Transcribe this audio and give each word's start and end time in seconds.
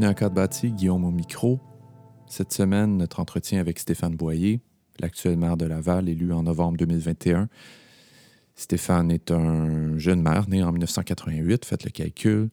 Bienvenue 0.00 0.38
à 0.38 0.48
Guillaume 0.70 1.04
au 1.04 1.10
micro. 1.10 1.60
Cette 2.26 2.54
semaine, 2.54 2.96
notre 2.96 3.20
entretien 3.20 3.60
avec 3.60 3.78
Stéphane 3.78 4.16
Boyer, 4.16 4.62
l'actuel 4.98 5.36
maire 5.36 5.58
de 5.58 5.66
Laval, 5.66 6.08
élu 6.08 6.32
en 6.32 6.44
novembre 6.44 6.78
2021. 6.78 7.50
Stéphane 8.54 9.10
est 9.10 9.30
un 9.30 9.98
jeune 9.98 10.22
maire 10.22 10.48
né 10.48 10.62
en 10.62 10.72
1988, 10.72 11.66
faites 11.66 11.84
le 11.84 11.90
calcul. 11.90 12.48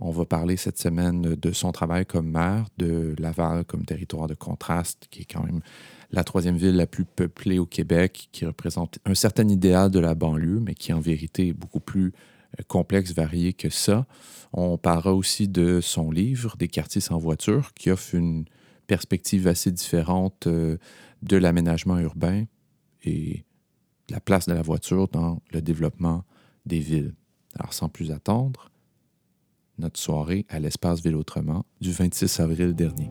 On 0.00 0.10
va 0.10 0.26
parler 0.26 0.58
cette 0.58 0.78
semaine 0.78 1.22
de 1.22 1.52
son 1.52 1.72
travail 1.72 2.04
comme 2.04 2.30
maire, 2.30 2.66
de 2.76 3.14
Laval 3.18 3.64
comme 3.64 3.86
territoire 3.86 4.26
de 4.26 4.34
contraste, 4.34 5.06
qui 5.10 5.22
est 5.22 5.32
quand 5.32 5.44
même 5.44 5.60
la 6.10 6.24
troisième 6.24 6.58
ville 6.58 6.76
la 6.76 6.86
plus 6.86 7.06
peuplée 7.06 7.58
au 7.58 7.64
Québec, 7.64 8.28
qui 8.32 8.44
représente 8.44 8.98
un 9.06 9.14
certain 9.14 9.48
idéal 9.48 9.90
de 9.90 9.98
la 9.98 10.14
banlieue, 10.14 10.60
mais 10.60 10.74
qui 10.74 10.92
en 10.92 11.00
vérité 11.00 11.48
est 11.48 11.52
beaucoup 11.54 11.80
plus 11.80 12.12
complexe, 12.68 13.12
varié 13.12 13.52
que 13.52 13.70
ça. 13.70 14.06
On 14.52 14.76
parlera 14.78 15.14
aussi 15.14 15.48
de 15.48 15.80
son 15.80 16.10
livre, 16.10 16.56
Des 16.56 16.68
quartiers 16.68 17.00
sans 17.00 17.18
voiture, 17.18 17.72
qui 17.74 17.90
offre 17.90 18.14
une 18.14 18.44
perspective 18.86 19.46
assez 19.46 19.70
différente 19.70 20.46
euh, 20.46 20.76
de 21.22 21.36
l'aménagement 21.36 21.98
urbain 21.98 22.44
et 23.04 23.44
la 24.10 24.20
place 24.20 24.46
de 24.46 24.52
la 24.52 24.62
voiture 24.62 25.08
dans 25.08 25.40
le 25.52 25.62
développement 25.62 26.24
des 26.66 26.80
villes. 26.80 27.14
Alors, 27.58 27.72
sans 27.72 27.88
plus 27.88 28.10
attendre, 28.12 28.70
notre 29.78 29.98
soirée 29.98 30.46
à 30.48 30.60
l'espace 30.60 31.00
Ville 31.00 31.16
Autrement 31.16 31.64
du 31.80 31.92
26 31.92 32.40
avril 32.40 32.74
dernier. 32.74 33.10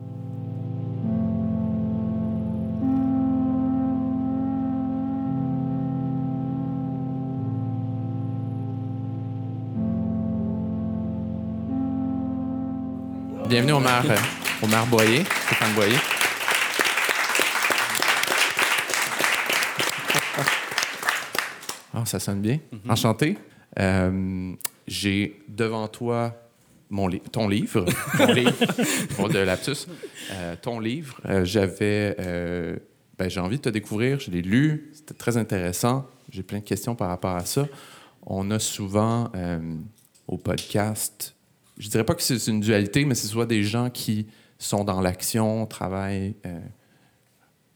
Bienvenue 13.52 13.72
au 13.72 13.80
maire, 13.80 14.02
euh, 14.08 14.86
Boyer, 14.88 15.24
Stéphane 15.44 15.74
Boyer. 15.74 15.98
Ah, 21.94 22.04
ça 22.06 22.18
sonne 22.18 22.40
bien. 22.40 22.58
Enchanté. 22.88 23.36
Euh, 23.78 24.52
J'ai 24.86 25.42
devant 25.48 25.88
toi 25.88 26.34
mon 26.90 27.08
li- 27.08 27.20
ton 27.20 27.48
livre, 27.48 27.86
ton 28.18 28.26
livre, 28.32 28.52
Bon, 29.16 29.28
de 29.28 29.38
lapsus, 29.38 29.86
Euh, 30.32 30.56
ton 30.60 30.78
livre. 30.80 31.20
Euh, 31.26 31.44
J'avais, 31.44 32.16
ben, 33.18 33.28
j'ai 33.28 33.40
envie 33.40 33.56
de 33.58 33.62
te 33.62 33.68
découvrir. 33.68 34.20
Je 34.20 34.30
l'ai 34.30 34.42
lu, 34.42 34.90
c'était 34.94 35.14
très 35.14 35.36
intéressant. 35.36 36.06
J'ai 36.30 36.42
plein 36.42 36.58
de 36.58 36.64
questions 36.64 36.94
par 36.94 37.08
rapport 37.08 37.36
à 37.36 37.44
ça. 37.44 37.66
On 38.26 38.50
a 38.50 38.58
souvent 38.58 39.30
au 40.28 40.38
podcast, 40.38 41.34
je 41.82 41.88
dirais 41.88 42.04
pas 42.04 42.14
que 42.14 42.22
c'est 42.22 42.46
une 42.46 42.60
dualité, 42.60 43.04
mais 43.04 43.14
c'est 43.14 43.26
soit 43.26 43.46
des 43.46 43.62
gens 43.64 43.90
qui 43.90 44.26
sont 44.58 44.84
dans 44.84 45.00
l'action, 45.00 45.66
travaillent 45.66 46.36
euh, 46.46 46.60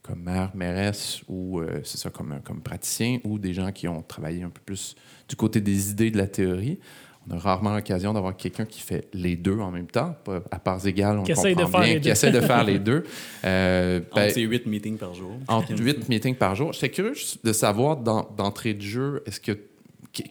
comme 0.03 0.23
maire, 0.23 0.53
mairesse 0.55 1.21
ou 1.29 1.59
euh, 1.61 1.81
c'est 1.83 1.99
ça 1.99 2.11
comme, 2.11 2.41
comme 2.45 2.61
praticien, 2.61 3.19
ou 3.25 3.39
des 3.41 3.53
gens 3.53 3.73
qui 3.73 3.89
ont 3.89 4.03
travaillé 4.03 4.45
un 4.45 4.51
peu 4.51 4.61
plus 4.65 4.95
du 5.29 5.35
côté 5.35 5.61
des 5.61 5.91
idées 5.91 6.11
de 6.13 6.17
la 6.19 6.29
théorie. 6.29 6.79
On 7.29 7.35
a 7.35 7.39
rarement 7.41 7.75
l'occasion 7.75 8.13
d'avoir 8.13 8.37
quelqu'un 8.37 8.65
qui 8.67 8.81
fait 8.81 9.09
les 9.13 9.35
deux 9.35 9.59
en 9.59 9.73
même 9.73 9.89
temps, 9.89 10.15
pas 10.25 10.43
à 10.53 10.61
parts 10.61 10.87
égales, 10.87 11.19
on 11.19 11.25
Qui 11.25 11.33
comprend 11.33 11.49
essaye 11.49 11.57
de 11.57 11.65
faire 11.69 11.81
bien, 11.81 11.99
qui 11.99 12.09
essaie 12.09 12.31
de 12.31 12.41
faire 12.41 12.63
les 12.63 12.79
deux. 12.79 13.03
Euh, 13.45 14.01
ben, 14.15 14.29
Entre 14.29 14.41
huit 14.41 14.67
meetings 14.67 14.97
par 14.97 15.15
jour. 15.15 15.33
entre 15.49 15.77
8 15.77 16.09
meetings 16.09 16.35
par 16.37 16.55
jour. 16.55 16.73
J'étais 16.73 16.91
curieux 16.91 17.15
de 17.43 17.53
savoir 17.53 17.97
dans- 17.97 18.29
d'entrée 18.37 18.75
de 18.75 18.81
jeu, 18.83 19.23
est-ce 19.27 19.41
que 19.41 19.59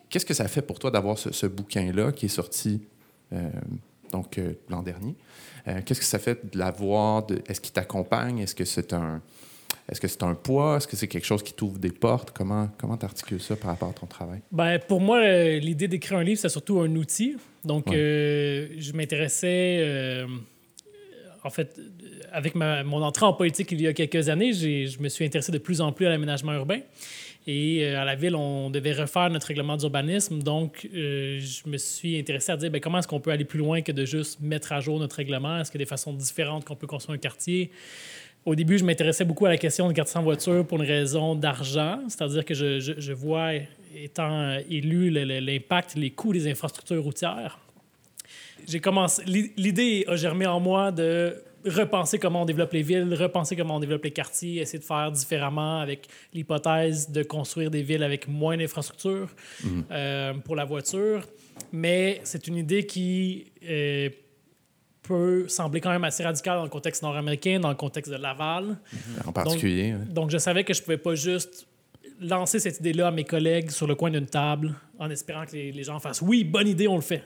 qu'est-ce 0.09 0.25
que 0.25 0.33
ça 0.33 0.47
fait 0.47 0.61
pour 0.61 0.79
toi 0.79 0.89
d'avoir 0.91 1.17
ce, 1.17 1.31
ce 1.33 1.45
bouquin-là 1.47 2.11
qui 2.13 2.25
est 2.25 2.29
sorti 2.29 2.81
donc 4.11 4.37
euh, 4.37 4.53
l'an 4.69 4.83
dernier? 4.83 5.15
Euh, 5.67 5.81
qu'est-ce 5.85 5.99
que 5.99 6.05
ça 6.05 6.19
fait 6.19 6.53
de 6.53 6.57
l'avoir? 6.59 7.25
Est-ce 7.47 7.59
qu'il 7.61 7.73
t'accompagne? 7.73 8.39
Est-ce 8.39 8.55
que 8.55 8.65
c'est 8.65 8.93
un 8.93 9.21
est-ce 9.87 10.01
que 10.01 10.07
c'est 10.07 10.23
un 10.23 10.33
poids? 10.33 10.77
Est-ce 10.77 10.87
que 10.87 10.95
c'est 10.95 11.07
quelque 11.07 11.25
chose 11.27 11.43
qui 11.43 11.53
t'ouvre 11.53 11.77
des 11.77 11.91
portes? 11.91 12.31
Comment 12.31 12.69
comment 12.77 12.97
t'articules 12.97 13.41
ça 13.41 13.55
par 13.55 13.71
rapport 13.71 13.89
à 13.89 13.93
ton 13.93 14.05
travail? 14.07 14.39
Ben, 14.51 14.79
pour 14.79 14.99
moi, 15.01 15.19
euh, 15.23 15.59
l'idée 15.59 15.87
d'écrire 15.87 16.17
un 16.19 16.23
livre, 16.23 16.39
c'est 16.39 16.49
surtout 16.49 16.79
un 16.79 16.95
outil. 16.95 17.35
Donc, 17.63 17.87
Ouais. 17.87 17.95
euh, 17.97 18.67
je 18.79 18.93
m'intéressais, 18.93 19.77
euh, 19.81 20.27
en 21.43 21.49
fait, 21.49 21.79
avec 22.31 22.55
ma- 22.55 22.83
mon 22.83 23.01
entrée 23.03 23.25
en 23.25 23.33
politique 23.33 23.71
il 23.71 23.81
y 23.81 23.87
a 23.87 23.93
quelques 23.93 24.29
années, 24.29 24.53
je 24.53 24.99
me 24.99 25.09
suis 25.09 25.25
intéressé 25.25 25.51
de 25.51 25.57
plus 25.59 25.81
en 25.81 25.91
plus 25.91 26.05
à 26.05 26.09
l'aménagement 26.09 26.53
urbain. 26.53 26.79
Et 27.47 27.83
euh, 27.85 28.01
à 28.01 28.05
la 28.05 28.15
ville, 28.15 28.35
on 28.35 28.69
devait 28.71 28.93
refaire 28.93 29.29
notre 29.29 29.47
règlement 29.47 29.77
d'urbanisme. 29.77 30.39
Donc, 30.41 30.87
euh, 30.93 31.39
je 31.39 31.69
me 31.69 31.77
suis 31.77 32.17
intéressé 32.17 32.51
à 32.51 32.57
dire 32.57 32.71
ben, 32.71 32.81
comment 32.81 32.97
est-ce 32.99 33.07
qu'on 33.07 33.19
peut 33.19 33.31
aller 33.31 33.45
plus 33.45 33.59
loin 33.59 33.81
que 33.81 33.91
de 33.91 34.03
juste 34.03 34.39
mettre 34.41 34.71
à 34.73 34.79
jour 34.79 34.97
notre 34.99 35.15
règlement? 35.17 35.59
Est-ce 35.59 35.69
qu'il 35.71 35.79
y 35.79 35.83
a 35.83 35.85
des 35.85 35.89
façons 35.89 36.13
différentes 36.13 36.65
qu'on 36.65 36.75
peut 36.75 36.87
construire 36.87 37.15
un 37.15 37.19
quartier? 37.19 37.69
Au 38.45 38.55
début, 38.55 38.77
je 38.77 38.83
m'intéressais 38.83 39.25
beaucoup 39.25 39.45
à 39.45 39.49
la 39.49 39.57
question 39.57 39.87
de 39.87 39.93
quartier 39.93 40.13
sans 40.13 40.23
voiture 40.23 40.65
pour 40.65 40.81
une 40.81 40.87
raison 40.87 41.35
d'argent, 41.35 41.99
c'est-à-dire 42.07 42.45
que 42.45 42.53
je, 42.53 42.79
je- 42.79 43.13
vois, 43.13 43.51
étant 43.95 44.31
euh, 44.31 44.59
élu, 44.69 45.09
l'impact, 45.09 45.95
les 45.95 46.11
coûts 46.11 46.33
des 46.33 46.47
infrastructures 46.49 47.01
routières. 47.03 47.59
J'ai 48.67 48.79
commencé. 48.79 49.23
l'i- 49.25 49.51
L'idée 49.57 50.03
a 50.07 50.15
germé 50.15 50.45
en 50.47 50.59
moi 50.59 50.91
de 50.91 51.35
repenser 51.65 52.19
comment 52.19 52.43
on 52.43 52.45
développe 52.45 52.73
les 52.73 52.81
villes, 52.81 53.13
repenser 53.13 53.55
comment 53.55 53.75
on 53.77 53.79
développe 53.79 54.03
les 54.03 54.11
quartiers, 54.11 54.61
essayer 54.61 54.79
de 54.79 54.83
faire 54.83 55.11
différemment 55.11 55.79
avec 55.79 56.07
l'hypothèse 56.33 57.11
de 57.11 57.23
construire 57.23 57.71
des 57.71 57.81
villes 57.81 58.03
avec 58.03 58.27
moins 58.27 58.57
d'infrastructures 58.57 59.29
euh, 59.91 60.33
pour 60.33 60.55
la 60.55 60.65
voiture. 60.65 61.27
Mais 61.71 62.21
c'est 62.23 62.47
une 62.47 62.57
idée 62.57 62.85
qui 62.85 63.51
euh, 63.67 64.09
peut 65.01 65.47
sembler 65.47 65.81
quand 65.81 65.91
même 65.91 66.03
assez 66.03 66.23
radicale 66.23 66.57
dans 66.57 66.63
le 66.63 66.69
contexte 66.69 67.03
nord-américain, 67.03 67.59
dans 67.59 67.69
le 67.69 67.75
contexte 67.75 68.11
de 68.11 68.17
Laval. 68.17 68.77
En 69.25 69.31
particulier, 69.31 69.91
hein? 69.91 70.05
Donc, 70.09 70.31
je 70.31 70.37
savais 70.37 70.63
que 70.63 70.73
je 70.73 70.81
pouvais 70.81 70.97
pas 70.97 71.15
juste 71.15 71.67
lancer 72.19 72.59
cette 72.59 72.79
idée-là 72.79 73.07
à 73.07 73.11
mes 73.11 73.23
collègues 73.23 73.71
sur 73.71 73.87
le 73.87 73.95
coin 73.95 74.09
d'une 74.09 74.25
table 74.25 74.73
en 74.99 75.09
espérant 75.09 75.45
que 75.45 75.53
les, 75.53 75.83
gens 75.83 75.99
fassent 75.99 76.21
oui, 76.21 76.43
bonne 76.43 76.67
idée, 76.67 76.87
on 76.87 76.95
le 76.95 77.01
fait. 77.01 77.23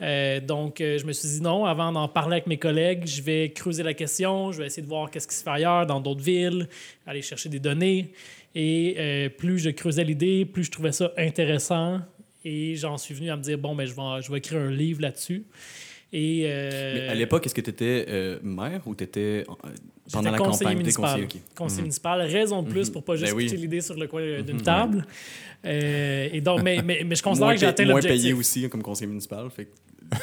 Euh, 0.00 0.40
donc, 0.40 0.80
euh, 0.80 0.98
je 0.98 1.06
me 1.06 1.12
suis 1.12 1.28
dit 1.28 1.40
non, 1.40 1.64
avant 1.64 1.92
d'en 1.92 2.08
parler 2.08 2.34
avec 2.34 2.46
mes 2.46 2.58
collègues, 2.58 3.06
je 3.06 3.22
vais 3.22 3.50
creuser 3.50 3.82
la 3.82 3.94
question, 3.94 4.52
je 4.52 4.58
vais 4.58 4.66
essayer 4.66 4.82
de 4.82 4.88
voir 4.88 5.10
qu'est-ce 5.10 5.28
qui 5.28 5.34
se 5.34 5.42
fait 5.42 5.50
ailleurs 5.50 5.86
dans 5.86 6.00
d'autres 6.00 6.22
villes, 6.22 6.68
aller 7.06 7.22
chercher 7.22 7.48
des 7.48 7.60
données. 7.60 8.12
Et 8.54 8.94
euh, 8.98 9.28
plus 9.28 9.58
je 9.58 9.70
creusais 9.70 10.04
l'idée, 10.04 10.44
plus 10.44 10.64
je 10.64 10.70
trouvais 10.70 10.92
ça 10.92 11.12
intéressant. 11.16 12.00
Et 12.44 12.76
j'en 12.76 12.96
suis 12.96 13.14
venu 13.14 13.30
à 13.30 13.36
me 13.36 13.42
dire 13.42 13.58
bon, 13.58 13.74
ben, 13.74 13.86
je, 13.86 13.94
vais, 13.94 14.22
je 14.22 14.30
vais 14.30 14.38
écrire 14.38 14.60
un 14.60 14.70
livre 14.70 15.02
là-dessus. 15.02 15.44
Et, 16.12 16.44
euh, 16.46 16.94
Mais 16.94 17.08
à 17.08 17.14
l'époque, 17.14 17.44
est-ce 17.46 17.54
que 17.54 17.60
tu 17.60 17.70
étais 17.70 18.38
maire 18.42 18.80
ou 18.86 18.94
tu 18.94 19.04
étais 19.04 19.44
pendant 20.12 20.30
la 20.30 20.38
conseiller 20.38 20.58
campagne? 20.60 20.78
municipal. 20.78 21.10
conseiller. 21.22 21.42
Conseiller 21.56 21.82
municipal. 21.82 22.20
Raison 22.22 22.62
de 22.62 22.70
plus 22.70 22.90
pour 22.90 23.04
pas 23.04 23.16
juste 23.16 23.32
Ben 23.32 23.36
oui. 23.36 23.44
pitcher 23.44 23.56
l'idée 23.56 23.80
sur 23.80 23.96
le 23.96 24.06
coin 24.06 24.20
euh, 24.20 24.42
d'une 24.42 24.56
Mhm. 24.56 24.62
table. 24.62 25.06
Euh, 25.64 26.28
et 26.32 26.40
donc, 26.40 26.62
mais, 26.62 26.80
mais, 26.82 27.02
mais 27.04 27.16
je 27.16 27.22
considère 27.22 27.48
que 27.50 27.54
j'ai 27.56 27.60
pay- 27.62 27.66
atteint 27.70 27.84
moins 27.86 28.00
payé 28.00 28.10
l'objectif. 28.30 28.38
aussi 28.38 28.68
comme 28.68 28.82
conseiller 28.82 29.08
municipal. 29.08 29.48
Fait 29.50 29.64
que 29.64 29.70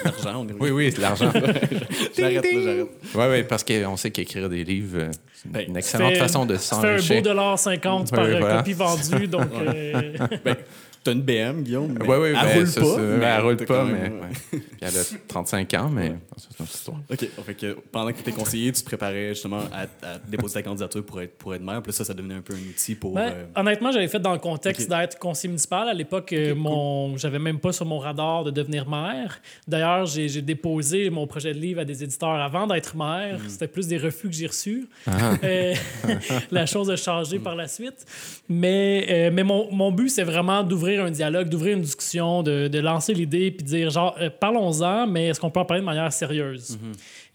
l'argent, 0.06 0.46
on 0.46 0.48
est 0.48 0.54
Oui, 0.60 0.70
oui, 0.72 0.92
c'est 0.96 1.02
l'argent. 1.02 1.32
J'arrête, 2.18 2.44
là, 2.46 2.62
j'arrête. 2.64 2.88
oui, 3.16 3.24
oui, 3.30 3.44
parce 3.44 3.64
qu'on 3.66 3.98
sait 3.98 4.12
qu'écrire 4.12 4.48
des 4.48 4.64
livres, 4.64 4.98
euh, 5.00 5.12
c'est 5.34 5.52
Ben, 5.52 5.66
une 5.68 5.76
excellente 5.76 6.14
Fait- 6.14 6.20
façon 6.20 6.46
de 6.46 6.56
Ça 6.56 6.80
fait 6.80 6.88
un 6.88 6.98
s'enrichir. 6.98 7.16
beau 7.18 7.22
dollar 7.22 7.60
50 7.60 8.10
par 8.12 8.24
euh, 8.24 8.40
voilà. 8.40 8.58
copie 8.60 8.74
vendue. 8.74 9.28
Donc, 9.28 9.48
euh, 9.60 10.14
Ben, 10.46 10.56
t'as 11.04 11.12
une 11.12 11.22
BM, 11.22 11.64
Guillaume? 11.64 11.96
mais 12.00 12.06
Oui, 12.08 12.16
oui, 12.22 12.28
elle 12.30 12.34
ben, 12.34 12.54
roule 12.56 12.68
ça, 12.68 12.82
pas. 12.82 12.88
ça, 12.88 13.02
mais 13.02 13.26
elle 13.26 13.42
roule 13.42 13.58
pas, 13.58 13.86
mais. 13.86 13.92
ouais. 14.10 14.30
Puis 14.52 14.62
elle 14.82 14.88
a 14.98 15.04
35 15.28 15.74
ans, 15.76 15.90
mais 15.90 16.14
c'est 16.38 16.60
une 16.60 16.64
autre 16.66 16.76
histoire. 16.76 16.98
OK. 17.12 17.28
Fait 17.46 17.54
que 17.56 17.78
pendant 17.92 18.10
que 18.12 18.16
tu 18.16 18.22
étais 18.22 18.32
conseiller, 18.32 18.72
tu 18.72 18.82
te 18.82 18.86
préparais 18.86 19.30
justement 19.30 19.62
à, 19.72 19.84
à 19.84 20.18
déposer 20.28 20.56
ta 20.56 20.64
candidature 20.64 21.06
pour 21.06 21.22
être, 21.22 21.38
pour 21.38 21.54
être 21.56 21.62
maire. 21.62 21.82
Puis 21.82 21.92
là, 21.92 21.98
ça, 21.98 22.06
ça 22.06 22.14
devenait 22.14 22.36
un 22.36 22.42
peu 22.42 22.54
un 22.54 22.70
outil 22.70 22.96
pour. 22.96 23.14
ben, 23.16 23.22
euh, 23.34 23.46
Honnêtement, 23.56 23.92
j'avais 23.92 24.08
fait 24.08 24.20
dans 24.20 24.34
le 24.34 24.40
contexte 24.40 24.90
d'être 24.90 25.18
conseiller 25.20 25.50
municipal. 25.50 25.88
À 25.90 25.94
l'époque, 25.94 26.34
euh, 26.34 26.56
mon, 26.56 27.18
j'avais 27.18 27.40
même 27.40 27.60
pas 27.60 27.72
sur 27.72 27.86
mon 27.86 28.00
radar 28.00 28.44
de 28.44 28.52
devenir 28.52 28.88
maire. 28.90 29.40
D'ailleurs, 29.68 30.06
j'ai, 30.06 30.28
j'ai 30.30 30.42
déposé 30.42 31.10
mon 31.10 31.28
projet 31.28 31.54
de 31.54 31.60
livre 31.60 31.82
à 31.82 31.86
des 31.86 32.04
éditeurs 32.04 32.30
avant 32.42 32.68
d'être 32.68 32.96
maire. 32.96 33.40
C'était 33.48 33.68
plus 33.68 33.88
des 33.88 33.98
refus 33.98 34.28
que 34.30 34.36
j'ai 34.36 34.48
reçus. 34.48 34.88
Ah. 35.08 35.34
Euh, 35.44 35.74
la 36.52 36.66
chose 36.66 36.90
a 36.90 36.96
changé 36.96 37.40
par 37.40 37.56
la 37.56 37.68
suite. 37.68 38.06
Mais, 38.50 39.06
euh, 39.10 39.30
mais 39.34 39.44
mon, 39.44 39.72
mon 39.72 39.92
but, 39.92 40.10
c'est 40.10 40.24
vraiment 40.24 40.64
d'ouvrir 40.64 40.93
un 41.02 41.12
dialogue, 41.12 41.50
d'ouvrir 41.50 41.76
une 41.78 41.84
discussion, 41.84 42.44
de, 42.44 42.68
de 42.68 42.80
lancer 42.80 43.14
l'idée, 43.14 43.52
puis 43.52 43.64
de 43.64 43.70
dire, 43.70 43.90
genre, 43.90 44.16
euh, 44.20 44.30
parlons-en, 44.30 45.08
mais 45.08 45.28
est-ce 45.28 45.40
qu'on 45.40 45.50
peut 45.50 45.60
en 45.60 45.66
parler 45.66 45.82
de 45.82 45.86
manière 45.86 46.12
sérieuse? 46.12 46.78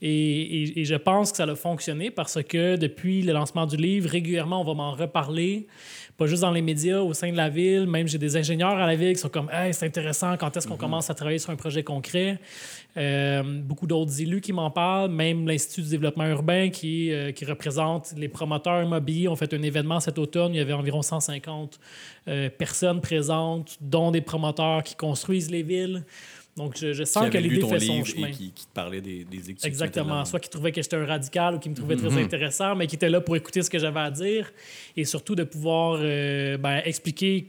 Et, 0.01 0.09
et- 0.63 0.81
et 0.81 0.85
je 0.85 0.95
pense 0.95 1.31
que 1.33 1.37
ça 1.39 1.45
a 1.45 1.55
fonctionné 1.57 2.11
parce 2.11 2.43
que 2.43 2.77
depuis 2.77 3.23
le 3.23 3.33
lancement 3.33 3.67
du 3.67 3.77
livre, 3.77 4.09
régulièrement, 4.09 4.61
on 4.61 4.65
va 4.65 4.75
m'en 4.75 4.93
reparler. 4.93 5.67
Pas 6.19 6.27
juste 6.27 6.43
dans 6.43 6.51
les 6.51 6.63
médias, 6.63 6.99
au 6.99 7.15
sein 7.15 7.31
de 7.31 7.37
la 7.37 7.49
ville. 7.49 7.87
Même 7.87 8.09
j'ai 8.09 8.19
des 8.19 8.37
ingénieurs 8.37 8.77
à 8.77 8.87
la 8.89 8.97
ville 8.97 9.13
qui 9.13 9.21
sont 9.21 9.29
comme 9.29 9.49
Hey, 9.53 9.73
c'est 9.73 9.87
intéressant, 9.87 10.37
quand 10.37 10.57
est-ce 10.57 10.67
qu'on 10.67 10.77
commence 10.77 11.09
à 11.11 11.15
travailler 11.15 11.39
sur 11.39 11.51
un 11.51 11.57
projet 11.57 11.85
concret? 11.85 12.41
Euh, 12.97 13.45
beaucoup 13.63 13.87
d'autres 13.87 14.21
élus 14.21 14.41
qui 14.41 14.53
m'en 14.53 14.69
parlent, 14.73 15.13
même 15.13 15.47
l'Institut 15.47 15.83
du 15.83 15.91
développement 15.91 16.27
urbain 16.27 16.71
qui, 16.71 17.13
euh, 17.13 17.31
qui 17.31 17.45
représente 17.45 18.15
les 18.17 18.27
promoteurs 18.27 18.83
immobiliers. 18.83 19.29
ont 19.29 19.37
fait 19.37 19.55
un 19.55 19.63
événement 19.63 20.01
cet 20.01 20.19
automne. 20.19 20.55
Il 20.55 20.59
y 20.59 20.61
avait 20.61 20.73
environ 20.73 21.03
150 21.03 21.79
euh, 22.27 22.51
personnes 22.51 23.01
présentes, 23.01 23.77
dont 23.81 24.11
des 24.11 24.21
promoteurs 24.21 24.83
qui 24.83 24.97
construisent 24.97 25.53
les 25.53 25.63
villes. 25.63 26.03
Donc, 26.59 26.77
je, 26.77 27.05
sens 27.05 27.31
que 27.31 27.39
l'idée 27.39 27.61
fait 27.67 27.81
son 27.81 28.05
chemin. 28.05 28.27
et 28.29 28.31
qui, 28.33 28.51
qui 28.53 28.67
te 28.67 28.73
parlait 28.75 29.01
des, 29.01 29.25
des 29.25 29.51
Exactement. 29.65 30.25
Soit 30.27 30.41
qui 30.41 30.51
trouvait 30.51 30.73
que 30.73 30.83
j'étais 30.83 30.97
un 30.97 31.07
radical 31.07 31.55
ou 31.55 31.59
qui 31.59 31.71
me 31.71 31.75
trouvait 31.75 31.97
très 31.97 32.15
intéressant, 32.23 32.75
mais 32.77 32.87
qui 32.87 32.97
était 32.97 33.09
là 33.09 33.21
pour 33.21 33.37
écouter 33.37 33.63
ce 33.63 33.71
que 33.71 33.79
j'avais 33.79 34.01
à 34.01 34.11
dire 34.11 34.53
et 34.97 35.05
surtout 35.05 35.35
de 35.35 35.45
pouvoir 35.45 35.99
euh, 36.03 36.59
ben, 36.59 36.83
expliquer 36.85 37.47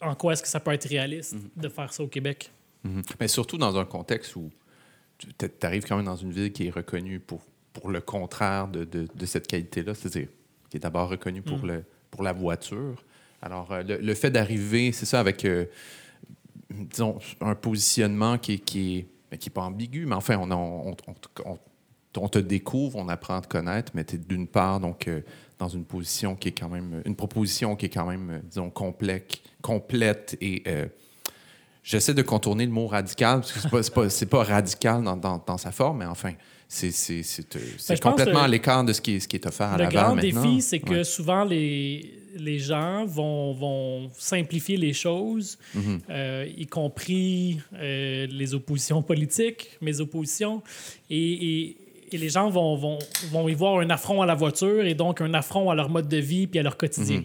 en 0.00 0.14
quoi 0.14 0.32
est-ce 0.32 0.42
que 0.42 0.48
ça 0.48 0.60
peut 0.60 0.72
être 0.72 0.88
réaliste 0.88 1.36
de 1.56 1.68
faire 1.68 1.92
ça 1.92 2.02
au 2.02 2.06
Québec. 2.08 2.50
Mhm. 2.84 3.02
Mais 3.20 3.28
surtout 3.28 3.58
dans 3.58 3.76
un 3.76 3.84
context 3.84 4.36
où 4.36 4.50
tu 5.18 5.46
arrives 5.62 5.84
quand 5.84 5.96
même 5.96 6.04
dans 6.06 6.16
une 6.16 6.30
ville 6.32 6.52
qui 6.52 6.66
est 6.66 6.70
reconnue 6.70 7.18
pour, 7.20 7.42
pour 7.72 7.90
le 7.90 8.00
contraire 8.00 8.68
de, 8.68 8.84
de- 8.84 9.08
de 9.14 9.26
cette 9.26 9.46
qualité-là, 9.46 9.94
c'est-à-dire 9.94 10.28
qui 10.70 10.76
est 10.76 10.80
d'abord 10.80 11.08
reconnue 11.08 11.42
pour, 11.42 11.58
Mm. 11.64 11.66
le, 11.68 11.84
pour 12.10 12.22
la 12.22 12.32
voiture. 12.32 13.02
Alors, 13.42 13.72
euh, 13.72 13.82
le, 13.82 13.96
le 13.98 14.14
fait 14.14 14.30
d'arriver, 14.30 14.92
c'est 14.92 15.06
ça, 15.06 15.20
avec, 15.20 15.44
euh, 15.44 15.64
disons, 16.70 17.18
un 17.40 17.54
positionnement 17.54 18.38
qui 18.38 18.54
est, 18.54 18.58
qui 18.58 18.98
est, 18.98 19.06
ben, 19.30 19.38
qui 19.38 19.48
est 19.48 19.52
pas 19.52 19.62
ambigu, 19.62 20.06
mais 20.06 20.14
enfin, 20.14 20.36
on, 20.38 20.50
on, 20.50 20.90
on- 20.90 21.14
on- 21.50 21.58
on 22.18 22.28
te 22.28 22.38
découvre, 22.38 22.96
on 22.98 23.08
apprend 23.10 23.36
à 23.36 23.40
te 23.42 23.48
connaître, 23.48 23.92
mais 23.94 24.02
tu 24.04 24.14
es 24.14 24.18
d'une 24.18 24.46
part, 24.46 24.80
donc, 24.80 25.06
euh, 25.06 25.20
dans 25.58 25.68
une 25.68 25.84
position 25.84 26.34
qui 26.34 26.48
est 26.48 26.52
quand 26.58 26.68
même, 26.70 27.02
une 27.04 27.14
proposition 27.14 27.76
qui 27.76 27.86
est 27.86 27.90
quand 27.90 28.06
même, 28.06 28.30
euh, 28.30 28.38
disons, 28.42 28.70
complète, 28.70 29.38
complète 29.62 30.36
et 30.40 30.62
euh, 30.66 30.86
J'essaie 31.82 32.14
de 32.14 32.22
contourner 32.22 32.66
le 32.66 32.72
mot 32.72 32.88
radical, 32.88 33.42
parce 33.42 33.52
que 33.52 33.60
c'est 33.60 33.94
pas, 33.94 34.10
c'est 34.10 34.26
pas, 34.26 34.42
radical 34.42 35.04
dans, 35.04 35.16
dans- 35.16 35.40
dans 35.46 35.56
sa 35.56 35.70
forme, 35.70 35.98
mais 35.98 36.06
enfin, 36.06 36.32
c'est, 36.66 36.90
Ben, 37.88 37.98
complètement 38.00 38.42
à 38.42 38.48
l'écart 38.48 38.82
de 38.82 38.92
ce 38.92 39.00
qui 39.00 39.14
est, 39.14 39.20
ce 39.20 39.28
qui 39.28 39.36
est 39.36 39.46
offert 39.46 39.68
à 39.68 39.76
Le 39.78 39.84
Laval 39.84 40.04
grand 40.04 40.14
maintenant. 40.16 40.42
défi, 40.42 40.62
c'est 40.62 40.80
que 40.80 40.90
Ouais. 40.94 41.04
souvent 41.04 41.44
les, 41.44 42.12
les 42.38 42.58
gens 42.58 43.04
vont, 43.06 43.52
vont 43.52 44.10
simplifier 44.16 44.76
les 44.76 44.92
choses, 44.92 45.58
Mhm. 45.74 46.00
euh, 46.10 46.46
y 46.56 46.66
compris 46.66 47.58
euh, 47.74 48.26
les 48.30 48.54
oppositions 48.54 49.02
politiques, 49.02 49.70
mes 49.80 50.00
oppositions, 50.00 50.62
et, 51.10 51.16
et- 51.18 51.76
et 52.12 52.18
les 52.18 52.28
gens 52.28 52.48
vont, 52.50 52.76
vont, 52.76 52.98
vont 53.32 53.48
y 53.48 53.54
voir 53.54 53.80
un 53.80 53.90
affront 53.90 54.22
à 54.22 54.26
la 54.26 54.34
voiture 54.36 54.84
et 54.86 54.94
donc 54.94 55.20
un 55.20 55.34
affront 55.34 55.70
à 55.70 55.74
leur 55.74 55.88
mode 55.90 56.08
de 56.08 56.18
vie 56.18 56.46
puis 56.46 56.60
à 56.60 56.62
leur 56.62 56.76
quotidien. 56.76 57.18
Mhm. 57.18 57.24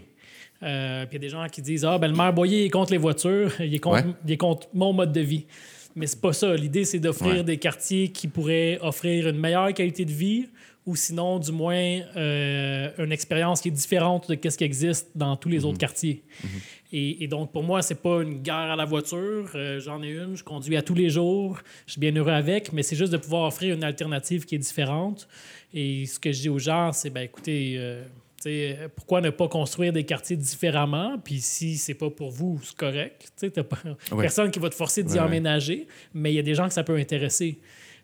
Euh, 0.64 1.06
puis 1.06 1.18
il 1.18 1.22
y 1.22 1.26
a 1.26 1.28
des 1.28 1.30
gens 1.30 1.48
qui 1.52 1.62
disent 1.62 1.86
Ah, 1.86 1.98
ben 2.00 2.08
le 2.08 2.16
maire 2.18 2.34
Boyer 2.34 2.66
est 2.66 2.70
contre 2.70 2.92
les 2.92 2.98
voitures, 2.98 3.52
il 3.60 3.74
est 3.76 3.80
contre, 3.80 4.06
Ouais. 4.08 4.14
il 4.26 4.32
est 4.32 4.38
contre 4.38 4.68
mon 4.74 4.92
mode 4.94 5.12
de 5.12 5.22
vie. 5.22 5.46
Mais 5.96 6.08
c'est 6.08 6.22
pas 6.22 6.34
ça. 6.34 6.56
L'idée, 6.56 6.86
c'est 6.86 7.00
d'offrir 7.00 7.34
Ouais. 7.36 7.44
des 7.44 7.58
quartiers 7.58 8.10
qui 8.10 8.28
pourraient 8.28 8.80
offrir 8.82 9.28
une 9.28 9.38
meilleure 9.38 9.74
qualité 9.74 10.06
de 10.06 10.12
vie 10.12 10.48
ou 10.86 10.96
sinon, 10.96 11.38
du 11.40 11.52
moins, 11.52 12.00
euh, 12.18 12.90
une 12.98 13.12
expérience 13.12 13.62
qui 13.62 13.68
est 13.68 13.72
différente 13.72 14.30
de 14.32 14.50
ce 14.50 14.58
qui 14.58 14.64
existe 14.64 15.10
dans 15.16 15.36
tous 15.36 15.50
les 15.50 15.64
autres 15.64 15.78
quartiers. 15.78 16.24
Et, 16.92 17.24
et 17.24 17.28
donc, 17.28 17.52
pour 17.52 17.64
moi, 17.64 17.82
c'est 17.82 18.02
pas 18.02 18.22
une 18.24 18.42
guerre 18.42 18.56
à 18.72 18.76
la 18.76 18.86
voiture. 18.86 19.52
Euh, 19.56 19.80
J'en 19.80 20.02
ai 20.02 20.10
une, 20.12 20.36
je 20.36 20.44
conduis 20.44 20.76
à 20.76 20.82
tous 20.82 20.96
les 20.96 21.10
jours, 21.10 21.60
je 21.86 21.92
suis 21.94 22.02
bien 22.02 22.16
heureux 22.16 22.32
avec, 22.32 22.74
mais 22.74 22.82
c'est 22.84 22.96
juste 22.96 23.12
de 23.14 23.18
pouvoir 23.18 23.44
offrir 23.48 23.76
une 23.76 23.84
alternative 23.84 24.46
qui 24.46 24.56
est 24.56 24.60
différente. 24.60 25.28
Et 25.74 26.06
ce 26.08 26.20
que 26.20 26.32
je 26.32 26.42
dis 26.42 26.50
aux 26.50 26.60
gens, 26.60 26.92
c'est, 26.92 27.10
ben 27.12 27.22
écoutez, 27.22 27.76
euh, 27.78 28.04
pourquoi 28.96 29.22
ne 29.22 29.30
pas 29.30 29.48
construire 29.48 29.94
des 29.94 30.04
quartiers 30.04 30.36
différemment? 30.36 31.18
Puis 31.24 31.40
si 31.42 31.78
c'est 31.78 31.94
pas 31.94 32.10
pour 32.10 32.32
vous, 32.32 32.60
c'est 32.64 32.76
correct. 32.76 33.32
T'as 33.54 33.64
pas 33.64 33.78
Ouais. 34.12 34.24
personne 34.24 34.50
qui 34.50 34.58
va 34.60 34.70
te 34.70 34.76
forcer 34.76 35.04
d'y 35.04 35.14
Ouais, 35.14 35.20
ouais. 35.20 35.26
emménager, 35.26 35.88
mais 36.14 36.32
il 36.32 36.36
y 36.36 36.40
a 36.40 36.44
des 36.44 36.56
gens 36.56 36.68
que 36.68 36.74
ça 36.74 36.84
peut 36.84 36.96
intéresser. 36.98 37.60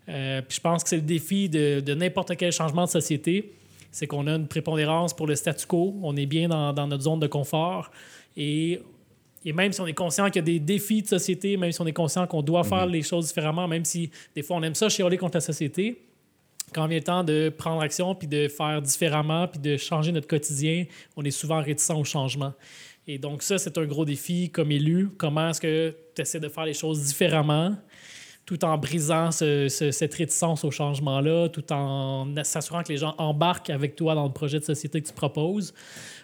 Euh, 0.09 0.41
puis 0.41 0.55
je 0.55 0.61
pense 0.61 0.83
que 0.83 0.89
c'est 0.89 0.97
le 0.97 1.01
défi 1.01 1.49
de, 1.49 1.79
de 1.79 1.93
n'importe 1.93 2.35
quel 2.37 2.51
changement 2.51 2.85
de 2.85 2.89
société, 2.89 3.53
c'est 3.91 4.07
qu'on 4.07 4.27
a 4.27 4.35
une 4.35 4.47
prépondérance 4.47 5.13
pour 5.13 5.27
le 5.27 5.35
statu 5.35 5.65
quo, 5.65 5.95
on 6.01 6.15
est 6.15 6.25
bien 6.25 6.47
dans, 6.47 6.73
dans 6.73 6.87
notre 6.87 7.03
zone 7.03 7.19
de 7.19 7.27
confort, 7.27 7.91
et, 8.35 8.79
et 9.43 9.53
même 9.53 9.71
si 9.71 9.81
on 9.81 9.87
est 9.87 9.93
conscient 9.93 10.27
qu'il 10.27 10.37
y 10.37 10.39
a 10.39 10.41
des 10.43 10.59
défis 10.59 11.01
de 11.01 11.07
société, 11.07 11.57
même 11.57 11.71
si 11.71 11.81
on 11.81 11.87
est 11.87 11.93
conscient 11.93 12.27
qu'on 12.27 12.41
doit 12.41 12.63
faire 12.63 12.85
les 12.85 13.01
choses 13.01 13.27
différemment, 13.27 13.67
même 13.67 13.85
si 13.85 14.11
des 14.35 14.43
fois 14.43 14.57
on 14.57 14.63
aime 14.63 14.75
ça 14.75 14.89
chialer 14.89 15.17
contre 15.17 15.37
la 15.37 15.41
société, 15.41 16.03
quand 16.73 16.85
vient 16.87 16.97
le 16.97 17.03
temps 17.03 17.23
de 17.23 17.49
prendre 17.49 17.81
action, 17.81 18.13
puis 18.13 18.27
de 18.27 18.47
faire 18.47 18.81
différemment, 18.81 19.47
puis 19.47 19.59
de 19.59 19.77
changer 19.77 20.11
notre 20.11 20.27
quotidien, 20.27 20.85
on 21.15 21.23
est 21.23 21.31
souvent 21.31 21.61
réticent 21.61 21.91
au 21.91 22.03
changement. 22.03 22.53
Et 23.07 23.17
donc 23.17 23.41
ça, 23.41 23.57
c'est 23.57 23.77
un 23.77 23.85
gros 23.85 24.03
défi 24.03 24.49
comme 24.49 24.69
élu. 24.71 25.09
Comment 25.17 25.49
est-ce 25.49 25.61
que 25.61 25.95
tu 26.13 26.21
essaies 26.21 26.41
de 26.41 26.49
faire 26.49 26.65
les 26.65 26.73
choses 26.73 27.05
différemment? 27.05 27.77
Tout 28.47 28.63
en 28.65 28.77
brisant 28.77 29.29
ce- 29.31 29.67
ce- 29.67 29.91
cette 29.91 30.13
réticence 30.15 30.63
au 30.63 30.71
changement-là, 30.71 31.49
tout 31.49 31.71
en 31.73 32.25
s'assurant 32.43 32.81
que 32.81 32.91
les 32.93 32.97
gens 32.97 33.13
embarquent 33.19 33.69
avec 33.69 33.95
toi 33.95 34.15
dans 34.15 34.25
le 34.25 34.31
projet 34.31 34.57
de 34.59 34.63
société 34.63 35.01
que 35.01 35.07
tu 35.07 35.13
proposes. 35.13 35.73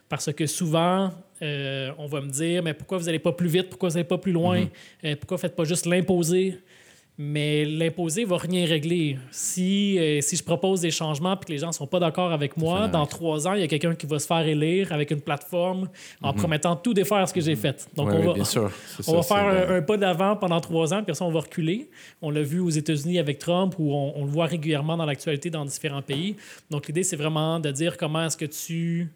Parce 0.09 0.31
que 0.31 0.45
souvent, 0.47 1.11
euh, 1.41 1.91
on 1.97 2.07
va 2.07 2.21
me 2.21 2.29
dire, 2.29 2.63
mais 2.63 2.73
pourquoi 2.73 2.97
vous 2.97 3.05
n'allez 3.05 3.19
pas 3.19 3.33
plus 3.33 3.49
vite, 3.49 3.69
pourquoi 3.69 3.89
vous 3.89 3.95
n'allez 3.95 4.07
pas 4.07 4.17
plus 4.17 4.31
loin, 4.31 4.65
Euh, 5.03 5.15
pourquoi 5.17 5.35
vous 5.37 5.41
ne 5.43 5.47
faites 5.49 5.55
pas 5.55 5.65
juste 5.65 5.85
l'imposer? 5.85 6.57
Mais 7.15 7.63
l'imposer 7.63 8.25
va 8.25 8.37
rien 8.37 8.65
régler. 8.65 9.19
Si, 9.29 9.99
euh, 9.99 10.19
si 10.21 10.35
je 10.35 10.43
propose 10.43 10.81
des 10.81 10.89
changements 10.89 11.35
et 11.35 11.45
que 11.45 11.51
les 11.51 11.59
gens 11.59 11.67
ne 11.67 11.71
sont 11.73 11.85
pas 11.85 11.99
d'accord 11.99 12.31
avec 12.31 12.57
moi, 12.57 12.87
dans 12.87 13.05
trois 13.05 13.47
ans, 13.47 13.53
il 13.53 13.61
y 13.61 13.63
a 13.63 13.67
quelqu'un 13.67 13.93
qui 13.93 14.07
va 14.07 14.17
se 14.17 14.25
faire 14.25 14.47
élire 14.47 14.91
avec 14.91 15.11
une 15.11 15.21
plateforme 15.21 15.89
en 16.23 16.33
promettant 16.33 16.75
tout 16.75 16.93
défaire 16.93 17.29
ce 17.29 17.33
que 17.33 17.41
j'ai 17.41 17.55
fait. 17.55 17.87
Donc, 17.95 18.09
Ouais, 18.09 18.17
on 18.17 18.27
va, 18.29 18.33
bien 18.33 18.43
sûr. 18.43 18.71
On 19.07 19.13
va 19.13 19.21
faire 19.21 19.69
un, 19.69 19.81
pas 19.83 19.97
d'avant 19.97 20.35
pendant 20.35 20.59
trois 20.59 20.91
ans, 20.91 20.97
puis 20.97 21.11
après 21.11 21.13
ça, 21.13 21.25
on 21.25 21.31
va 21.31 21.41
reculer. 21.41 21.87
On 22.21 22.31
l'a 22.31 22.41
vu 22.41 22.59
aux 22.59 22.69
États-Unis 22.71 23.19
avec 23.19 23.37
Trump, 23.37 23.75
où 23.77 23.93
on, 23.93 24.13
on 24.15 24.25
le 24.25 24.31
voit 24.31 24.47
régulièrement 24.47 24.97
dans 24.97 25.05
l'actualité 25.05 25.51
dans 25.51 25.65
différents 25.65 26.01
pays. 26.01 26.35
Donc, 26.71 26.87
l'idée, 26.87 27.03
c'est 27.03 27.15
vraiment 27.15 27.59
de 27.59 27.69
dire 27.69 27.95
comment 27.95 28.25
est-ce 28.25 28.37
que 28.37 28.45
tu 28.45 29.11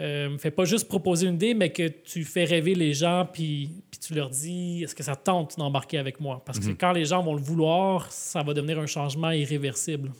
euh, 0.00 0.38
fais 0.38 0.50
pas 0.50 0.64
juste 0.64 0.88
proposer 0.88 1.26
une 1.26 1.34
idée, 1.34 1.54
mais 1.54 1.70
que 1.70 1.86
tu 1.88 2.24
fais 2.24 2.44
rêver 2.44 2.74
les 2.74 2.94
gens, 2.94 3.28
puis, 3.30 3.70
puis 3.90 4.00
tu 4.00 4.14
leur 4.14 4.30
dis 4.30 4.82
est-ce 4.82 4.94
que 4.94 5.02
ça 5.02 5.14
te 5.14 5.24
tente 5.24 5.58
d'embarquer 5.58 5.98
avec 5.98 6.18
moi? 6.20 6.42
Parce 6.44 6.58
que 6.58 6.68
Mhm. 6.68 6.76
quand 6.76 6.92
les 6.92 7.04
gens 7.04 7.22
vont 7.22 7.34
le 7.34 7.40
vouloir, 7.42 8.10
ça 8.10 8.42
va 8.42 8.54
devenir 8.54 8.78
un 8.78 8.86
changement 8.86 9.30
irréversible. 9.30 10.10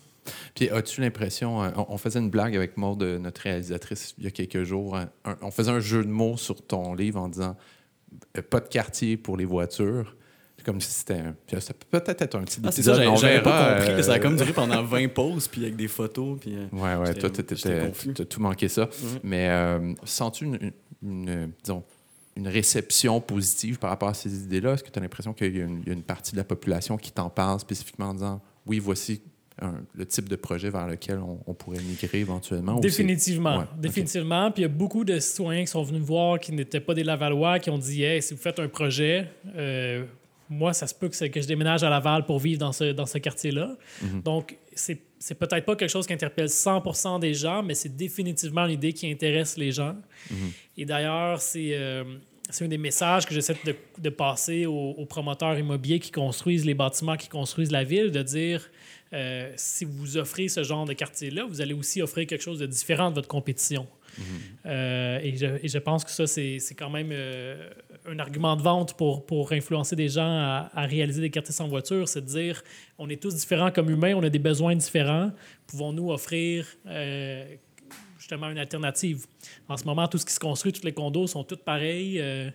Puis 0.55 0.69
as-tu 0.69 1.00
l'impression, 1.00 1.62
euh, 1.62 1.71
on, 1.77 1.87
on 1.94 1.97
faisait 1.99 2.19
une 2.21 2.29
blague 2.31 2.55
avec 2.55 2.77
Maud, 2.77 3.03
euh, 3.03 3.19
notre 3.19 3.41
réalisatrice, 3.41 4.15
il 4.19 4.25
y 4.25 4.27
a 4.27 4.31
quelques 4.31 4.65
jours, 4.65 4.96
un- 4.96 5.08
un- 5.25 5.39
on 5.41 5.51
faisait 5.51 5.70
un 5.70 5.81
jeu 5.81 6.05
de 6.05 6.10
mots 6.10 6.37
sur 6.37 6.60
ton 6.60 6.94
livre 6.94 7.19
en 7.19 7.29
disant 7.29 7.56
euh, 8.37 8.43
pas 8.43 8.60
de 8.60 8.69
quartier 8.69 9.17
pour 9.17 9.37
les 9.37 9.44
voitures. 9.46 10.15
Comme 10.70 10.81
si 10.81 10.91
c'était 10.93 11.22
Ça 11.60 11.74
peut 11.74 12.00
peut-être 12.00 12.22
être 12.22 12.34
un 12.36 12.43
petit 12.44 12.60
Ah, 12.65 12.70
c'est 12.70 12.82
ça, 12.82 12.94
épisode, 12.96 13.17
j'avais 13.19 13.43
pas 13.43 13.74
compris 13.81 13.96
que 13.96 14.03
ça 14.03 14.12
a 14.12 14.17
euh, 14.17 14.19
comme 14.20 14.36
duré 14.36 14.53
pendant 14.53 14.82
20 14.84 15.08
pauses, 15.08 15.48
puis 15.48 15.62
avec 15.62 15.74
des 15.74 15.89
photos, 15.89 16.39
puis... 16.41 16.55
euh, 16.55 16.67
Ouais, 16.72 16.94
ouais, 16.94 17.15
toi, 17.15 17.29
t'étais- 17.29 17.56
j'étais 17.56 17.86
confus. 17.89 18.15
t'as 18.15 18.24
tout 18.24 18.41
manqué 18.41 18.69
ça. 18.69 18.89
Mais 19.24 19.48
euh, 19.48 19.93
sens-tu 20.05 20.44
une, 20.44 20.58
une- 20.62 20.72
une, 21.03 21.50
disons, 21.65 21.82
une 22.36 22.46
réception 22.46 23.20
positive 23.20 23.79
par 23.81 23.91
rapport 23.91 24.10
à 24.10 24.15
ces 24.15 24.32
idées-là? 24.44 24.74
Est-ce 24.74 24.84
que 24.84 24.91
tu 24.91 24.98
as 24.98 25.03
l'impression 25.03 25.32
qu'il 25.32 25.56
y, 25.56 25.60
a 25.60 25.65
une- 25.65 25.81
il 25.82 25.89
y 25.89 25.91
a 25.91 25.94
une 25.94 26.03
partie 26.05 26.32
de 26.32 26.36
la 26.36 26.44
population 26.44 26.96
qui 26.96 27.10
t'en 27.10 27.31
parle 27.31 27.58
spécifiquement 27.58 28.10
en 28.10 28.15
disant 28.15 28.41
oui, 28.67 28.79
voici 28.79 29.22
un- 29.62 29.74
le 29.94 30.06
type 30.06 30.29
de 30.29 30.36
projet 30.36 30.70
vers 30.70 30.86
lequel 30.86 31.19
on, 31.19 31.39
on 31.46 31.53
pourrait 31.53 31.81
migrer 31.82 32.20
éventuellement? 32.20 32.79
Définitivement. 32.79 33.58
Ouais. 33.58 33.65
Définitivement. 33.77 34.50
Puis 34.53 34.62
il 34.62 34.67
y 34.67 34.67
a 34.67 34.69
beaucoup 34.69 35.05
de 35.05 35.19
citoyens 35.19 35.62
qui 35.62 35.67
sont 35.70 35.82
venus 35.82 36.00
me 36.00 36.06
voir 36.06 36.39
qui 36.39 36.53
n'étaient 36.53 36.81
pas 36.81 36.94
des 36.94 37.03
Lavallois, 37.05 37.58
qui 37.58 37.69
ont 37.70 37.77
dit 37.79 38.03
Hey, 38.05 38.22
si 38.22 38.32
vous 38.32 38.41
faites 38.41 38.58
un 38.60 38.69
projet, 38.69 39.27
euh, 39.56 40.05
moi, 40.51 40.73
ça 40.75 40.87
se 40.87 40.95
peut 40.95 41.09
que, 41.09 41.41
je 41.41 41.47
déménage 41.47 41.83
à 41.85 41.89
Laval 41.89 42.27
pour 42.27 42.39
vivre 42.41 42.59
dans 42.59 42.73
ce, 42.73 42.93
dans 42.93 43.07
ce 43.07 43.19
quartier-là. 43.19 43.77
Mhm. 44.03 44.23
Donc, 44.23 44.59
c'est, 44.75 45.01
c'est 45.19 45.37
peut-être 45.37 45.65
pas 45.65 45.77
quelque 45.77 45.89
chose 45.91 46.07
qui 46.07 46.13
interpelle 46.13 46.51
100 46.51 47.19
des 47.21 47.35
gens, 47.35 47.63
mais 47.63 47.75
c'est 47.75 47.97
définitivement 47.97 48.67
une 48.67 48.73
idée 48.73 48.93
qui 48.93 49.11
intéresse 49.11 49.57
les 49.57 49.73
gens. 49.73 49.97
Mhm. 50.31 50.51
Et 50.77 50.85
d'ailleurs, 50.85 51.41
c'est. 51.41 51.71
euh, 51.73 52.05
un 52.61 52.67
des 52.67 52.79
messages 52.79 53.27
que 53.27 53.33
j'essaie 53.33 53.57
de, 53.65 53.77
de 53.97 54.11
passer 54.11 54.67
aux, 54.67 54.91
aux 54.99 55.07
promoteurs 55.07 55.57
immobiliers 55.57 56.01
qui 56.01 56.11
construisent 56.11 56.67
les 56.67 56.75
bâtiments, 56.75 57.17
qui 57.17 57.29
construisent 57.29 57.71
la 57.71 57.85
ville, 57.85 58.11
de 58.11 58.23
dire 58.23 58.69
euh, 59.13 59.53
si 59.57 59.85
vous 59.85 60.17
offrez 60.17 60.49
ce 60.49 60.63
genre 60.63 60.85
de 60.85 60.93
quartier-là, 60.93 61.45
vous 61.45 61.61
allez 61.61 61.75
aussi 61.75 62.01
offrir 62.03 62.27
quelque 62.27 62.43
chose 62.43 62.59
de 62.59 62.67
différent 62.67 63.11
de 63.11 63.15
votre 63.17 63.29
compétition. 63.29 63.87
Euh, 64.67 65.19
et, 65.23 65.37
je, 65.37 65.47
et 65.63 65.69
je 65.69 65.79
pense 65.79 66.05
que 66.05 66.11
ça, 66.11 66.27
c'est 66.27 66.59
c'est 66.59 66.75
quand 66.75 66.91
même 66.91 67.11
euh, 67.13 67.71
un 68.07 68.19
argument 68.19 68.57
de 68.57 68.63
vente 68.63 68.97
pour, 68.97 69.27
pour 69.27 69.53
influencer 69.53 69.97
des 69.97 70.09
gens 70.09 70.23
à, 70.23 70.71
à 70.75 70.87
réaliser 70.87 71.21
des 71.21 71.31
quartiers 71.31 71.55
sans 71.55 71.69
voiture, 71.69 72.09
c'est 72.09 72.23
de 72.23 72.27
dire 72.27 72.63
on 72.99 73.09
est 73.09 73.21
tous 73.21 73.35
différents 73.35 73.71
comme 73.71 73.91
humains, 73.91 74.15
on 74.15 74.23
a 74.23 74.31
des 74.31 74.39
besoins 74.39 74.75
différents, 74.75 75.33
pouvons-nous 75.67 76.11
offrir 76.11 76.67
euh, 76.87 77.45
justement 78.19 78.51
une 78.51 78.59
alternative? 78.59 79.27
En 79.69 79.77
ce 79.77 79.85
moment, 79.85 80.07
tout 80.09 80.19
ce 80.19 80.27
qui 80.27 80.33
se 80.33 80.41
construit, 80.41 80.73
tous 80.73 80.85
les 80.85 80.93
condos 80.93 81.27
sont 81.27 81.45
tous 81.45 81.57
pareils, 81.57 82.21
euh, 82.21 82.51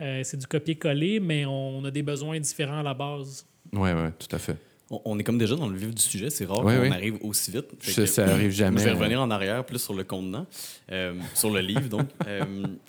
euh, 0.00 0.22
c'est 0.24 0.36
du 0.36 0.46
copier-coller, 0.46 1.20
mais 1.20 1.44
on 1.46 1.84
a 1.84 1.90
des 1.90 2.02
besoins 2.02 2.38
différents 2.40 2.80
à 2.80 2.82
la 2.82 2.94
base. 2.94 3.46
Oui, 3.72 3.90
oui, 3.90 4.10
tout 4.18 4.34
à 4.34 4.38
fait. 4.38 4.56
On, 4.90 5.00
on 5.04 5.18
est 5.18 5.24
comme 5.24 5.36
déjà 5.38 5.54
dans 5.56 5.68
le 5.68 5.76
vif 5.76 5.94
du 5.94 6.00
sujet, 6.02 6.30
c'est 6.30 6.44
rare 6.46 6.64
qu'on 6.88 6.92
arrive 6.92 7.18
aussi 7.22 7.50
vite. 7.50 7.66
Ça, 7.80 8.02
que- 8.02 8.06
ça 8.06 8.26
arrive 8.26 8.50
jamais. 8.50 8.78
Je 8.80 8.84
vais 8.84 8.90
revenir 9.00 9.20
en 9.20 9.30
arrière 9.30 9.64
plus 9.66 9.78
sur 9.78 9.92
le 9.94 10.02
contenant, 10.04 10.46
euh, 10.92 11.14
sur 11.34 11.50
le 11.50 11.60
livre 11.60 11.88
donc. 11.88 12.06
Euh, 12.26 12.44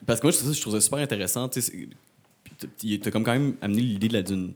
parce 0.06 0.20
que 0.20 0.27
moi, 0.27 0.32
je, 0.32 0.38
trouve 0.38 0.50
ça- 0.51 0.56
je 0.58 0.62
trouve 0.62 0.74
ça 0.75 0.82
super 0.82 1.00
intéressant. 1.00 1.50
Tu 1.50 3.01
as 3.06 3.12
comme 3.12 3.24
quand 3.24 3.34
même 3.34 3.56
amené 3.62 3.82
l'idée 3.82 4.08
de 4.08 4.13
la 4.13 4.22
d'une 4.22 4.53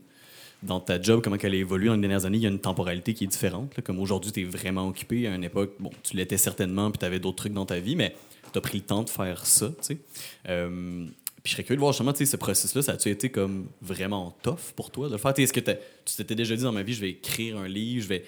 dans 0.62 0.80
ta 0.80 1.00
job, 1.00 1.20
comment 1.22 1.36
elle 1.42 1.52
a 1.52 1.56
évolué 1.56 1.88
dans 1.88 1.94
les 1.94 2.00
dernières 2.00 2.24
années, 2.24 2.38
il 2.38 2.42
y 2.42 2.46
a 2.46 2.50
une 2.50 2.58
temporalité 2.58 3.12
qui 3.12 3.24
est 3.24 3.26
différente. 3.26 3.76
là. 3.76 3.82
Comme 3.82 3.98
aujourd'hui, 4.00 4.32
tu 4.32 4.40
es 4.40 4.44
vraiment 4.44 4.88
occupé. 4.88 5.26
À 5.28 5.34
une 5.34 5.44
époque, 5.44 5.72
bon, 5.78 5.90
tu 6.02 6.16
l'étais 6.16 6.38
certainement, 6.38 6.90
puis 6.90 6.98
tu 6.98 7.04
avais 7.04 7.18
d'autres 7.18 7.36
trucs 7.36 7.52
dans 7.52 7.66
ta 7.66 7.78
vie, 7.80 7.96
mais 7.96 8.14
tu 8.50 8.56
as 8.58 8.62
pris 8.62 8.78
le 8.78 8.84
temps 8.84 9.02
de 9.02 9.10
faire 9.10 9.44
ça. 9.44 9.70
Euh, 10.48 11.04
Puis 11.44 11.50
je 11.50 11.56
serais 11.56 11.64
curieux 11.64 11.76
de 11.76 11.80
voir 11.80 11.92
justement, 11.92 12.14
tu 12.14 12.24
sais, 12.24 12.24
ce 12.24 12.38
processus-là, 12.38 12.80
ça 12.80 12.92
a-tu 12.92 13.10
été 13.10 13.28
comme 13.28 13.66
vraiment 13.82 14.34
tough 14.42 14.72
pour 14.74 14.90
toi 14.90 15.08
de 15.08 15.12
le 15.12 15.18
faire? 15.18 15.38
Est-ce 15.38 15.52
que 15.52 15.60
tu 15.60 16.16
t'étais 16.16 16.34
déjà 16.34 16.56
dit 16.56 16.62
dans 16.62 16.72
ma 16.72 16.82
vie, 16.82 16.94
je 16.94 17.02
vais 17.02 17.10
écrire 17.10 17.58
un 17.58 17.68
livre, 17.68 18.02
je 18.02 18.08
vais. 18.08 18.24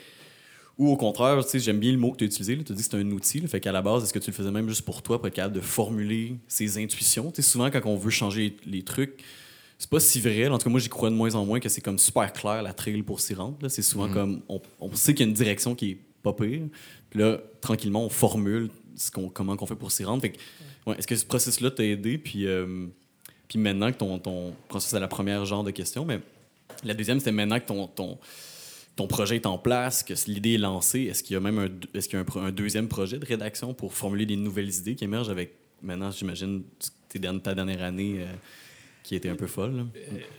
Ou 0.77 0.91
au 0.91 0.99
contraire, 0.99 1.43
tu 1.43 1.53
sais, 1.53 1.59
j'aime 1.59 1.79
bien 1.81 1.93
le 1.93 1.97
mot 1.97 2.13
que 2.13 2.19
tu 2.19 2.25
as 2.25 2.27
utilisé. 2.27 2.63
Tu 2.63 2.73
as 2.73 2.75
dit 2.75 2.83
que 2.83 2.89
c'est 2.91 2.95
un 2.95 3.11
outil. 3.13 3.41
là. 3.41 3.49
fait 3.49 3.59
qu'à 3.59 3.73
la 3.73 3.81
base, 3.81 4.05
est-ce 4.05 4.13
que 4.13 4.19
tu 4.19 4.31
le 4.31 4.37
faisais 4.37 4.51
même 4.51 4.69
juste 4.69 4.83
pour 4.83 5.01
toi, 5.01 5.17
pour 5.17 5.29
être 5.29 5.35
capable 5.35 5.55
de 5.55 5.63
formuler 5.63 6.35
ses 6.47 6.77
intuitions? 6.77 7.31
Tu 7.31 7.41
sais, 7.41 7.49
souvent, 7.51 7.71
quand 7.71 7.81
on 7.87 7.97
veut 7.97 8.11
changer 8.11 8.55
les, 8.67 8.73
les 8.73 8.83
trucs, 8.83 9.25
c'est 9.79 9.89
pas 9.89 10.01
si 10.01 10.21
vrai. 10.21 10.49
En 10.49 10.59
tout 10.59 10.65
cas, 10.65 10.71
moi, 10.71 10.79
j'y 10.81 10.91
crois 10.91 11.09
de 11.09 11.15
moins 11.15 11.35
en 11.37 11.47
moins 11.47 11.59
que 11.59 11.71
c'est 11.71 11.81
comme 11.81 11.99
super 11.99 12.31
clair 12.35 12.63
la 12.63 12.75
trail 12.75 13.01
pour 13.01 13.21
s'y 13.21 13.33
rendre. 13.33 13.57
là. 13.63 13.71
C'est 13.71 13.81
souvent 13.81 14.11
comme. 14.11 14.43
On, 14.51 14.61
on 14.79 14.95
sait 14.95 15.15
qu'il 15.15 15.25
y 15.25 15.27
a 15.27 15.31
une 15.31 15.35
direction 15.35 15.75
qui 15.75 15.93
est 15.93 15.99
pas 16.23 16.35
pire. 16.35 16.65
Puis 17.09 17.21
là, 17.21 17.41
tranquillement, 17.63 18.05
on 18.05 18.11
formule 18.11 18.69
ce 18.95 19.11
qu'on, 19.11 19.31
comment 19.31 19.57
qu'on 19.57 19.67
fait 19.67 19.75
pour 19.75 19.91
s'y 19.91 20.05
rendre. 20.05 20.21
Fait 20.21 20.33
que, 20.33 20.39
ouais, 20.87 20.99
est-ce 20.99 21.07
que 21.07 21.17
ce 21.17 21.25
processus-là 21.25 21.71
t'a 21.71 21.85
aidé? 21.85 22.19
Puis, 22.19 22.47
euh, 22.47 22.89
puis 23.49 23.59
maintenant 23.59 23.91
que 23.93 23.97
ton, 23.99 24.19
ton 24.19 24.53
processus 24.69 24.93
c'est 24.93 25.01
la 25.01 25.09
première 25.09 25.45
genre 25.45 25.65
de 25.65 25.71
question, 25.71 26.05
mais 26.05 26.21
la 26.85 26.95
deuxième, 26.95 27.19
c'était 27.19 27.33
maintenant 27.33 27.59
que 27.61 27.67
ton, 27.67 27.87
ton, 27.87 28.19
ton 28.97 29.07
projet 29.07 29.37
est 29.37 29.47
en 29.47 29.59
place, 29.59 30.03
que 30.03 30.15
l'idée 30.27 30.55
est 30.55 30.59
lancée, 30.59 31.03
est-ce 31.05 31.23
qu'il 31.23 31.35
y 31.35 31.37
a 31.37 31.41
même 31.41 31.59
un, 31.59 31.69
est-ce 31.97 32.09
qu'il 32.09 32.19
y 32.19 32.23
a 32.23 32.41
un, 32.43 32.51
deuxième 32.51 32.89
projet 32.89 33.19
de 33.19 33.27
rédaction 33.27 33.73
pour 33.75 33.93
formuler 33.95 34.27
des 34.27 34.37
nouvelles 34.37 34.75
idées 34.75 34.95
qui 34.95 35.05
émergent 35.05 35.31
avec, 35.31 35.53
maintenant, 35.83 36.11
j'imagine, 36.11 36.63
tes 37.09 37.19
derni- 37.19 37.41
ta 37.41 37.55
dernière 37.55 37.83
année 37.83 38.17
euh, 38.21 38.27
qui 39.03 39.15
était 39.15 39.29
un 39.29 39.37
peu 39.37 39.47
folle? 39.47 39.77
là? 39.77 39.83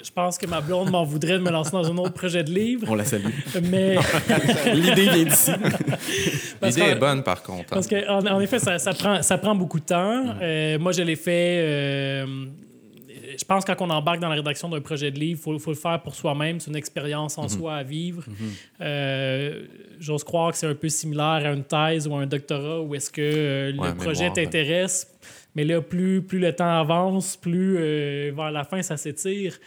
Je 0.04 0.12
pense 0.12 0.38
que 0.38 0.46
ma 0.46 0.60
blonde 0.62 0.90
m'en 0.92 1.04
voudrait 1.06 1.34
de 1.40 1.44
me 1.44 1.50
lancer 1.52 1.72
dans 1.72 1.90
un 1.90 1.98
autre 1.98 2.14
projet 2.14 2.44
de 2.44 2.52
livre, 2.52 2.88
On 2.90 2.96
la 2.96 3.06
salue. 3.06 3.26
mais 3.64 3.96
L'idée 4.74 5.10
vient 5.10 5.24
d'ici. 5.24 5.52
L'idée 6.62 6.82
qu'en- 6.82 6.88
est 6.88 6.96
bonne, 7.00 7.24
par 7.24 7.42
contre. 7.44 7.62
hein. 7.62 7.66
Parce 7.70 7.88
qu'en 7.88 8.26
en, 8.26 8.40
effet, 8.42 8.60
ça, 8.60 8.78
ça 8.80 8.94
prend, 8.94 9.22
ça 9.24 9.38
prend 9.38 9.56
beaucoup 9.56 9.80
de 9.80 9.86
temps. 9.86 10.36
Euh, 10.42 10.78
moi, 10.80 10.92
je 10.92 11.02
l'ai 11.02 11.16
fait. 11.16 11.60
euh, 11.62 12.46
je 13.38 13.46
pense 13.46 13.63
que 13.65 13.72
quand 13.74 13.86
on 13.86 13.89
embarque 13.91 14.20
dans 14.20 14.29
la 14.29 14.36
rédaction 14.36 14.67
d'un 14.70 14.82
projet 14.82 15.12
de 15.12 15.20
livre, 15.20 15.39
il 15.39 15.41
faut, 15.41 15.60
faut 15.60 15.72
le 15.72 15.77
faire 15.77 16.01
pour 16.01 16.15
soi-même. 16.15 16.60
C'est 16.60 16.70
une 16.72 16.75
expérience 16.77 17.38
en 17.38 17.46
Mm-hmm. 17.46 17.58
soi 17.58 17.75
à 17.75 17.84
vivre. 17.84 18.24
Euh, 18.82 19.65
J'ose 20.00 20.24
croire 20.24 20.51
que 20.51 20.58
c'est 20.58 20.67
un 20.67 20.75
peu 20.75 20.89
similaire 20.89 21.41
à 21.46 21.51
une 21.51 21.63
thèse 21.63 22.08
ou 22.08 22.15
à 22.15 22.20
un 22.22 22.25
doctorat 22.27 22.82
où 22.82 22.94
est-ce 22.96 23.10
que 23.12 23.22
euh, 23.22 23.72
le 23.72 23.79
Ouais, 23.79 23.94
projet 23.96 24.27
ouais. 24.29 24.34
t'intéresse. 24.34 25.08
Mais 25.56 25.63
là, 25.63 25.82
plus, 25.82 26.22
plus 26.22 26.39
le 26.39 26.53
temps 26.53 26.79
avance, 26.79 27.36
plus 27.38 27.77
euh, 27.79 28.32
vers 28.36 28.51
la 28.51 28.63
fin, 28.63 28.82
ça 28.82 28.96
s'étire. 28.98 29.58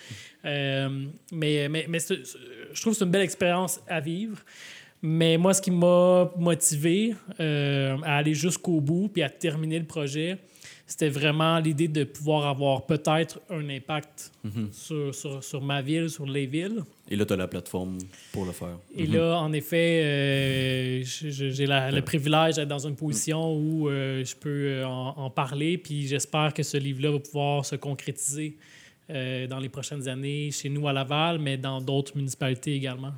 Mais 0.45 1.69
mais, 1.69 1.87
mais 1.89 1.99
je 2.01 2.81
trouve 2.81 2.93
que 2.93 2.99
c'est 2.99 3.05
une 3.05 3.11
belle 3.11 3.23
expérience 3.23 3.81
à 3.89 4.01
vivre. 4.01 4.39
Mais 5.03 5.37
moi, 5.39 5.55
ce 5.55 5.63
qui 5.63 5.71
m'a 5.71 6.31
motivé 6.39 7.15
à 7.39 8.17
aller 8.19 8.35
jusqu'au 8.35 8.81
bout 8.81 9.09
puis 9.09 9.23
à 9.23 9.31
terminer 9.31 9.79
le 9.79 9.87
projet, 9.87 10.37
c'était 10.91 11.09
vraiment 11.09 11.59
l'idée 11.61 11.87
de 11.87 12.03
pouvoir 12.03 12.49
avoir 12.49 12.85
peut-être 12.85 13.41
un 13.49 13.69
impact 13.69 14.33
sur, 14.73 15.15
sur, 15.15 15.43
sur 15.43 15.63
ma 15.63 15.81
ville, 15.83 16.11
sur 16.11 16.27
les 16.27 16.47
villes. 16.47 16.83
Et 17.09 17.15
là, 17.15 17.25
tu 17.25 17.33
as 17.33 17.37
la 17.37 17.47
plateforme 17.47 17.99
pour 18.33 18.45
le 18.45 18.51
faire. 18.51 18.77
Et 18.97 19.07
là, 19.07 19.37
en 19.39 19.53
effet, 19.53 20.03
euh, 20.03 21.03
j'ai 21.05 21.67
le 21.67 22.01
privilège 22.01 22.57
d'être 22.57 22.69
dans 22.69 22.87
une 22.87 22.97
position 22.97 23.55
où 23.55 23.89
euh, 23.89 24.25
je 24.25 24.35
peux 24.35 24.67
euh, 24.67 24.87
en, 24.87 25.15
en 25.17 25.31
parler. 25.31 25.79
Puis 25.79 26.09
j'espère 26.09 26.53
que 26.53 26.65
ce 26.65 26.77
livre-là 26.77 27.13
va 27.13 27.21
pouvoir 27.21 27.65
se 27.65 27.77
concrétiser 27.77 28.57
euh, 29.11 29.47
dans 29.47 29.61
les 29.61 29.69
prochaines 29.69 30.09
années 30.09 30.51
chez 30.51 30.69
nous 30.69 30.89
à 30.89 30.93
Laval, 30.93 31.39
mais 31.39 31.57
dans 31.57 31.81
d'autres 31.81 32.17
municipalités 32.17 32.75
également. 32.75 33.13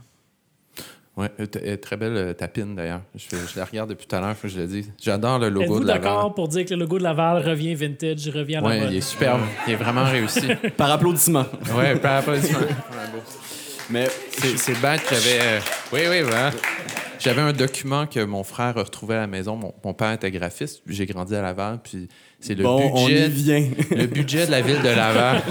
Euh, 1.18 1.76
très 1.76 1.96
belle 1.98 2.16
euh, 2.16 2.32
tapine 2.32 2.74
d'ailleurs. 2.74 3.02
Je, 3.14 3.36
la 3.58 3.66
regarde 3.66 3.90
depuis 3.90 4.06
tout 4.06 4.16
à 4.16 4.20
l'heure, 4.20 4.34
faut 4.34 4.48
que 4.48 4.54
je 4.54 4.60
le 4.60 4.66
dise. 4.66 4.90
J'adore 5.00 5.38
le 5.38 5.50
logo 5.50 5.78
de 5.78 5.86
Laval. 5.86 6.02
d'accord 6.02 6.34
pour 6.34 6.48
dire 6.48 6.64
que 6.64 6.72
le 6.72 6.80
logo 6.80 6.96
de 6.98 7.02
Laval 7.02 7.46
revient 7.46 7.74
vintage, 7.74 8.28
revient 8.30 8.56
à 8.56 8.60
la 8.62 8.66
Ouais, 8.66 8.80
mode? 8.80 8.92
il 8.92 8.96
est 8.96 9.00
superbe. 9.02 9.42
Il 9.66 9.74
est 9.74 9.76
vraiment 9.76 10.04
réussi. 10.04 10.48
Par 10.78 10.90
applaudissement. 10.90 11.44
Ouais, 11.76 11.96
par 11.96 12.16
applaudissement. 12.16 12.60
Mais 13.90 14.06
C'est 14.30 14.56
c'est 14.56 14.72
le 14.74 14.80
badge 14.80 15.02
que 15.02 15.14
j'avais. 15.14 15.38
euh, 15.42 15.60
Oui, 15.92 16.00
oui, 16.08 16.22
voilà. 16.22 16.50
J'avais 17.18 17.42
un 17.42 17.52
document 17.52 18.06
que 18.06 18.24
mon 18.24 18.42
frère 18.42 18.76
a 18.78 18.82
retrouvé 18.82 19.14
à 19.16 19.20
la 19.20 19.26
maison. 19.26 19.54
Mon, 19.54 19.74
mon 19.84 19.92
père 19.94 20.12
était 20.12 20.30
graphiste. 20.30 20.82
puis 20.86 20.94
J'ai 20.96 21.04
grandi 21.06 21.34
à 21.36 21.42
Laval. 21.42 21.78
Puis 21.84 22.08
c'est 22.40 22.54
le 22.54 22.64
bon, 22.64 22.90
on 22.94 23.06
y 23.08 23.12
budget. 23.12 23.28
vient. 23.28 23.70
le 23.96 24.06
budget 24.06 24.46
de 24.46 24.50
la 24.50 24.60
ville 24.62 24.80
de 24.80 24.88
Laval. 24.88 25.42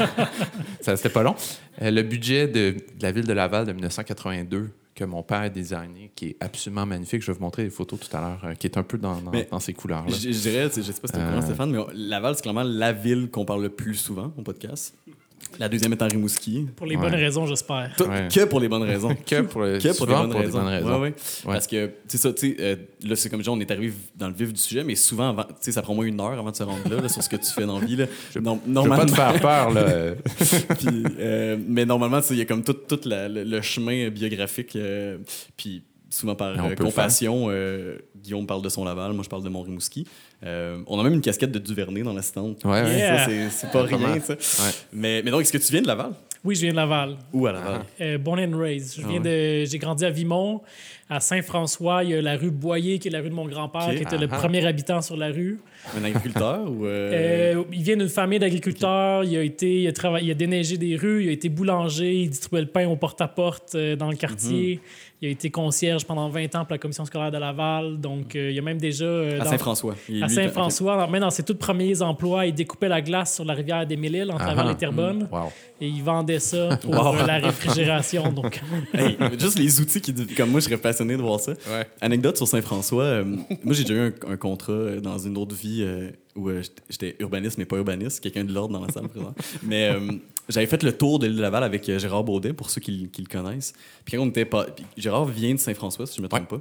Ça, 0.81 0.97
c'était 0.97 1.09
pas 1.09 1.21
long. 1.23 1.35
Euh, 1.83 1.91
le 1.91 2.01
budget 2.01 2.47
de, 2.47 2.71
de 2.71 2.77
la 3.03 3.11
ville 3.11 3.27
de 3.27 3.33
Laval 3.33 3.65
de 3.67 3.73
1982 3.73 4.71
que 5.01 5.05
mon 5.05 5.23
père 5.23 5.41
a 5.41 5.49
designé, 5.49 6.11
qui 6.15 6.27
est 6.27 6.37
absolument 6.39 6.85
magnifique. 6.85 7.21
Je 7.23 7.31
vais 7.31 7.37
vous 7.37 7.43
montrer 7.43 7.63
des 7.63 7.69
photos 7.71 7.99
tout 7.99 8.15
à 8.15 8.21
l'heure, 8.21 8.41
euh, 8.43 8.53
qui 8.53 8.67
est 8.67 8.77
un 8.77 8.83
peu 8.83 8.99
dans, 8.99 9.19
dans, 9.49 9.59
ces 9.59 9.73
couleurs-là. 9.73 10.11
Je, 10.15 10.31
je 10.31 10.39
dirais, 10.41 10.69
je 10.75 10.81
sais 10.81 10.93
pas 10.93 11.07
si 11.07 11.13
tu 11.13 11.19
Euh. 11.19 11.41
Stéphane, 11.41 11.71
mais 11.71 11.79
Laval, 11.93 12.35
c'est 12.35 12.43
clairement 12.43 12.63
la 12.63 12.93
ville 12.93 13.29
qu'on 13.31 13.43
parle 13.45 13.63
le 13.63 13.69
plus 13.69 13.95
souvent 13.95 14.31
au 14.37 14.43
podcast. 14.43 14.95
La 15.59 15.69
deuxième 15.69 15.91
est 15.93 16.01
en 16.01 16.07
Rimouski. 16.07 16.67
Pour 16.75 16.85
les 16.87 16.95
Ouais. 16.95 17.01
bonnes 17.01 17.15
raisons, 17.19 17.45
j'espère. 17.45 17.91
Ouais. 17.99 18.27
Que 18.33 18.45
pour 18.45 18.59
les 18.59 18.67
bonnes 18.69 18.83
raisons. 18.83 19.15
Que 19.25 19.41
pour, 19.41 19.61
le, 19.61 19.77
Que 19.79 19.87
pour, 19.89 19.95
souvent 19.97 20.23
les 20.23 20.27
bonnes, 20.29 20.37
raisons. 20.41 20.59
bonnes 20.59 20.67
raisons. 20.67 20.87
Ouais, 21.01 21.07
ouais. 21.09 21.13
Parce 21.45 21.67
que, 21.67 21.85
tu 21.87 21.93
sais, 22.07 22.17
ça, 22.17 22.33
tu 22.33 22.49
sais, 22.51 22.57
euh, 22.59 22.75
là, 23.03 23.15
c'est 23.15 23.29
comme 23.29 23.43
genre, 23.43 23.55
on 23.55 23.59
est 23.59 23.69
arrivé 23.71 23.93
dans 24.15 24.27
le 24.29 24.33
vif 24.33 24.51
du 24.53 24.59
sujet, 24.59 24.83
mais 24.83 24.95
souvent, 24.95 25.29
avant- 25.29 25.43
tu 25.43 25.53
sais, 25.61 25.71
ça 25.71 25.81
prend 25.81 25.93
moins 25.93 26.05
une 26.05 26.19
heure 26.19 26.39
avant 26.39 26.51
de 26.51 26.55
se 26.55 26.63
rendre 26.63 26.87
là, 26.89 27.01
là, 27.01 27.09
sur 27.09 27.21
ce 27.21 27.29
que 27.29 27.35
tu 27.35 27.45
fais 27.51 27.65
dans 27.65 27.79
la 27.79 27.85
vie. 27.85 27.95
Là. 27.97 28.05
Non- 28.05 28.11
Je 28.33 28.39
veux 28.39 28.43
pas 28.43 28.59
normalement, 28.67 29.05
te 29.05 29.11
faire 29.11 29.39
peur, 29.41 29.71
là. 29.71 30.13
puis, 30.79 31.03
euh, 31.19 31.57
mais 31.67 31.85
normalement, 31.85 32.19
il 32.29 32.37
y 32.37 32.41
a 32.41 32.45
comme 32.45 32.63
tout, 32.63 32.73
tout 32.73 32.99
la- 33.05 33.27
le, 33.29 33.43
le 33.43 33.61
chemin 33.61 34.09
biographique. 34.09 34.75
euh, 34.75 35.17
puis 35.57 35.83
souvent 36.09 36.35
par 36.35 36.49
euh, 36.65 36.75
compassion, 36.75 37.47
euh, 37.49 37.97
Guillaume 38.15 38.45
parle 38.45 38.61
de 38.61 38.69
son 38.69 38.83
Laval, 38.83 39.13
moi 39.13 39.23
je 39.23 39.29
parle 39.29 39.43
de 39.43 39.49
mon 39.49 39.61
Rimouski. 39.61 40.05
Euh, 40.43 40.79
on 40.87 40.99
a 40.99 41.03
même 41.03 41.13
une 41.13 41.21
casquette 41.21 41.51
de 41.51 41.59
Duvernay 41.59 42.01
dans 42.01 42.13
l'assistante. 42.13 42.63
Ouais, 42.65 42.81
ouais. 42.81 42.97
Yeah. 42.97 43.49
C'est- 43.49 43.71
pas 43.71 43.83
rien, 43.83 44.19
ça. 44.21 44.33
Ouais. 44.33 44.71
Mais, 44.91 45.21
mais 45.23 45.29
donc, 45.31 45.41
est-ce 45.41 45.53
que 45.53 45.57
tu 45.59 45.71
viens 45.71 45.81
de 45.81 45.87
Laval? 45.87 46.11
Oui, 46.43 46.55
je 46.55 46.61
viens 46.61 46.71
de 46.71 46.75
Laval. 46.77 47.17
Ou 47.33 47.45
à 47.45 47.51
Laval? 47.51 47.81
Euh, 48.01 48.17
born 48.17 48.39
and 48.39 48.57
raised. 48.57 48.95
Je 48.99 49.05
Ah 49.05 49.09
viens 49.09 49.21
de, 49.21 49.63
j'ai 49.65 49.77
grandi 49.77 50.03
à 50.03 50.09
Vimont. 50.09 50.61
À 51.07 51.19
Saint-François, 51.19 52.03
il 52.05 52.11
y 52.11 52.15
a 52.15 52.21
la 52.21 52.37
rue 52.37 52.49
Boyer, 52.49 52.97
qui 52.97 53.09
est 53.09 53.11
la 53.11 53.19
rue 53.19 53.29
de 53.29 53.35
mon 53.35 53.45
grand-père, 53.45 53.89
qui 53.95 54.01
était 54.01 54.17
le 54.17 54.27
Ah 54.31 54.33
ah. 54.35 54.37
premier 54.39 54.65
habitant 54.65 55.01
sur 55.01 55.17
la 55.17 55.27
rue. 55.27 55.59
Un 55.95 56.03
agriculteur 56.05 56.71
ou. 56.71 56.85
euh, 56.85 57.11
Euh, 57.57 57.63
il 57.73 57.83
vient 57.83 57.97
d'une 57.97 58.07
famille 58.09 58.39
d'agriculteurs. 58.39 59.23
Il 59.25 59.35
a 59.37 59.43
été, 59.43 59.81
il 59.83 59.87
a, 59.87 59.91
travaillé, 59.93 60.27
il 60.27 60.31
a 60.31 60.35
déneigé 60.35 60.77
des 60.77 60.95
rues. 60.95 61.23
Il 61.25 61.29
a 61.29 61.33
été 61.33 61.49
boulanger. 61.49 62.13
Il 62.21 62.29
distribuait 62.29 62.61
le 62.61 62.67
pain 62.67 62.87
au 62.87 62.95
porte-à-porte 62.95 63.75
euh, 63.75 63.95
dans 63.95 64.09
le 64.09 64.15
quartier. 64.15 64.75
Mhm. 64.75 64.81
Il 65.23 65.27
a 65.27 65.31
été 65.31 65.51
concierge 65.51 66.03
pendant 66.05 66.29
20 66.29 66.55
ans 66.55 66.65
pour 66.65 66.71
la 66.71 66.77
commission 66.79 67.05
scolaire 67.05 67.29
de 67.29 67.37
Laval. 67.37 67.99
Donc, 67.99 68.35
euh, 68.35 68.49
il 68.49 68.55
y 68.55 68.59
a 68.59 68.61
même 68.63 68.79
déjà 68.79 69.05
euh, 69.05 69.39
à 69.39 69.45
Saint-François. 69.45 69.93
À 70.19 70.27
Saint-François, 70.27 70.97
dans- 70.97 71.07
même 71.07 71.21
dans 71.21 71.29
ses 71.29 71.43
tout 71.43 71.53
premiers 71.53 72.01
emplois, 72.01 72.47
il 72.47 72.55
découpait 72.55 72.87
la 72.89 73.01
glace 73.03 73.35
sur 73.35 73.45
la 73.45 73.53
rivière 73.53 73.85
des 73.85 73.97
Mille-Îles 73.97 74.31
entre 74.31 74.41
Ah 74.45 74.47
Laval 74.47 74.65
ah. 74.69 74.71
et 74.71 74.75
Terrebonne. 74.77 75.27
Wow. 75.31 75.51
Et 75.79 75.87
il 75.87 76.01
vendait 76.01 76.39
ça 76.39 76.75
pour 76.81 76.91
Wow. 76.95 77.15
euh, 77.17 77.27
la 77.27 77.37
réfrigération. 77.37 78.31
Donc, 78.31 78.61
Hey, 78.95 79.15
juste 79.39 79.59
les 79.59 79.79
outils 79.79 80.01
qui. 80.01 80.11
Comme 80.35 80.49
moi, 80.49 80.59
je 80.59 80.65
serais 80.65 80.77
passionné 80.77 81.15
de 81.15 81.21
voir 81.21 81.39
ça. 81.39 81.51
Ouais. 81.51 81.85
Anecdote 82.01 82.37
sur 82.37 82.47
Saint-François. 82.47 83.03
euh, 83.03 83.23
moi, 83.23 83.75
j'ai 83.75 83.83
déjà 83.83 83.93
eu 83.93 84.07
un, 84.27 84.31
un 84.31 84.37
contrat 84.37 84.95
dans 85.03 85.19
une 85.19 85.37
autre 85.37 85.55
vie 85.55 85.83
euh, 85.83 86.09
où 86.35 86.49
euh, 86.49 86.61
j'étais- 86.89 87.15
urbaniste, 87.19 87.57
mais 87.57 87.65
pas 87.65 87.77
urbaniste. 87.77 88.19
Quelqu'un 88.21 88.43
de 88.43 88.53
l'ordre 88.53 88.73
dans 88.77 88.85
la 88.85 88.91
salle 88.91 89.07
présent. 89.09 89.33
Mais 89.63 89.89
euh, 89.89 89.99
j'avais 90.49 90.67
fait 90.67 90.81
le 90.83 90.91
tour 90.95 91.19
de 91.19 91.27
l'île 91.27 91.37
de 91.37 91.41
Laval 91.41 91.63
avec 91.63 91.87
euh, 91.89 91.99
Gérard 91.99 92.23
Baudet, 92.23 92.53
pour 92.53 92.69
ceux 92.69 92.81
qui, 92.81 93.09
qui 93.09 93.21
le 93.21 93.27
connaissent. 93.27 93.73
Puis 94.05 94.17
quand 94.17 94.23
on 94.23 94.29
était 94.29 94.45
pas. 94.45 94.65
Gérard 94.97 95.25
vient 95.25 95.53
de 95.53 95.59
Saint-François, 95.59 96.05
si 96.07 96.17
je 96.17 96.21
me 96.21 96.27
trompe 96.27 96.47
pas. 96.47 96.59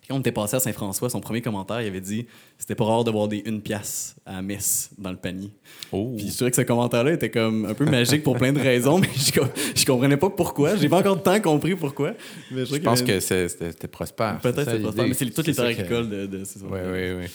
Puis 0.00 0.08
quand 0.10 0.16
on 0.16 0.20
était 0.20 0.32
passé 0.32 0.56
à 0.56 0.60
Saint-François, 0.60 1.08
son 1.08 1.20
premier 1.20 1.40
commentaire, 1.40 1.80
il 1.80 1.86
avait 1.86 2.00
dit 2.00 2.26
c'était 2.58 2.74
pas 2.74 2.84
rare 2.84 3.04
de 3.04 3.10
voir 3.10 3.26
des 3.26 3.42
une 3.46 3.62
pièce 3.62 4.16
à 4.26 4.42
Metz 4.42 4.90
dans 4.98 5.10
le 5.10 5.16
panier. 5.16 5.50
Oh. 5.92 6.12
Puis 6.18 6.28
je 6.28 6.34
trouvais 6.34 6.50
que 6.50 6.56
ce 6.58 6.62
commentaire-là 6.62 7.12
était 7.12 7.30
comme 7.30 7.64
un 7.64 7.72
peu 7.72 7.86
magique 7.86 8.22
pour 8.22 8.36
plein 8.36 8.52
de 8.52 8.60
raisons, 8.60 8.98
mais 8.98 9.08
je, 9.16 9.40
je 9.74 9.86
comprenais 9.86 10.18
pas 10.18 10.28
pourquoi. 10.28 10.76
J'ai 10.76 10.90
pas 10.90 10.98
encore 10.98 11.22
temps 11.22 11.40
compris 11.40 11.74
pourquoi. 11.74 12.12
Mais 12.50 12.66
Je 12.66 12.76
pense 12.76 13.00
que 13.00 13.18
c'était 13.20 13.88
prospère. 13.88 14.40
Peut-être 14.40 14.64
c'est 14.70 14.82
ça, 14.82 14.90
mais 15.06 15.14
c'est 15.14 15.30
toutes 15.30 15.46
les 15.46 15.54
terres 15.54 15.74
que- 15.74 15.80
agricoles 15.80 16.10
de, 16.10 16.26
de 16.26 16.44
c'est 16.44 16.58
ça. 16.58 16.66
Oui, 16.70 16.80
oui, 16.82 17.26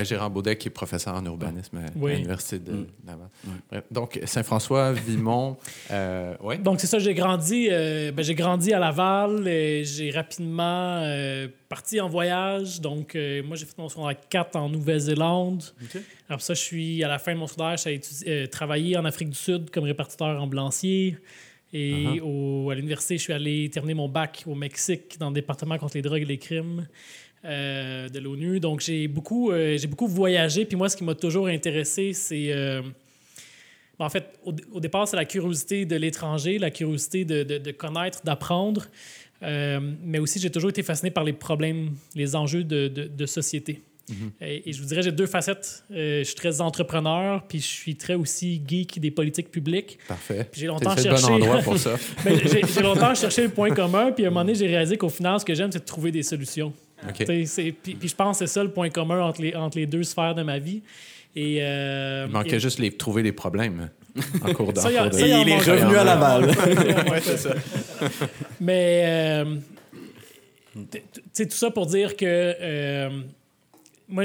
oui. 0.00 0.04
Gérard 0.04 0.30
Baudet, 0.30 0.56
qui 0.56 0.68
est 0.68 0.70
professeur 0.70 1.14
en 1.14 1.24
urbanisme 1.24 1.76
à- 1.78 1.80
Oui. 1.96 2.12
à 2.12 2.14
l'Université 2.16 2.58
de 2.58 2.72
Mm. 2.72 2.86
Laval. 3.06 3.84
Donc, 3.90 4.20
Saint-François, 4.24 4.92
Vimont. 4.92 5.56
euh, 5.90 6.34
ouais. 6.42 6.58
donc 6.58 6.80
c'est 6.80 6.86
ça, 6.86 6.98
j'ai 6.98 7.14
grandi, 7.14 7.68
euh, 7.70 8.12
ben, 8.12 8.22
j'ai 8.24 8.34
grandi 8.34 8.72
à 8.72 8.78
Laval. 8.78 9.42
J'ai 9.84 10.10
rapidement 10.10 11.00
euh, 11.02 11.48
parti 11.68 12.00
en 12.00 12.08
voyage. 12.08 12.80
Donc, 12.80 13.14
moi, 13.44 13.56
j'ai 13.56 13.66
fait 13.66 13.78
mon 13.78 13.88
secondaire 13.88 14.16
4 14.28 14.56
en 14.56 14.68
Nouvelle-Zélande. 14.68 15.62
Ok. 15.82 16.00
Après 16.28 16.42
ça, 16.44 16.54
je 16.54 16.60
suis 16.60 17.04
à 17.04 17.08
la 17.08 17.18
fin 17.18 17.34
de 17.34 17.38
mon 17.38 17.46
secondaire, 17.46 17.76
j'ai 17.76 18.48
travaillé 18.48 18.96
en 18.96 19.04
Afrique 19.04 19.28
du 19.30 19.36
Sud 19.36 19.70
comme 19.70 19.84
répartiteur 19.84 20.40
ambulancier. 20.42 21.18
Et 21.74 22.20
au- 22.22 22.68
à 22.70 22.74
l'université, 22.74 23.16
je 23.16 23.22
suis 23.22 23.32
allé 23.32 23.70
terminer 23.70 23.94
mon 23.94 24.08
bac 24.08 24.44
au 24.46 24.54
Mexique 24.54 25.16
dans 25.18 25.28
le 25.28 25.34
département 25.34 25.78
contre 25.78 25.96
les 25.96 26.02
drogues 26.02 26.20
et 26.20 26.26
les 26.26 26.36
crimes 26.38 26.86
euh, 27.44 28.08
de 28.08 28.18
l'ONU. 28.18 28.60
Donc, 28.60 28.80
j'ai 28.80 29.08
beaucoup, 29.08 29.50
euh, 29.50 29.76
j'ai 29.76 29.86
beaucoup 29.88 30.06
voyagé. 30.06 30.64
Puis 30.64 30.76
moi, 30.76 30.88
ce 30.88 30.96
qui 30.96 31.04
m'a 31.04 31.14
toujours 31.14 31.48
intéressé, 31.48 32.12
c'est... 32.12 32.52
euh, 32.52 32.82
ben, 33.98 34.06
en 34.06 34.10
fait, 34.10 34.38
au, 34.44 34.52
au 34.72 34.80
départ, 34.80 35.06
c'est 35.08 35.16
la 35.16 35.24
curiosité 35.24 35.84
de 35.84 35.96
l'étranger, 35.96 36.58
la 36.58 36.70
curiosité 36.70 37.24
de, 37.24 37.42
de- 37.42 37.58
de 37.58 37.70
connaître, 37.72 38.22
d'apprendre. 38.24 38.86
Mais 39.42 40.20
aussi, 40.20 40.38
j'ai 40.38 40.50
toujours 40.50 40.70
été 40.70 40.84
fasciné 40.84 41.10
par 41.10 41.24
les 41.24 41.32
problèmes, 41.32 41.90
les 42.14 42.36
enjeux 42.36 42.62
de, 42.62 43.26
société. 43.26 43.82
et, 44.40 44.68
et 44.68 44.72
je 44.72 44.80
vous 44.80 44.86
dirais, 44.86 45.02
j'ai 45.02 45.10
deux 45.10 45.26
facettes. 45.26 45.82
Je 45.90 46.22
suis 46.22 46.36
très 46.36 46.60
entrepreneur, 46.60 47.44
puis 47.48 47.58
je 47.58 47.66
suis 47.66 47.96
très 47.96 48.14
aussi 48.14 48.62
geek 48.64 49.00
des 49.00 49.10
politiques 49.10 49.50
publiques. 49.50 49.98
Parfait. 50.06 50.48
J'ai 50.52 50.68
longtemps 50.68 50.94
bon 50.94 51.02
cherché. 51.02 51.24
endroit 51.26 51.58
pour 51.64 51.76
ça. 51.76 51.96
J'ai 52.24 52.62
j'ai 52.72 52.82
longtemps 52.82 53.14
cherché 53.16 53.42
le 53.42 53.48
point 53.48 53.70
commun, 53.74 54.12
puis 54.12 54.24
à 54.24 54.28
un 54.28 54.30
moment 54.30 54.44
donné, 54.44 54.54
j'ai 54.54 54.68
réalisé 54.68 54.96
qu'au 54.96 55.08
final, 55.08 55.40
ce 55.40 55.44
que 55.44 55.54
j'aime, 55.54 55.72
c'est 55.72 55.80
de 55.80 55.84
trouver 55.84 56.12
des 56.12 56.22
solutions. 56.22 56.72
OK. 57.08 57.24
T'sais, 57.24 57.44
c'est- 57.46 57.72
Puis, 57.72 57.96
je 58.02 58.14
pense 58.14 58.38
que 58.38 58.46
c'est 58.46 58.52
ça 58.52 58.62
le 58.62 58.70
point 58.70 58.90
commun 58.90 59.20
entre 59.22 59.42
les, 59.42 59.54
entre 59.54 59.78
les 59.78 59.86
deux 59.86 60.02
sphères 60.04 60.34
de 60.34 60.42
ma 60.42 60.58
vie. 60.58 60.82
Et, 61.34 61.58
euh, 61.62 62.26
Il 62.28 62.32
manquait 62.32 62.56
et- 62.56 62.60
juste 62.60 62.78
les 62.78 62.90
trouver 62.96 63.22
des 63.22 63.32
problèmes 63.32 63.88
en 64.42 64.52
cours 64.52 64.72
d'enfant. 64.72 64.88
ça, 64.90 65.10
il 65.26 65.26
il 65.42 65.48
est 65.48 65.58
revenu 65.58 65.96
à 65.96 66.04
Laval. 66.04 66.44
ouais, 67.10 67.20
c'est 67.22 67.38
ça. 67.38 67.54
Mais, 68.60 69.02
euh, 69.06 69.44
tu 70.90 71.00
sais, 71.32 71.46
tout 71.46 71.56
ça 71.56 71.70
pour 71.70 71.86
dire 71.86 72.16
que 72.16 72.24
euh, 72.60 73.10
moi, 74.08 74.24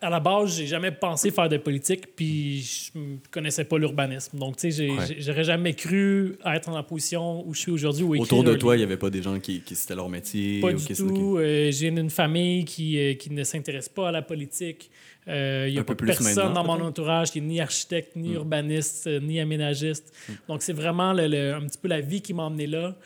à- 0.00 0.10
la 0.10 0.20
base, 0.20 0.56
j'ai 0.56 0.66
jamais 0.66 0.90
pensé 0.92 1.30
faire 1.30 1.48
de 1.48 1.56
politique, 1.56 2.14
puis 2.16 2.60
je 2.60 2.98
ne 2.98 3.16
connaissais 3.30 3.64
pas 3.64 3.78
l'urbanisme. 3.78 4.38
Donc, 4.38 4.56
tu 4.56 4.70
sais, 4.70 4.88
j'ai- 4.88 4.90
Ouais. 4.96 5.16
j'aurais 5.20 5.44
jamais 5.44 5.74
cru 5.74 6.36
être 6.44 6.68
en 6.68 6.74
la 6.74 6.82
position 6.82 7.46
où 7.46 7.54
je 7.54 7.60
suis 7.60 7.70
aujourd'hui. 7.72 8.04
ou 8.04 8.16
Autour 8.20 8.44
de 8.44 8.54
toi, 8.54 8.74
il 8.74 8.78
n'y 8.78 8.84
avait 8.84 8.96
pas 8.96 9.10
des 9.10 9.22
gens 9.22 9.38
qui, 9.40 9.60
qui 9.60 9.74
c'était 9.74 9.94
leur 9.94 10.08
métier. 10.08 10.60
Pas 10.60 10.72
ou 10.72 10.76
du 10.76 10.94
tout. 10.94 11.38
Euh, 11.38 11.70
j'ai 11.70 11.88
une 11.88 12.10
famille 12.10 12.64
qui, 12.64 12.98
euh, 12.98 13.14
qui 13.14 13.30
ne 13.30 13.44
s'intéresse 13.44 13.88
pas 13.88 14.08
à 14.08 14.12
la 14.12 14.22
politique. 14.22 14.90
Euh, 15.28 15.66
Il 15.68 15.74
n'y 15.74 15.78
a 15.78 15.84
pas 15.84 15.94
personne 15.94 16.52
dans 16.52 16.64
mon 16.64 16.80
entourage 16.84 17.30
qui 17.30 17.38
est 17.38 17.42
ni 17.42 17.60
architecte, 17.60 18.16
ni 18.16 18.32
urbaniste, 18.32 19.06
euh, 19.06 19.20
ni 19.20 19.38
aménagiste. 19.38 20.12
Donc, 20.48 20.62
c'est 20.62 20.72
vraiment 20.72 21.12
le- 21.12 21.28
le- 21.28 21.54
un 21.54 21.60
petit 21.66 21.78
peu 21.78 21.86
la 21.88 22.00
vie 22.00 22.20
qui 22.20 22.34
m'a 22.34 22.42
emmené 22.42 22.66
là. 22.66 22.96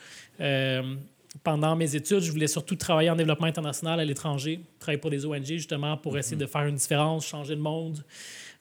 Euh, 0.41 0.95
pendant 1.43 1.75
mes 1.75 1.95
études, 1.95 2.19
je 2.21 2.31
voulais 2.31 2.47
surtout 2.47 2.75
travailler 2.75 3.09
en 3.09 3.15
développement 3.15 3.47
international 3.47 3.99
à 3.99 4.05
l'étranger, 4.05 4.59
travailler 4.79 4.99
pour 4.99 5.09
des 5.11 5.25
ONG 5.25 5.43
justement 5.45 5.97
pour 5.97 6.17
essayer 6.17 6.37
de 6.37 6.45
faire 6.45 6.63
une 6.65 6.75
différence, 6.75 7.25
changer 7.27 7.55
le 7.55 7.61
monde. 7.61 8.03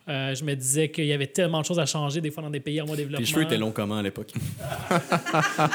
Euh, 0.08 0.36
je 0.36 0.44
me 0.44 0.54
disais 0.54 0.88
qu'il 0.88 1.06
y 1.06 1.12
avait 1.12 1.26
tellement 1.26 1.60
de 1.62 1.66
choses 1.66 1.80
à 1.80 1.84
changer 1.86 2.20
des 2.20 2.30
fois 2.30 2.40
dans 2.40 2.50
des 2.50 2.60
pays 2.60 2.80
en 2.80 2.84
voie 2.84 2.94
de 2.94 3.00
développement. 3.00 3.26
Tes 3.26 3.28
cheveux 3.32 3.42
étaient 3.42 3.58
longs 3.58 3.72
comment 3.72 3.96
à 3.98 4.02
l'époque? 4.02 4.32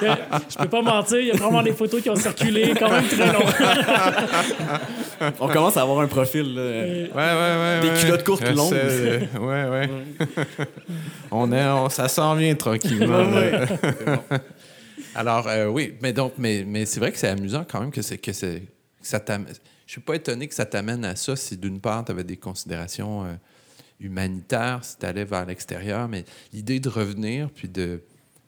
Euh, 0.04 0.16
je 0.50 0.58
peux 0.58 0.70
pas 0.70 0.82
mentir, 0.82 1.20
il 1.20 1.28
y 1.28 1.32
a 1.32 1.36
vraiment 1.36 1.62
des 1.62 1.74
photos 1.74 2.02
qui 2.02 2.10
ont 2.10 2.16
circulé 2.16 2.74
quand 2.80 2.90
même 2.90 3.06
très 3.08 3.32
long. 3.32 3.42
On 5.40 5.48
commence 5.50 5.76
à 5.78 5.82
avoir 5.82 6.00
un 6.00 6.08
profil. 6.08 6.56
là. 6.56 6.62
Euh, 6.62 7.08
Ouais, 7.08 7.16
ouais, 7.16 7.22
ouais. 7.62 7.82
Des 7.82 7.90
ouais. 7.90 8.00
culottes 8.00 8.24
courtes 8.24 8.50
longues. 8.56 8.74
euh, 8.74 9.20
ouais, 9.40 9.70
ouais. 9.70 9.90
on 11.30 11.52
est, 11.52 11.66
on- 11.68 11.90
ça 11.90 12.08
s'en 12.08 12.34
vient 12.36 12.56
tranquillement. 12.56 13.26
Alors, 15.16 15.48
euh, 15.48 15.68
oui, 15.68 15.94
mais 16.02 16.14
donc, 16.14 16.34
mais, 16.38 16.64
mais 16.66 16.86
c'est 16.86 17.00
vrai 17.00 17.12
que 17.12 17.18
c'est 17.18 17.28
amusant 17.28 17.66
quand 17.70 17.82
même 17.82 17.92
que, 17.92 18.02
c'est, 18.02 18.18
que, 18.18 18.34
c'est, 18.34 18.64
ça 19.02 19.20
t'amène. 19.20 19.54
Je 19.86 19.92
suis 19.92 20.02
pas 20.02 20.16
étonné 20.16 20.48
que 20.48 20.54
ça 20.54 20.66
t'amène 20.66 21.04
à 21.04 21.16
ça 21.16 21.36
si 21.36 21.58
d'une 21.58 21.82
part, 21.82 22.06
tu 22.06 22.12
avais 22.12 22.24
des 22.24 22.38
considérations 22.38 23.26
euh, 23.26 23.34
humanitaires, 24.00 24.84
si 24.84 24.98
tu 24.98 25.06
allais 25.06 25.26
vers 25.26 25.46
l'extérieur, 25.46 26.08
mais 26.08 26.24
l'idée 26.54 26.80
de 26.80 26.88
revenir 26.88 27.50
puis 27.50 27.68
de, 27.68 28.02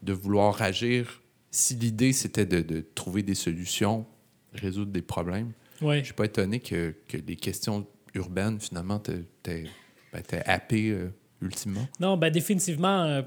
de 0.03 0.13
vouloir 0.13 0.61
agir, 0.61 1.21
si 1.51 1.75
l'idée 1.75 2.13
c'était 2.13 2.45
de, 2.45 2.61
de 2.61 2.85
trouver 2.95 3.23
des 3.23 3.35
solutions, 3.35 4.05
résoudre 4.53 4.91
des 4.91 5.01
problèmes, 5.01 5.51
ouais. 5.81 5.99
je 5.99 6.05
suis 6.05 6.13
pas 6.13 6.25
étonné 6.25 6.59
que, 6.59 6.95
que 7.07 7.17
les 7.17 7.35
questions 7.35 7.85
urbaines, 8.13 8.59
finalement, 8.59 8.99
t'es 8.99 9.25
ben, 9.43 10.23
happé 10.45 10.91
euh, 10.91 11.09
ultimement. 11.41 11.87
Non, 11.99 12.15
ben 12.15 12.29
définitivement. 12.31 13.03
euh, 13.03 13.21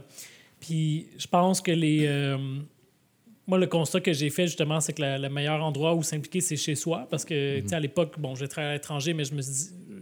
puis 0.59 1.09
je 1.19 1.27
pense 1.27 1.61
que 1.61 1.71
les. 1.71 2.07
Moi, 3.47 3.59
le 3.59 3.67
constat 3.67 4.01
que 4.01 4.13
j'ai 4.13 4.31
fait, 4.31 4.47
justement, 4.47 4.81
c'est 4.81 4.93
que 4.93 5.03
la- 5.03 5.19
le 5.19 5.29
meilleur 5.29 5.63
endroit 5.65 5.95
où 5.95 6.03
s'impliquer, 6.03 6.41
c'est 6.41 6.57
chez 6.57 6.75
soi. 6.75 7.07
Parce 7.11 7.25
que, 7.25 7.61
tu 7.61 7.69
sais, 7.69 7.75
à 7.77 7.81
l'époque, 7.81 8.19
bon, 8.19 8.35
j'ai 8.35 8.49
travaillé 8.49 8.71
à 8.71 8.75
l'étranger, 8.75 9.15
mais 9.15 9.25
je 9.25 9.33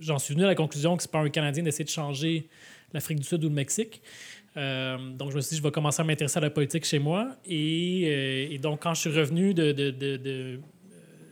j'en 0.00 0.18
suis 0.18 0.34
venu 0.34 0.44
à 0.44 0.48
la 0.48 0.54
conclusion 0.54 0.96
que 0.96 1.02
c'est 1.02 1.10
pas 1.10 1.20
un 1.20 1.28
Canadien 1.30 1.62
d'essayer 1.62 1.84
de 1.84 1.90
changer 1.90 2.48
l'Afrique 2.92 3.18
du 3.18 3.24
Sud 3.24 3.42
ou 3.44 3.48
le 3.48 3.54
Mexique. 3.54 4.02
Euh, 4.56 4.96
donc, 5.12 5.30
je 5.30 5.36
me 5.36 5.40
suis 5.40 5.50
dit, 5.50 5.56
je 5.58 5.62
vais 5.62 5.70
commencer 5.70 6.00
à 6.00 6.04
m'intéresser 6.04 6.38
à 6.38 6.40
la 6.42 6.50
politique 6.50 6.84
chez 6.84 6.98
moi. 6.98 7.36
Et, 7.46 8.02
euh, 8.06 8.58
donc, 8.58 8.82
quand 8.82 8.94
je 8.94 9.00
suis 9.00 9.10
revenu 9.10 9.52
de, 9.54 9.72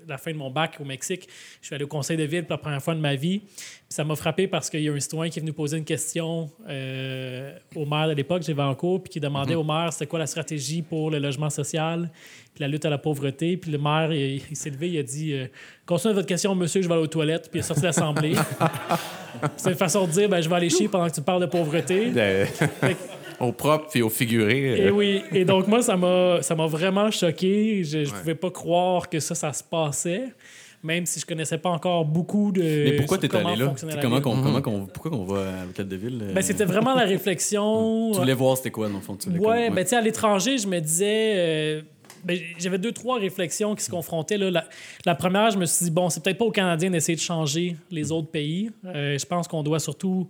la 0.08 0.18
fin 0.18 0.32
de 0.32 0.36
mon 0.36 0.50
bac 0.50 0.78
au 0.80 0.84
Mexique, 0.84 1.28
je 1.60 1.66
suis 1.66 1.74
allé 1.74 1.84
au 1.84 1.88
conseil 1.88 2.16
de 2.16 2.24
ville 2.24 2.42
pour 2.44 2.52
la 2.52 2.58
première 2.58 2.82
fois 2.82 2.94
de 2.94 3.00
ma 3.00 3.14
vie. 3.14 3.40
Puis 3.40 3.50
ça 3.88 4.04
m'a 4.04 4.16
frappé 4.16 4.46
parce 4.46 4.70
qu'il 4.70 4.82
y 4.82 4.88
a 4.88 4.92
un 4.92 5.00
citoyen 5.00 5.30
qui 5.30 5.38
est 5.38 5.42
venu 5.42 5.52
poser 5.52 5.78
une 5.78 5.84
question 5.84 6.50
euh, 6.68 7.56
au 7.74 7.86
maire 7.86 8.08
de 8.08 8.14
l'époque, 8.14 8.42
j'avais 8.42 8.62
en 8.62 8.74
cours, 8.74 9.02
puis 9.02 9.10
qui 9.10 9.20
demandait 9.20 9.54
au 9.54 9.64
maire 9.64 9.92
c'était 9.92 10.06
quoi 10.06 10.18
la 10.18 10.26
stratégie 10.26 10.82
pour 10.82 11.10
le 11.10 11.18
logement 11.18 11.50
social, 11.50 12.10
puis 12.54 12.62
la 12.62 12.68
lutte 12.68 12.84
à 12.84 12.90
la 12.90 12.98
pauvreté. 12.98 13.56
Puis 13.56 13.70
le 13.70 13.78
maire, 13.78 14.12
il, 14.12 14.42
il 14.50 14.56
s'est 14.56 14.70
levé, 14.70 14.90
il 14.90 14.98
a 14.98 15.02
dit 15.02 15.32
euh, 15.34 15.46
Continuez 15.86 16.14
votre 16.14 16.28
question, 16.28 16.54
monsieur, 16.54 16.82
je 16.82 16.88
vais 16.88 16.94
aller 16.94 17.02
aux 17.02 17.08
toilettes. 17.08 17.50
Puis 17.50 17.58
il 17.58 17.60
est 17.60 17.66
sorti 17.66 17.82
de 17.82 17.86
l'Assemblée. 17.86 18.34
C'est 19.56 19.70
une 19.70 19.76
façon 19.76 20.06
de 20.06 20.12
dire 20.12 20.28
ben, 20.28 20.40
je 20.40 20.48
vais 20.48 20.54
aller 20.54 20.70
chier 20.70 20.88
pendant 20.88 21.08
que 21.08 21.14
tu 21.14 21.22
parles 21.22 21.40
de 21.40 21.46
pauvreté. 21.46 22.10
Au 23.40 23.52
propre 23.52 23.88
puis 23.90 24.02
au 24.02 24.08
figuré. 24.08 24.78
Et 24.78 24.86
euh, 24.88 24.90
oui, 24.90 25.22
et 25.32 25.44
donc 25.44 25.66
moi, 25.68 25.82
ça 25.82 25.96
m'a, 25.96 26.42
ça 26.42 26.54
m'a 26.54 26.66
vraiment 26.66 27.10
choqué. 27.10 27.82
Je 27.84 27.98
ne 27.98 28.04
pouvais 28.06 28.34
pas 28.34 28.50
croire 28.50 29.08
que 29.08 29.20
ça, 29.20 29.34
ça 29.34 29.52
se 29.52 29.62
passait, 29.62 30.24
même 30.82 31.06
si 31.06 31.20
je 31.20 31.26
connaissais 31.26 31.58
pas 31.58 31.70
encore 31.70 32.04
beaucoup 32.04 32.50
de. 32.52 32.60
Mais 32.62 32.96
pourquoi 32.96 33.18
t'es 33.18 33.34
allé 33.34 33.44
comment 33.44 33.56
là? 33.56 33.74
Comment 34.00 34.20
comment 34.20 34.60
qu'on, 34.62 34.86
pourquoi 34.86 35.10
qu'on 35.10 35.24
va 35.24 35.60
à 35.60 35.64
l'hôtel 35.64 35.88
de 35.88 35.96
ville? 35.96 36.20
euh, 36.22 36.32
Ben, 36.32 36.42
c'était 36.42 36.64
vraiment 36.64 36.94
la 36.94 37.04
réflexion. 37.04 38.10
Tu 38.12 38.18
voulais 38.18 38.34
voir 38.34 38.56
c'était 38.56 38.70
quoi, 38.70 38.88
dans 38.88 38.96
le 38.96 39.00
fond? 39.00 39.16
Tu 39.16 39.28
voulais 39.30 39.40
Ouais, 39.40 39.70
ben, 39.70 39.82
tu 39.84 39.90
sais, 39.90 39.96
à 39.96 40.00
l'étranger, 40.00 40.58
je 40.58 40.66
me 40.66 40.80
disais. 40.80 41.32
euh, 41.36 41.82
ben, 42.24 42.38
j'avais 42.56 42.78
deux, 42.78 42.92
trois 42.92 43.18
réflexions 43.18 43.74
qui 43.74 43.82
se 43.82 43.90
confrontaient. 43.90 44.38
Là. 44.38 44.48
La, 44.50 44.64
la 45.04 45.14
première, 45.16 45.50
je 45.50 45.58
me 45.58 45.66
suis 45.66 45.86
dit, 45.86 45.90
bon, 45.90 46.08
c'est 46.08 46.22
peut-être 46.22 46.38
pas 46.38 46.44
aux 46.44 46.52
Canadiens 46.52 46.88
d'essayer 46.90 47.16
de 47.16 47.20
changer 47.20 47.74
les 47.90 48.12
autres 48.12 48.28
pays. 48.30 48.70
Euh, 48.84 49.18
je 49.18 49.26
pense 49.26 49.48
qu'on 49.48 49.64
doit 49.64 49.80
surtout. 49.80 50.28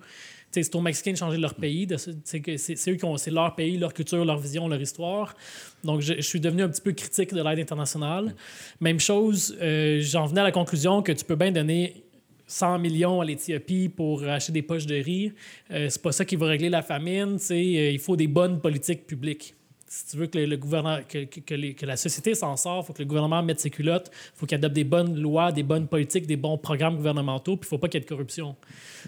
C'est 0.52 0.74
aux 0.74 0.80
Mexicains 0.80 1.12
de 1.12 1.16
changer 1.16 1.38
leur 1.38 1.54
pays. 1.54 1.88
C'est 1.96 2.88
eux 2.88 2.94
qui 2.94 3.04
ont. 3.04 3.16
Leur 3.32 3.54
pays, 3.54 3.78
leur 3.78 3.94
culture, 3.94 4.24
leur 4.24 4.38
vision, 4.38 4.68
leur 4.68 4.80
histoire. 4.80 5.34
Donc, 5.82 6.02
je, 6.02 6.20
suis 6.20 6.40
devenu 6.40 6.62
un 6.62 6.68
petit 6.68 6.82
peu 6.82 6.92
critique 6.92 7.32
de 7.32 7.42
l'aide 7.42 7.58
internationale. 7.58 8.34
Même 8.80 9.00
chose, 9.00 9.56
euh, 9.60 10.00
j'en 10.02 10.26
venais 10.26 10.42
à 10.42 10.44
la 10.44 10.52
conclusion 10.52 11.02
que 11.02 11.12
tu 11.12 11.24
peux 11.24 11.36
bien 11.36 11.52
donner 11.52 12.02
100 12.46 12.78
millions 12.78 13.20
à 13.20 13.24
l'Éthiopie 13.24 13.88
pour 13.88 14.22
acheter 14.24 14.52
des 14.52 14.62
poches 14.62 14.86
de 14.86 14.96
riz. 14.96 15.32
Euh, 15.70 15.88
c'est 15.88 16.02
pas 16.02 16.12
ça 16.12 16.24
qui 16.24 16.36
va 16.36 16.46
régler 16.46 16.68
la 16.68 16.82
famine. 16.82 17.38
euh, 17.50 17.90
il 17.90 17.98
faut 17.98 18.16
des 18.16 18.26
bonnes 18.26 18.60
politiques 18.60 19.06
publiques. 19.06 19.54
Si 19.94 20.06
tu 20.06 20.16
veux 20.16 20.26
que 20.26 20.38
le, 20.38 20.46
le 20.46 20.56
gouvernement, 20.56 21.00
que, 21.06 21.24
que- 21.24 21.40
que 21.40 21.54
les- 21.54 21.74
que 21.74 21.84
la 21.84 21.98
société 21.98 22.34
s'en 22.34 22.56
sort, 22.56 22.82
il 22.82 22.86
faut 22.86 22.92
que 22.94 23.00
le 23.02 23.04
gouvernement 23.04 23.42
mette 23.42 23.60
ses 23.60 23.68
culottes, 23.68 24.10
il 24.10 24.38
faut 24.38 24.46
qu'il 24.46 24.54
adopte 24.56 24.74
des 24.74 24.84
bonnes 24.84 25.20
lois, 25.20 25.52
des 25.52 25.62
bonnes 25.62 25.86
politiques, 25.86 26.26
des 26.26 26.36
bons 26.38 26.56
programmes 26.56 26.96
gouvernementaux, 26.96 27.58
puis 27.58 27.66
il 27.66 27.68
faut 27.68 27.76
pas 27.76 27.88
qu'il 27.88 28.00
y 28.00 28.02
ait 28.02 28.04
de 28.04 28.08
corruption. 28.08 28.56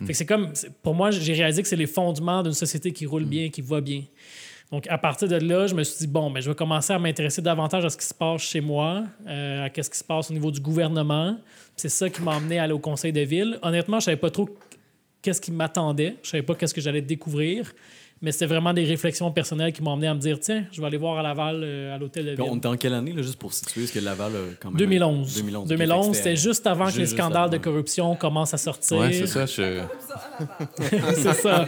Que 0.06 0.12
c'est 0.12 0.26
comme, 0.26 0.52
pour 0.82 0.94
moi, 0.94 1.10
j'ai 1.10 1.32
réalisé 1.32 1.62
que 1.62 1.68
c'est 1.68 1.76
les 1.76 1.86
fondements 1.86 2.42
d'une 2.42 2.52
société 2.52 2.92
qui 2.92 3.06
roule 3.06 3.24
bien, 3.24 3.48
qui 3.48 3.62
va 3.62 3.80
bien. 3.80 4.02
Donc, 4.70 4.86
à 4.88 4.98
partir 4.98 5.26
de 5.28 5.36
là, 5.36 5.66
je 5.68 5.74
me 5.74 5.84
suis 5.84 5.98
dit, 6.00 6.06
bon, 6.06 6.30
ben, 6.30 6.40
je 6.42 6.50
vais 6.50 6.54
commencer 6.56 6.92
à 6.92 6.98
m'intéresser 6.98 7.40
davantage 7.40 7.84
à 7.86 7.88
ce 7.90 7.96
qui 7.96 8.04
se 8.06 8.14
passe 8.14 8.42
chez 8.42 8.60
moi, 8.60 9.04
euh, 9.26 9.64
à 9.66 9.82
ce 9.82 9.88
qui 9.88 9.98
se 9.98 10.04
passe 10.04 10.30
au 10.30 10.34
niveau 10.34 10.50
du 10.50 10.60
gouvernement. 10.60 11.38
C'est 11.76 11.88
ça 11.88 12.10
qui 12.10 12.20
m'a 12.22 12.34
amené 12.36 12.58
à 12.58 12.64
aller 12.64 12.72
au 12.74 12.78
conseil 12.78 13.12
de 13.12 13.20
ville. 13.22 13.58
Honnêtement, 13.62 14.00
je 14.00 14.06
savais 14.06 14.16
pas 14.18 14.30
trop 14.30 14.48
qu'est-ce 15.22 15.40
qui 15.40 15.50
m'attendait. 15.52 16.16
Je 16.22 16.28
savais 16.30 16.42
pas 16.42 16.54
qu'est-ce 16.54 16.74
que 16.74 16.80
j'allais 16.82 17.02
découvrir. 17.02 17.72
Mais 18.22 18.32
c'était 18.32 18.46
vraiment 18.46 18.72
des 18.72 18.84
réflexions 18.84 19.30
personnelles 19.32 19.72
qui 19.72 19.82
m'ont 19.82 19.92
amené 19.92 20.06
à 20.06 20.14
me 20.14 20.18
dire, 20.20 20.40
tiens, 20.40 20.64
je 20.72 20.80
vais 20.80 20.86
aller 20.86 20.96
voir 20.96 21.18
à 21.18 21.22
Laval, 21.22 21.60
euh, 21.62 21.94
à 21.94 21.98
l'hôtel 21.98 22.24
de 22.24 22.32
Puis 22.34 22.42
on 22.42 22.48
ville. 22.50 22.58
était 22.58 22.68
en 22.68 22.76
quelle 22.76 22.94
année, 22.94 23.12
là, 23.12 23.20
juste 23.20 23.38
pour 23.38 23.52
situer, 23.52 23.82
est-ce 23.84 23.92
que 23.92 23.98
Laval, 23.98 24.32
euh, 24.34 24.52
quand 24.60 24.70
même... 24.70 24.78
2011. 24.78 25.34
2011. 25.36 25.68
2011, 25.68 25.98
ok, 25.98 26.04
fait 26.04 26.10
que 26.10 26.16
c'était 26.16 26.36
juste 26.36 26.66
avant 26.66 26.90
que 26.90 26.96
les 26.96 27.06
scandales 27.06 27.50
de 27.50 27.58
corruption 27.58 28.16
commencent 28.16 28.54
à 28.54 28.58
sortir. 28.58 28.98
Ouais, 28.98 29.12
c'est 29.12 29.26
ça. 29.26 29.44
Je... 29.44 29.80
c'est 31.14 31.34
ça. 31.34 31.66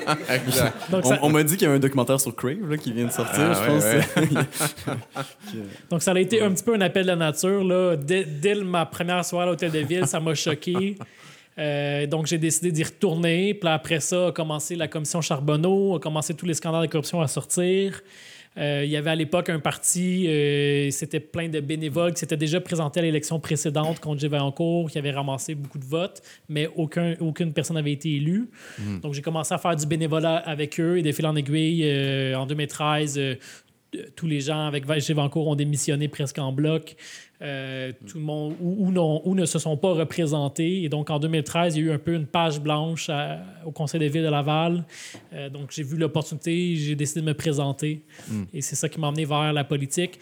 On, 0.93 1.03
ça, 1.03 1.19
on 1.23 1.29
m'a 1.31 1.43
dit 1.43 1.57
qu'il 1.59 1.69
y 1.69 1.71
a 1.71 1.75
un 1.75 1.79
documentaire 1.79 2.21
sur 2.21 2.35
Crave 2.35 2.71
là, 2.71 2.77
qui 2.79 2.93
vient 2.93 3.07
de 3.07 3.13
sortir, 3.13 3.53
Ah, 3.53 3.53
je 3.55 3.71
ouais, 3.73 4.01
pense. 4.07 4.35
ouais. 4.35 5.57
donc, 5.91 6.03
ça 6.03 6.13
a 6.13 6.19
été 6.19 6.41
un 6.41 6.51
petit 6.53 6.65
peu 6.65 6.75
un 6.75 6.81
appel 6.81 7.03
de 7.03 7.09
la 7.09 7.17
nature. 7.17 7.65
Là. 7.65 7.97
Dès, 7.97 8.25
dès 8.25 8.55
ma 8.55 8.87
première 8.87 9.25
soirée 9.25 9.47
à 9.49 9.51
l'hôtel 9.51 9.73
de 9.73 9.81
ville, 9.81 10.07
ça 10.07 10.21
m'a 10.21 10.35
choqué. 10.35 10.97
Euh, 11.59 12.07
donc, 12.07 12.27
j'ai 12.27 12.39
décidé 12.39 12.73
d'y 12.73 12.85
retourner. 12.85 13.55
Puis 13.55 13.69
après 13.69 14.01
ça, 14.01 14.29
a 14.29 14.33
commencé 14.33 14.77
la 14.77 14.89
commission 14.89 15.21
Charbonneau, 15.21 15.97
a 15.97 16.01
commencé 16.01 16.35
tous 16.35 16.47
les 16.47 16.55
scandales 16.55 16.87
de 16.87 16.91
corruption 16.91 17.21
à 17.21 17.29
sortir. 17.29 18.03
Euh, 18.59 18.83
il 18.85 18.91
y 18.91 18.97
avait 18.97 19.11
à 19.11 19.15
l'époque 19.15 19.51
un 19.51 19.61
parti, 19.61 20.27
euh, 20.29 20.91
c'était 20.91 21.21
plein 21.21 21.49
de 21.49 21.61
bénévoles 21.61 22.15
qui 22.15 22.21
s'étaient 22.21 22.39
déjà 22.39 22.59
présentés 22.59 23.01
à 23.01 23.03
l'élection 23.03 23.39
précédente 23.39 24.01
contre 24.01 24.21
G. 24.21 24.29
Vaillancourt, 24.29 24.91
qui 24.91 24.97
avait 24.97 25.11
ramassé 25.11 25.55
beaucoup 25.55 25.79
de 25.79 25.85
votes, 25.85 26.23
mais 26.49 26.67
aucun, 26.75 27.15
aucune 27.21 27.53
personne 27.53 27.77
n'avait 27.77 27.93
été 27.93 28.15
élue. 28.15 28.49
Donc, 29.03 29.13
j'ai 29.13 29.21
commencé 29.21 29.53
à 29.53 29.59
faire 29.59 29.77
du 29.77 29.87
bénévolat 29.87 30.37
avec 30.37 30.81
eux 30.81 30.97
et 30.97 31.03
de 31.03 31.13
fil 31.13 31.27
en 31.27 31.37
aiguille. 31.37 31.83
euh, 31.85 32.35
en 32.35 32.47
2013, 32.47 33.19
euh, 33.19 33.35
tous 34.15 34.27
les 34.27 34.41
gens 34.41 34.67
avec 34.67 34.85
G. 35.01 35.13
Vaillancourt 35.13 35.47
ont 35.49 35.55
démissionné 35.55 36.09
presque 36.09 36.39
en 36.39 36.53
bloc. 36.53 36.97
Euh, 37.43 37.93
tout 38.09 38.17
le 38.17 38.25
monde 38.25 38.55
ou, 38.63 38.87
ou 38.87 38.91
non, 38.91 39.21
ou 39.27 39.35
ne 39.35 39.45
se 39.45 39.59
sont 39.59 39.77
pas 39.77 39.93
représentés. 39.93 40.83
Et 40.85 40.89
donc, 40.89 41.11
en 41.11 41.19
2013, 41.19 41.77
il 41.77 41.85
y 41.85 41.89
a 41.89 41.93
eu 41.93 41.95
un 41.95 41.99
peu 41.99 42.15
une 42.15 42.27
page 42.27 42.61
blanche 42.61 43.11
à- 43.11 43.41
au 43.67 43.73
Conseil 43.73 44.01
des 44.01 44.09
villes 44.09 44.23
de 44.25 44.29
Laval. 44.31 44.85
Euh, 45.35 45.51
donc, 45.51 45.71
j'ai 45.71 45.83
vu 45.83 45.99
l'opportunité, 45.99 46.77
j'ai 46.77 46.95
décidé 46.95 47.21
de 47.21 47.27
me 47.27 47.35
présenter. 47.35 48.03
Et 48.55 48.63
c'est 48.63 48.75
ça 48.77 48.89
qui 48.89 48.99
m'a 48.99 49.09
emmené 49.09 49.27
vers 49.27 49.53
la 49.53 49.65
politique. 49.65 50.19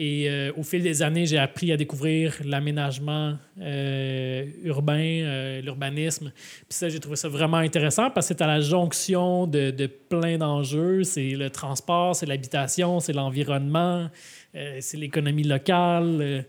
Et 0.00 0.28
euh, 0.30 0.52
au 0.56 0.62
fil 0.62 0.82
des 0.82 1.02
années, 1.02 1.26
j'ai 1.26 1.38
appris 1.38 1.72
à 1.72 1.76
découvrir 1.76 2.34
l'aménagement 2.44 3.36
euh, 3.60 4.44
urbain, 4.62 5.60
l'urbanisme. 5.62 6.30
Puis 6.34 6.66
ça, 6.78 6.88
j'ai 6.88 7.00
trouvé 7.00 7.16
ça 7.16 7.28
vraiment 7.28 7.56
intéressant 7.56 8.10
parce 8.10 8.28
que 8.28 8.34
c'est 8.36 8.42
à 8.42 8.46
la 8.46 8.60
jonction 8.60 9.46
de, 9.46 9.70
de 9.70 9.86
plein 9.86 10.38
d'enjeux. 10.38 11.02
C'est 11.04 11.30
le 11.30 11.50
transport, 11.50 12.14
c'est 12.14 12.26
l'habitation, 12.26 13.00
c'est 13.00 13.12
l'environnement, 13.12 14.08
c'est 14.54 14.96
l'économie 14.96 15.44
locale 15.44 16.44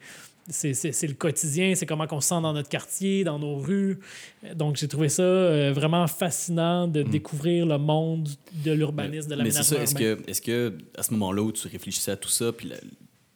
c'est 0.52 1.08
le 1.08 1.14
quotidien, 1.14 1.76
c'est 1.76 1.86
comment 1.86 2.08
on 2.12 2.22
se 2.22 2.30
sent 2.30 2.42
dans 2.42 2.54
notre 2.54 2.70
quartier, 2.70 3.24
dans 3.24 3.40
nos 3.40 3.56
rues. 3.56 4.00
Donc, 4.56 4.78
j'ai 4.78 4.88
trouvé 4.88 5.10
ça 5.10 5.22
euh, 5.22 5.72
vraiment 5.74 6.06
fascinant 6.08 6.88
de 6.88 7.04
mm. 7.04 7.10
découvrir 7.10 7.66
le 7.66 7.78
monde 7.78 8.30
de 8.66 8.72
l'urbanisme, 8.72 9.30
de 9.30 9.36
l'aménagement 9.36 9.60
Mais 9.60 9.64
c'est 9.64 9.76
ça, 9.76 9.82
est-ce 9.84 9.96
que, 9.96 10.30
est 10.30 10.44
que, 10.44 10.78
à 10.98 11.04
ce 11.04 11.12
moment-là 11.14 11.42
où 11.44 11.52
tu 11.52 11.68
réfléchissais 11.68 12.12
à 12.12 12.18
tout 12.18 12.30
ça, 12.30 12.52
puis 12.52 12.72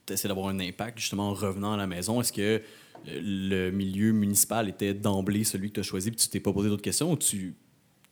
tu 0.06 0.14
essayais 0.14 0.30
d'avoir 0.30 0.48
un 0.48 0.60
impact, 0.60 1.00
justement, 1.00 1.30
en 1.30 1.34
revenant 1.34 1.74
à 1.74 1.78
la 1.78 1.88
maison, 1.88 2.20
est-ce 2.22 2.34
que 2.34 2.62
le 3.06 3.70
milieu 3.70 4.12
municipal 4.14 4.70
était 4.70 4.94
d'emblée 4.94 5.44
celui 5.44 5.70
que 5.70 5.76
tu 5.76 5.80
as 5.82 5.84
choisi, 5.84 6.10
puis 6.10 6.20
tu 6.20 6.30
t'es 6.30 6.40
pas 6.40 6.54
posé 6.54 6.70
d'autres 6.70 6.82
questions, 6.82 7.12
ou 7.12 7.18
tu 7.18 7.56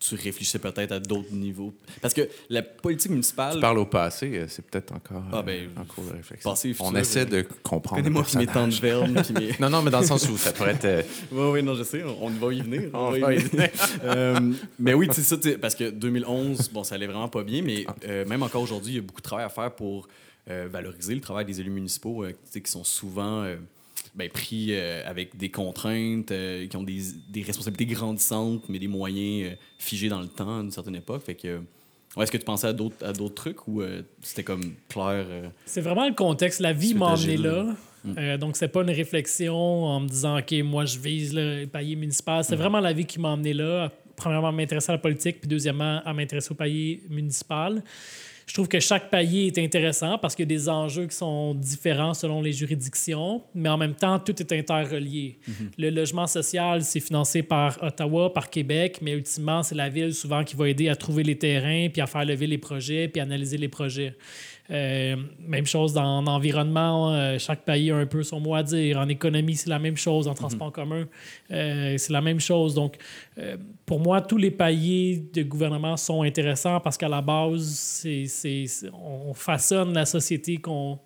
tu 0.02 0.16
réfléchissais 0.16 0.60
peut-être 0.60 0.92
à 0.92 1.00
d'autres 1.00 1.32
niveaux? 1.32 1.74
Parce 2.02 2.14
que 2.14 2.28
la 2.50 2.64
politique 2.64 3.12
municipale. 3.12 3.56
Tu 3.56 3.62
parles 3.62 3.78
au 3.78 3.86
passé, 3.86 4.32
euh, 4.34 4.46
c'est 4.48 4.66
peut-être 4.66 4.94
encore 4.94 5.24
ah, 5.32 5.44
ben, 5.44 5.68
euh, 5.68 5.82
en 5.82 5.86
cours 5.86 6.06
de 6.06 6.14
réflexion. 6.14 6.50
Passé, 6.50 6.76
On 6.80 6.96
essaie 6.96 7.26
de 7.26 7.46
comprendre. 7.64 8.02
Connais-moi 8.02 8.26
mes 8.36 8.48
temps 8.48 8.68
de 8.68 8.74
verbe. 8.74 9.10
mes... 9.10 9.56
non, 9.60 9.70
non, 9.70 9.82
mais 9.84 9.92
dans 9.92 10.02
le 10.02 10.06
sens 10.06 10.28
où 10.28 10.38
ça 10.38 10.52
pourrait 10.52 10.72
être. 10.82 11.06
oui, 11.32 11.38
euh, 11.40 11.52
oui, 11.54 11.64
non, 11.64 11.76
je 11.76 11.84
sais, 11.84 12.04
on, 12.04 12.30
va 12.30 12.54
y 12.54 12.62
venir. 12.62 12.90
On, 12.94 13.12
va 13.12 13.34
y 13.34 13.38
venir. 13.38 13.70
mais 14.80 14.94
oui, 14.94 15.08
c'est 15.12 15.22
ça, 15.22 15.38
parce 15.62 15.76
que 15.76 15.92
2011, 15.92 16.70
bon, 16.70 16.84
ça 16.84 16.96
allait 16.96 17.08
vraiment 17.08 17.30
pas 17.30 17.44
bien, 17.44 17.62
mais 17.62 17.86
ah. 17.88 18.26
même 18.26 18.42
encore 18.42 18.64
aujourd'hui, 18.64 18.94
il 18.94 18.96
y 18.96 19.00
a 19.00 19.04
beaucoup 19.04 19.22
de 19.22 19.26
travail 19.26 19.46
à 19.46 19.50
faire 19.50 19.72
pour 19.72 20.08
valoriser 20.48 21.14
le 21.14 21.22
travail 21.22 21.46
des 21.46 21.62
élus 21.62 21.70
municipaux 21.70 22.26
qui 22.52 22.72
sont 22.72 22.84
souvent 22.84 23.46
ben, 24.14 24.30
pris 24.30 24.68
euh, 24.72 25.04
avec 25.06 25.38
des 25.38 25.50
contraintes, 25.50 26.32
euh, 26.32 26.68
qui 26.68 26.76
ont 26.76 26.84
des, 26.84 27.02
des, 27.30 27.44
responsabilités 27.44 27.94
grandissantes, 27.94 28.64
mais 28.68 28.78
des 28.78 28.88
moyens 28.88 29.52
euh, 29.52 29.56
figés 29.78 30.10
dans 30.10 30.20
le 30.20 30.28
temps 30.28 30.60
à 30.60 30.62
une 30.62 30.72
certaine 30.72 30.96
époque. 30.96 31.24
Fait 31.24 31.36
que, 31.36 31.62
est-ce 32.20 32.32
que 32.32 32.38
tu 32.38 32.44
pensais 32.44 32.68
à 32.68 32.74
d'autres, 32.74 33.06
à 33.06 33.14
d'autres 33.14 33.36
trucs 33.36 33.68
ou 33.70 33.82
c'était 34.22 34.44
comme 34.44 34.74
clair? 34.90 35.26
C'est 35.66 35.80
vraiment 35.80 36.06
le 36.06 36.14
contexte. 36.14 36.60
La 36.60 36.74
vie 36.74 36.94
m'a 36.94 37.14
emmené 37.14 37.38
là. 37.38 37.68
Mm. 38.04 38.36
donc, 38.36 38.58
c'est 38.58 38.68
pas 38.68 38.82
une 38.82 38.90
réflexion 38.90 39.56
en 39.56 40.02
me 40.02 40.10
disant, 40.10 40.38
OK, 40.40 40.54
moi, 40.66 40.84
je 40.84 41.00
vise 41.00 41.34
le 41.34 41.66
palier 41.68 41.96
municipal. 41.96 42.44
C'est 42.44 42.56
mm. 42.56 42.60
vraiment 42.60 42.82
la 42.82 42.92
vie 42.92 43.06
qui 43.06 43.18
m'a 43.18 43.30
emmené 43.30 43.54
là. 43.54 43.90
Premièrement, 44.18 44.50
à 44.50 44.52
m'intéresser 44.52 44.92
à 44.92 44.96
la 44.96 45.00
politique, 45.00 45.40
puis 45.40 45.48
deuxièmement, 45.48 46.02
à 46.04 46.14
m'intéresser 46.14 46.52
au 46.52 46.56
palier 46.56 47.02
municipal. 47.10 47.82
Je 48.52 48.56
trouve 48.56 48.68
que 48.68 48.82
chaque 48.82 49.10
palier 49.10 49.48
est 49.48 49.58
intéressant 49.60 50.18
parce 50.18 50.36
qu'il 50.36 50.44
y 50.44 50.54
a 50.54 50.58
des 50.58 50.68
enjeux 50.68 51.08
qui 51.08 51.16
sont 51.16 51.56
différents 51.56 52.14
selon 52.14 52.42
les 52.42 52.52
juridictions, 52.52 53.42
mais 53.56 53.70
en 53.70 53.78
même 53.78 53.94
temps, 53.94 54.20
tout 54.20 54.38
est 54.42 54.52
interrelié. 54.52 55.40
Mhm. 55.48 55.72
Le 55.78 55.90
logement 55.90 56.28
social, 56.28 56.84
c'est 56.84 57.00
financé 57.00 57.44
par 57.44 57.82
Ottawa, 57.82 58.34
par 58.34 58.50
Québec, 58.50 58.98
mais 59.02 59.14
ultimement, 59.14 59.64
c'est 59.64 59.76
la 59.76 59.88
ville 59.88 60.14
souvent 60.14 60.44
qui 60.44 60.58
va 60.58 60.68
aider 60.68 60.90
à 60.90 60.98
trouver 60.98 61.24
les 61.24 61.38
terrains, 61.38 61.88
puis 61.88 62.02
à 62.02 62.08
faire 62.08 62.26
lever 62.26 62.46
les 62.46 62.58
projets, 62.58 63.08
puis 63.08 63.22
analyser 63.22 63.56
les 63.56 63.70
projets. 63.70 64.18
Euh, 64.72 65.18
même 65.40 65.66
chose 65.66 65.94
dans 65.94 66.22
l'environnement, 66.22 67.14
euh, 67.14 67.38
chaque 67.38 67.66
pays 67.66 67.92
a 67.92 67.98
un 67.98 68.06
peu 68.06 68.24
son 68.24 68.40
mot 68.40 68.56
à 68.56 68.64
dire. 68.64 68.98
En 68.98 69.10
économie, 69.10 69.56
c'est 69.56 69.70
la 69.70 69.80
même 69.80 69.98
chose. 69.98 70.28
En 70.28 70.34
transport 70.34 70.68
en 70.68 70.72
commun, 70.72 71.08
euh, 71.52 71.96
c'est 71.98 72.14
la 72.14 72.22
même 72.22 72.40
chose. 72.40 72.74
Donc, 72.74 72.98
pour 73.86 74.00
moi, 74.00 74.22
tous 74.22 74.38
les 74.38 74.52
paliers 74.52 75.24
de 75.34 75.44
gouvernement 75.44 75.98
sont 75.98 76.22
intéressants 76.22 76.80
parce 76.80 76.98
qu'à 76.98 77.10
la 77.10 77.22
base, 77.22 77.64
c'est, 77.64 78.66
on 78.94 79.34
façonne 79.34 79.94
la 79.94 80.06
société 80.06 80.58
qu'on 80.58 81.00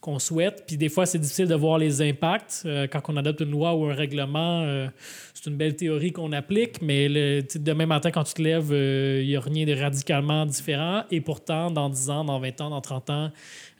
qu'on 0.00 0.18
souhaite. 0.18 0.64
Puis 0.66 0.76
des 0.78 0.88
fois, 0.88 1.04
c'est 1.04 1.18
difficile 1.18 1.46
de 1.46 1.54
voir 1.54 1.78
les 1.78 2.00
impacts. 2.00 2.62
Euh, 2.64 2.86
quand 2.86 3.02
on 3.08 3.16
adopte 3.16 3.40
une 3.40 3.50
loi 3.50 3.74
ou 3.74 3.84
un 3.84 3.94
règlement, 3.94 4.62
euh, 4.62 4.88
c'est 5.34 5.50
une 5.50 5.56
belle 5.56 5.76
théorie 5.76 6.12
qu'on 6.12 6.32
applique, 6.32 6.80
mais 6.80 7.08
le, 7.08 7.42
demain 7.56 7.86
matin, 7.86 8.10
quand 8.10 8.24
tu 8.24 8.34
te 8.34 8.42
lèves, 8.42 8.68
il 8.70 8.74
euh, 8.74 9.24
n'y 9.24 9.36
a 9.36 9.40
rien 9.40 9.66
de 9.66 9.74
radicalement 9.74 10.46
différent. 10.46 11.02
Et 11.10 11.20
pourtant, 11.20 11.70
dans 11.70 11.90
10 11.90 12.10
ans, 12.10 12.24
dans 12.24 12.40
20 12.40 12.60
ans, 12.62 12.70
dans 12.70 12.80
30 12.80 13.10
ans, 13.10 13.30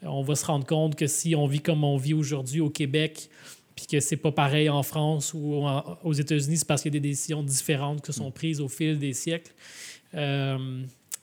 on 0.02 0.22
va 0.22 0.34
se 0.34 0.44
rendre 0.44 0.66
compte 0.66 0.94
que 0.94 1.06
si 1.06 1.34
on 1.34 1.46
vit 1.46 1.60
comme 1.60 1.84
on 1.84 1.96
vit 1.96 2.14
aujourd'hui 2.14 2.60
au 2.60 2.70
Québec, 2.70 3.30
puis 3.74 3.86
que 3.86 4.00
c'est 4.00 4.16
pas 4.16 4.32
pareil 4.32 4.68
en 4.68 4.82
France 4.82 5.32
ou 5.32 5.64
aux 6.04 6.12
États-Unis, 6.12 6.58
c'est 6.58 6.68
parce 6.68 6.82
qu'il 6.82 6.92
y 6.94 6.96
a 6.98 7.00
des 7.00 7.08
décisions 7.08 7.42
différentes 7.42 8.04
qui 8.04 8.12
sont 8.12 8.30
prises 8.30 8.60
au 8.60 8.68
fil 8.68 8.98
des 8.98 9.14
siècles. 9.14 9.52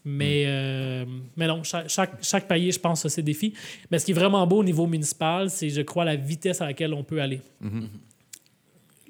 Mais, 0.10 0.46
euh, 0.48 1.04
mais 1.36 1.48
non, 1.48 1.64
chaque, 1.64 2.24
chaque, 2.24 2.48
palier, 2.48 2.72
je 2.72 2.80
pense, 2.80 3.06
a 3.06 3.10
ses 3.10 3.22
défis. 3.22 3.54
Mais 3.92 4.00
ce 4.00 4.06
qui 4.06 4.12
est 4.12 4.16
vraiment 4.16 4.48
beau 4.48 4.60
au 4.60 4.64
niveau 4.64 4.88
municipal, 4.88 5.50
c'est, 5.50 5.70
je 5.70 5.82
crois, 5.82 6.06
la 6.06 6.16
vitesse 6.16 6.62
à 6.62 6.66
laquelle 6.66 6.94
on 6.94 7.04
peut 7.04 7.22
aller. 7.22 7.42
Mm-hmm. 7.62 7.88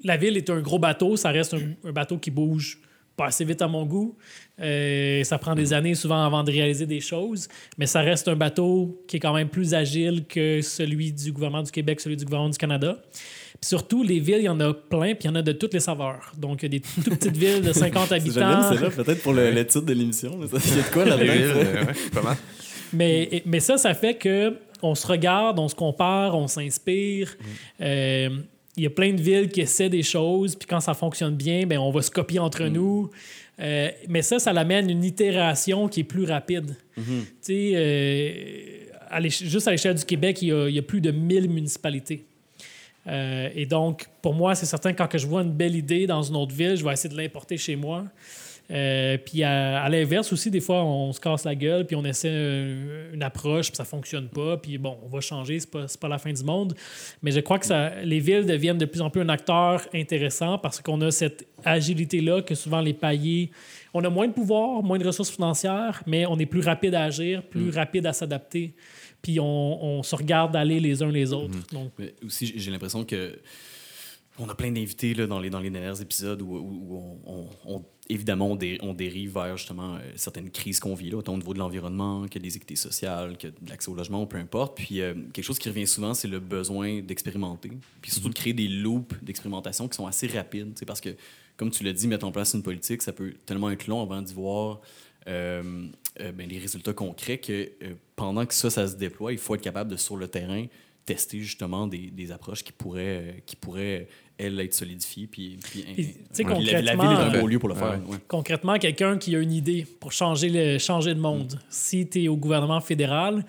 La 0.02 0.16
ville 0.16 0.36
est 0.36 0.50
un 0.50 0.60
gros 0.60 0.80
bateau, 0.80 1.16
ça 1.16 1.30
reste 1.30 1.54
un, 1.54 1.92
bateau 1.92 2.18
qui 2.18 2.32
bouge 2.32 2.80
pas 3.16 3.26
assez 3.26 3.44
vite 3.44 3.62
à 3.62 3.68
mon 3.68 3.86
goût. 3.86 4.16
Euh, 4.60 5.22
ça 5.22 5.38
prend 5.38 5.54
des 5.54 5.72
années 5.72 5.94
souvent 5.94 6.24
avant 6.24 6.42
de 6.42 6.50
réaliser 6.50 6.86
des 6.86 7.00
choses, 7.00 7.48
mais 7.76 7.86
ça 7.86 8.00
reste 8.00 8.26
un 8.26 8.36
bateau 8.36 9.04
qui 9.06 9.18
est 9.18 9.20
quand 9.20 9.34
même 9.34 9.48
plus 9.48 9.74
agile 9.74 10.24
que 10.26 10.62
celui 10.62 11.12
du 11.12 11.30
gouvernement 11.30 11.62
du 11.62 11.70
Québec, 11.70 12.00
celui 12.00 12.16
du 12.16 12.24
gouvernement 12.24 12.50
du 12.50 12.58
Canada 12.58 13.00
surtout, 13.60 14.02
les 14.02 14.20
villes, 14.20 14.38
il 14.38 14.44
y 14.44 14.48
en 14.48 14.60
a 14.60 14.72
plein, 14.74 15.14
puis 15.14 15.24
il 15.24 15.26
y 15.26 15.30
en 15.30 15.34
a 15.34 15.42
de 15.42 15.52
toutes 15.52 15.74
les 15.74 15.80
saveurs. 15.80 16.32
Donc, 16.36 16.62
il 16.62 16.64
y 16.64 16.76
a 16.76 16.78
des 16.78 16.80
toutes 16.80 17.18
petites 17.18 17.36
villes 17.36 17.62
de 17.62 17.72
50 17.72 18.12
habitants. 18.12 18.72
C'est 18.72 18.80
là, 18.80 18.90
peut-être 18.90 19.22
pour 19.22 19.32
le, 19.32 19.66
titre 19.66 19.86
de 19.86 19.92
l'émission. 19.92 20.38
Il 20.42 20.76
y 20.76 20.80
a 20.80 20.82
de 20.82 20.92
quoi 20.92 21.04
là-dedans? 21.04 22.30
mais, 22.92 23.42
mais 23.46 23.60
ça, 23.60 23.76
ça 23.76 23.94
fait 23.94 24.14
que 24.14 24.54
on 24.82 24.94
se 24.94 25.06
regarde, 25.06 25.58
on 25.58 25.68
se 25.68 25.74
compare, 25.74 26.36
on 26.36 26.46
s'inspire. 26.46 27.36
Mm. 27.38 27.44
Euh, 27.82 28.28
il 28.76 28.84
y 28.84 28.86
a 28.86 28.90
plein 28.90 29.12
de 29.12 29.20
villes 29.20 29.48
qui 29.48 29.60
essaient 29.60 29.88
des 29.88 30.04
choses, 30.04 30.54
puis 30.54 30.68
quand 30.68 30.80
ça 30.80 30.94
fonctionne 30.94 31.34
bien, 31.34 31.66
ben 31.66 31.78
on 31.78 31.90
va 31.90 32.00
se 32.00 32.10
copier 32.10 32.38
entre 32.38 32.64
mm. 32.64 32.68
nous. 32.68 33.10
Euh, 33.60 33.90
mais 34.08 34.22
ça, 34.22 34.38
ça 34.38 34.52
l'amène 34.52 34.88
une 34.88 35.02
itération 35.02 35.88
qui 35.88 36.00
est 36.00 36.04
plus 36.04 36.24
rapide. 36.24 36.76
Mm-hmm. 36.96 37.02
Tu 37.02 37.26
sais, 37.40 37.72
euh, 37.74 39.28
juste 39.28 39.66
à 39.66 39.72
l'échelle 39.72 39.96
du 39.96 40.04
Québec, 40.04 40.40
il 40.42 40.48
y, 40.48 40.52
a, 40.52 40.68
il 40.68 40.74
y, 40.76 40.78
a, 40.78 40.82
plus 40.82 41.00
de 41.00 41.10
1000 41.10 41.50
municipalités. 41.50 42.24
Euh, 43.08 43.48
et 43.54 43.66
donc, 43.66 44.06
pour 44.22 44.34
moi, 44.34 44.54
c'est 44.54 44.66
certain, 44.66 44.92
quand 44.92 45.06
que 45.06 45.18
je 45.18 45.26
vois 45.26 45.42
une 45.42 45.52
belle 45.52 45.74
idée 45.74 46.06
dans 46.06 46.22
une 46.22 46.36
autre 46.36 46.54
ville, 46.54 46.76
je 46.76 46.84
vais 46.84 46.92
essayer 46.92 47.12
de 47.12 47.20
l'importer 47.20 47.56
chez 47.56 47.76
moi. 47.76 48.04
Euh, 48.70 49.16
puis 49.16 49.42
à, 49.42 49.88
l'inverse 49.88 50.30
aussi, 50.30 50.50
des 50.50 50.60
fois, 50.60 50.84
on 50.84 51.10
se 51.12 51.20
casse 51.20 51.44
la 51.44 51.54
gueule, 51.54 51.86
puis 51.86 51.96
on 51.96 52.04
essaie 52.04 52.28
une, 53.14 53.22
approche, 53.22 53.68
puis 53.68 53.76
ça 53.76 53.84
fonctionne 53.84 54.28
pas, 54.28 54.58
puis 54.58 54.76
bon, 54.76 54.98
on 55.02 55.08
va 55.08 55.20
changer, 55.20 55.58
c'est 55.58 55.70
pas, 55.70 55.86
pas 55.98 56.08
la 56.08 56.18
fin 56.18 56.32
du 56.32 56.44
monde. 56.44 56.74
Mais 57.22 57.30
je 57.30 57.40
crois 57.40 57.58
que 57.58 57.64
ça, 57.64 57.94
les 58.02 58.20
villes 58.20 58.44
deviennent 58.44 58.76
de 58.76 58.84
plus 58.84 59.00
en 59.00 59.08
plus 59.08 59.22
un 59.22 59.28
acteur 59.30 59.86
intéressant 59.94 60.58
parce 60.58 60.82
qu'on 60.82 61.00
a 61.00 61.10
cette 61.10 61.46
agilité-là 61.64 62.42
que 62.42 62.54
souvent 62.54 62.80
les 62.80 62.92
paliers, 62.92 63.50
on 63.94 64.04
a 64.04 64.10
moins 64.10 64.28
de 64.28 64.34
pouvoir, 64.34 64.82
moins 64.82 64.98
de 64.98 65.06
ressources 65.06 65.30
financières, 65.30 66.02
mais 66.06 66.26
on 66.26 66.38
est 66.38 66.46
plus 66.46 66.60
rapide 66.60 66.94
à 66.94 67.04
agir, 67.04 67.42
plus 67.42 67.70
mm. 67.70 67.74
rapide 67.74 68.06
à 68.06 68.12
s'adapter 68.12 68.74
puis 69.22 69.38
on, 69.40 70.02
se 70.02 70.14
regarde 70.16 70.54
aller 70.56 70.80
les 70.80 71.02
uns 71.02 71.10
les 71.10 71.32
autres. 71.32 71.54
Mhm. 71.54 71.62
Donc... 71.72 71.92
aussi, 72.24 72.52
j'ai 72.56 72.70
l'impression 72.70 73.04
que 73.04 73.38
on 74.38 74.48
a 74.48 74.54
plein 74.54 74.70
d'invités 74.70 75.14
dans 75.14 75.40
les, 75.40 75.50
dans 75.50 75.60
les 75.60 75.70
derniers 75.70 76.00
épisodes 76.00 76.40
où, 76.42 77.02
on, 77.66 77.84
évidemment, 78.08 78.56
on, 78.80 78.94
dérive 78.94 79.34
vers 79.34 79.56
justement 79.56 79.96
euh, 79.96 79.98
certaines 80.16 80.50
crises 80.50 80.80
qu'on 80.80 80.94
vit, 80.94 81.10
là, 81.10 81.18
autant 81.18 81.34
au 81.34 81.38
niveau 81.38 81.54
de 81.54 81.58
l'environnement 81.58 82.26
que 82.28 82.38
des 82.38 82.56
équités 82.56 82.76
sociales, 82.76 83.36
que 83.36 83.48
de 83.48 83.68
l'accès 83.68 83.90
au 83.90 83.94
logement, 83.94 84.24
peu 84.26 84.38
importe. 84.38 84.76
Puis 84.76 85.00
euh, 85.00 85.14
quelque 85.32 85.44
chose 85.44 85.58
qui 85.58 85.68
revient 85.68 85.86
souvent, 85.86 86.14
c'est 86.14 86.28
le 86.28 86.38
besoin 86.38 87.00
d'expérimenter, 87.00 87.72
puis 88.00 88.10
surtout 88.10 88.28
de 88.28 88.34
créer 88.34 88.52
des 88.52 88.68
loops 88.68 89.14
d'expérimentation 89.22 89.88
qui 89.88 89.96
sont 89.96 90.06
assez 90.06 90.28
rapides, 90.28 90.78
parce 90.86 91.00
que, 91.00 91.10
comme 91.56 91.70
tu 91.70 91.82
l'as 91.82 91.92
dit, 91.92 92.06
mettre 92.06 92.26
en 92.26 92.32
place 92.32 92.54
une 92.54 92.62
politique, 92.62 93.02
ça 93.02 93.12
peut 93.12 93.34
tellement 93.44 93.70
être 93.70 93.88
long 93.88 94.02
avant 94.02 94.22
d'y 94.22 94.34
voir 94.34 94.80
euh, 95.26 95.88
euh, 96.20 96.32
ben, 96.32 96.48
les 96.48 96.58
résultats 96.58 96.92
concrets 96.92 97.38
que 97.38 97.70
euh, 97.82 97.94
pendant 98.16 98.46
que 98.46 98.54
ça, 98.54 98.70
ça 98.70 98.86
se 98.86 98.96
déploie, 98.96 99.32
il 99.32 99.38
faut 99.38 99.54
être 99.54 99.62
capable 99.62 99.90
de, 99.90 99.96
sur 99.96 100.16
le 100.16 100.28
terrain, 100.28 100.66
tester 101.04 101.40
justement 101.40 101.86
des, 101.86 102.10
des 102.10 102.32
approches 102.32 102.62
qui 102.62 102.72
pourraient, 102.72 103.42
qui 103.46 103.56
pourraient 103.56 104.08
elles, 104.36 104.60
être 104.60 104.74
solidifiées. 104.74 105.26
Puis, 105.26 105.58
puis, 105.62 106.16
concrètement, 106.44 106.58
la, 106.58 106.94
ville 106.94 107.32
est 107.32 107.36
un 107.36 107.40
beau 107.40 107.46
lieu 107.46 107.58
pour 107.58 107.68
le 107.68 107.74
faire. 107.74 108.00
Concrètement, 108.28 108.78
quelqu'un 108.78 109.18
qui 109.18 109.34
a 109.34 109.40
une 109.40 109.52
idée 109.52 109.86
pour 110.00 110.12
changer 110.12 110.48
le, 110.48 110.78
changer 110.78 111.14
le 111.14 111.20
monde, 111.20 111.54
mm. 111.54 111.58
si 111.68 112.08
tu 112.08 112.24
es 112.24 112.28
au 112.28 112.36
gouvernement 112.36 112.80
fédéral, 112.80 113.44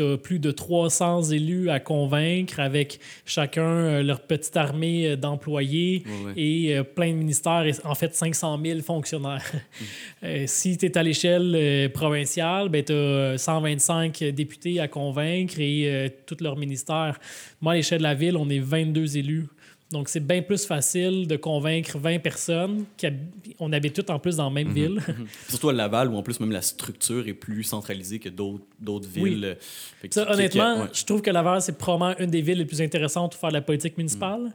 tu 0.00 0.18
plus 0.18 0.38
de 0.38 0.50
300 0.50 1.30
élus 1.30 1.70
à 1.70 1.80
convaincre 1.80 2.60
avec 2.60 3.00
chacun 3.24 3.62
euh, 3.62 4.02
leur 4.02 4.20
petite 4.20 4.56
armée 4.56 5.08
euh, 5.08 5.16
d'employés 5.16 6.04
et 6.36 6.76
euh, 6.76 6.82
plein 6.82 7.10
de 7.10 7.16
ministères, 7.16 7.66
et 7.66 7.72
en 7.84 7.94
fait 7.94 8.14
500 8.14 8.58
000 8.64 8.80
fonctionnaires. 8.80 9.44
Si 10.46 10.76
tu 10.76 10.84
es 10.84 10.98
à 10.98 11.02
l'échelle 11.02 11.90
provinciale, 11.92 12.68
ben, 12.68 12.84
tu 12.84 12.92
as 12.92 13.38
125 13.38 14.22
députés 14.34 14.78
à 14.78 14.86
convaincre 14.86 15.54
et 15.58 16.12
tous 16.26 16.36
leurs 16.42 16.56
ministères. 16.56 17.18
Moi, 17.62 17.72
à 17.72 17.76
l'échelle 17.76 17.98
de 17.98 18.02
la 18.02 18.14
ville, 18.14 18.36
on 18.36 18.48
est 18.50 18.58
22 18.58 19.16
élus 19.16 19.46
Donc, 19.92 20.08
c'est 20.08 20.20
bien 20.24 20.40
plus 20.42 20.64
facile 20.66 21.26
de 21.26 21.34
convaincre 21.36 21.98
20 21.98 22.20
personnes 22.20 22.84
qu'on 23.58 23.72
habite 23.72 23.94
toutes 23.94 24.10
en 24.10 24.20
plus 24.20 24.36
dans 24.36 24.44
la 24.44 24.50
même 24.50 24.68
ville. 24.72 25.00
Surtout 25.48 25.68
à 25.70 25.72
Laval, 25.72 26.08
où 26.08 26.16
en 26.16 26.22
plus 26.22 26.38
même 26.38 26.52
la 26.52 26.62
structure 26.62 27.26
est 27.26 27.34
plus 27.34 27.64
centralisée 27.64 28.20
que 28.20 28.28
d'autres 28.28 29.08
villes. 29.08 29.56
Fait 30.00 30.08
que- 30.08 30.14
Ça, 30.14 30.22
qui- 30.22 30.28
qui- 30.28 30.34
honnêtement, 30.34 30.82
ouais. 30.82 30.88
je 30.92 31.04
trouve 31.04 31.22
que 31.22 31.30
Laval, 31.30 31.60
c'est 31.60 31.76
probablement 31.76 32.16
une 32.24 32.30
des 32.30 32.40
villes 32.40 32.58
les 32.58 32.66
plus 32.66 32.80
intéressantes 32.80 33.32
pour 33.32 33.40
faire 33.40 33.50
de 33.50 33.54
la 33.54 33.62
politique 33.62 33.98
municipale. 33.98 34.52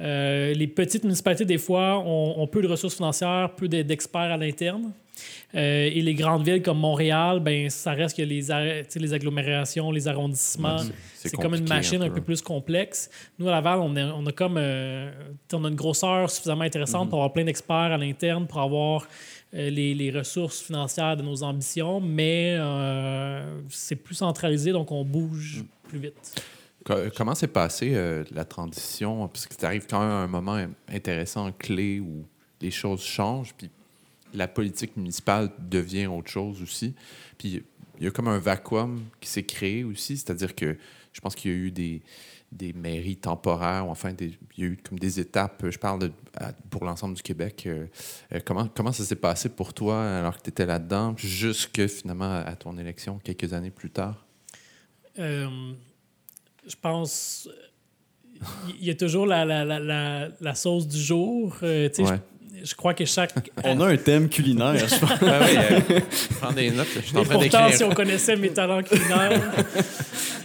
Euh, 0.00 0.52
les 0.52 0.66
petites 0.66 1.04
municipalités, 1.04 1.44
des 1.46 1.56
fois, 1.58 1.98
ont, 2.00 2.40
ont 2.42 2.46
peu 2.46 2.60
de 2.60 2.66
ressources 2.68 2.96
financières, 2.96 3.54
peu 3.56 3.68
de- 3.68 3.80
d'experts 3.82 4.32
à 4.32 4.36
l'interne. 4.36 4.92
Euh, 5.54 5.90
et 5.92 6.00
les 6.02 6.14
grandes 6.14 6.44
villes 6.44 6.62
comme 6.62 6.78
Montréal, 6.78 7.40
ben, 7.40 7.70
ça 7.70 7.92
reste 7.92 8.16
que 8.16 8.22
les, 8.22 8.42
les 8.96 9.12
agglomérations, 9.12 9.90
les 9.92 10.08
arrondissements. 10.08 10.76
Ouais, 10.76 10.82
c'est- 11.14 11.36
comme 11.36 11.54
une 11.54 11.68
machine 11.68 12.02
un 12.02 12.08
peu. 12.08 12.16
peu 12.16 12.20
plus 12.22 12.42
complexe. 12.42 13.08
Nous, 13.38 13.48
à 13.48 13.52
Laval, 13.52 13.78
on 13.80 13.94
a, 13.96 14.06
on 14.12 14.26
a 14.26 14.32
comme 14.32 14.56
euh, 14.58 15.10
on 15.52 15.64
a 15.64 15.68
une 15.68 15.74
grosseur 15.76 16.28
suffisamment 16.30 16.62
intéressante 16.64 17.08
pour 17.08 17.18
avoir 17.20 17.32
plein 17.32 17.44
d'experts 17.44 17.92
à 17.92 17.96
l'interne, 17.96 18.46
pour 18.46 18.60
avoir 18.60 19.06
euh, 19.54 19.70
les, 19.70 19.94
les 19.94 20.10
ressources 20.10 20.60
financières 20.60 21.16
de 21.16 21.22
nos 21.22 21.42
ambitions, 21.42 22.00
mais 22.00 22.58
c'est 23.70 23.96
plus 23.96 24.16
centralisé, 24.16 24.72
donc 24.72 24.90
on 24.92 25.04
bouge 25.04 25.64
plus 25.88 25.98
vite. 25.98 26.34
Co- 26.84 26.94
Comment 27.16 27.34
s'est 27.34 27.46
passée 27.48 27.92
euh, 27.94 28.24
la 28.32 28.44
transition? 28.44 29.26
Parce 29.28 29.46
que 29.46 29.54
tu 29.54 29.64
arrives 29.64 29.86
quand 29.88 30.00
même 30.00 30.10
à 30.10 30.14
un 30.22 30.26
moment 30.26 30.58
intéressant, 30.92 31.50
clé, 31.52 32.00
où 32.00 32.24
les 32.60 32.70
choses 32.70 33.02
changent, 33.02 33.54
puis 33.56 33.70
la 34.34 34.48
politique 34.48 34.96
municipale 34.96 35.50
devient 35.58 36.06
autre 36.06 36.30
chose 36.30 36.60
aussi. 36.62 36.94
Puis 37.38 37.62
il 37.98 38.04
y 38.04 38.06
a 38.06 38.10
comme 38.10 38.28
un 38.28 38.38
vacuum 38.38 39.02
qui 39.20 39.28
s'est 39.28 39.44
créé 39.44 39.84
aussi, 39.84 40.16
c'est-à-dire 40.16 40.54
que 40.54 40.76
je 41.12 41.20
pense 41.20 41.34
qu'il 41.34 41.50
y 41.50 41.54
a 41.54 41.56
eu 41.56 41.70
des, 41.70 42.02
des 42.50 42.72
mairies 42.72 43.16
temporaires, 43.16 43.86
ou 43.86 43.90
enfin, 43.90 44.12
des- 44.12 44.32
il 44.56 44.64
y 44.64 44.66
a 44.66 44.70
eu 44.70 44.76
comme 44.76 44.98
des 44.98 45.20
étapes, 45.20 45.64
je 45.70 45.78
parle 45.78 46.00
de- 46.00 46.12
à- 46.36 46.52
pour 46.70 46.84
l'ensemble 46.84 47.14
du 47.14 47.22
Québec. 47.22 47.64
euh, 47.66 47.86
euh, 48.32 48.40
comment, 48.44 48.68
comment 48.68 48.92
ça 48.92 49.04
s'est 49.04 49.14
passé 49.16 49.48
pour 49.48 49.72
toi 49.74 50.04
alors 50.18 50.36
que 50.36 50.42
tu 50.42 50.50
étais 50.50 50.66
là-dedans, 50.66 51.14
jusque 51.16 51.86
finalement 51.86 52.32
à 52.44 52.56
ton 52.56 52.76
élection 52.78 53.18
quelques 53.22 53.52
années 53.52 53.70
plus 53.70 53.90
tard? 53.90 54.24
Euh, 55.18 55.72
je 56.66 56.74
pense. 56.80 57.48
Il 58.80 58.84
y 58.84 58.90
a 58.90 58.94
toujours 58.96 59.26
la, 59.26 59.44
la, 59.44 59.64
la, 59.64 59.78
la, 59.78 60.28
la 60.40 60.54
sauce 60.56 60.88
du 60.88 60.98
jour. 61.00 61.56
Euh, 61.62 61.88
Ouais. 61.98 62.20
Je, 62.62 62.74
crois 62.74 62.94
que 62.94 63.04
chaque. 63.04 63.32
On 63.64 63.80
a 63.80 63.86
un 63.88 63.96
thème 63.96 64.28
culinaire, 64.28 64.76
je 64.76 64.98
pense. 64.98 65.10
Ouais, 65.22 65.30
euh, 65.30 65.80
je 66.10 66.34
prends 66.40 66.52
des 66.52 66.70
notes, 66.70 66.86
je 66.94 67.00
suis 67.00 67.16
en 67.16 67.22
train 67.24 67.34
pourtant, 67.34 67.58
d'écrire. 67.60 67.74
si 67.76 67.84
on 67.84 67.90
connaissait 67.90 68.36
mes 68.36 68.50
talents 68.50 68.82
culinaires, 68.82 69.40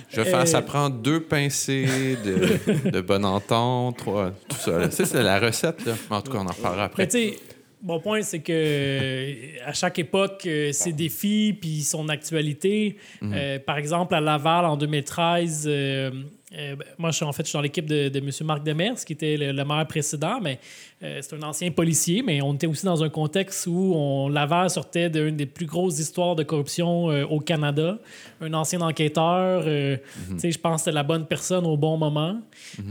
Je 0.09 0.21
vais 0.21 0.29
faire, 0.29 0.39
Euh, 0.41 0.45
ça 0.45 0.61
prend 0.61 0.89
deux 0.89 1.21
pincées 1.21 2.17
de, 2.23 2.89
de 2.89 3.01
bonne 3.01 3.25
entente, 3.25 3.97
trois, 3.97 4.31
tout 4.47 4.57
ça. 4.57 4.89
c'est 4.89 5.23
la 5.23 5.39
recette, 5.39 5.85
là. 5.85 5.93
Mais 6.09 6.15
en 6.15 6.21
tout 6.21 6.31
cas, 6.31 6.39
on 6.39 6.47
en 6.47 6.51
reparlera 6.51 6.83
Mais 6.97 7.03
après. 7.03 7.07
tu 7.07 7.17
sais, 7.17 7.37
mon 7.81 7.99
point, 7.99 8.21
c'est 8.23 8.39
que 8.39 8.51
euh, 8.51 9.33
à 9.65 9.73
chaque 9.73 9.99
époque, 9.99 10.47
ses 10.71 10.91
défis 10.93 11.57
puis 11.59 11.81
son 11.81 12.09
actualité. 12.09 12.97
Mhm. 13.21 13.33
Euh, 13.33 13.59
par 13.59 13.77
exemple, 13.77 14.13
à 14.15 14.19
Laval, 14.19 14.65
en 14.65 14.75
2013, 14.75 15.65
euh, 15.67 16.11
euh, 16.57 16.75
ben, 16.75 16.85
moi, 16.97 17.11
je 17.11 17.17
suis 17.17 17.25
en 17.25 17.31
fait 17.31 17.43
je 17.43 17.49
suis 17.49 17.57
dans 17.57 17.61
l'équipe 17.61 17.85
de, 17.85 18.09
de 18.09 18.17
M. 18.19 18.29
Marc 18.43 18.63
Demers, 18.63 18.95
qui 19.05 19.13
était 19.13 19.37
le, 19.37 19.51
le 19.51 19.65
maire 19.65 19.85
précédent, 19.87 20.39
mais 20.41 20.59
euh, 21.03 21.19
c'est 21.21 21.35
un 21.35 21.43
ancien 21.43 21.69
policier, 21.71 22.23
mais 22.23 22.41
on 22.41 22.53
était 22.55 22.65
aussi 22.67 22.85
dans 22.85 23.03
un 23.03 23.09
contexte 23.09 23.67
où 23.67 23.93
on, 23.95 24.29
Laval 24.29 24.69
sortait 24.69 25.09
d'une 25.11 25.35
des 25.37 25.45
plus 25.45 25.67
grosses 25.67 25.99
histoires 25.99 26.35
de 26.35 26.41
corruption 26.43 27.11
euh, 27.11 27.23
au 27.25 27.39
Canada. 27.39 27.99
Un 28.41 28.53
ancien 28.53 28.81
enquêteur, 28.81 29.63
tu 29.63 30.39
sais, 30.39 30.51
je 30.51 30.57
pense 30.59 30.77
que 30.81 30.85
c'était 30.85 30.95
la 30.95 31.03
bonne 31.03 31.25
personne 31.27 31.65
au 31.67 31.77
bon 31.77 31.97
moment. 31.97 32.39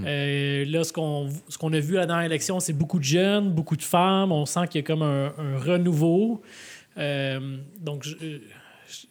Euh, 0.07 0.65
là, 0.67 0.85
ce 0.85 0.93
qu'on 0.93 1.29
ce 1.49 1.59
qu'on 1.59 1.73
a 1.73 1.81
vu 1.81 1.97
à 1.97 2.01
la 2.01 2.07
dernière 2.07 2.27
élection, 2.27 2.61
c'est 2.61 2.73
beaucoup 2.73 2.99
de 2.99 3.05
jeunes, 3.05 3.51
beaucoup 3.51 3.77
de 3.77 3.83
femmes. 3.83 4.31
On 4.31 4.47
sent 4.47 4.69
qu'il 4.71 4.81
y 4.81 4.85
a 4.85 4.87
comme 4.87 5.03
un, 5.03 5.33
un 5.37 5.59
renouveau. 5.59 6.43
Donc, 7.81 8.03
je- 8.05 8.17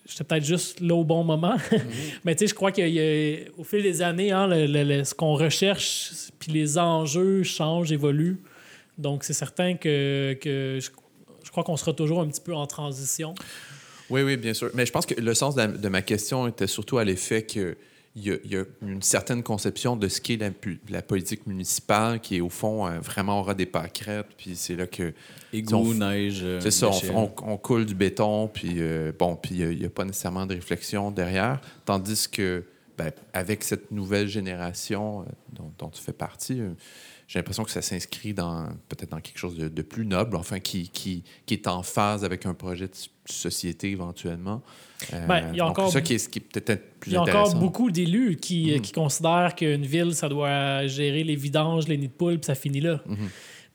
j'étais 0.06 0.24
peut-être 0.24 0.46
juste 0.46 0.80
là 0.82 0.96
au 0.96 1.04
bon 1.04 1.24
moment. 1.24 1.56
Mais 2.26 2.36
tu 2.36 2.40
sais, 2.40 2.48
je 2.48 2.54
crois 2.56 2.72
qu'au 2.72 3.64
fil 3.64 3.84
des 3.84 4.02
années, 4.02 4.32
hein, 4.32 4.48
le- 4.48 4.66
le- 4.66 4.84
le- 4.84 5.04
ce 5.04 5.14
qu'on 5.14 5.36
recherche, 5.36 6.12
puis 6.40 6.52
les 6.52 6.78
enjeux 6.78 7.44
changent, 7.44 7.92
évoluent. 7.92 8.42
Donc, 8.98 9.24
c'est 9.24 9.34
certain 9.34 9.76
que, 9.76 10.36
que 10.42 10.80
je, 10.82 10.90
je 11.46 11.52
crois 11.52 11.64
qu'on 11.64 11.78
sera 11.78 11.94
toujours 11.94 12.22
un 12.22 12.28
petit 12.28 12.42
peu 12.42 12.54
en 12.56 12.66
transition. 12.68 13.36
Oui, 14.10 14.22
oui, 14.22 14.38
bien 14.38 14.54
sûr. 14.54 14.70
Mais 14.74 14.86
je 14.86 14.92
pense 14.92 15.06
que 15.06 15.20
le 15.20 15.34
sens 15.34 15.56
de, 15.56 15.62
la- 15.62 15.68
de 15.68 15.90
ma 15.90 16.02
question 16.02 16.48
était 16.48 16.68
surtout 16.68 16.98
à 16.98 17.04
l'effet 17.04 17.44
que 17.44 17.76
y, 18.20 18.40
y 18.50 18.56
a 18.58 18.64
une 18.82 19.02
certaine 19.02 19.44
conception 19.44 19.96
de 19.96 20.08
ce 20.08 20.20
qu'est 20.22 20.38
la, 20.90 21.02
politique 21.02 21.46
municipale 21.48 22.20
qui 22.20 22.38
est 22.38 22.42
au 22.42 22.50
fond 22.50 22.88
euh, 22.88 23.00
vraiment 23.00 23.40
aura 23.40 23.54
des 23.54 23.66
pâquerettes, 23.66 24.28
puis 24.38 24.56
c'est 24.56 24.76
là 24.76 24.88
que 24.88 25.14
Égout, 25.54 25.94
neige. 25.94 26.40
euh, 26.44 26.60
C'est 26.62 26.72
ça, 26.72 26.88
on, 26.88 26.92
déchets. 26.92 27.10
on- 27.14 27.32
on 27.44 27.58
coule 27.58 27.86
du 27.86 27.96
béton, 27.96 28.48
puis 28.48 28.76
euh, 28.78 29.12
bon, 29.18 29.36
puis 29.36 29.56
il 29.56 29.80
n'y 29.80 29.86
a, 29.86 29.90
pas 29.90 30.06
nécessairement 30.06 30.46
de 30.46 30.56
réflexion 30.56 31.12
derrière. 31.12 31.60
Tandis 31.86 32.28
que, 32.30 32.64
ben, 32.98 33.12
avec 33.34 33.64
cette 33.64 33.92
nouvelle 33.92 34.28
génération 34.28 35.26
dont, 35.54 35.72
dont 35.78 35.90
tu 35.90 36.02
fais 36.02 36.14
partie, 36.14 36.62
j'ai 37.28 37.40
l'impression 37.40 37.64
que 37.66 37.72
ça 37.72 37.82
s'inscrit 37.82 38.34
dans 38.34 38.68
peut-être 38.90 39.12
dans 39.12 39.20
quelque 39.20 39.38
chose 39.38 39.58
de, 39.58 39.68
de 39.68 39.82
plus 39.82 40.06
noble, 40.06 40.36
enfin, 40.38 40.60
qui, 40.60 40.90
qui, 40.90 41.24
qui 41.46 41.54
est 41.56 41.68
en 41.68 41.84
phase 41.84 42.24
avec 42.24 42.46
un 42.46 42.54
projet 42.54 42.88
de 42.88 42.94
société 43.26 43.92
éventuellement. 43.92 44.62
Euh, 45.14 45.28
Ben, 45.28 45.50
il 45.52 45.58
y 45.58 45.62
a 45.62 45.64
donc, 45.66 45.72
encore- 45.72 45.88
c'est 45.88 45.94
ça 45.94 46.02
qui 46.02 46.14
est, 46.14 46.30
qui 46.30 46.40
est 46.40 46.42
peut-être 46.42 47.00
plus 47.00 47.12
Il 47.12 47.14
y 47.16 47.18
a 47.18 47.22
intéressant. 47.22 47.50
encore 47.50 47.60
beaucoup 47.60 47.92
d'élus 47.92 48.38
qui, 48.38 48.72
Mhm. 48.76 48.82
qui 48.82 48.92
considèrent 48.94 49.54
qu'une 49.56 49.86
ville, 49.86 50.14
ça 50.16 50.30
doit 50.30 50.88
gérer 50.88 51.24
les 51.24 51.36
vidanges, 51.36 51.88
les 51.88 51.98
nids 51.98 52.08
de 52.08 52.14
poules, 52.14 52.38
puis 52.40 52.46
ça 52.46 52.56
finit 52.56 52.80
là. 52.82 53.02
Mhm. 53.06 53.18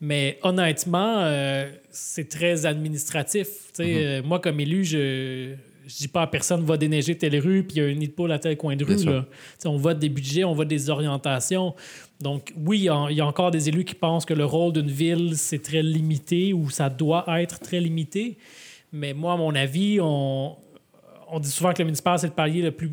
Mais 0.00 0.38
honnêtement, 0.42 1.18
euh, 1.20 1.70
c'est 1.90 2.28
très 2.28 2.66
administratif. 2.66 3.48
Mhm. 3.78 3.84
euh, 3.86 4.22
moi, 4.24 4.40
comme 4.40 4.58
élu, 4.60 4.84
je 4.84 5.54
je 5.86 5.96
dis 5.96 6.08
pas 6.08 6.22
à 6.22 6.26
personne 6.26 6.64
va 6.64 6.76
déneiger 6.76 7.16
telle 7.16 7.38
rue, 7.38 7.62
puis 7.64 7.76
il 7.76 7.82
y 7.82 7.86
a 7.86 7.88
un 7.88 7.94
nid 7.94 8.08
de 8.08 8.12
poule 8.12 8.32
à 8.32 8.38
tel 8.38 8.56
coin 8.56 8.76
de 8.76 8.84
rue. 8.84 8.96
là. 9.04 9.24
On 9.64 9.76
vote 9.76 9.98
des 9.98 10.08
budgets, 10.08 10.44
on 10.44 10.54
vote 10.54 10.68
des 10.68 10.90
orientations. 10.90 11.74
Donc, 12.20 12.52
oui, 12.56 12.78
il 12.80 12.84
y 12.84 12.88
a- 12.88 13.06
il 13.10 13.16
y, 13.16 13.20
a 13.20 13.26
encore 13.26 13.50
des 13.50 13.68
élus 13.68 13.84
qui 13.84 13.94
pensent 13.94 14.24
que 14.24 14.34
le 14.34 14.44
rôle 14.44 14.72
d'une 14.72 14.90
ville, 14.90 15.32
c'est 15.36 15.60
très 15.62 15.82
limité 15.82 16.52
ou 16.52 16.70
ça 16.70 16.88
doit 16.88 17.24
être 17.40 17.58
très 17.60 17.80
limité. 17.80 18.36
Mais 18.92 19.12
moi, 19.14 19.32
à 19.32 19.36
mon 19.36 19.54
avis, 19.54 19.98
on, 20.00 20.54
on 21.30 21.40
dit 21.40 21.50
souvent 21.50 21.72
que 21.72 21.78
le 21.80 21.86
municipal, 21.86 22.18
c'est 22.18 22.28
le 22.28 22.32
palier 22.32 22.62
le 22.62 22.70
plus. 22.72 22.90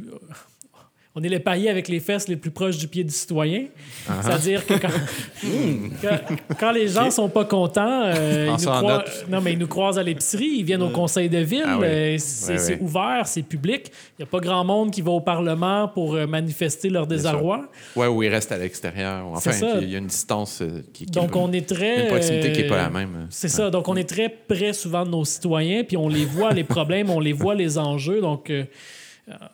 On 1.19 1.23
est 1.23 1.29
le 1.29 1.39
palier 1.39 1.67
avec 1.69 1.89
les 1.89 1.99
fesses 1.99 2.27
les 2.29 2.37
plus 2.37 2.51
proches 2.51 2.77
du 2.77 2.87
pied 2.87 3.03
du 3.03 3.11
citoyen. 3.11 3.65
Ah. 4.07 4.13
C'est-à-dire 4.23 4.65
que 4.65 4.75
quand, 4.75 4.87
quand, 6.01 6.55
quand 6.59 6.71
les 6.71 6.87
gens 6.87 7.11
sont 7.11 7.27
pas 7.27 7.43
contents, 7.45 8.03
euh, 8.05 8.45
ils, 8.47 8.51
nous 8.53 8.57
ça 8.59 8.71
en 8.75 8.77
croi- 8.81 8.93
note. 8.97 9.25
non, 9.29 9.41
mais 9.41 9.53
ils 9.53 9.59
nous 9.59 9.67
croisent 9.67 9.99
à 9.99 10.03
l'épicerie, 10.03 10.49
ils 10.59 10.63
viennent 10.63 10.81
au 10.81 10.89
conseil 10.89 11.27
de 11.29 11.39
ville, 11.39 11.63
Ah 11.65 11.77
oui. 11.79 11.85
euh, 11.87 12.15
c'est 12.19 12.79
ouvert, 12.79 13.23
c'est 13.25 13.41
public. 13.43 13.91
Il 14.17 14.21
n'y 14.21 14.23
a 14.23 14.27
pas 14.27 14.39
grand 14.39 14.63
monde 14.63 14.91
qui 14.91 15.01
va 15.01 15.11
au 15.11 15.21
Parlement 15.21 15.87
pour 15.89 16.15
euh, 16.15 16.25
manifester 16.25 16.89
leur 16.89 17.05
désarroi. 17.07 17.67
Ouais, 17.95 18.07
ou 18.07 18.23
il 18.23 18.29
reste 18.29 18.51
à 18.51 18.57
l'extérieur. 18.57 19.25
Enfin, 19.27 19.51
il 19.81 19.89
y 19.89 19.95
a 19.95 19.99
une 19.99 20.07
distance 20.07 20.61
euh, 20.61 20.81
qui, 20.93 21.05
qui 21.05 21.11
Donc, 21.11 21.35
on 21.35 21.51
est 21.51 21.67
très. 21.67 22.03
une 22.03 22.07
proximité 22.07 22.51
qui 22.53 22.61
n'est 22.61 22.67
pas 22.69 22.75
euh, 22.75 22.83
la 22.83 22.89
même. 22.89 23.27
C'est 23.29 23.49
ça. 23.49 23.69
Donc, 23.69 23.87
on 23.89 23.95
est 23.95 24.07
très 24.07 24.29
près 24.29 24.73
souvent 24.73 25.05
de 25.05 25.09
nos 25.11 25.25
citoyens, 25.25 25.83
puis 25.83 25.97
on 25.97 26.07
les 26.07 26.25
voit, 26.25 26.53
les 26.53 26.63
problèmes, 26.75 27.09
on 27.09 27.19
les 27.19 27.33
voit, 27.33 27.55
les 27.55 27.77
enjeux. 27.77 28.21
Donc, 28.21 28.49
euh, 28.49 28.63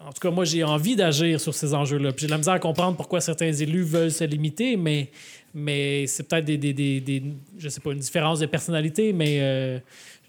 en 0.02 0.14
tout 0.14 0.20
cas, 0.22 0.32
moi, 0.32 0.46
j'ai 0.46 0.64
envie 0.64 0.96
d'agir 0.96 1.40
sur 1.40 1.54
ces 1.54 1.74
enjeux-là. 1.74 2.12
J'ai 2.16 2.26
de 2.28 2.32
la 2.32 2.38
misère 2.38 2.54
à 2.54 2.60
comprendre 2.60 2.96
pourquoi 2.96 3.20
certains 3.22 3.52
élus 3.52 3.84
veulent 3.84 4.12
se 4.12 4.24
limiter, 4.24 4.78
mais, 4.78 5.10
mais 5.54 6.08
c'est 6.08 6.24
peut-être 6.24 6.46
des, 6.46 6.58
des, 6.58 6.74
des, 6.74 7.00
des- 7.02 7.24
je 7.58 7.70
sais 7.70 7.82
pas, 7.82 7.92
une 7.92 8.00
différence 8.00 8.40
de 8.40 8.46
personnalité, 8.46 9.12
mais 9.14 9.38
euh, 9.42 9.80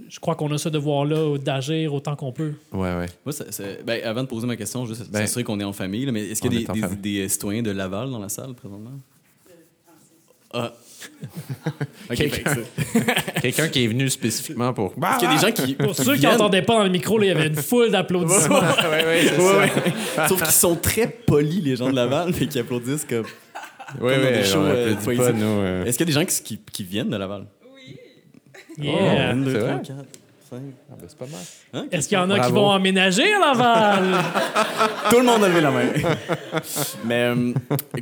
je 0.08 0.18
crois 0.20 0.34
qu'on 0.34 0.50
a 0.52 0.58
ce 0.58 0.68
devoir-là 0.68 1.38
d'agir 1.38 1.94
autant 1.94 2.16
qu'on 2.16 2.32
peut. 2.32 2.52
Ouais, 2.72 2.94
ouais. 2.96 3.06
Moi, 3.24 3.32
ça- 3.32 3.50
ça- 3.52 3.64
ben, 3.84 4.02
avant 4.04 4.22
de 4.22 4.28
poser 4.28 4.46
ma 4.46 4.56
question, 4.56 4.84
juste 4.86 5.10
Ben, 5.10 5.20
s'assurer 5.20 5.44
qu'on 5.44 5.60
est 5.60 5.64
en 5.64 5.72
famille, 5.72 6.06
là, 6.06 6.12
mais 6.12 6.26
est-ce 6.26 6.42
qu'il 6.42 6.52
y 6.52 6.56
a 6.56 6.58
des, 6.60 6.72
des, 6.72 6.80
famille. 6.86 6.96
des, 6.98 7.20
euh, 7.24 7.28
citoyens 7.28 7.62
de 7.62 7.70
Laval 7.70 8.10
dans 8.10 8.18
la 8.18 8.28
salle 8.28 8.54
présentement? 8.54 8.92
Ah. 10.52 10.72
Ok, 12.10 12.16
Quelqu'un- 12.16 12.36
fait 12.36 12.42
que 12.42 12.50
ça- 12.50 13.40
Quelqu'un 13.42 13.68
qui 13.68 13.84
est 13.84 13.86
venu 13.88 14.08
spécifiquement 14.10 14.72
pour. 14.72 14.92
Est-ce 14.92 15.18
qu'il 15.18 15.28
y 15.28 15.32
a 15.32 15.34
des 15.34 15.46
gens 15.46 15.52
qui. 15.52 15.74
Pour 15.74 15.94
ceux 15.94 16.16
qui 16.16 16.22
n'entendaient 16.26 16.62
pas 16.62 16.78
dans 16.78 16.84
le 16.84 16.90
micro, 16.90 17.18
là, 17.18 17.24
il 17.24 17.28
y 17.28 17.32
avait 17.32 17.48
une 17.48 17.56
foule 17.56 17.90
d'applaudissements. 17.90 18.60
ouais, 18.60 19.04
ouais, 19.04 19.38
Ouais. 19.38 19.72
Sauf 20.28 20.42
qu'ils 20.42 20.52
sont 20.52 20.76
très 20.76 21.06
polis, 21.08 21.62
les 21.62 21.76
gens 21.76 21.90
de 21.90 21.94
Laval, 21.94 22.32
mais 22.38 22.46
qui 22.46 22.58
applaudissent 22.58 23.04
comme. 23.04 23.24
Shows, 24.44 24.58
on 24.58 24.64
euh, 24.64 24.94
euh. 25.06 25.84
Est-ce 25.84 25.96
qu'il 25.96 26.08
y 26.08 26.10
a 26.10 26.12
des 26.14 26.20
gens 26.20 26.24
qui, 26.24 26.42
qui, 26.42 26.60
qui 26.72 26.82
viennent 26.84 27.10
de 27.10 27.16
Laval? 27.16 27.46
Yeah. 28.78 29.30
Un, 29.30 29.36
deux, 29.36 29.52
c'est 29.52 29.58
trois, 29.58 29.72
vrai? 29.74 29.82
Quatre, 30.50 30.60
cinq. 30.60 30.74
Ah, 30.90 30.94
ben, 31.00 31.06
c'est 31.08 31.18
pas 31.18 31.26
mal. 31.26 31.40
Hein? 31.74 31.86
Est-ce 31.90 32.08
qu'il 32.08 32.16
y 32.18 32.20
en 32.20 32.30
a 32.30 32.40
qui 32.40 32.52
vont 32.52 32.66
emménager 32.68 33.32
à 33.34 33.38
Laval? 33.38 34.04
Tout 35.10 35.18
le 35.18 35.24
monde 35.24 35.44
a 35.44 35.48
levé 35.48 35.60
la 35.60 35.70
main. 35.70 35.84
Mais 37.04 37.22
euh, 37.34 37.52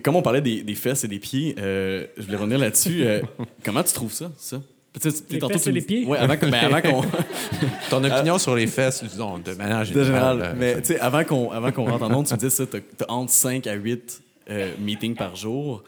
comme 0.03 0.17
on 0.17 0.23
parlait 0.23 0.41
des, 0.41 0.63
des 0.63 0.75
fesses 0.75 1.05
et 1.05 1.09
des 1.09 1.19
pieds, 1.19 1.55
euh, 1.59 2.07
je 2.17 2.23
voulais 2.25 2.37
revenir 2.37 2.59
là-dessus. 2.59 3.05
euh, 3.07 3.21
comment 3.65 3.83
tu 3.83 3.93
trouves 3.93 4.13
ça, 4.13 4.31
ça? 4.39 4.61
Tu 5.01 5.11
sais, 5.11 5.17
tu- 5.27 5.33
Les 5.35 5.39
tantôt, 5.41 5.55
fesses 5.55 5.67
et 5.67 5.73
les 5.73 5.81
dis- 5.81 5.87
pieds? 5.87 6.05
Ouais, 6.07 6.19
avant, 6.19 6.37
que- 6.37 6.47
ben, 6.47 6.55
avant 6.73 6.81
qu'on. 6.81 7.03
Ton 7.91 8.05
opinion 8.05 8.39
sur 8.39 8.55
les 8.55 8.67
fesses, 8.69 9.03
disons, 9.03 9.39
de 9.39 9.53
manière 9.55 9.81
de 9.81 9.85
générale. 9.85 10.05
général. 10.39 10.43
euh, 10.43 10.55
Mais 10.57 10.81
tu 10.81 10.89
sais, 10.95 11.01
avant 11.01 11.25
qu'on 11.25 11.51
avant 11.51 11.73
qu'on 11.73 11.85
rentre 11.85 12.05
en 12.05 12.15
onde, 12.15 12.27
tu 12.27 12.33
me 12.35 12.39
disais 12.39 12.51
ça, 12.51 12.65
t'as 12.67 12.79
as 13.07 13.11
entre 13.13 13.33
5 13.33 13.67
à 13.67 13.73
8 13.75 14.23
euh, 14.51 14.71
meetings 14.79 15.17
par 15.17 15.35
jour. 15.35 15.83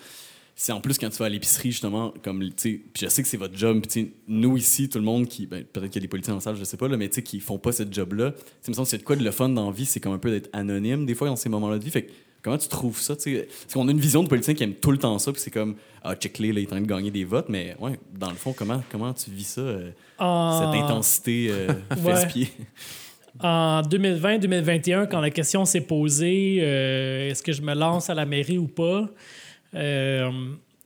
C'est 0.58 0.72
en 0.72 0.80
plus 0.80 0.96
quand 0.96 1.10
tu 1.10 1.18
vas 1.18 1.26
à 1.26 1.28
l'épicerie, 1.28 1.70
justement, 1.70 2.14
comme, 2.24 2.40
tu 2.42 2.52
sais, 2.56 2.80
puis 2.92 3.02
je 3.04 3.08
sais 3.08 3.22
que 3.22 3.28
c'est 3.28 3.36
votre 3.36 3.56
job, 3.56 3.84
puis 3.86 4.12
nous 4.26 4.56
ici, 4.56 4.88
tout 4.88 4.98
le 4.98 5.04
monde 5.04 5.28
qui, 5.28 5.46
ben, 5.46 5.62
peut-être 5.64 5.90
qu'il 5.90 6.00
y 6.00 6.02
a 6.02 6.06
des 6.06 6.08
politiciens 6.08 6.32
dans 6.32 6.38
la 6.38 6.42
salle, 6.44 6.56
je 6.56 6.64
sais 6.64 6.78
pas, 6.78 6.88
là, 6.88 6.96
mais 6.96 7.08
tu 7.08 7.16
sais, 7.16 7.22
qui 7.22 7.40
font 7.40 7.58
pas 7.58 7.72
ce 7.72 7.82
job-là, 7.90 8.32
tu 8.32 8.38
sais, 8.62 8.70
me 8.70 8.74
semble 8.74 8.88
c'est 8.88 8.98
de 8.98 9.02
quoi 9.02 9.16
de 9.16 9.22
le 9.22 9.30
fun 9.30 9.50
dans 9.50 9.66
la 9.66 9.72
vie, 9.76 9.84
c'est 9.84 10.00
comme 10.00 10.14
un 10.14 10.18
peu 10.18 10.30
d'être 10.30 10.48
anonyme, 10.54 11.04
des 11.04 11.14
fois, 11.14 11.28
dans 11.28 11.36
ces 11.36 11.50
moments-là 11.50 11.78
de 11.78 11.84
vie. 11.84 11.90
Fait 11.90 12.04
que, 12.04 12.12
comment 12.42 12.56
tu 12.56 12.68
trouves 12.68 12.98
ça, 12.98 13.14
tu 13.16 13.22
sais? 13.34 13.48
Parce 13.62 13.74
qu'on 13.74 13.86
a 13.86 13.90
une 13.90 14.00
vision 14.00 14.22
de 14.22 14.28
politicien 14.28 14.54
qui 14.54 14.62
aime 14.62 14.74
tout 14.74 14.92
le 14.92 14.98
temps 14.98 15.18
ça, 15.18 15.30
puis 15.30 15.42
c'est 15.42 15.50
comme, 15.50 15.76
ah, 16.02 16.14
check-les, 16.16 16.52
là, 16.54 16.60
il 16.60 16.62
est 16.62 16.66
en 16.68 16.70
train 16.70 16.80
de 16.80 16.86
gagner 16.86 17.10
des 17.10 17.24
votes, 17.24 17.50
mais 17.50 17.76
ouais, 17.80 17.98
dans 18.18 18.30
le 18.30 18.36
fond, 18.36 18.54
comment, 18.56 18.82
comment 18.90 19.12
tu 19.12 19.30
vis 19.30 19.44
ça, 19.44 19.60
euh, 19.60 19.90
En- 20.18 20.58
cette 20.72 20.80
intensité 20.82 21.48
euh, 21.50 21.68
fesse-pied? 22.02 22.48
En 23.40 23.82
2020-2021, 23.82 25.06
quand 25.08 25.20
la 25.20 25.28
question 25.30 25.66
s'est 25.66 25.82
posée, 25.82 26.58
euh, 26.62 27.28
est-ce 27.28 27.42
que 27.42 27.52
je 27.52 27.60
me 27.60 27.74
lance 27.74 28.08
à 28.08 28.14
la 28.14 28.24
mairie 28.24 28.56
ou 28.56 28.66
pas, 28.66 29.10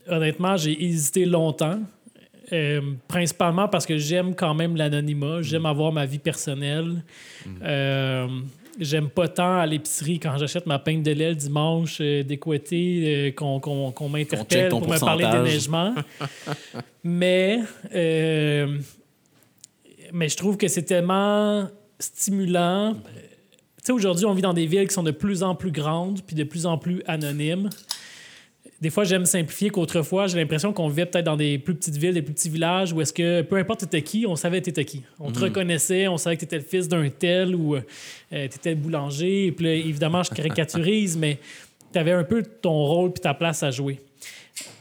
honnêtement, 0.08 0.56
j'ai 0.56 0.82
hésité 0.84 1.24
longtemps. 1.24 1.80
Euh, 2.52 2.80
principalement 3.06 3.68
parce 3.68 3.86
que 3.86 3.96
j'aime 3.96 4.34
quand 4.34 4.54
même 4.54 4.74
l'anonymat, 4.74 5.40
j'aime 5.40 5.66
avoir 5.66 5.92
ma 5.92 6.04
vie 6.04 6.18
personnelle. 6.18 7.04
Euh, 7.62 8.26
j'aime 8.80 9.08
pas 9.08 9.28
tant 9.28 9.58
à 9.58 9.66
l'épicerie 9.66 10.18
quand 10.18 10.36
j'achète 10.36 10.66
ma 10.66 10.80
pinte 10.80 11.04
de 11.04 11.12
lait 11.12 11.28
le 11.28 11.36
dimanche 11.36 11.98
euh, 12.00 12.24
euh, 12.24 13.30
qu'on 13.30 14.08
m'interpelle 14.08 14.68
pour 14.68 14.88
me 14.88 14.98
parler 14.98 15.26
déneigement. 15.26 15.94
mais, 17.04 17.60
euh, 17.94 18.78
mais 20.12 20.28
je 20.28 20.36
trouve 20.36 20.56
que 20.56 20.66
c'est 20.66 20.82
tellement 20.82 21.68
stimulant. 22.00 22.94
Tu 22.94 23.84
sais, 23.84 23.92
aujourd'hui, 23.92 24.26
on 24.26 24.34
vit 24.34 24.42
dans 24.42 24.54
des 24.54 24.66
villes 24.66 24.88
qui 24.88 24.94
sont 24.94 25.04
de 25.04 25.12
plus 25.12 25.44
en 25.44 25.54
plus 25.54 25.70
grandes 25.70 26.22
puis 26.22 26.34
de 26.34 26.44
plus 26.44 26.66
en 26.66 26.78
plus 26.78 27.00
anonymes. 27.06 27.70
Des 28.80 28.88
fois, 28.88 29.04
j'aime 29.04 29.26
simplifier 29.26 29.68
qu'autrefois, 29.68 30.26
j'ai 30.26 30.38
l'impression 30.38 30.72
qu'on 30.72 30.88
vivait 30.88 31.04
peut-être 31.04 31.26
dans 31.26 31.36
des 31.36 31.58
plus 31.58 31.74
petites 31.74 31.98
villes, 31.98 32.14
des 32.14 32.22
plus 32.22 32.32
petits 32.32 32.48
villages 32.48 32.94
où 32.94 33.00
est-ce 33.02 33.12
que, 33.12 33.42
peu 33.42 33.56
importe 33.56 33.80
t'étais 33.80 34.00
qui, 34.00 34.26
on 34.26 34.36
savait 34.36 34.62
t'étais 34.62 34.86
qui. 34.86 35.02
On 35.18 35.30
te 35.30 35.38
reconnaissait, 35.38 36.08
on 36.08 36.16
savait 36.16 36.36
que 36.36 36.40
t'étais 36.40 36.56
le 36.56 36.64
fils 36.64 36.88
d'un 36.88 37.08
tel 37.10 37.54
ou 37.54 37.74
euh, 37.76 37.80
t'étais 38.30 38.70
le 38.70 38.76
boulanger. 38.76 39.46
Et 39.46 39.52
puis 39.52 39.66
là, 39.66 39.74
évidemment, 39.74 40.22
je 40.22 40.30
caricaturise, 40.30 41.16
mais 41.18 41.38
t'avais 41.92 42.12
un 42.12 42.24
peu 42.24 42.42
ton 42.42 42.84
rôle 42.84 43.12
puis 43.12 43.20
ta 43.20 43.34
place 43.34 43.62
à 43.62 43.70
jouer. 43.70 44.00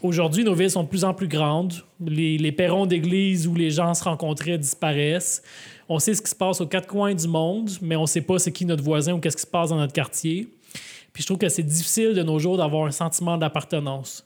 Aujourd'hui, 0.01 0.45
nos 0.45 0.53
villes 0.53 0.71
sont 0.71 0.83
de 0.83 0.89
plus 0.89 1.03
en 1.03 1.13
plus 1.13 1.27
grandes. 1.27 1.73
Les, 2.05 2.37
les 2.37 2.51
perrons 2.53 2.85
d'église 2.85 3.47
où 3.47 3.55
les 3.55 3.69
gens 3.69 3.93
se 3.93 4.03
rencontraient 4.05 4.57
disparaissent. 4.57 5.41
On 5.89 5.99
sait 5.99 6.13
ce 6.13 6.21
qui 6.21 6.29
se 6.29 6.35
passe 6.35 6.61
aux 6.61 6.67
quatre 6.67 6.87
coins 6.87 7.13
du 7.13 7.27
monde, 7.27 7.69
mais 7.81 7.97
on 7.97 8.03
ne 8.03 8.07
sait 8.07 8.21
pas 8.21 8.39
c'est 8.39 8.51
qui 8.51 8.65
notre 8.65 8.83
voisin 8.83 9.13
ou 9.13 9.19
qu'est-ce 9.19 9.35
qui 9.35 9.41
se 9.41 9.47
passe 9.47 9.69
dans 9.69 9.77
notre 9.77 9.93
quartier. 9.93 10.47
Puis 11.19 11.23
je 11.23 11.27
trouve 11.27 11.39
que 11.39 11.49
c'est 11.49 11.63
difficile 11.63 12.13
de 12.13 12.23
nos 12.23 12.39
jours 12.39 12.55
d'avoir 12.55 12.85
un 12.85 12.91
sentiment 12.91 13.37
d'appartenance. 13.37 14.25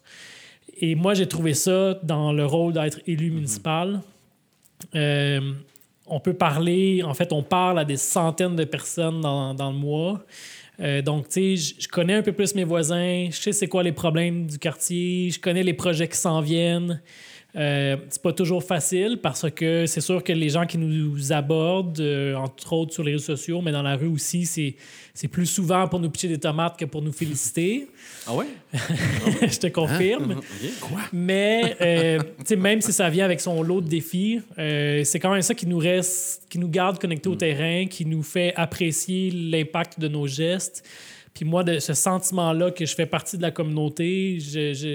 Et 0.80 0.94
moi, 0.94 1.16
j'ai 1.16 1.28
trouvé 1.28 1.56
ça 1.56 1.96
dans 2.04 2.32
le 2.32 2.46
rôle 2.46 2.74
d'être 2.74 3.00
élu 3.08 3.32
municipal. 3.32 4.00
Euh, 4.94 5.54
on 6.06 6.20
peut 6.20 6.36
parler, 6.36 7.02
en 7.02 7.16
fait, 7.16 7.34
on 7.34 7.42
parle 7.42 7.80
à 7.80 7.84
des 7.84 7.98
centaines 7.98 8.56
de 8.56 8.64
personnes 8.64 9.22
dans, 9.22 9.56
dans 9.56 9.72
le 9.72 9.76
mois. 9.76 10.24
Euh, 10.82 11.02
donc, 11.02 11.30
tu 11.30 11.58
sais, 11.58 11.74
je 11.80 11.88
connais 11.88 12.14
un 12.14 12.22
peu 12.22 12.32
plus 12.32 12.54
mes 12.54 12.64
voisins, 12.64 13.26
je 13.32 13.42
sais 13.42 13.54
c'est 13.54 13.68
quoi 13.68 13.82
les 13.82 13.92
problèmes 13.92 14.46
du 14.46 14.60
quartier, 14.60 15.32
je 15.32 15.40
connais 15.40 15.64
les 15.64 15.74
projets 15.74 16.08
qui 16.08 16.18
s'en 16.18 16.42
viennent. 16.42 17.02
Euh, 17.56 17.98
c'est 18.10 18.22
pas 18.22 18.34
toujours 18.34 18.64
facile 18.64 19.20
parce 19.22 19.50
que 19.52 19.86
c'est 19.86 20.02
sûr 20.02 20.24
que 20.24 20.34
les 20.34 20.50
gens 20.50 20.66
qui 20.66 20.80
nous 20.80 21.32
abordent, 21.32 22.00
euh, 22.00 22.34
entre 22.36 22.74
autres 22.74 22.94
sur 22.94 23.04
les 23.04 23.12
réseaux 23.12 23.36
sociaux, 23.36 23.62
mais 23.62 23.72
dans 23.72 23.84
la 23.84 23.96
rue 23.96 24.08
aussi, 24.08 24.48
c'est, 24.48 24.76
c'est 25.14 25.28
plus 25.28 25.46
souvent 25.46 25.88
pour 25.88 26.00
nous 26.00 26.10
pitcher 26.10 26.30
des 26.30 26.40
tomates 26.40 26.78
que 26.78 26.86
pour 26.86 27.04
nous 27.04 27.12
féliciter. 27.12 27.88
Ah 28.26 28.34
ouais? 28.34 28.48
je 28.74 29.60
te 29.60 29.68
confirme. 29.68 30.32
OK. 30.32 30.90
Mais 31.14 31.78
euh, 31.82 32.20
même 32.58 32.82
si 32.82 32.92
ça 32.92 33.10
vient 33.12 33.26
avec 33.26 33.40
son 33.40 33.62
lot 33.62 33.82
de 33.82 33.88
défis, 33.88 34.42
euh, 34.58 35.04
c'est 35.04 35.20
quand 35.20 35.32
même 35.32 35.44
ça 35.44 35.54
qui 35.54 35.68
nous 35.68 35.78
reste, 35.78 36.44
qui 36.50 36.58
nous 36.58 36.70
garde 36.70 36.98
connectés 36.98 37.30
au 37.30 37.36
terrain, 37.36 37.86
qui 37.86 38.06
nous 38.06 38.24
fait 38.24 38.54
apprécier 38.56 39.30
l'impact 39.30 40.00
de 40.00 40.08
nos 40.08 40.26
gestes. 40.26 40.84
Puis 41.34 41.46
moi, 41.46 41.64
de 41.64 41.80
ce 41.80 41.94
sentiment-là 41.94 42.70
que 42.70 42.86
je 42.86 42.94
fais 42.94 43.08
partie 43.08 43.38
de 43.38 43.42
la 43.42 43.50
communauté, 43.50 44.38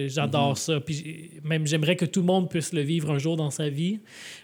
j'adore 0.09 0.57
ça. 0.57 0.79
Puis 0.79 1.31
même 1.43 1.67
j'aimerais 1.67 1.97
que 1.97 2.05
tout 2.05 2.21
le 2.21 2.27
monde 2.27 2.49
puisse 2.49 2.73
le 2.73 2.83
vivre 2.83 3.11
un 3.11 3.19
jour 3.19 3.37
dans 3.37 3.51
sa 3.51 3.69
vie. 3.69 3.99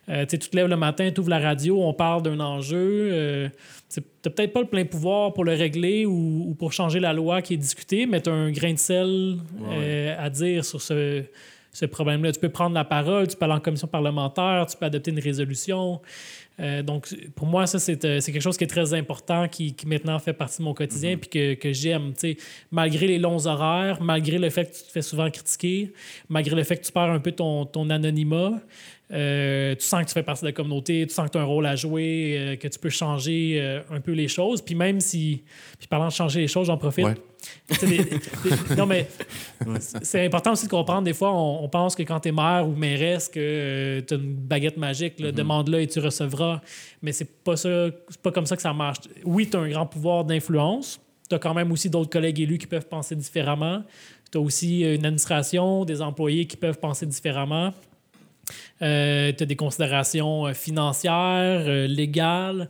Euh, 0.08 0.24
tu 0.24 0.30
sais, 0.30 0.38
tu 0.38 0.48
te 0.48 0.56
lèves 0.56 0.66
le 0.66 0.76
matin, 0.76 1.10
tu 1.14 1.20
ouvres 1.20 1.30
la 1.30 1.38
radio, 1.38 1.80
on 1.80 1.94
parle 1.94 2.22
d'un 2.22 2.40
enjeu. 2.40 3.10
Euh, 3.12 3.48
tu 3.92 4.00
n'as 4.00 4.30
peut-être 4.32 4.52
pas 4.52 4.60
le 4.62 4.66
plein 4.66 4.84
pouvoir 4.84 5.32
pour 5.34 5.44
le 5.44 5.54
régler 5.54 6.04
ou, 6.04 6.46
ou 6.48 6.54
pour 6.54 6.72
changer 6.72 6.98
la 6.98 7.12
loi 7.12 7.42
qui 7.42 7.54
est 7.54 7.58
discutée, 7.58 8.06
mais 8.06 8.20
tu 8.20 8.28
as 8.28 8.32
un 8.32 8.50
grain 8.50 8.72
de 8.72 8.78
sel 8.78 9.36
euh, 9.70 10.16
à 10.18 10.30
dire 10.30 10.64
sur 10.64 10.82
ce, 10.82 11.22
ce 11.74 11.84
problème-là. 11.86 12.32
Tu 12.32 12.40
peux 12.40 12.48
prendre 12.48 12.74
la 12.74 12.84
parole, 12.84 13.28
tu 13.28 13.36
peux 13.36 13.44
aller 13.44 13.54
en 13.54 13.60
commission 13.60 13.88
parlementaire, 13.88 14.66
tu 14.68 14.76
peux 14.76 14.86
adopter 14.86 15.12
une 15.12 15.20
résolution. 15.20 16.00
Euh, 16.60 16.82
donc, 16.82 17.08
pour 17.34 17.46
moi, 17.46 17.66
ça, 17.66 17.78
c'est 17.78 18.04
euh, 18.04 18.20
c'est 18.20 18.30
quelque 18.30 18.42
chose 18.42 18.56
qui 18.56 18.64
est 18.64 18.68
très 18.68 18.94
important, 18.94 19.48
qui, 19.48 19.74
qui 19.74 19.86
maintenant 19.86 20.18
fait 20.18 20.32
partie 20.32 20.58
de 20.58 20.64
mon 20.64 20.74
quotidien, 20.74 21.16
puis 21.16 21.28
que, 21.28 21.54
que 21.54 21.72
j'aime. 21.72 22.12
Malgré 22.70 23.06
les 23.06 23.18
longs 23.18 23.46
horaires, 23.46 24.00
malgré 24.00 24.38
le 24.38 24.50
fait 24.50 24.70
que 24.70 24.76
tu 24.76 24.82
te 24.84 24.92
fais 24.92 25.02
souvent 25.02 25.28
critiquer, 25.30 25.92
malgré 26.28 26.54
le 26.54 26.62
fait 26.62 26.76
que 26.76 26.84
tu 26.84 26.92
perds 26.92 27.10
un 27.10 27.18
peu 27.18 27.32
ton, 27.32 27.66
ton 27.66 27.90
anonymat, 27.90 28.52
euh, 29.14 29.74
tu 29.76 29.84
sens 29.86 30.02
que 30.02 30.08
tu 30.08 30.12
fais 30.14 30.22
partie 30.22 30.42
de 30.42 30.48
la 30.48 30.52
communauté, 30.52 31.06
tu 31.06 31.14
sens 31.14 31.26
que 31.26 31.32
tu 31.32 31.38
as 31.38 31.42
un 31.42 31.44
rôle 31.44 31.66
à 31.66 31.76
jouer, 31.76 32.36
euh, 32.36 32.56
que 32.56 32.66
tu 32.68 32.78
peux 32.78 32.90
changer 32.90 33.58
euh, 33.60 33.80
un 33.90 34.00
peu 34.00 34.12
les 34.12 34.26
choses. 34.28 34.60
Puis 34.60 34.74
même 34.74 35.00
si, 35.00 35.44
puis 35.78 35.86
parlant 35.86 36.08
de 36.08 36.12
changer 36.12 36.40
les 36.40 36.48
choses, 36.48 36.66
j'en 36.66 36.76
profite. 36.76 37.04
Ouais. 37.04 37.14
Tu 37.68 37.74
sais, 37.76 37.86
des- 37.86 37.98
des- 38.04 38.74
non, 38.76 38.86
mais 38.86 39.06
c'est 40.02 40.24
important 40.24 40.52
aussi 40.52 40.64
de 40.64 40.70
comprendre, 40.70 41.02
des 41.02 41.12
fois, 41.12 41.30
on, 41.32 41.62
on 41.62 41.68
pense 41.68 41.94
que 41.94 42.02
quand 42.02 42.20
tu 42.20 42.30
es 42.30 42.32
maire 42.32 42.66
ou 42.66 42.74
mairesse, 42.74 43.28
que 43.28 44.00
tu 44.00 44.14
as 44.14 44.16
une 44.16 44.34
baguette 44.34 44.78
magique, 44.78 45.20
là, 45.20 45.30
demande-le 45.30 45.80
et 45.82 45.86
tu 45.86 46.00
recevras. 46.00 46.60
Mais 47.02 47.12
c'est 47.12 47.28
pas 47.44 47.56
ça, 47.56 47.86
pas 48.22 48.32
comme 48.32 48.46
ça 48.46 48.56
que 48.56 48.62
ça 48.62 48.72
marche. 48.72 48.98
Oui, 49.24 49.48
tu 49.48 49.56
as 49.56 49.60
un 49.60 49.68
grand 49.68 49.86
pouvoir 49.86 50.24
d'influence. 50.24 50.98
Tu 51.28 51.34
as 51.34 51.38
quand 51.38 51.54
même 51.54 51.70
aussi 51.70 51.88
d'autres 51.90 52.10
collègues 52.10 52.40
élus 52.40 52.58
qui 52.58 52.66
peuvent 52.66 52.88
penser 52.88 53.14
différemment. 53.14 53.82
Tu 54.32 54.38
as 54.38 54.40
aussi 54.40 54.80
une 54.80 55.04
administration, 55.04 55.84
des 55.84 56.00
employés 56.02 56.46
qui 56.46 56.56
peuvent 56.56 56.78
penser 56.80 57.04
différemment. 57.06 57.72
Tu 58.78 58.84
as 58.84 59.46
des 59.46 59.56
considérations 59.56 60.46
euh, 60.46 60.54
financières, 60.54 61.64
euh, 61.66 61.86
légales. 61.86 62.68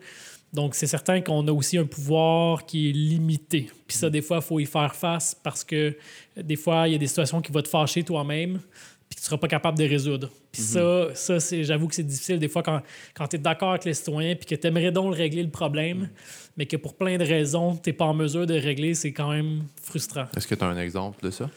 Donc, 0.53 0.77
c'est 0.77 0.87
certain 0.87 1.21
qu'on 1.21 1.47
a 1.49 1.53
aussi 1.53 1.79
un 1.79 1.85
pouvoir 1.85 2.65
qui 2.65 2.91
est 2.91 2.93
limité. 2.93 3.71
Puis 3.89 3.97
ça, 3.97 4.09
des 4.09 4.23
fois, 4.23 4.37
il 4.37 4.43
faut 4.43 4.61
y 4.61 4.67
faire 4.67 4.95
face 4.95 5.35
parce 5.35 5.65
que 5.65 5.77
euh, 5.77 6.43
des 6.43 6.57
fois, 6.57 6.87
il 6.87 6.93
y 6.93 6.95
a 6.95 6.99
des 6.99 7.09
situations 7.09 7.41
qui 7.41 7.51
vont 7.51 7.63
te 7.63 7.69
fâcher 7.69 8.05
toi-même 8.05 8.61
puis 9.09 9.17
que 9.17 9.21
tu 9.21 9.25
ne 9.25 9.27
seras 9.27 9.39
pas 9.39 9.49
capable 9.49 9.77
de 9.77 9.85
résoudre. 9.85 10.31
Puis 10.51 10.63
ça, 10.63 11.09
ça 11.15 11.41
c'est, 11.41 11.65
j'avoue 11.65 11.89
que 11.89 11.95
c'est 11.95 12.05
difficile 12.05 12.39
des 12.39 12.49
fois 12.49 12.63
quand, 12.63 12.81
quand 13.13 13.27
tu 13.29 13.37
es 13.37 13.39
d'accord 13.39 13.71
avec 13.71 13.85
les 13.85 13.93
citoyens 13.93 14.35
puis 14.35 14.47
que 14.47 14.55
tu 14.55 14.67
aimerais 14.67 14.93
donc 14.93 15.15
régler 15.15 15.43
le 15.43 15.51
problème, 15.51 16.09
mais 16.57 16.65
que 16.65 16.77
pour 16.77 16.95
plein 16.95 17.19
de 17.19 17.25
raisons, 17.25 17.77
tu 17.77 17.91
n'es 17.91 17.93
pas 17.93 18.07
en 18.07 18.15
mesure 18.15 18.47
de 18.47 18.55
régler, 18.55 18.95
c'est 18.95 19.13
quand 19.13 19.31
même 19.31 19.65
frustrant. 19.83 20.25
Est-ce 20.35 20.47
que 20.47 20.55
tu 20.55 20.65
as 20.65 20.69
un 20.69 20.79
exemple 20.79 21.23
de 21.23 21.31
ça? 21.31 21.51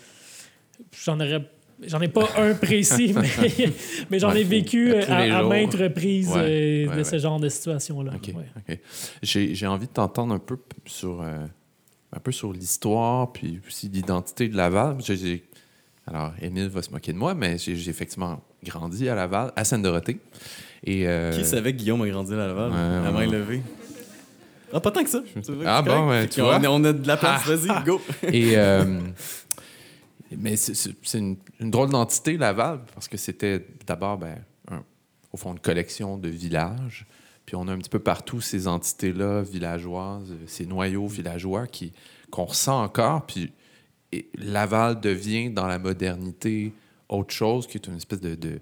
J'en 1.05 1.19
aurais 1.19 1.41
J'en 1.85 2.01
ai 2.01 2.07
pas 2.07 2.27
un 2.37 2.53
précis, 2.55 3.13
mais, 3.39 3.69
mais 4.09 4.17
j'en 4.19 4.31
Ouais, 4.31 4.41
ai 4.41 4.43
vécu 4.43 4.95
à 4.95 5.39
jours. 5.41 5.49
maintes 5.49 5.75
reprises 5.75 6.29
Ouais, 6.29 6.87
euh, 6.87 6.91
de 6.91 6.97
ouais, 6.97 7.03
ce 7.03 7.19
genre 7.19 7.39
de 7.39 7.49
situation-là. 7.49 8.13
J'ai 9.21 9.67
envie 9.67 9.85
de 9.87 9.91
t'entendre 9.91 10.33
un 10.33 10.39
peu 10.39 10.57
sur, 10.85 11.21
euh, 11.21 11.45
un 12.13 12.19
peu 12.19 12.31
sur 12.31 12.51
l'histoire, 12.51 13.31
puis 13.31 13.59
aussi 13.67 13.89
l'identité 13.89 14.47
de 14.49 14.57
Laval. 14.57 14.97
Alors, 16.07 16.31
Émile 16.41 16.69
va 16.69 16.81
se 16.81 16.89
moquer 16.89 17.13
de 17.13 17.17
moi, 17.17 17.35
mais 17.35 17.57
j'ai 17.57 17.89
effectivement 17.89 18.41
grandi 18.63 19.07
à 19.09 19.13
Laval, 19.15 19.51
à 19.55 19.63
Sainte-Dorothée. 19.63 20.19
Et, 20.83 21.07
euh, 21.07 21.31
Qui 21.31 21.43
savait 21.45 21.73
que 21.73 21.77
Guillaume 21.77 22.01
a 22.01 22.07
grandi 22.07 22.33
à 22.33 22.37
Laval? 22.37 22.71
Ouais, 22.71 22.77
la 23.05 23.11
main 23.11 23.19
ouais. 23.19 23.27
levée. 23.27 23.61
Ah, 24.73 24.79
pas 24.79 24.91
tant 24.91 25.03
que 25.03 25.09
ça. 25.09 25.21
Ah 25.65 25.81
bon, 25.81 26.09
ouais, 26.09 26.27
tu 26.27 26.41
vois. 26.41 26.59
On 26.69 26.83
a 26.83 26.93
de 26.93 27.07
la 27.07 27.17
place, 27.17 27.45
vas-y, 27.47 27.83
go. 27.85 28.01
Et, 28.23 28.53
euh, 28.57 28.99
mais 30.35 30.55
c'est- 30.55 30.93
une, 31.13 31.37
drôle 31.59 31.89
d'entité, 31.89 32.37
Laval, 32.37 32.81
parce 32.93 33.07
que 33.07 33.17
c'était 33.17 33.65
d'abord, 33.85 34.17
ben, 34.17 34.37
au 35.31 35.37
fond, 35.37 35.53
une 35.53 35.59
collection 35.59 36.17
de 36.17 36.29
villages. 36.29 37.05
Puis 37.45 37.55
on 37.55 37.67
a 37.67 37.71
un 37.71 37.77
petit 37.77 37.89
peu 37.89 37.99
partout 37.99 38.41
ces 38.41 38.67
entités-là, 38.67 39.41
villageoises, 39.41 40.33
ces 40.47 40.65
noyaux 40.65 41.07
villageois 41.07 41.67
qui, 41.67 41.93
qu'on 42.29 42.45
ressent 42.45 42.83
encore. 42.83 43.25
Puis 43.25 43.53
Laval 44.35 44.99
devient, 44.99 45.49
dans 45.49 45.67
la 45.67 45.79
modernité, 45.79 46.73
autre 47.07 47.33
chose, 47.33 47.67
qui 47.67 47.77
est 47.77 47.87
une 47.87 47.95
espèce 47.95 48.21
de, 48.21 48.59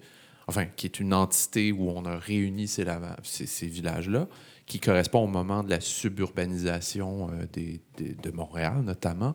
Enfin, 0.47 0.65
qui 0.65 0.85
est 0.85 0.99
une 0.99 1.15
entité 1.15 1.71
où 1.71 1.89
on 1.89 2.05
a 2.05 2.19
réuni 2.19 2.67
ces, 2.67 2.85
villages-là, 3.67 4.27
qui 4.67 4.79
correspond 4.79 5.23
au 5.23 5.27
moment 5.27 5.63
de 5.63 5.71
la 5.71 5.79
suburbanisation 5.79 7.31
euh, 7.31 7.45
de 7.97 8.31
Montréal, 8.31 8.83
notamment. 8.83 9.33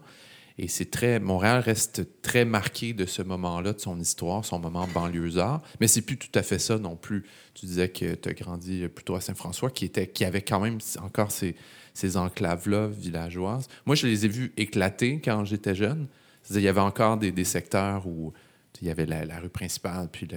Et 0.62 0.68
c'est 0.68 0.90
très. 0.90 1.20
Montréal 1.20 1.60
reste 1.60 2.20
très 2.20 2.44
marqué 2.44 2.92
de 2.92 3.06
ce 3.06 3.22
moment-là, 3.22 3.72
de 3.72 3.80
son 3.80 3.98
histoire, 3.98 4.44
son 4.44 4.58
moment 4.58 4.86
banlieusard. 4.92 5.62
Mais 5.80 5.88
c'est 5.88 6.02
plus 6.02 6.18
tout 6.18 6.28
à 6.34 6.42
fait 6.42 6.58
ça 6.58 6.76
non 6.76 6.96
plus. 6.96 7.24
Tu 7.54 7.64
disais 7.64 7.88
que 7.88 8.14
tu 8.14 8.28
as 8.28 8.34
grandi 8.34 8.86
plutôt 8.88 9.14
à 9.14 9.22
Saint-François, 9.22 9.70
qui, 9.70 9.86
était, 9.86 10.06
qui 10.06 10.22
avait 10.22 10.42
quand 10.42 10.60
même 10.60 10.76
encore 11.00 11.32
ces, 11.32 11.56
ces 11.94 12.18
enclaves-là 12.18 12.88
villageoises. 12.88 13.68
Moi, 13.86 13.96
je 13.96 14.06
les 14.06 14.26
ai 14.26 14.28
vus 14.28 14.52
éclater 14.58 15.22
quand 15.24 15.46
j'étais 15.46 15.74
jeune. 15.74 16.08
Il 16.50 16.60
y 16.60 16.68
avait 16.68 16.80
encore 16.80 17.16
des, 17.16 17.32
des 17.32 17.44
secteurs 17.44 18.06
où 18.06 18.34
il 18.82 18.88
y 18.88 18.90
avait 18.90 19.06
la, 19.06 19.38
rue 19.38 19.48
principale, 19.48 20.08
puis 20.10 20.28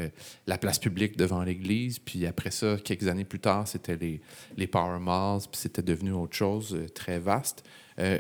la 0.48 0.58
place 0.58 0.80
publique 0.80 1.18
devant 1.18 1.44
l'église. 1.44 2.00
Puis 2.00 2.26
après 2.26 2.52
ça, 2.52 2.78
quelques 2.82 3.10
années 3.10 3.26
plus 3.26 3.40
tard, 3.40 3.68
c'était 3.68 3.98
les, 3.98 4.22
les 4.56 4.68
Power 4.68 5.00
Malls, 5.00 5.42
puis 5.52 5.60
c'était 5.60 5.82
devenu 5.82 6.12
autre 6.12 6.36
chose, 6.36 6.76
euh, 6.76 6.88
très 6.88 7.20
vaste. 7.20 7.64
Euh, 8.00 8.18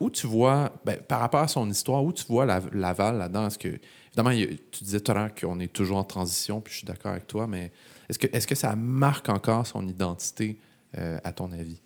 où 0.00 0.10
tu 0.10 0.26
vois, 0.26 0.72
ben, 0.84 0.96
par 0.96 1.20
rapport 1.20 1.40
à 1.40 1.48
son 1.48 1.68
histoire, 1.70 2.02
où 2.04 2.12
tu 2.12 2.24
vois 2.28 2.44
la- 2.44 2.60
Laval 2.72 3.18
là-dedans? 3.18 3.46
Est-ce 3.46 3.58
que, 3.58 3.68
évidemment, 4.08 4.30
a- 4.30 4.46
tu 4.70 4.82
disais 4.84 5.00
tout 5.00 5.12
à 5.12 5.14
l'heure 5.14 5.34
qu'on 5.34 5.60
est 5.60 5.72
toujours 5.72 5.96
en 5.98 6.04
transition, 6.04 6.60
puis 6.60 6.72
je 6.72 6.78
suis 6.78 6.86
d'accord 6.86 7.12
avec 7.12 7.26
toi, 7.28 7.46
mais 7.46 7.70
est-ce 8.08 8.18
que, 8.18 8.26
est 8.26 8.44
que 8.46 8.54
ça 8.56 8.74
marque 8.74 9.28
encore 9.28 9.64
son 9.66 9.86
identité, 9.86 10.58
euh, 10.98 11.18
à 11.22 11.32
ton 11.32 11.52
avis? 11.52 11.78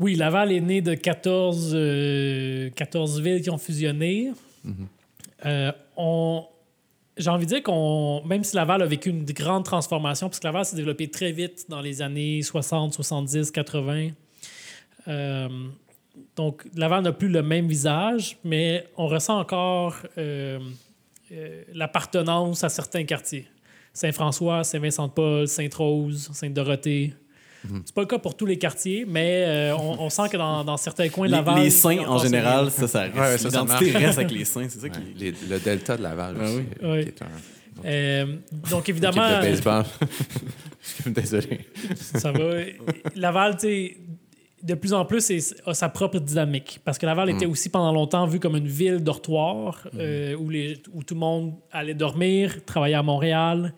Oui, 0.00 0.14
Laval 0.16 0.50
est 0.52 0.60
né 0.60 0.80
de 0.82 0.94
14, 0.94 1.70
euh, 1.74 2.70
14 2.70 3.20
villes 3.20 3.40
qui 3.40 3.50
ont 3.50 3.56
fusionné. 3.58 4.32
Euh, 5.46 5.72
on, 5.96 6.44
j'ai 7.16 7.30
envie 7.30 7.46
de 7.46 7.50
dire 7.50 7.62
qu'on, 7.62 8.22
même 8.26 8.42
si 8.44 8.56
Laval 8.56 8.82
a 8.82 8.86
vécu 8.86 9.10
une 9.10 9.24
grande 9.24 9.64
transformation, 9.64 10.28
parce 10.28 10.40
que 10.40 10.46
Laval 10.46 10.64
s'est 10.66 10.76
développé 10.76 11.08
très 11.08 11.30
vite 11.32 11.66
dans 11.70 11.80
les 11.80 12.02
années 12.02 12.42
60, 12.42 12.92
70, 12.94 13.52
80. 13.52 14.08
Donc, 16.36 16.64
Laval 16.74 17.02
n'a 17.02 17.12
plus 17.12 17.28
le 17.28 17.42
même 17.42 17.66
visage, 17.66 18.36
mais 18.44 18.86
on 18.96 19.06
ressent 19.06 19.38
encore 19.38 19.96
euh, 20.18 20.58
euh, 21.32 21.62
l'appartenance 21.72 22.62
à 22.64 22.68
certains 22.68 23.04
quartiers. 23.04 23.46
Saint-François, 23.92 24.62
Saint-Vincent-de-Paul, 24.64 25.48
Sainte-Rose, 25.48 26.30
Sainte-Dorothée. 26.32 27.14
C'est 27.84 27.94
pas 27.94 28.02
le 28.02 28.06
cas 28.06 28.18
pour 28.18 28.36
tous 28.36 28.46
les 28.46 28.58
quartiers, 28.58 29.04
mais 29.08 29.42
euh, 29.44 29.76
on, 29.76 30.02
on 30.04 30.08
sent 30.10 30.28
que 30.30 30.36
dans, 30.36 30.62
dans 30.62 30.76
certains 30.76 31.08
coins 31.08 31.26
de 31.26 31.32
Laval... 31.32 31.62
les 31.64 31.70
saints, 31.70 31.98
en 32.06 32.18
général, 32.18 32.70
ça, 32.70 32.86
ça 32.86 33.00
reste. 33.02 33.16
Ouais, 33.16 33.38
ça, 33.38 33.50
ça 33.50 33.60
L'identité 33.62 33.90
reste 33.98 34.18
avec 34.18 34.30
les 34.30 34.44
saints, 34.44 34.68
c'est 34.68 34.78
ça 34.78 34.88
qui. 34.88 34.98
Ouais, 35.00 35.04
les- 35.16 35.34
le 35.48 35.58
delta 35.58 35.96
de 35.96 36.02
Laval 36.02 36.36
Ah 36.38 36.44
aussi, 36.44 36.54
oui. 36.56 36.64
Oui. 36.82 37.02
qui 37.02 37.08
est 37.08 37.22
un... 37.22 37.26
Euh, 37.84 38.36
donc, 38.70 38.88
évidemment, 38.88 39.28
de 39.28 39.40
baseball. 39.40 39.84
Désolé. 41.06 41.60
ça 41.96 42.30
va. 42.30 42.38
Laval, 43.16 43.56
tu 43.56 43.60
sais, 43.66 43.96
de 44.66 44.74
plus 44.74 44.92
en 44.92 45.04
plus, 45.04 45.20
c'est- 45.20 45.54
a 45.66 45.74
sa 45.74 45.88
propre 45.88 46.18
dynamique. 46.18 46.80
Parce 46.84 46.98
que 46.98 47.06
Laval 47.06 47.30
était 47.30 47.46
aussi 47.46 47.68
pendant 47.68 47.92
longtemps 47.92 48.26
vu 48.26 48.40
comme 48.40 48.56
une 48.56 48.66
ville 48.66 48.98
dortoir 49.02 49.86
euh, 49.96 50.34
où, 50.34 50.50
les, 50.50 50.78
où 50.92 51.02
tout 51.04 51.14
le 51.14 51.20
monde 51.20 51.54
allait 51.70 51.94
dormir, 51.94 52.64
travailler 52.64 52.96
à 52.96 53.02
Montréal. 53.02 53.72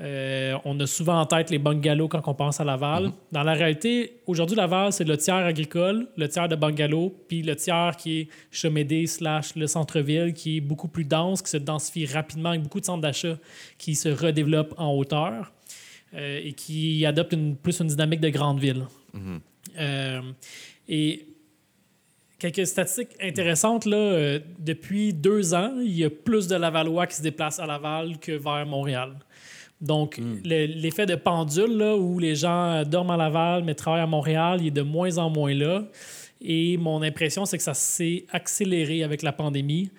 Euh, 0.00 0.58
on 0.64 0.80
a 0.80 0.86
souvent 0.88 1.20
en 1.20 1.24
tête 1.24 1.50
les 1.50 1.58
bungalows 1.60 2.08
quand 2.08 2.20
on 2.26 2.34
pense 2.34 2.60
à 2.60 2.64
Laval. 2.64 3.12
Dans 3.30 3.44
la 3.44 3.52
réalité, 3.52 4.20
aujourd'hui, 4.26 4.56
Laval, 4.56 4.92
c'est 4.92 5.04
le 5.04 5.16
tiers 5.16 5.36
agricole, 5.36 6.08
le 6.16 6.28
tiers 6.28 6.48
de 6.48 6.56
bungalows, 6.56 7.14
puis 7.28 7.42
le 7.42 7.54
tiers 7.54 7.92
qui 7.96 8.20
est 8.22 8.28
Chemédé 8.50 9.06
slash 9.06 9.54
le 9.54 9.68
centre-ville, 9.68 10.32
qui 10.34 10.56
est 10.56 10.60
beaucoup 10.60 10.88
plus 10.88 11.04
dense, 11.04 11.42
qui 11.42 11.50
se 11.50 11.58
densifie 11.58 12.06
rapidement 12.06 12.48
avec 12.48 12.62
beaucoup 12.62 12.80
de 12.80 12.84
centres 12.86 13.02
d'achat 13.02 13.36
qui 13.78 13.94
se 13.94 14.08
redéveloppent 14.08 14.74
en 14.78 14.90
hauteur 14.94 15.52
euh, 16.14 16.40
et 16.42 16.54
qui 16.54 17.06
adopte 17.06 17.32
une, 17.32 17.54
plus 17.54 17.78
une 17.78 17.86
dynamique 17.86 18.20
de 18.20 18.30
grande 18.30 18.58
ville. 18.58 18.86
Euh, 19.78 20.20
et 20.88 21.26
quelques 22.38 22.66
statistiques 22.66 23.16
intéressantes, 23.22 23.86
là, 23.86 23.96
euh, 23.96 24.38
depuis 24.58 25.12
deux 25.12 25.54
ans, 25.54 25.72
il 25.80 25.96
y 25.96 26.04
a 26.04 26.10
plus 26.10 26.46
de 26.48 26.56
Lavallois 26.56 27.06
qui 27.06 27.16
se 27.16 27.22
déplacent 27.22 27.58
à 27.60 27.66
Laval 27.66 28.18
que 28.18 28.32
vers 28.32 28.66
Montréal. 28.66 29.12
Donc, 29.80 30.18
le- 30.18 30.66
l'effet 30.66 31.04
de 31.06 31.14
pendule, 31.14 31.76
là, 31.76 31.96
où 31.96 32.18
les 32.18 32.34
gens 32.36 32.72
euh, 32.72 32.84
dorment 32.84 33.10
à 33.10 33.16
Laval 33.16 33.64
mais 33.64 33.74
travaillent 33.74 34.02
à 34.02 34.06
Montréal, 34.06 34.58
il 34.60 34.68
est 34.68 34.70
de 34.70 34.82
moins 34.82 35.18
en 35.18 35.28
moins 35.30 35.54
là. 35.54 35.84
Et 36.40 36.76
mon 36.76 37.02
impression, 37.02 37.44
c'est 37.44 37.56
que 37.56 37.62
ça 37.62 37.74
s'est 37.74 38.24
accéléré 38.30 39.02
avec 39.02 39.22
la 39.22 39.32
pandémie. 39.32 39.90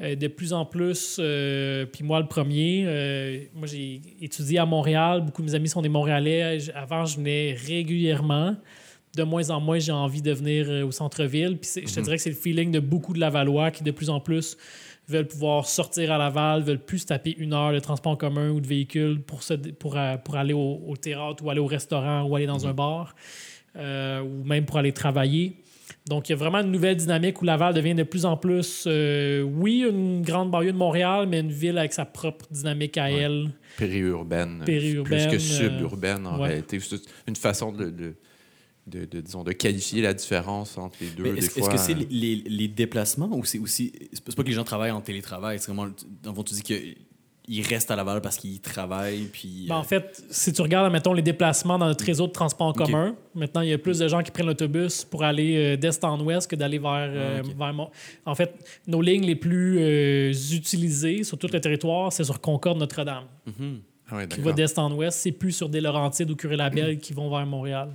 Euh, 0.00 0.14
de 0.14 0.28
plus 0.28 0.52
en 0.52 0.64
plus, 0.64 1.18
euh, 1.18 1.84
puis 1.84 2.04
moi 2.04 2.20
le 2.20 2.26
premier, 2.26 2.84
euh, 2.86 3.38
moi 3.54 3.66
j'ai 3.66 4.00
étudié 4.22 4.58
à 4.58 4.64
Montréal, 4.64 5.20
beaucoup 5.20 5.42
de 5.42 5.48
mes 5.48 5.54
amis 5.54 5.68
sont 5.68 5.82
des 5.82 5.88
Montréalais. 5.90 6.58
Avant, 6.74 7.04
je 7.04 7.16
venais 7.16 7.54
régulièrement. 7.66 8.56
De 9.16 9.22
moins 9.24 9.50
en 9.50 9.60
moins, 9.60 9.78
j'ai 9.78 9.92
envie 9.92 10.22
de 10.22 10.32
venir 10.32 10.66
euh, 10.68 10.84
au 10.84 10.92
centre-ville. 10.92 11.58
Puis 11.58 11.82
je 11.86 11.94
te 11.94 12.00
dirais 12.00 12.16
que 12.16 12.22
c'est 12.22 12.30
le 12.30 12.36
feeling 12.36 12.70
de 12.70 12.80
beaucoup 12.80 13.12
de 13.12 13.18
Lavallois 13.18 13.70
qui, 13.70 13.82
de 13.82 13.90
plus 13.90 14.08
en 14.08 14.20
plus, 14.20 14.56
veulent 15.08 15.26
pouvoir 15.26 15.66
sortir 15.66 16.12
à 16.12 16.18
Laval, 16.18 16.62
veulent 16.62 16.78
plus 16.78 17.00
se 17.00 17.06
taper 17.06 17.34
une 17.36 17.52
heure 17.52 17.72
de 17.72 17.80
transport 17.80 18.12
en 18.12 18.16
commun 18.16 18.50
ou 18.50 18.60
de 18.60 18.66
véhicule 18.68 19.20
pour, 19.20 19.42
se, 19.42 19.54
pour, 19.54 19.96
euh, 19.96 20.16
pour 20.16 20.36
aller 20.36 20.52
au, 20.52 20.80
au 20.86 20.96
théâtre 20.96 21.44
ou 21.44 21.50
aller 21.50 21.60
au 21.60 21.66
restaurant 21.66 22.22
ou 22.22 22.36
aller 22.36 22.46
dans 22.46 22.66
un 22.66 22.72
bar 22.72 23.14
euh, 23.76 24.20
ou 24.20 24.44
même 24.44 24.64
pour 24.64 24.78
aller 24.78 24.92
travailler. 24.92 25.56
Donc, 26.06 26.28
il 26.28 26.32
y 26.32 26.34
a 26.34 26.36
vraiment 26.36 26.58
une 26.58 26.70
nouvelle 26.70 26.96
dynamique 26.96 27.42
où 27.42 27.44
Laval 27.44 27.74
devient 27.74 27.94
de 27.94 28.02
plus 28.04 28.24
en 28.24 28.36
plus, 28.36 28.84
euh, 28.86 29.42
oui, 29.42 29.84
une 29.88 30.22
grande 30.22 30.50
banlieue 30.50 30.72
de 30.72 30.76
Montréal, 30.76 31.26
mais 31.28 31.40
une 31.40 31.52
ville 31.52 31.78
avec 31.78 31.92
sa 31.92 32.04
propre 32.04 32.46
dynamique 32.50 32.96
à 32.96 33.10
elle. 33.10 33.50
Périurbaine. 33.76 34.62
Périurbaine, 34.64 35.28
Plus 35.28 35.30
que 35.30 35.36
euh, 35.36 35.70
suburbaine, 35.70 36.26
en 36.26 36.40
ouais. 36.40 36.48
réalité. 36.48 36.80
C'est 36.80 37.02
une 37.26 37.36
façon 37.36 37.72
de, 37.72 37.90
de, 37.90 38.14
de- 38.90 39.04
de, 39.06 39.20
disons, 39.20 39.44
de 39.44 39.52
qualifier 39.52 40.02
la 40.02 40.12
différence 40.14 40.76
entre 40.76 40.96
les 41.00 41.08
deux. 41.08 41.36
Est-ce 41.36 41.50
que 41.50 41.76
c'est 41.78 41.94
euh, 41.94 42.04
les, 42.10 42.68
déplacements 42.68 43.30
ou 43.32 43.44
c'est 43.44 43.58
aussi. 43.58 43.92
C'est 44.12 44.34
pas 44.34 44.42
que 44.42 44.48
les 44.48 44.54
gens 44.54 44.64
travaillent 44.64 44.90
en 44.90 45.00
télétravail, 45.00 45.58
c'est 45.58 45.72
vraiment. 45.72 45.90
Dans 46.22 46.30
le 46.30 46.34
fond, 46.36 46.42
tu 46.42 46.54
dis 46.54 46.62
qu'ils 46.62 47.66
restent 47.66 47.90
à 47.90 47.96
Laval 47.96 48.20
parce 48.20 48.36
qu'ils 48.36 48.60
travaillent, 48.60 49.28
puis. 49.32 49.66
Ben, 49.68 49.76
en 49.76 49.80
euh, 49.80 49.82
fait, 49.82 50.22
si 50.30 50.52
tu 50.52 50.62
regardes, 50.62 50.92
mettons, 50.92 51.12
les 51.12 51.22
déplacements 51.22 51.78
dans 51.78 51.86
notre 51.86 52.04
réseau 52.04 52.26
de 52.26 52.32
transport 52.32 52.68
en 52.68 52.72
commun, 52.72 53.16
maintenant, 53.34 53.60
il 53.62 53.70
y 53.70 53.72
a 53.72 53.78
plus 53.78 53.98
de 53.98 54.06
gens 54.08 54.22
qui 54.22 54.30
prennent 54.30 54.46
l'autobus 54.46 55.04
pour 55.04 55.24
aller 55.24 55.56
euh, 55.56 55.76
d'est 55.76 56.04
en 56.04 56.20
ouest 56.20 56.48
que 56.50 56.56
d'aller 56.56 56.78
vers, 56.78 56.90
euh, 57.10 57.42
Ah, 57.44 57.54
vers 57.58 57.72
Mont- 57.74 57.90
En 58.26 58.34
fait, 58.34 58.54
nos 58.86 59.00
lignes 59.02 59.24
les 59.26 59.36
plus 59.36 59.78
euh, 59.80 60.32
utilisées 60.52 61.24
sur 61.24 61.38
tout 61.38 61.48
le 61.52 61.60
territoire, 61.60 62.12
c'est 62.12 62.24
sur 62.24 62.40
Concorde-Notre-Dame. 62.40 63.24
mhm. 63.46 63.80
ah 64.10 64.16
ouais, 64.16 64.28
qui 64.28 64.40
va 64.40 64.52
d'est 64.52 64.78
en 64.78 64.92
ouest, 64.92 65.18
c'est 65.18 65.32
plus 65.32 65.52
sur 65.52 65.68
des 65.68 65.80
Laurentides 65.80 66.30
ou 66.30 66.36
Curé-Labelle 66.36 66.98
qui 66.98 67.12
vont 67.12 67.30
vers 67.30 67.46
Montréal. 67.46 67.90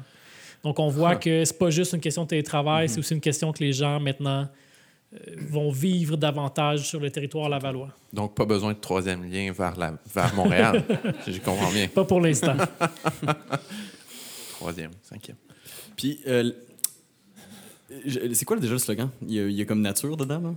Donc, 0.64 0.80
on 0.80 0.90
voit 0.90 1.12
Ah. 1.12 1.16
que 1.18 1.46
c'est 1.46 1.58
pas 1.58 1.70
juste 1.70 1.94
une 1.94 2.00
question 2.02 2.24
de 2.24 2.30
télétravail, 2.30 2.90
c'est 2.90 3.00
aussi 3.00 3.14
une 3.14 3.22
question 3.22 3.52
que 3.52 3.64
les 3.64 3.72
gens, 3.74 4.00
maintenant, 4.00 4.48
euh, 5.14 5.18
vont 5.50 5.70
vivre 5.72 6.18
davantage 6.18 6.88
sur 6.88 7.00
le 7.00 7.10
territoire 7.12 7.48
lavallois. 7.50 7.90
Donc, 8.12 8.34
pas 8.36 8.46
besoin 8.46 8.74
de 8.74 8.80
troisième 8.80 9.24
lien 9.32 9.52
vers, 9.52 9.76
la, 9.78 9.94
vers 10.14 10.34
Montréal. 10.36 10.84
Je 11.28 11.40
comprends 11.40 11.72
bien. 11.72 11.88
Pas 11.88 12.04
pour 12.06 12.20
l'instant. 12.22 12.56
Troisième, 14.60 14.92
cinquième. 15.04 15.38
Puis, 15.96 16.20
euh, 16.28 16.52
je- 18.06 18.34
c'est 18.34 18.46
quoi 18.46 18.58
déjà 18.58 18.74
le 18.74 18.80
slogan? 18.80 19.10
Il 19.22 19.34
y, 19.34 19.40
a, 19.40 19.44
il 19.48 19.52
y 19.56 19.62
a 19.62 19.66
comme 19.66 19.82
nature 19.82 20.18
dedans, 20.18 20.40
là? 20.40 20.54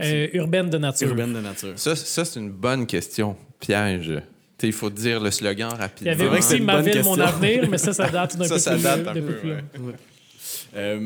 Euh, 0.00 0.28
urbaine 0.34 0.70
de 0.70 0.78
nature. 0.78 1.08
Urbaine 1.08 1.32
de 1.32 1.40
nature. 1.40 1.72
Ça, 1.76 1.96
ça 1.96 2.24
c'est 2.24 2.38
une 2.38 2.50
bonne 2.52 2.86
question. 2.86 3.36
Piège. 3.58 4.12
Tu 4.58 4.66
il 4.66 4.72
faut 4.72 4.90
dire 4.90 5.20
le 5.20 5.30
slogan 5.30 5.70
Il 5.72 5.76
y 5.76 5.80
rapidement. 5.80 6.12
avait 6.12 6.38
aussi 6.38 6.60
Ma 6.60 6.80
ville, 6.82 7.02
mon 7.04 7.18
avenir, 7.18 7.68
mais 7.70 7.78
ça, 7.78 7.92
ça 7.92 8.08
date 8.08 8.36
d'un 8.36 8.44
Ça, 8.44 8.54
peu 8.54 8.60
ça 8.60 8.72
plus, 8.72 8.82
date 8.82 9.06
un 9.08 9.14
de 9.14 9.20
peu, 9.20 9.34
plus 9.36 9.50
ouais. 9.52 9.94
Euh, 10.76 10.98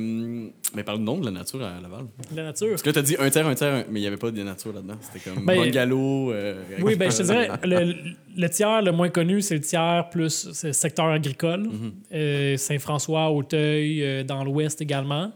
mais 0.74 0.82
parle 0.82 1.04
donc 1.04 1.20
de 1.20 1.26
la 1.26 1.30
nature 1.32 1.62
à 1.62 1.80
Laval. 1.80 2.06
La 2.34 2.44
nature. 2.44 2.70
Parce 2.70 2.82
que 2.82 2.88
là, 2.88 2.94
t'as 2.94 3.02
dit 3.02 3.16
un 3.18 3.30
terre, 3.30 3.46
un 3.46 3.54
terre, 3.54 3.84
mais 3.90 4.00
il 4.00 4.02
n'y 4.02 4.06
avait 4.08 4.16
pas 4.16 4.30
de 4.30 4.42
nature 4.42 4.72
là-dedans. 4.72 4.96
C'était 5.00 5.30
comme 5.30 5.44
Ben, 5.44 5.56
bungalow. 5.56 6.32
euh, 6.32 6.62
Oui, 6.80 6.96
ben, 6.96 7.10
je 7.10 7.18
te 7.18 7.22
dirais, 7.22 7.48
le, 7.64 7.94
le 8.36 8.48
tiers 8.50 8.82
le 8.82 8.90
moins 8.92 9.08
connu, 9.08 9.40
c'est 9.40 9.54
le 9.54 9.60
tiers 9.60 10.08
plus 10.10 10.64
le 10.64 10.72
secteur 10.72 11.06
agricole. 11.06 11.68
Euh, 12.12 12.56
Saint-François, 12.56 13.30
Auteuil, 13.30 14.02
euh, 14.02 14.24
dans 14.24 14.42
l'ouest 14.44 14.80
également. 14.80 15.32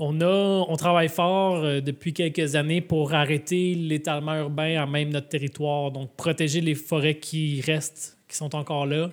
On, 0.00 0.20
a, 0.20 0.64
on 0.68 0.76
travaille 0.76 1.08
fort 1.08 1.56
euh, 1.64 1.80
depuis 1.80 2.12
quelques 2.12 2.54
années 2.54 2.80
pour 2.80 3.12
arrêter 3.14 3.74
l'étalement 3.74 4.36
urbain 4.36 4.80
à 4.80 4.86
même 4.86 5.10
notre 5.10 5.28
territoire. 5.28 5.90
Donc, 5.90 6.10
protéger 6.16 6.60
les 6.60 6.74
forêts 6.74 7.16
qui 7.18 7.60
restent, 7.60 8.16
qui 8.28 8.36
sont 8.36 8.54
encore 8.54 8.86
là. 8.86 9.10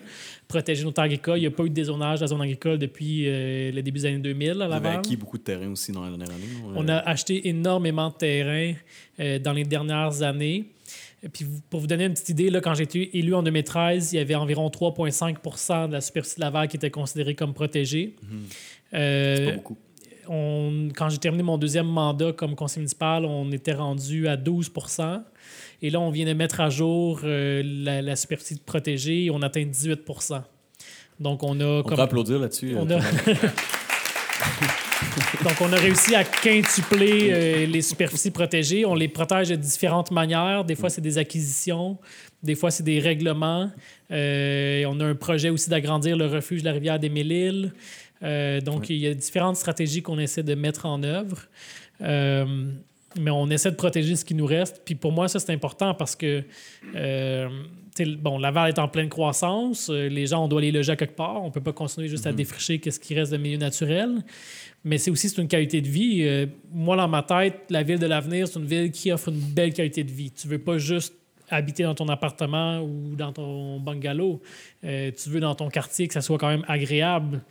Protéger 0.47 0.83
nos 0.83 0.91
terres 0.91 1.05
agricoles. 1.05 1.37
Il 1.37 1.41
n'y 1.41 1.47
a 1.47 1.51
pas 1.51 1.63
eu 1.63 1.69
de 1.69 1.73
dézonage 1.73 2.19
de 2.19 2.23
la 2.25 2.27
zone 2.27 2.41
agricole 2.41 2.77
depuis 2.77 3.23
euh, 3.27 3.71
le 3.71 3.81
début 3.81 3.99
des 3.99 4.05
années 4.05 4.19
2000 4.19 4.49
à 4.49 4.53
On 4.53 4.69
Laval. 4.69 4.97
acquis 4.97 5.15
beaucoup 5.17 5.37
de 5.39 5.43
terrain 5.43 5.69
aussi 5.71 5.91
dans 5.91 6.03
la 6.03 6.09
dernière 6.09 6.29
année. 6.29 6.45
On 6.75 6.87
a 6.87 6.97
acheté 6.97 7.47
énormément 7.49 8.09
de 8.09 8.15
terrain 8.15 8.73
euh, 9.19 9.39
dans 9.39 9.53
les 9.53 9.63
dernières 9.63 10.21
années. 10.21 10.65
Puis, 11.33 11.45
pour 11.71 11.79
vous 11.79 11.87
donner 11.87 12.05
une 12.05 12.13
petite 12.13 12.29
idée, 12.29 12.51
là, 12.51 12.61
quand 12.61 12.75
j'ai 12.75 12.83
été 12.83 13.17
élu 13.17 13.33
en 13.33 13.41
2013, 13.41 14.13
il 14.13 14.17
y 14.17 14.19
avait 14.19 14.35
environ 14.35 14.67
3,5% 14.67 15.87
de 15.87 15.93
la 15.93 16.01
superficie 16.01 16.35
de 16.35 16.41
Laval 16.41 16.67
qui 16.67 16.77
était 16.77 16.91
considérée 16.91 17.33
comme 17.33 17.55
protégée. 17.55 18.15
Euh, 18.93 19.35
C'est 19.37 19.45
pas 19.47 19.51
beaucoup. 19.53 19.77
On- 20.29 20.89
quand 20.95 21.09
j'ai 21.09 21.17
terminé 21.17 21.43
mon 21.43 21.57
deuxième 21.57 21.87
mandat 21.87 22.31
comme 22.33 22.55
conseiller 22.55 22.81
municipal, 22.81 23.25
on 23.25 23.51
était 23.51 23.73
rendu 23.73 24.27
à 24.27 24.37
12% 24.37 25.23
Et 25.81 25.89
là, 25.89 25.99
on 25.99 26.09
vient 26.09 26.25
de 26.25 26.33
mettre 26.33 26.61
à 26.61 26.69
jour 26.69 27.19
euh, 27.23 27.61
la, 27.65 28.01
la 28.01 28.15
superficie 28.15 28.59
protégée 28.65 29.25
et 29.25 29.31
on 29.31 29.41
atteint 29.41 29.63
18% 29.63 30.41
Donc, 31.19 31.43
on 31.43 31.59
a 31.59 31.65
On 31.65 31.83
comme 31.83 31.95
peut 31.97 32.01
applaudir 32.01 32.39
là-dessus. 32.39 32.75
on 32.77 32.89
euh, 32.89 32.99
a... 32.99 33.01
Donc, 35.43 35.53
on 35.61 35.71
a 35.71 35.75
réussi 35.77 36.15
à 36.15 36.23
quintupler 36.23 37.29
euh, 37.31 37.65
les 37.67 37.81
superficies 37.81 38.31
protégées. 38.31 38.85
On 38.85 38.95
les 38.95 39.07
protège 39.07 39.49
de 39.49 39.55
différentes 39.55 40.11
manières. 40.11 40.65
Des 40.65 40.75
fois, 40.75 40.89
c'est 40.89 41.01
des 41.01 41.17
acquisitions. 41.17 41.97
Des 42.41 42.55
fois, 42.55 42.71
c'est 42.71 42.83
des 42.83 42.99
règlements. 42.99 43.69
Euh, 44.11 44.83
on 44.87 44.99
a 44.99 45.05
un 45.05 45.15
projet 45.15 45.49
aussi 45.49 45.69
d'agrandir 45.69 46.17
le 46.17 46.27
refuge 46.27 46.61
de 46.61 46.65
la 46.65 46.73
rivière 46.73 46.99
des 46.99 47.09
Mille-Îles. 47.09 47.73
Euh, 48.23 48.61
donc, 48.61 48.89
il 48.89 48.97
y 48.97 49.07
a 49.07 49.13
différentes 49.13 49.57
stratégies 49.57 50.01
qu'on 50.01 50.19
essaie 50.19 50.43
de 50.43 50.55
mettre 50.55 50.85
en 50.85 51.03
œuvre. 51.03 51.43
Euh, 52.01 52.71
mais 53.19 53.31
on 53.31 53.49
essaie 53.49 53.71
de 53.71 53.75
protéger 53.75 54.15
ce 54.15 54.25
qui 54.25 54.35
nous 54.35 54.45
reste. 54.45 54.81
Puis 54.85 54.95
pour 54.95 55.11
moi, 55.11 55.27
ça, 55.27 55.39
c'est 55.39 55.53
important 55.53 55.93
parce 55.93 56.15
que, 56.15 56.43
euh, 56.95 57.49
bon, 58.19 58.37
Laval 58.37 58.69
est 58.69 58.79
en 58.79 58.87
pleine 58.87 59.09
croissance. 59.09 59.89
euh, 59.89 60.09
les 60.09 60.27
gens, 60.27 60.43
on 60.43 60.47
doit 60.47 60.61
les 60.61 60.71
loger 60.71 60.91
à 60.91 60.95
quelque 60.95 61.15
part. 61.15 61.43
On 61.43 61.51
peut 61.51 61.61
pas 61.61 61.73
continuer 61.73 62.07
juste 62.07 62.27
à 62.27 62.33
défricher 62.33 62.79
qu'est-ce 62.79 62.99
qui 62.99 63.15
reste 63.15 63.31
de 63.31 63.37
milieu 63.37 63.57
naturel. 63.57 64.23
Mais 64.83 64.97
c'est 64.97 65.11
aussi 65.11 65.27
une 65.37 65.47
qualité 65.47 65.81
de 65.81 65.87
vie. 65.87 66.23
Euh, 66.23 66.45
moi, 66.73 66.95
dans 66.97 67.07
ma 67.07 67.23
tête, 67.23 67.61
la 67.69 67.83
ville 67.83 67.99
de 67.99 68.05
l'avenir, 68.05 68.47
c'est 68.47 68.59
une 68.59 68.65
ville 68.65 68.91
qui 68.91 69.11
offre 69.11 69.29
une 69.29 69.39
belle 69.39 69.73
qualité 69.73 70.03
de 70.03 70.11
vie. 70.11 70.31
Tu 70.31 70.47
veux 70.47 70.59
pas 70.59 70.77
juste 70.77 71.13
habiter 71.49 71.83
dans 71.83 71.95
ton 71.95 72.09
appartement 72.09 72.81
ou 72.81 73.15
dans 73.15 73.31
ton 73.31 73.79
bungalow. 73.79 74.41
Euh, 74.83 75.11
tu 75.11 75.29
veux 75.29 75.39
dans 75.39 75.55
ton 75.55 75.69
quartier 75.69 76.07
que 76.07 76.13
ça 76.13 76.21
soit 76.21 76.37
quand 76.37 76.49
même 76.49 76.65
agréable. 76.67 77.41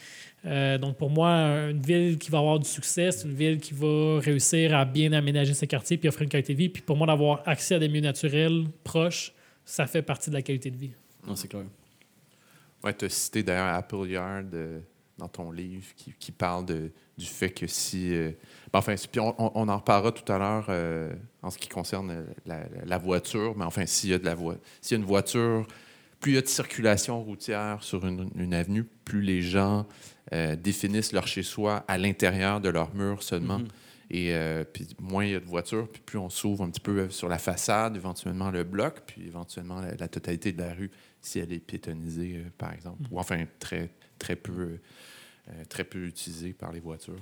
Euh, 0.47 0.79
donc, 0.79 0.97
pour 0.97 1.11
moi, 1.11 1.31
une 1.71 1.81
ville 1.81 2.19
qui 2.19 2.31
va 2.31 2.39
avoir 2.39 2.59
du 2.59 2.69
succès, 2.69 3.11
c'est 3.13 3.27
une 3.27 3.35
ville 3.35 3.59
qui 3.59 3.73
va 3.73 4.21
réussir 4.21 4.77
à 4.77 4.85
bien 4.85 5.13
aménager 5.13 5.55
ses 5.55 5.67
quartiers 5.67 5.97
puis 5.97 6.09
offrir 6.09 6.25
une 6.25 6.29
qualité 6.31 6.53
de 6.53 6.59
vie. 6.59 6.69
Puis 6.69 6.83
pour 6.83 6.97
moi, 6.97 7.07
d'avoir 7.07 7.43
accès 7.47 7.77
à 7.77 7.79
des 7.79 7.89
milieux 7.89 8.03
naturels 8.03 8.67
proches, 8.83 9.33
ça 9.65 9.87
fait 9.87 10.03
partie 10.03 10.31
de 10.31 10.35
la 10.35 10.43
qualité 10.43 10.71
de 10.71 10.77
vie. 10.77 10.93
Non, 11.27 11.35
c'est 11.35 11.49
clair. 11.49 11.65
Ouais, 12.83 12.93
tu 12.93 13.07
as 13.07 13.09
cité 13.09 13.43
d'ailleurs 13.43 13.75
Apple 13.75 14.07
Yard 14.07 14.55
dans 15.19 15.29
ton 15.29 15.51
livre 15.51 15.87
qui, 15.97 16.13
qui 16.19 16.33
parle 16.33 16.67
de, 16.67 16.91
du 17.17 17.27
fait 17.27 17.51
que 17.51 17.67
si. 17.67 18.13
euh, 18.13 18.33
ben, 18.73 18.81
enfin, 18.81 18.95
puis 19.11 19.21
on, 19.21 19.35
en 19.39 19.77
reparlera 19.77 20.13
tout 20.13 20.31
à 20.33 20.39
l'heure 20.39 20.67
euh, 20.69 21.13
en 21.43 21.51
ce 21.51 21.59
qui 21.59 21.69
concerne 21.69 22.27
la, 22.47 22.99
voiture, 22.99 23.57
mais 23.57 23.65
enfin, 23.65 23.87
s'il 23.87 24.11
y 24.11 24.15
a 24.15 24.19
de 24.19 24.25
la 24.25 24.35
voie, 24.35 24.57
s'il 24.81 24.97
y 24.97 25.01
a 25.01 25.03
une 25.03 25.09
voiture, 25.09 25.67
plus 26.21 26.33
il 26.33 26.35
y 26.35 26.39
a 26.39 26.43
de 26.43 26.49
circulation 26.49 27.23
routière 27.23 27.83
sur 27.83 28.05
une 28.05 28.55
avenue, 28.55 28.85
plus 29.05 29.23
les 29.23 29.43
gens 29.43 29.87
euh, 30.35 30.57
définissent 30.57 31.13
leur 31.13 31.27
chez-soi 31.27 31.85
à 31.89 31.97
l'intérieur 31.97 32.61
de 32.61 32.69
leur 32.69 32.95
mur 32.95 33.23
seulement. 33.23 33.61
Mhm. 33.61 33.69
Et 34.11 34.35
euh, 34.35 34.65
puis 34.65 34.87
moins 35.01 35.25
il 35.25 35.33
y 35.33 35.35
a 35.35 35.41
de 35.41 35.47
voitures, 35.47 35.89
puis 35.89 36.03
plus 36.05 36.19
on 36.19 36.29
s'ouvre 36.29 36.65
un 36.65 36.71
petit 36.71 36.81
peu 36.81 36.99
euh, 36.99 37.11
sur 37.11 37.29
la 37.29 37.39
façade, 37.39 37.97
éventuellement 37.97 38.51
le 38.51 38.63
bloc, 38.65 39.01
puis 39.07 39.27
éventuellement 39.27 39.81
la, 39.81 39.95
la 39.95 40.09
totalité 40.09 40.53
de 40.53 40.63
la 40.63 40.75
rue 40.75 40.91
si 41.21 41.39
elle 41.39 41.53
est 41.53 41.59
piétonnisée, 41.59 42.37
euh, 42.37 42.51
par 42.59 42.73
exemple, 42.73 43.03
ou 43.11 43.19
enfin 43.19 43.45
très, 43.59 43.91
très, 44.19 44.37
peu, 44.37 44.79
très 45.69 45.85
peu 45.85 46.07
utilisée 46.07 46.53
par 46.53 46.71
les 46.71 46.81
voitures. 46.81 47.21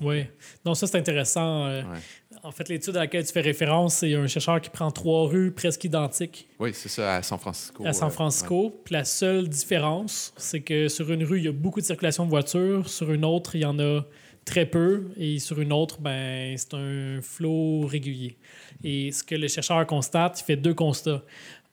Oui. 0.00 0.24
Donc, 0.64 0.76
ça, 0.76 0.86
c'est 0.86 0.98
intéressant. 0.98 1.66
Euh, 1.66 1.82
Ouais. 1.82 1.98
En 2.44 2.50
fait, 2.50 2.68
l'étude 2.68 2.96
à 2.96 3.00
laquelle 3.00 3.24
tu 3.24 3.32
fais 3.32 3.42
référence, 3.42 3.96
c'est 3.96 4.14
un 4.14 4.26
chercheur 4.26 4.60
qui 4.60 4.70
prend 4.70 4.90
trois 4.90 5.28
rues 5.28 5.52
presque 5.52 5.84
identiques 5.84 6.48
Oui, 6.58 6.70
c'est 6.72 6.88
ça, 6.88 7.16
à 7.16 7.22
San 7.22 7.38
Francisco. 7.38 7.86
à 7.86 7.92
San 7.92 8.08
euh, 8.08 8.10
Francisco. 8.10 8.80
Puis 8.84 8.94
la 8.94 9.04
seule 9.04 9.48
différence, 9.48 10.32
c'est 10.38 10.60
que 10.60 10.88
sur 10.88 11.12
une 11.12 11.22
rue, 11.22 11.38
il 11.38 11.44
y 11.44 11.48
a 11.48 11.52
beaucoup 11.52 11.80
de 11.80 11.84
circulation 11.84 12.24
de 12.24 12.30
voitures. 12.30 12.88
Sur 12.88 13.12
une 13.12 13.24
autre, 13.24 13.54
il 13.54 13.60
y 13.60 13.64
en 13.64 13.78
a 13.78 14.00
très 14.44 14.66
peu. 14.66 15.10
Et 15.18 15.38
sur 15.38 15.60
une 15.60 15.72
autre, 15.72 16.00
ben, 16.00 16.56
c'est 16.56 16.74
un 16.74 17.20
flot 17.22 17.86
régulier. 17.86 18.38
Et 18.82 19.12
ce 19.12 19.22
que 19.22 19.34
le 19.36 19.46
chercheur 19.46 19.86
constate, 19.86 20.40
il 20.40 20.44
fait 20.44 20.56
deux 20.56 20.74
constats. 20.74 21.22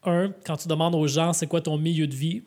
Un, 0.04 0.32
quand 0.46 0.56
tu 0.58 0.68
demandes 0.68 0.94
aux 0.94 1.06
gens 1.08 1.32
c'est 1.32 1.46
quoi 1.46 1.60
ton 1.62 1.76
milieu 1.78 2.06
de 2.06 2.14
vie, 2.14 2.42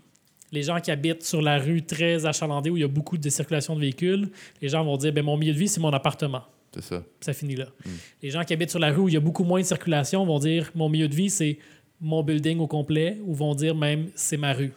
les 0.53 0.61
gens 0.61 0.79
qui 0.79 0.91
habitent 0.91 1.23
sur 1.23 1.41
la 1.41 1.57
rue 1.57 1.81
très 1.81 2.27
achalandée 2.27 2.69
où 2.69 2.77
il 2.77 2.81
y 2.81 2.85
a 2.85 2.87
beaucoup 2.87 3.17
de 3.17 3.29
circulation 3.29 3.75
de 3.75 3.81
véhicules, 3.81 4.29
les 4.61 4.69
gens 4.69 4.85
vont 4.85 4.97
dire 4.97 5.11
ben, 5.11 5.25
mon 5.25 5.35
milieu 5.35 5.51
de 5.51 5.57
vie, 5.57 5.67
c'est 5.67 5.81
mon 5.81 5.91
appartement. 5.91 6.43
C'est 6.75 6.83
ça. 6.83 7.03
Ça 7.21 7.33
finit 7.33 7.55
là. 7.55 7.65
Mm. 7.65 7.89
Les 8.21 8.29
gens 8.29 8.43
qui 8.43 8.53
habitent 8.53 8.69
sur 8.69 8.79
la 8.79 8.91
rue 8.91 9.01
où 9.01 9.09
il 9.09 9.15
y 9.15 9.17
a 9.17 9.19
beaucoup 9.19 9.43
moins 9.43 9.61
de 9.61 9.65
circulation 9.65 10.23
vont 10.25 10.37
dire 10.37 10.71
mon 10.75 10.89
milieu 10.89 11.07
de 11.07 11.15
vie, 11.15 11.31
c'est 11.31 11.57
mon 11.99 12.21
building 12.21 12.59
au 12.59 12.67
complet, 12.67 13.17
ou 13.25 13.33
vont 13.33 13.55
dire 13.55 13.75
même 13.75 14.09
c'est 14.13 14.37
ma 14.37 14.53
rue. 14.53 14.73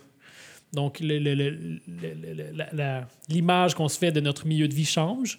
Donc, 0.72 1.00
l'image 3.28 3.74
qu'on 3.74 3.88
se 3.88 3.98
fait 3.98 4.12
de 4.12 4.20
notre 4.20 4.46
milieu 4.46 4.68
de 4.68 4.74
vie 4.74 4.84
change. 4.84 5.38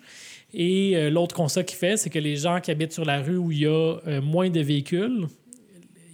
Et 0.53 0.95
euh, 0.95 1.09
l'autre 1.09 1.35
constat 1.35 1.63
qu'il 1.63 1.77
fait, 1.77 1.97
c'est 1.97 2.09
que 2.09 2.19
les 2.19 2.37
gens 2.37 2.61
qui 2.61 2.71
habitent 2.71 2.93
sur 2.93 3.05
la 3.05 3.21
rue 3.21 3.37
où 3.37 3.51
il 3.51 3.59
y 3.59 3.65
a 3.65 3.97
euh, 4.07 4.21
moins 4.21 4.49
de 4.49 4.61
véhicules, 4.61 5.27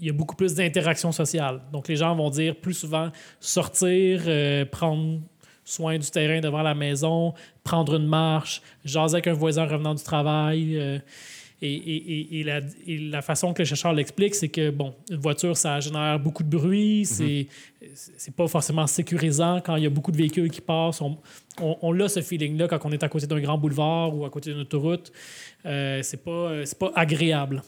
il 0.03 0.07
y 0.07 0.09
a 0.09 0.13
beaucoup 0.13 0.35
plus 0.35 0.53
d'interactions 0.53 1.13
sociales. 1.13 1.61
Donc, 1.71 1.87
les 1.87 1.95
gens 1.95 2.13
vont 2.13 2.29
dire 2.29 2.57
plus 2.57 2.73
souvent 2.73 3.09
sortir, 3.39 4.23
euh, 4.27 4.65
prendre 4.65 5.21
soin 5.63 5.97
du 5.97 6.11
terrain 6.11 6.41
devant 6.41 6.61
la 6.61 6.75
maison, 6.75 7.33
prendre 7.63 7.95
une 7.95 8.05
marche, 8.05 8.61
jaser 8.83 9.15
avec 9.15 9.27
un 9.27 9.33
voisin 9.33 9.63
en 9.63 9.69
revenant 9.69 9.95
du 9.95 10.03
travail. 10.03 10.77
euh, 10.77 10.99
et, 11.65 11.73
et- 11.73 12.19
et- 12.19 12.39
et 12.39 12.43
la, 12.43 12.59
et 12.87 12.97
la 12.97 13.21
façon 13.21 13.53
que 13.53 13.61
le 13.61 13.65
chercheur 13.65 13.93
l'explique, 13.93 14.35
c'est 14.35 14.49
que, 14.49 14.69
bon, 14.69 14.93
une 15.09 15.17
voiture, 15.17 15.55
ça 15.57 15.79
génère 15.79 16.19
beaucoup 16.19 16.43
de 16.43 16.49
bruit, 16.49 17.05
c'est 17.05 17.47
c'est 17.95 18.33
pas 18.33 18.47
forcément 18.47 18.87
sécurisant 18.87 19.59
quand 19.63 19.75
il 19.75 19.83
y 19.83 19.85
a 19.85 19.89
beaucoup 19.89 20.11
de 20.13 20.17
véhicules 20.17 20.49
qui 20.49 20.61
passent. 20.61 21.01
On, 21.01 21.17
on, 21.61 21.77
on 21.81 21.99
a 21.99 22.07
ce 22.07 22.21
feeling-là 22.21 22.67
quand 22.69 22.79
on 22.85 22.91
est 22.91 23.03
à 23.03 23.09
côté 23.09 23.27
d'un 23.27 23.41
grand 23.41 23.57
boulevard 23.57 24.15
ou 24.15 24.23
à 24.25 24.29
côté 24.29 24.51
d'une 24.51 24.61
autoroute. 24.61 25.11
Euh, 25.65 25.99
c'est 26.01 26.23
pas, 26.23 26.63
pas 26.79 26.91
agréable. 26.95 27.61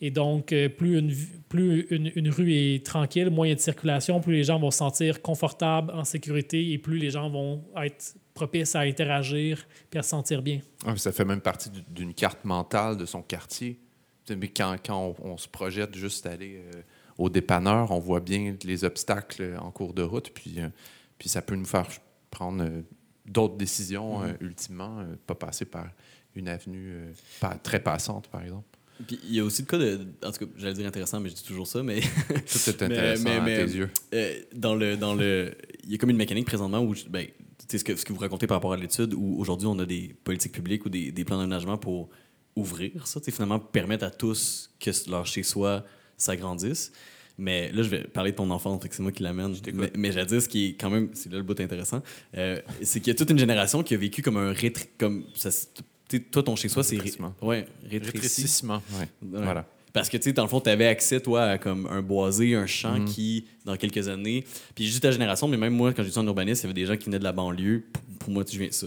Et 0.00 0.10
donc, 0.12 0.52
euh, 0.52 0.68
plus, 0.68 0.98
une, 0.98 1.12
plus 1.48 1.86
une, 1.90 2.12
une 2.14 2.30
rue 2.30 2.52
est 2.54 2.86
tranquille, 2.86 3.28
moins 3.30 3.46
il 3.46 3.50
y 3.50 3.52
a 3.52 3.56
de 3.56 3.60
circulation, 3.60 4.20
plus 4.20 4.34
les 4.34 4.44
gens 4.44 4.58
vont 4.60 4.70
se 4.70 4.78
sentir 4.78 5.20
confortables, 5.20 5.92
en 5.92 6.04
sécurité, 6.04 6.70
et 6.72 6.78
plus 6.78 6.98
les 6.98 7.10
gens 7.10 7.28
vont 7.28 7.64
être 7.84 8.14
propices 8.40 8.74
à 8.74 8.80
interagir 8.80 9.66
et 9.92 9.98
à 9.98 10.02
se 10.02 10.10
sentir 10.10 10.40
bien. 10.42 10.60
Ah, 10.86 10.92
puis 10.92 11.00
ça 11.00 11.12
fait 11.12 11.24
même 11.24 11.40
partie 11.42 11.68
du- 11.70 11.82
d'une 11.88 12.14
carte 12.14 12.44
mentale 12.44 12.96
de 12.96 13.04
son 13.06 13.22
quartier. 13.22 13.78
Mais 14.36 14.48
quand, 14.48 14.76
quand 14.84 15.14
on, 15.22 15.32
on 15.32 15.36
se 15.36 15.48
projette 15.48 15.94
juste 15.96 16.24
aller 16.26 16.62
euh, 16.74 16.80
au 17.18 17.28
dépanneur, 17.28 17.90
on 17.90 17.98
voit 17.98 18.20
bien 18.20 18.54
les 18.64 18.84
obstacles 18.84 19.56
en 19.60 19.70
cours 19.72 19.92
de 19.92 20.02
route, 20.02 20.30
puis, 20.30 20.54
euh, 20.60 20.68
puis 21.18 21.28
ça 21.28 21.42
peut 21.42 21.56
nous 21.56 21.64
faire 21.66 21.86
prendre 22.30 22.62
euh, 22.64 22.82
d'autres 23.26 23.56
décisions, 23.56 24.22
euh, 24.22 24.32
ultimement, 24.40 25.00
euh, 25.00 25.16
pas 25.26 25.34
passer 25.34 25.64
par 25.64 25.86
une 26.36 26.48
avenue 26.48 26.92
euh, 26.92 27.12
pas- 27.40 27.56
très 27.62 27.80
passante, 27.80 28.28
par 28.28 28.42
exemple. 28.42 28.64
Puis 29.06 29.18
il 29.24 29.34
y 29.34 29.40
a 29.40 29.44
aussi 29.44 29.62
le 29.62 29.66
cas 29.66 29.78
de. 29.78 29.98
En 30.24 30.30
tout 30.30 30.44
cas, 30.46 30.52
j'allais 30.58 30.74
dire 30.74 30.86
intéressant, 30.86 31.18
mais 31.20 31.30
je 31.30 31.34
dis 31.34 31.42
toujours 31.44 31.66
ça, 31.66 31.82
mais 31.82 32.00
Tout 32.00 32.70
est 32.70 32.80
Mais- 32.82 32.84
intéressant 32.84 33.24
mais- 33.24 33.36
à 33.36 33.40
mais- 33.40 33.56
tes 33.66 33.72
yeux. 33.78 33.90
Euh, 34.14 34.34
dans 34.54 34.74
le 34.76 34.96
dans 34.98 35.14
le 35.14 35.52
il 35.84 35.90
y 35.90 35.94
a 35.94 35.98
comme 35.98 36.10
une 36.10 36.18
mécanique 36.18 36.46
présentement 36.46 36.80
où 36.82 36.94
je- 36.94 37.06
ben, 37.08 37.26
ce 37.68 37.84
que 37.84 37.96
ce 37.96 38.04
que 38.04 38.12
vous 38.12 38.18
racontez 38.20 38.46
par 38.46 38.56
rapport 38.56 38.72
à 38.72 38.76
l'étude 38.76 39.14
où 39.14 39.36
aujourd'hui 39.38 39.66
on 39.66 39.78
a 39.78 39.86
des 39.86 40.14
politiques 40.24 40.52
publiques 40.52 40.84
ou 40.86 40.88
des, 40.88 41.12
des 41.12 41.24
plans 41.24 41.38
d'aménagement 41.38 41.78
pour 41.78 42.08
ouvrir 42.56 43.06
ça, 43.06 43.20
finalement 43.30 43.58
permettre 43.58 44.04
à 44.04 44.10
tous 44.10 44.70
que 44.80 44.90
leur 45.10 45.26
chez 45.26 45.42
soi 45.42 45.84
s'agrandisse. 46.16 46.92
Mais 47.38 47.72
là, 47.72 47.82
je 47.82 47.88
vais 47.88 48.02
parler 48.04 48.32
de 48.32 48.36
ton 48.36 48.50
enfant, 48.50 48.78
fait 48.80 48.88
que 48.90 48.94
c'est 48.94 49.02
moi 49.02 49.12
qui 49.12 49.22
l'amène. 49.22 49.54
Mais, 49.72 49.90
mais 49.96 50.12
ce 50.12 50.48
qui 50.48 50.66
est 50.66 50.72
quand 50.74 50.90
même, 50.90 51.08
c'est 51.14 51.32
là 51.32 51.38
le 51.38 51.42
bout 51.42 51.58
intéressant, 51.58 52.02
euh, 52.36 52.60
c'est 52.82 53.00
qu'il 53.00 53.08
y 53.08 53.12
a 53.12 53.14
toute 53.14 53.30
une 53.30 53.38
génération 53.38 53.82
qui 53.82 53.94
a 53.94 53.96
vécu 53.96 54.20
comme 54.20 54.36
un 54.36 54.52
rétri... 54.52 54.84
comme 54.98 55.24
ça, 55.34 55.48
toi, 56.32 56.42
ton 56.42 56.54
chez-soi, 56.56 56.82
c'est... 56.82 56.96
ré- 56.96 57.02
Rétrécissement. 57.02 57.34
Ouais, 57.40 57.66
rétréci. 57.84 58.12
Rétrécissement, 58.12 58.82
ouais. 58.98 59.08
Ouais. 59.22 59.42
Voilà. 59.42 59.66
Parce 59.92 60.08
que, 60.08 60.16
tu 60.16 60.24
sais, 60.24 60.32
dans 60.32 60.42
le 60.44 60.48
fond, 60.48 60.60
tu 60.60 60.70
avais 60.70 60.86
accès, 60.86 61.20
toi, 61.20 61.42
à 61.44 61.58
comme 61.58 61.86
un 61.86 62.00
boisé, 62.02 62.54
un 62.54 62.66
champ 62.66 62.98
Mhm. 62.98 63.04
qui, 63.06 63.46
dans 63.64 63.76
quelques 63.76 64.08
années, 64.08 64.44
puis 64.74 64.86
juste 64.86 65.02
ta 65.02 65.10
génération, 65.10 65.48
mais 65.48 65.56
même 65.56 65.74
moi, 65.74 65.92
quand 65.92 66.02
j'étais 66.04 66.18
en 66.18 66.26
urbanisme, 66.26 66.60
il 66.60 66.68
y 66.68 66.72
avait 66.72 66.80
des 66.80 66.86
gens 66.86 66.96
qui 66.96 67.06
venaient 67.06 67.18
de 67.18 67.24
la 67.24 67.32
banlieue. 67.32 67.84
Pour, 67.92 68.02
pour 68.18 68.30
moi, 68.32 68.44
tu 68.44 68.58
viens 68.58 68.68
de 68.68 68.72
ça. 68.72 68.86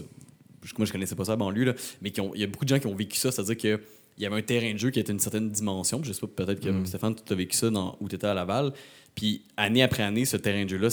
Moi, 0.78 0.86
je 0.86 0.92
connaissais 0.92 1.14
pas 1.14 1.24
ça, 1.26 1.32
la 1.32 1.36
banlieue, 1.36 1.64
là, 1.64 1.74
mais 2.00 2.10
il 2.34 2.40
y 2.40 2.44
a 2.44 2.46
beaucoup 2.46 2.64
de 2.64 2.70
gens 2.70 2.78
qui 2.78 2.86
ont 2.86 2.94
vécu 2.94 3.18
ça, 3.18 3.30
c'est-à-dire 3.30 3.56
que 3.58 3.80
il 4.16 4.22
y 4.22 4.26
avait 4.26 4.36
un 4.36 4.42
terrain 4.42 4.72
de 4.72 4.78
jeu 4.78 4.90
qui 4.90 5.00
était 5.00 5.10
une 5.12 5.18
certaine 5.18 5.50
dimension. 5.50 6.00
Je 6.04 6.12
sais 6.12 6.20
pas, 6.20 6.44
peut-être 6.44 6.60
que 6.60 6.68
Mhm. 6.70 6.86
Stéphane, 6.86 7.16
tu 7.16 7.32
as 7.32 7.36
vécu 7.36 7.56
ça 7.56 7.68
dans, 7.68 7.96
où 8.00 8.08
tu 8.08 8.14
étais 8.14 8.28
à 8.28 8.32
Laval. 8.34 8.72
Puis, 9.16 9.42
année 9.56 9.82
après 9.82 10.04
année, 10.04 10.24
ce 10.24 10.36
terrain 10.36 10.64
de 10.64 10.68
jeu-là 10.70 10.86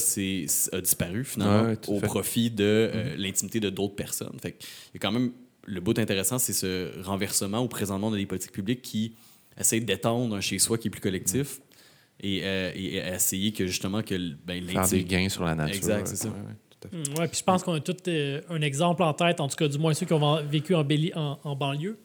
a 0.73 0.81
disparu, 0.81 1.23
finalement, 1.23 1.69
Ouais, 1.69 1.77
au 1.87 1.99
fait. 1.99 2.05
profit 2.07 2.49
de 2.51 2.63
euh, 2.93 3.15
l'intimité 3.17 3.59
de 3.59 3.69
d'autres 3.69 3.95
personnes. 3.95 4.35
Fait 4.41 4.51
que, 4.53 4.57
il 4.61 4.95
y 4.95 4.97
a 4.97 4.99
quand 4.99 5.11
même 5.11 5.31
le 5.65 5.79
bout 5.81 5.97
intéressant, 5.99 6.39
c'est 6.39 6.53
ce 6.53 6.99
renversement 7.03 7.63
où 7.63 7.67
présentement 7.67 8.07
on 8.07 8.13
a 8.13 8.17
des 8.17 8.25
politiques 8.25 8.51
publiques 8.51 8.81
qui 8.81 9.13
essayent 9.57 9.81
d'étendre 9.83 10.35
un 10.35 10.41
chez-soi 10.41 10.77
qui 10.77 10.87
est 10.87 10.91
plus 10.91 11.01
collectif 11.01 11.59
et, 12.19 12.41
euh, 12.43 12.71
et 12.75 12.97
essayer 12.97 13.51
que 13.51 13.65
justement 13.67 14.01
que 14.01 14.15
ben, 14.45 14.63
Faire 14.67 14.87
des 14.87 15.03
gains 15.03 15.29
sur 15.29 15.43
la 15.43 15.55
nature. 15.55 15.75
Exact, 15.75 16.07
c'est 16.07 16.15
ça. 16.17 16.29
Ouais, 16.29 16.33
fait. 16.35 16.97
Mm, 16.97 17.27
puis 17.29 17.39
je 17.39 17.43
pense 17.43 17.63
qu'on 17.63 17.73
a 17.73 17.79
tout 17.79 17.95
euh, 18.07 18.41
un 18.49 18.61
exemple 18.61 19.03
en 19.03 19.13
tête, 19.13 19.39
en 19.39 19.47
tout 19.47 19.55
cas, 19.55 19.67
du 19.67 19.77
moins 19.77 19.93
ceux 19.93 20.05
qui 20.05 20.13
ont 20.13 20.43
vécu 20.43 20.73
en, 20.75 20.83
Béli- 20.83 21.13
en, 21.15 21.39
en 21.43 21.55
banlieue. 21.55 21.97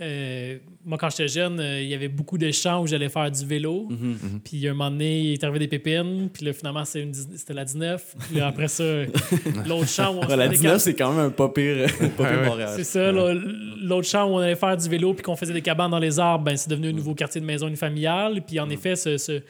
Euh, 0.00 0.58
moi, 0.84 0.98
quand 0.98 1.08
j'étais 1.10 1.28
jeune, 1.28 1.60
euh, 1.60 1.80
il 1.80 1.88
y 1.88 1.94
avait 1.94 2.08
beaucoup 2.08 2.36
de 2.36 2.50
champs 2.50 2.82
où 2.82 2.86
j'allais 2.88 3.08
faire 3.08 3.30
du 3.30 3.46
vélo. 3.46 3.86
Mhm. 3.90 4.40
Puis 4.44 4.66
un 4.66 4.72
moment 4.74 4.90
donné, 4.90 5.20
il 5.20 5.32
est 5.34 5.44
arrivé 5.44 5.60
des 5.60 5.68
pépines. 5.68 6.28
Puis 6.32 6.44
là, 6.44 6.52
finalement, 6.52 6.84
c'était 6.84 7.54
la 7.54 7.64
19. 7.64 8.16
Puis 8.26 8.36
là, 8.38 8.48
après 8.48 8.66
ça, 8.66 8.82
euh, 8.82 9.06
l'autre 9.68 9.88
champ 9.88 10.12
où 10.14 10.18
on 10.18 10.26
Ouais, 10.26 10.36
la 10.36 10.46
se 10.46 10.50
faisait 10.50 10.62
19, 10.62 10.80
c'est 10.82 10.94
quand 10.94 11.12
même 11.12 11.26
un 11.26 11.30
pas 11.30 11.48
pire, 11.48 11.86
pas 11.86 12.08
pire 12.08 12.10
Ouais, 12.18 12.36
ouais. 12.40 12.44
Montréal. 12.46 12.72
C'est 12.76 12.82
ça, 12.84 13.12
l'autre 13.12 14.08
champ 14.08 14.24
où 14.28 14.34
on 14.34 14.38
allait 14.38 14.56
faire 14.56 14.76
du 14.76 14.88
vélo 14.88 15.14
puis 15.14 15.22
qu'on 15.22 15.36
faisait 15.36 15.52
des 15.54 15.62
cabanes 15.62 15.92
dans 15.92 16.00
les 16.00 16.18
arbres, 16.18 16.44
ben, 16.44 16.56
c'est 16.56 16.70
devenu 16.70 16.88
un 16.88 16.92
nouveau 16.92 17.14
quartier 17.14 17.40
de 17.40 17.46
maison 17.46 17.72
familiale. 17.76 18.42
Puis 18.44 18.58
en 18.58 18.68
effet, 18.70 18.96
ce- 18.96 19.16
ce- 19.16 19.42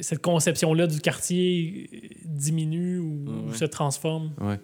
cette 0.00 0.20
conception-là 0.20 0.86
du 0.86 1.00
quartier 1.00 1.88
euh, 1.94 1.98
diminue 2.26 2.98
ou, 2.98 3.54
se 3.54 3.64
transforme. 3.64 4.32
Ouais. 4.38 4.60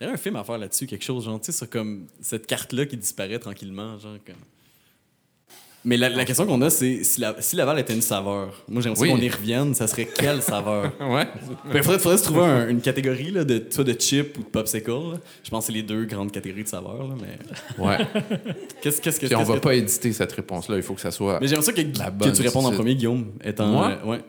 Il 0.00 0.06
y 0.06 0.10
a 0.10 0.12
un 0.12 0.16
film 0.16 0.36
à 0.36 0.44
faire 0.44 0.58
là-dessus, 0.58 0.86
quelque 0.86 1.04
chose, 1.04 1.24
genre, 1.24 1.40
tu 1.40 1.46
sais, 1.50 1.58
sur 1.58 1.68
comme 1.68 2.06
cette 2.20 2.46
carte-là 2.46 2.86
qui 2.86 2.96
disparaît 2.96 3.40
tranquillement, 3.40 3.98
genre, 3.98 4.16
comme. 4.24 4.36
Mais 5.84 5.96
la, 5.96 6.08
la 6.08 6.24
question 6.24 6.44
qu'on 6.44 6.60
a, 6.62 6.70
c'est 6.70 7.04
si, 7.04 7.20
la, 7.20 7.36
si 7.40 7.54
Laval 7.54 7.78
était 7.78 7.94
une 7.94 8.02
saveur. 8.02 8.52
Moi, 8.68 8.82
j'aimerais 8.82 9.00
Oui. 9.00 9.08
qu'on 9.10 9.16
y 9.18 9.28
revienne. 9.28 9.74
Ça 9.74 9.86
serait 9.86 10.06
quelle 10.06 10.42
saveur? 10.42 10.92
Ouais. 11.00 11.26
Il 11.72 11.82
faudrait, 11.82 11.98
faudrait 12.00 12.18
se 12.18 12.24
trouver 12.24 12.42
un- 12.42 12.68
une 12.68 12.80
catégorie 12.80 13.30
là, 13.30 13.44
de, 13.44 13.64
soit 13.70 13.84
de 13.84 13.94
chip 13.98 14.36
ou 14.38 14.42
de 14.42 14.46
popsicle. 14.48 14.90
là. 14.90 15.18
Je 15.44 15.50
pense 15.50 15.64
que 15.64 15.66
c'est 15.72 15.78
les 15.78 15.84
deux 15.84 16.04
grandes 16.04 16.32
catégories 16.32 16.64
de 16.64 16.68
saveurs. 16.68 17.06
Là, 17.06 17.14
mais 17.20 17.84
Ouais. 17.84 17.98
qu'est-ce 18.82 19.00
qu'est-ce 19.00 19.20
que 19.20 19.26
Puis 19.26 19.36
on 19.36 19.44
va 19.44 19.54
que- 19.54 19.60
pas 19.60 19.74
éditer 19.74 20.12
cette 20.12 20.32
réponse-là. 20.32 20.76
Il 20.76 20.82
faut 20.82 20.94
que 20.94 21.00
ça 21.00 21.10
soit. 21.12 21.38
Mais 21.40 21.46
j'aimerais 21.46 21.64
ça 21.64 21.72
que, 21.72 21.80
que 21.80 22.30
tu 22.36 22.42
répondes 22.42 22.66
en 22.66 22.72
premier, 22.72 22.94
Guillaume, 22.96 23.26
étant 23.44 23.68
Moi? 23.68 23.98
euh, 24.04 24.06
ouais, 24.10 24.20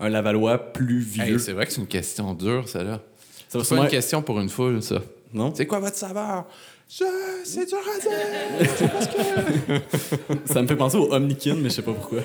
un 0.00 0.08
Lavallois 0.08 0.58
plus 0.72 0.98
Hey, 1.18 1.26
vieux. 1.28 1.38
c'est 1.38 1.52
vrai 1.52 1.66
que 1.66 1.72
c'est 1.72 1.80
une 1.80 1.86
question 1.86 2.34
dure, 2.34 2.68
celle-là. 2.68 3.00
C'est 3.48 3.66
pas 3.68 3.76
une 3.84 3.88
question 3.88 4.22
pour 4.22 4.40
une 4.40 4.48
foule, 4.48 4.82
ça. 4.82 5.00
Non? 5.32 5.52
C'est 5.54 5.66
quoi 5.66 5.78
votre 5.78 5.96
saveur? 5.96 6.44
Je... 6.88 7.04
C'est 7.44 7.66
dur 7.66 7.78
à 7.78 7.98
dire. 8.00 8.66
C'est 8.76 8.88
parce 8.92 9.06
que. 9.08 10.52
Ça 10.52 10.62
me 10.62 10.68
fait 10.68 10.76
penser 10.76 10.96
au 10.96 11.12
Omnikin, 11.12 11.54
mais 11.56 11.68
je 11.68 11.74
sais 11.74 11.82
pas 11.82 11.92
pourquoi. 11.92 12.20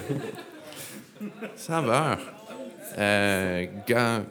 Saveur. 1.56 2.18
Euh, 2.98 3.66
ga- 3.88 4.22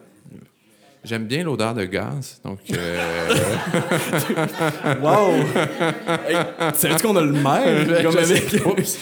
J'aime 1.03 1.25
bien 1.25 1.45
l'odeur 1.45 1.73
de 1.73 1.85
gaz, 1.87 2.43
donc 2.45 2.59
euh, 2.75 3.29
Wow! 5.01 5.31
hey, 6.29 6.37
Savais-tu 6.75 7.07
qu'on 7.07 7.17
a 7.17 7.23
le 7.23 7.33
même? 7.33 8.03
Comme 8.03 8.19
avec 8.19 8.67
Oups. 8.67 8.99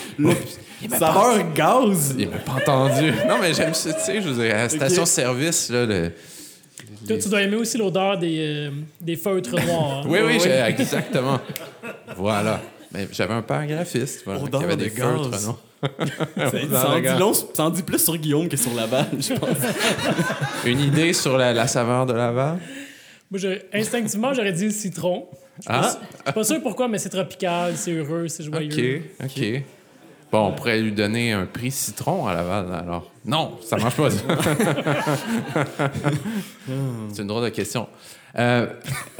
saveur 0.96 1.52
gaz! 1.54 2.14
il 2.16 2.28
m'a 2.28 2.36
pas 2.38 2.52
entendu. 2.52 3.10
Non, 3.28 3.38
mais 3.40 3.52
j'aime 3.52 3.74
ça, 3.74 3.92
tu 3.94 4.00
sais, 4.00 4.22
je 4.22 4.28
veux 4.28 4.44
dire, 4.44 4.54
à 4.54 4.58
la 4.58 4.68
station-service, 4.68 5.70
là, 5.70 5.86
le... 5.86 6.12
Toi, 7.06 7.16
tu 7.18 7.28
dois 7.28 7.42
aimer 7.42 7.56
aussi 7.56 7.78
l'odeur 7.78 8.18
des, 8.18 8.38
euh, 8.38 8.70
des 9.00 9.16
feutres 9.16 9.50
noirs. 9.66 9.98
hein. 9.98 10.02
Oui, 10.06 10.18
oui, 10.24 10.38
Oui. 10.42 10.50
exactement. 10.68 11.40
voilà. 12.16 12.60
Mais 12.92 13.06
j'avais 13.12 13.34
un 13.34 13.42
père 13.42 13.66
graphiste, 13.66 14.22
voilà, 14.24 14.40
qui 14.48 14.56
avait 14.56 14.76
de 14.76 14.84
des 14.84 14.90
gaz. 14.90 14.98
feutres, 15.06 15.42
non? 15.46 15.56
Ça, 16.72 16.90
en 16.90 16.98
dit 17.00 17.18
long- 17.20 17.32
ça 17.34 17.64
en 17.64 17.70
dit 17.70 17.82
plus 17.82 18.02
sur 18.02 18.16
Guillaume 18.16 18.48
que 18.48 18.56
sur 18.56 18.74
Laval, 18.74 19.06
je 19.20 19.34
pense. 19.34 19.56
Une 20.64 20.80
idée 20.80 21.12
sur 21.12 21.36
la, 21.38 21.52
la 21.52 21.66
saveur 21.68 22.04
de 22.06 22.14
Laval? 22.14 22.58
Moi, 23.30 23.38
je- 23.38 23.60
instinctivement, 23.72 24.32
j'aurais 24.34 24.52
dit 24.52 24.64
le 24.64 24.70
citron. 24.70 25.26
Ah, 25.66 25.82
Je 25.82 26.24
suis 26.24 26.32
pas 26.34 26.44
sûr 26.44 26.62
pourquoi, 26.62 26.88
mais 26.88 26.98
c'est 26.98 27.10
tropical, 27.10 27.76
c'est 27.76 27.92
heureux, 27.92 28.26
c'est 28.28 28.42
joyeux. 28.44 29.02
OK, 29.20 29.26
OK. 29.36 29.62
Bon, 30.30 30.48
on 30.48 30.52
pourrait 30.52 30.80
lui 30.80 30.92
donner 30.92 31.32
un 31.32 31.46
prix 31.46 31.70
citron 31.70 32.26
à 32.26 32.34
Laval, 32.34 32.72
alors. 32.74 33.10
Non, 33.24 33.58
ça 33.62 33.76
marche 33.78 33.96
pas. 33.96 34.10
C'est 37.12 37.22
une 37.22 37.28
drôle 37.28 37.44
de 37.44 37.48
question. 37.50 37.88
Euh, 38.36 38.66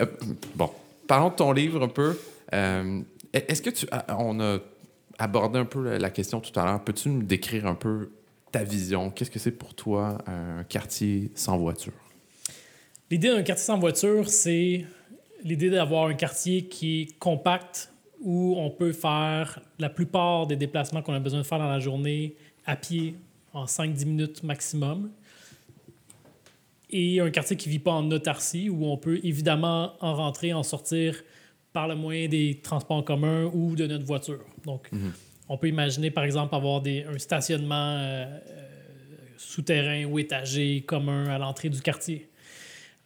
euh, 0.01 0.07
bon, 0.55 0.71
parlons 1.07 1.31
de 1.31 1.35
ton 1.35 1.53
livre 1.53 1.83
un 1.83 1.89
peu. 1.89 2.19
Euh, 2.53 3.01
Est-ce 3.33 3.63
que 3.63 3.71
tu... 3.71 3.87
On 4.19 4.39
a 4.41 4.59
abordé 5.19 5.59
un 5.59 5.65
peu 5.65 5.83
la- 5.83 5.99
la 5.99 6.11
question 6.11 6.41
tout 6.41 6.59
à 6.59 6.65
l'heure. 6.65 6.83
Peux-tu 6.85 7.09
nous 7.09 7.23
décrire 7.23 7.67
un 7.67 7.75
peu 7.75 8.11
ta 8.53 8.63
vision? 8.65 9.11
Qu'est-ce 9.11 9.31
que 9.31 9.39
c'est 9.39 9.51
pour 9.53 9.75
toi 9.75 10.19
un 10.27 10.63
quartier 10.65 11.31
sans 11.35 11.57
voiture? 11.59 11.93
L'idée 13.11 13.29
d'un 13.31 13.43
quartier 13.43 13.65
sans 13.65 13.79
voiture, 13.79 14.29
c'est 14.29 14.85
l'idée 15.43 15.71
d'avoir 15.71 16.09
un 16.09 16.15
quartier 16.15 16.65
qui 16.67 17.01
est 17.03 17.19
compact 17.19 17.91
où 18.21 18.55
on 18.57 18.71
peut 18.71 18.93
faire 18.93 19.61
la 19.79 19.89
plupart 19.89 20.47
des 20.47 20.57
déplacements 20.57 21.03
qu'on 21.03 21.15
a 21.15 21.21
besoin 21.21 21.41
de 21.41 21.47
faire 21.47 21.59
dans 21.59 21.69
la 21.69 21.81
journée 21.81 22.35
à 22.67 22.77
pied 22.77 23.17
en 23.53 23.65
5-10 23.65 24.07
minutes 24.07 24.43
maximum. 24.43 25.11
Et 26.91 27.21
un 27.21 27.31
quartier 27.31 27.57
qui 27.57 27.69
ne 27.69 27.73
vit 27.73 27.79
pas 27.79 27.93
en 27.93 28.11
autarcie 28.11 28.71
où 28.71 28.87
on 28.87 28.97
peut 28.97 29.21
évidemment 29.23 29.93
en 30.01 30.15
rentrer, 30.15 30.53
en 30.53 30.63
sortir 30.63 31.23
par 31.73 31.87
le 31.87 31.95
moyen 31.95 32.29
des 32.29 32.61
transports 32.63 32.97
en 32.97 33.03
commun 33.03 33.51
ou 33.53 33.77
de 33.77 33.87
notre 33.87 34.07
voiture. 34.07 34.45
Donc, 34.65 34.91
on 35.49 35.57
peut 35.57 35.69
imaginer 35.69 36.11
par 36.11 36.25
exemple 36.25 36.55
avoir 36.55 36.81
des, 36.81 37.05
un 37.05 37.19
stationnement 37.19 37.97
euh, 37.99 38.25
euh, 38.25 38.69
souterrain 39.37 40.05
ou 40.05 40.19
étagé 40.19 40.83
commun 40.83 41.29
à 41.29 41.39
l'entrée 41.39 41.69
du 41.69 41.81
quartier. 41.81 42.29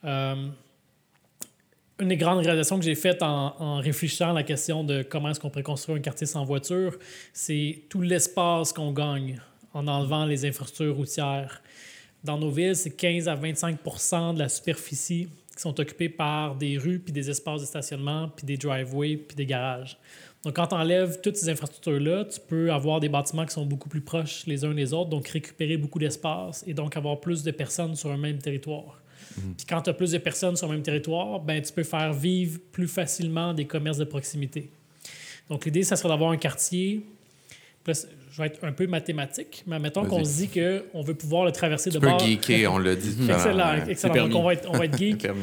Euh, 0.05 0.49
une 2.03 2.09
des 2.09 2.17
grandes 2.17 2.45
réalisations 2.45 2.79
que 2.79 2.85
j'ai 2.85 2.97
faites 2.97 3.23
en, 3.23 3.77
réfléchissant 3.77 4.31
à 4.31 4.33
la 4.33 4.43
question 4.43 4.83
de 4.83 5.03
comment 5.03 5.31
est-ce 5.31 5.39
qu'on 5.39 5.51
pourrait 5.51 5.63
construire 5.63 5.99
un 5.99 6.01
quartier 6.01 6.27
sans 6.27 6.45
voiture, 6.45 6.99
c'est 7.33 7.83
tout 7.89 8.01
l'espace 8.01 8.73
qu'on 8.73 8.93
gagne 8.93 9.41
en 9.73 9.87
enlevant 9.87 10.25
les 10.25 10.45
infrastructures 10.45 10.97
routières. 10.97 11.63
Dans 12.25 12.39
nos 12.39 12.51
villes, 12.51 12.75
c'est 12.75 12.91
15 12.91 13.29
à 13.29 13.37
25% 13.37 14.35
de 14.35 14.41
la 14.41 14.49
superficie 14.49 15.29
qui 15.55 15.63
sont 15.63 15.79
occupées 15.79 16.09
par 16.09 16.57
des 16.57 16.77
rues, 16.77 16.99
puis 16.99 17.13
des 17.13 17.31
espaces 17.31 17.61
de 17.61 17.67
stationnement, 17.67 18.29
puis 18.35 18.47
des 18.47 18.57
driveways, 18.57 19.17
puis 19.17 19.37
des 19.37 19.47
garages. 19.47 19.97
Donc, 20.45 20.57
quand 20.57 20.67
tu 20.69 20.75
enlèves 20.75 21.21
toutes 21.21 21.37
ces 21.37 21.49
infrastructures-là, 21.51 22.25
tu 22.25 22.41
peux 22.41 22.73
avoir 22.73 22.99
des 22.99 23.09
bâtiments 23.09 23.47
qui 23.47 23.53
sont 23.53 23.67
beaucoup 23.67 23.89
plus 23.89 24.01
proches 24.01 24.45
les 24.47 24.65
uns 24.65 24.75
des 24.75 24.93
autres, 24.93 25.11
donc 25.11 25.29
récupérer 25.29 25.77
beaucoup 25.77 26.01
d'espace 26.01 26.65
et 26.67 26.75
donc 26.75 26.97
avoir 26.97 27.21
plus 27.21 27.45
de 27.45 27.53
personnes 27.53 27.95
sur 27.95 28.11
un 28.11 28.17
même 28.17 28.39
territoire. 28.39 29.01
Puis 29.57 29.67
quand 29.69 29.83
tu 29.83 29.91
as 29.91 29.95
plus 29.95 30.13
de 30.13 30.19
personnes 30.19 30.57
sur 30.57 30.67
le 30.69 30.75
même 30.75 30.83
territoire, 30.83 31.41
ben, 31.41 31.61
tu 31.63 31.73
peux 31.73 31.83
faire 31.83 32.13
vivre 32.13 32.59
plus 32.73 32.89
facilement 32.89 33.55
des 33.55 33.67
commerces 33.67 33.99
de 33.99 34.05
proximité. 34.05 34.71
Donc 35.49 35.65
l'idée, 35.65 35.83
ça 35.83 35.97
serait 35.97 36.09
d'avoir 36.09 36.31
un 36.31 36.37
quartier. 36.37 37.05
Je 37.87 37.93
vais 38.39 38.47
être 38.47 38.65
un 38.65 38.73
peu 38.73 38.87
mathématique, 38.87 39.65
mais 39.67 39.79
mettons 39.79 40.05
qu'on 40.05 40.25
se 40.25 40.37
dit 40.37 40.49
qu'on 40.49 41.03
veut 41.03 41.15
pouvoir 41.15 41.45
le 41.45 41.53
traverser 41.53 41.91
de 41.91 41.97
Tu 41.97 42.01
peux 42.01 42.09
bord. 42.09 42.21
geeker, 42.21 42.73
on 42.73 42.79
l'a 42.79 42.95
dit. 42.95 43.17
Excellent, 43.29 43.85
excellent. 43.89 44.29
Donc 44.29 44.35
on 44.35 44.43
va 44.43 44.55
être, 44.55 44.69
on 44.71 44.79
va 44.79 44.85
être 44.85 44.97
geek. 44.97 45.27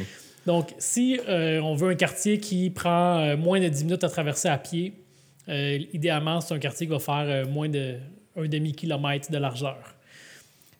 Donc, 0.46 0.74
si 0.78 1.20
euh, 1.28 1.60
on 1.60 1.74
veut 1.74 1.90
un 1.90 1.94
quartier 1.94 2.38
qui 2.38 2.70
prend 2.70 3.18
euh, 3.18 3.36
moins 3.36 3.60
de 3.60 3.68
10 3.68 3.84
minutes 3.84 4.04
à 4.04 4.08
traverser 4.08 4.48
à 4.48 4.58
pied, 4.58 4.94
euh, 5.48 5.78
idéalement, 5.92 6.40
c'est 6.40 6.54
un 6.54 6.58
quartier 6.58 6.86
qui 6.86 6.92
va 6.92 6.98
faire 6.98 7.46
moins 7.46 7.68
de 7.68 7.96
un 8.36 8.46
demi-kilomètre 8.46 9.30
de 9.30 9.38
largeur. 9.38 9.94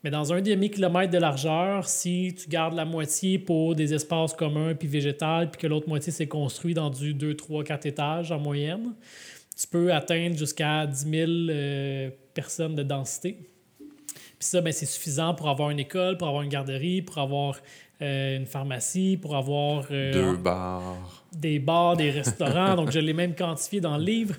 Mais 0.03 0.11
dans 0.11 0.33
un 0.33 0.41
demi-kilomètre 0.41 1.13
de 1.13 1.19
largeur, 1.19 1.87
si 1.87 2.35
tu 2.35 2.49
gardes 2.49 2.75
la 2.75 2.87
moitié 2.87 3.39
pour 3.39 3.75
des 3.75 3.93
espaces 3.93 4.33
communs 4.33 4.75
puis 4.75 4.89
végétales, 4.89 5.51
puis 5.51 5.61
que 5.61 5.67
l'autre 5.67 5.89
moitié 5.89 6.11
s'est 6.11 6.29
construit 6.29 6.73
dans 6.73 6.89
du 6.89 7.13
2, 7.13 7.35
3, 7.35 7.65
4 7.65 7.87
étages 7.87 8.33
en 8.33 8.39
moyenne, 8.39 8.95
tu 9.59 9.67
peux 9.67 9.93
atteindre 9.93 10.39
jusqu'à 10.39 10.87
10 10.87 11.11
000 11.11 11.31
euh, 11.31 12.11
personnes 12.33 12.75
de 12.75 12.83
densité. 12.83 13.51
Puis 13.79 14.49
ça, 14.49 14.63
ben, 14.63 14.73
c'est 14.73 14.87
suffisant 14.87 15.35
pour 15.35 15.51
avoir 15.51 15.69
une 15.69 15.81
école, 15.81 16.17
pour 16.17 16.29
avoir 16.29 16.43
une 16.43 16.49
garderie, 16.49 17.03
pour 17.03 17.19
avoir 17.19 17.61
euh, 18.01 18.39
une 18.39 18.47
pharmacie, 18.47 19.19
pour 19.21 19.37
avoir 19.37 19.85
euh, 19.91 20.13
Deux 20.15 20.37
bars. 20.39 21.20
Des 21.33 21.59
bars, 21.59 21.97
des 21.97 22.11
restaurants. 22.11 22.75
donc, 22.77 22.91
je 22.91 22.99
l'ai 22.99 23.13
même 23.13 23.35
quantifié 23.35 23.81
dans 23.81 23.97
le 23.97 24.05
livre. 24.05 24.35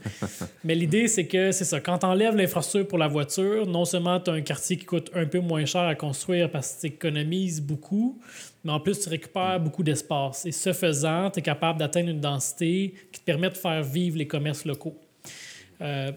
Mais 0.64 0.76
l'idée, 0.76 1.08
c'est 1.08 1.28
que 1.28 1.52
c'est 1.52 1.66
ça. 1.66 1.80
Quand 1.80 2.00
tu 2.00 2.06
enlèves 2.06 2.36
l'infrastructure 2.36 2.88
pour 2.88 2.98
la 2.98 3.08
voiture, 3.08 3.66
non 3.66 3.86
seulement 3.86 4.20
tu 4.20 4.30
as 4.30 4.34
un 4.34 4.42
quartier 4.42 4.78
qui 4.78 4.86
coûte 4.86 5.10
un 5.14 5.26
peu 5.26 5.40
moins 5.40 5.66
cher 5.66 5.82
à 5.82 5.96
construire 5.96 6.50
parce 6.50 6.76
que 6.76 6.82
tu 6.82 6.88
économises 6.88 7.62
beaucoup, 7.62 8.20
mais 8.64 8.72
en 8.72 8.80
plus, 8.80 9.00
tu 9.00 9.10
récupères 9.10 9.60
beaucoup 9.60 9.84
d'espace. 9.84 10.46
Et 10.46 10.52
ce 10.52 10.74
faisant, 10.74 11.30
tu 11.32 11.40
es 11.40 11.42
capable 11.42 11.80
d'atteindre 11.80 12.10
une 12.10 12.20
densité 12.20 12.94
qui 13.12 13.20
te 13.20 13.26
permet 13.26 13.50
de 13.50 13.58
faire 13.58 13.82
vivre 13.82 14.18
les 14.18 14.28
commerces 14.28 14.66
locaux. 14.66 14.98
Euh, 15.82 16.12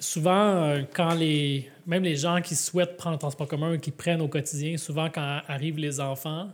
souvent, 0.00 0.64
euh, 0.64 0.82
quand 0.92 1.14
les, 1.14 1.68
même 1.86 2.02
les 2.02 2.16
gens 2.16 2.40
qui 2.40 2.54
souhaitent 2.54 2.96
prendre 2.96 3.16
le 3.16 3.20
transport 3.20 3.46
commun, 3.46 3.78
qui 3.78 3.90
prennent 3.90 4.20
au 4.20 4.28
quotidien, 4.28 4.76
souvent 4.76 5.08
quand 5.10 5.40
arrivent 5.48 5.78
les 5.78 6.00
enfants, 6.00 6.48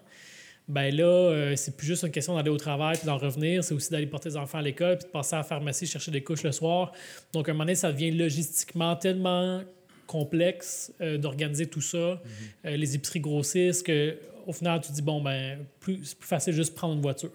ben 0.68 0.94
là, 0.94 1.04
euh, 1.04 1.56
c'est 1.56 1.76
plus 1.76 1.86
juste 1.86 2.02
une 2.02 2.10
question 2.10 2.36
d'aller 2.36 2.50
au 2.50 2.58
travail 2.58 2.96
puis 2.98 3.06
d'en 3.06 3.16
revenir, 3.16 3.64
c'est 3.64 3.72
aussi 3.74 3.90
d'aller 3.90 4.06
porter 4.06 4.28
les 4.28 4.36
enfants 4.36 4.58
à 4.58 4.62
l'école 4.62 4.98
puis 4.98 5.06
de 5.06 5.10
passer 5.10 5.34
à 5.34 5.38
la 5.38 5.44
pharmacie 5.44 5.86
chercher 5.86 6.10
des 6.10 6.22
couches 6.22 6.42
le 6.42 6.52
soir. 6.52 6.92
Donc, 7.32 7.48
à 7.48 7.52
un 7.52 7.54
moment 7.54 7.64
donné, 7.64 7.74
ça 7.74 7.90
devient 7.90 8.10
logistiquement 8.10 8.94
tellement 8.94 9.62
complexe 10.06 10.92
euh, 11.00 11.16
d'organiser 11.16 11.66
tout 11.66 11.80
ça, 11.80 11.96
euh, 11.96 12.18
les 12.64 12.94
épiceries 12.94 13.20
grossissent, 13.20 13.82
que 13.82 14.18
au 14.46 14.52
final, 14.52 14.80
tu 14.80 14.92
dis, 14.92 15.02
bon, 15.02 15.22
ben, 15.22 15.58
plus, 15.80 16.00
c'est 16.04 16.18
plus 16.18 16.28
facile 16.28 16.54
juste 16.54 16.74
prendre 16.74 16.94
une 16.94 17.02
voiture. 17.02 17.32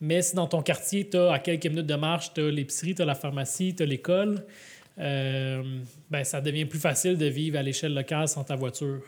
Mais 0.00 0.22
si 0.22 0.36
dans 0.36 0.46
ton 0.46 0.62
quartier, 0.62 1.08
tu 1.08 1.16
as 1.16 1.32
à 1.32 1.38
quelques 1.38 1.66
minutes 1.66 1.86
de 1.86 1.96
marche, 1.96 2.32
tu 2.32 2.40
as 2.40 2.50
l'épicerie, 2.50 2.94
tu 2.94 3.02
as 3.02 3.04
la 3.04 3.16
pharmacie, 3.16 3.74
tu 3.74 3.82
as 3.82 3.86
l'école, 3.86 4.46
ben, 4.96 6.24
ça 6.24 6.40
devient 6.40 6.64
plus 6.66 6.78
facile 6.78 7.18
de 7.18 7.26
vivre 7.26 7.58
à 7.58 7.62
l'échelle 7.62 7.92
locale 7.92 8.28
sans 8.28 8.44
ta 8.44 8.54
voiture. 8.54 9.02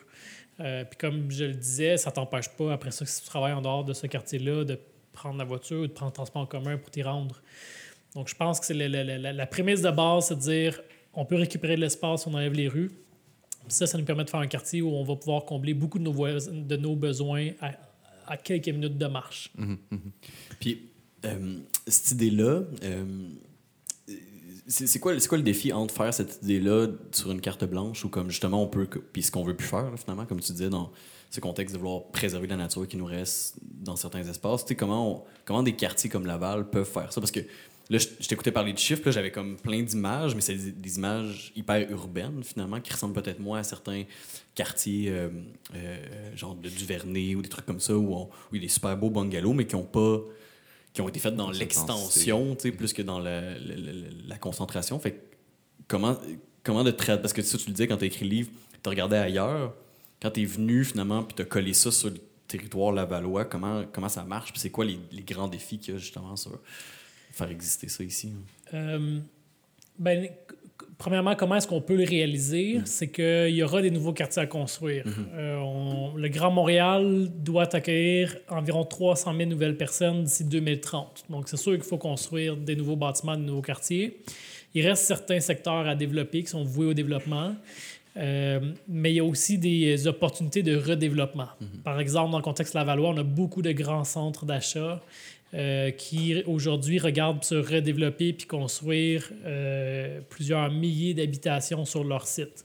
Euh, 0.62 0.84
puis 0.84 0.96
comme 0.96 1.30
je 1.30 1.44
le 1.44 1.54
disais, 1.54 1.96
ça 1.96 2.10
t'empêche 2.10 2.48
pas, 2.48 2.72
après 2.72 2.90
ça, 2.90 3.04
si 3.04 3.22
tu 3.22 3.26
travailles 3.26 3.52
en 3.52 3.62
dehors 3.62 3.84
de 3.84 3.92
ce 3.92 4.06
quartier-là, 4.06 4.64
de 4.64 4.78
prendre 5.12 5.38
la 5.38 5.44
voiture 5.44 5.80
ou 5.80 5.86
de 5.86 5.92
prendre 5.92 6.10
le 6.10 6.14
transport 6.14 6.42
en 6.42 6.46
commun 6.46 6.78
pour 6.78 6.90
t'y 6.90 7.02
rendre. 7.02 7.42
Donc, 8.14 8.28
je 8.28 8.34
pense 8.34 8.60
que 8.60 8.72
le- 8.72 8.88
le- 8.88 9.32
la, 9.32 9.46
prémisse 9.46 9.82
de 9.82 9.90
base, 9.90 10.28
c'est 10.28 10.36
de 10.36 10.40
dire 10.40 10.80
on 11.14 11.24
peut 11.24 11.36
récupérer 11.36 11.76
de 11.76 11.80
l'espace 11.80 12.26
on 12.26 12.34
enlève 12.34 12.52
les 12.54 12.68
rues. 12.68 12.90
Ça, 13.68 13.86
ça 13.86 13.98
nous 13.98 14.04
permet 14.04 14.24
de 14.24 14.30
faire 14.30 14.40
un 14.40 14.46
quartier 14.46 14.82
où 14.82 14.90
on 14.90 15.04
va 15.04 15.16
pouvoir 15.16 15.44
combler 15.44 15.74
beaucoup 15.74 15.98
de 15.98 16.76
nos, 16.76 16.96
besoins 16.96 17.50
à, 18.26 18.36
quelques 18.36 18.68
minutes 18.68 18.98
de 18.98 19.06
marche. 19.06 19.50
Puis, 20.58 20.82
euh, 21.24 21.58
cette 21.86 22.12
idée-là, 22.12 22.62
euh, 22.82 23.04
c'est 24.66 24.98
quoi, 25.00 25.12
le 25.14 25.42
défi 25.42 25.72
entre 25.72 25.94
faire 25.94 26.12
cette 26.14 26.40
idée-là 26.42 26.88
sur 27.12 27.30
une 27.30 27.40
carte 27.40 27.64
blanche 27.64 28.04
ou 28.04 28.08
comme 28.08 28.30
justement 28.30 28.62
on 28.62 28.68
peut, 28.68 28.86
puis 29.12 29.22
ce 29.22 29.30
qu'on 29.30 29.44
veut 29.44 29.56
plus 29.56 29.66
faire 29.66 29.90
finalement, 29.96 30.26
comme 30.26 30.40
tu 30.40 30.52
disais, 30.52 30.68
dans 30.70 30.90
ce 31.30 31.40
contexte 31.40 31.74
de 31.74 31.80
vouloir 31.80 32.04
préserver 32.12 32.46
la 32.46 32.56
nature 32.56 32.86
qui 32.86 32.96
nous 32.96 33.06
reste 33.06 33.56
dans 33.62 33.96
certains 33.96 34.22
espaces. 34.22 34.64
Comment, 34.76 35.10
on- 35.16 35.22
comment 35.44 35.62
des 35.62 35.74
quartiers 35.74 36.10
comme 36.10 36.26
Laval 36.26 36.68
peuvent 36.68 36.88
faire 36.88 37.10
ça? 37.12 37.20
Parce 37.20 37.30
que 37.32 37.40
là, 37.90 37.98
je, 37.98 38.28
t'écoutais 38.28 38.52
parler 38.52 38.72
de 38.74 38.78
chiffres, 38.78 39.10
j'avais 39.10 39.30
comme 39.30 39.56
plein 39.56 39.82
d'images, 39.82 40.34
mais 40.34 40.42
c'est 40.42 40.56
des, 40.56 40.96
images 40.96 41.52
hyper 41.56 41.90
urbaines, 41.90 42.42
finalement, 42.44 42.80
qui 42.80 42.92
ressemblent 42.92 43.14
peut-être 43.20 43.40
moins 43.40 43.60
à 43.60 43.62
certains 43.62 44.04
quartiers, 44.54 45.08
euh, 45.08 45.30
euh, 45.74 46.36
genre 46.36 46.54
de 46.54 46.68
Duvernay 46.68 47.34
ou 47.34 47.40
des 47.42 47.48
trucs 47.48 47.66
comme 47.66 47.80
ça, 47.80 47.96
où, 47.96 48.14
on- 48.14 48.24
où 48.24 48.28
il 48.52 48.56
y 48.56 48.60
a 48.60 48.66
des 48.66 48.72
super 48.72 48.96
beaux 48.96 49.10
bungalows, 49.10 49.54
mais 49.54 49.66
qui 49.66 49.74
ont 49.74 49.84
pas 49.84 50.20
qui 50.92 51.00
ont 51.00 51.08
été 51.08 51.18
faits 51.20 51.34
dans 51.36 51.50
l'extension, 51.50 52.54
tu 52.54 52.62
sais, 52.62 52.72
plus 52.72 52.92
que 52.92 53.02
dans 53.02 53.18
la, 53.18 53.40
la- 53.58 53.76
la- 53.76 53.92
la 54.26 54.38
concentration. 54.38 54.98
Fait 54.98 55.12
que 55.12 55.18
comment, 55.88 56.16
comment 56.62 56.84
de 56.84 56.90
traiter... 56.90 57.20
Parce 57.20 57.32
que 57.32 57.42
ça, 57.42 57.56
tu 57.58 57.66
le 57.68 57.72
disais 57.72 57.86
quand 57.88 57.96
tu 57.96 58.04
as 58.04 58.08
écrit 58.08 58.24
le 58.26 58.30
livre, 58.30 58.50
tu 58.82 58.88
regardais 58.90 59.16
ailleurs. 59.16 59.74
Quand 60.20 60.30
tu 60.30 60.42
es 60.42 60.44
venu, 60.44 60.84
finalement, 60.84 61.22
puis 61.22 61.34
tu 61.34 61.42
as 61.42 61.46
collé 61.46 61.72
ça 61.72 61.90
sur 61.90 62.10
le 62.10 62.18
territoire 62.46 62.92
lavallois, 62.92 63.44
comment, 63.46 63.84
comment 63.92 64.08
ça 64.10 64.22
marche? 64.24 64.52
Puis 64.52 64.60
c'est 64.60 64.70
quoi 64.70 64.84
les, 64.84 64.98
les 65.10 65.22
grands 65.22 65.48
défis 65.48 65.78
qu'il 65.78 65.94
y 65.94 65.96
a, 65.96 66.00
justement, 66.00 66.36
sur 66.36 66.58
faire 67.32 67.48
exister 67.50 67.88
ça 67.88 68.04
ici? 68.04 68.30
hein? 68.72 68.74
Euh, 68.76 69.18
ben, 69.98 70.28
premièrement, 70.98 71.34
comment 71.34 71.56
est-ce 71.56 71.66
qu'on 71.66 71.80
peut 71.80 71.96
le 71.96 72.04
réaliser? 72.04 72.80
C'est 72.84 73.08
qu'il 73.10 73.50
y 73.54 73.62
aura 73.62 73.82
des 73.82 73.90
nouveaux 73.90 74.12
quartiers 74.12 74.42
à 74.42 74.46
construire. 74.46 75.04
Euh, 75.34 75.56
on- 75.58 76.14
le 76.16 76.28
Grand 76.28 76.50
Montréal 76.50 77.28
doit 77.36 77.74
accueillir 77.74 78.36
environ 78.48 78.84
300 78.84 79.34
000 79.36 79.48
nouvelles 79.50 79.76
personnes 79.76 80.24
d'ici 80.24 80.44
2030. 80.44 81.24
Donc, 81.30 81.48
c'est 81.48 81.56
sûr 81.56 81.72
qu'il 81.72 81.82
faut 81.84 81.98
construire 81.98 82.56
des 82.56 82.76
nouveaux 82.76 82.96
bâtiments, 82.96 83.36
des 83.36 83.44
nouveaux 83.44 83.62
quartiers. 83.62 84.18
Il 84.74 84.86
reste 84.86 85.04
certains 85.04 85.40
secteurs 85.40 85.86
à 85.86 85.94
développer 85.94 86.42
qui 86.42 86.48
sont 86.48 86.64
voués 86.64 86.86
au 86.86 86.94
développement. 86.94 87.54
Euh, 88.18 88.60
mais 88.88 89.10
il 89.12 89.16
y 89.16 89.20
a 89.20 89.24
aussi 89.24 89.56
des 89.56 90.06
opportunités 90.06 90.62
de 90.62 90.76
redéveloppement. 90.76 91.48
Par 91.82 91.98
exemple, 91.98 92.30
dans 92.30 92.36
le 92.38 92.42
contexte 92.42 92.74
lavallois, 92.74 93.08
on 93.08 93.16
a 93.16 93.22
beaucoup 93.22 93.62
de 93.62 93.72
grands 93.72 94.04
centres 94.04 94.44
d'achat 94.44 95.00
euh, 95.54 95.90
qui 95.90 96.42
aujourd'hui 96.46 96.98
regardent 96.98 97.44
se 97.44 97.54
redévelopper 97.54 98.32
puis 98.32 98.46
construire 98.46 99.30
euh, 99.44 100.20
plusieurs 100.28 100.70
milliers 100.70 101.14
d'habitations 101.14 101.84
sur 101.84 102.04
leur 102.04 102.26
site. 102.26 102.64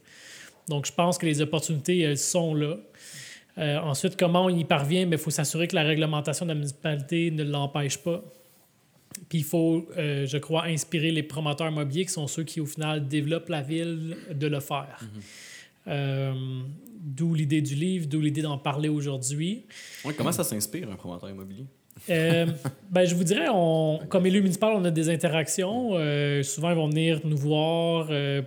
Donc, 0.68 0.86
je 0.86 0.92
pense 0.92 1.18
que 1.18 1.26
les 1.26 1.42
opportunités, 1.42 2.00
elles 2.00 2.18
sont 2.18 2.54
là. 2.54 2.78
Euh, 3.58 3.78
ensuite, 3.80 4.18
comment 4.18 4.46
on 4.46 4.50
y 4.50 4.64
parvient? 4.64 5.08
Il 5.10 5.18
faut 5.18 5.32
s'assurer 5.32 5.68
que 5.68 5.76
la 5.76 5.84
réglementation 5.84 6.46
de 6.46 6.52
la 6.52 6.56
municipalité 6.56 7.32
ne 7.32 7.44
l'empêche 7.44 7.98
pas. 7.98 8.24
Puis 9.30 9.40
il 9.40 9.44
faut, 9.44 9.88
je 9.96 10.38
crois, 10.38 10.66
inspirer 10.66 11.12
les 11.12 11.24
promoteurs 11.24 11.70
immobiliers 11.70 12.06
qui 12.06 12.12
sont 12.12 12.28
ceux 12.28 12.44
qui, 12.44 12.62
au 12.62 12.68
final, 12.68 13.08
développent 13.08 13.50
la 13.50 13.64
ville 13.64 14.16
de 14.32 14.48
le 14.48 14.60
faire. 14.60 15.00
Euh, 15.88 16.34
d'où 17.00 17.34
l'idée 17.34 17.62
du 17.62 17.76
livre, 17.76 18.08
d'où 18.08 18.20
l'idée 18.20 18.42
d'en 18.42 18.58
parler 18.58 18.90
aujourd'hui. 18.90 19.66
Ouais, 20.04 20.14
comment 20.14 20.32
ça 20.32 20.44
s'inspire, 20.44 20.90
un 20.92 20.96
promoteur 20.96 21.30
immobilier? 21.30 21.66
Euh, 22.10 22.46
ben, 22.90 23.06
je 23.06 23.16
vous 23.16 23.24
dirais, 23.24 23.48
on, 23.54 24.00
comme 24.10 24.26
élu 24.26 24.42
municipal, 24.42 24.74
on 24.76 24.86
a 24.86 24.92
des 24.92 25.10
interactions. 25.10 25.92
Euh, 25.94 26.44
souvent, 26.44 26.70
ils 26.70 26.76
vont 26.76 26.90
venir 26.90 27.22
nous 27.24 27.38
voir 27.38 28.08
euh, 28.10 28.42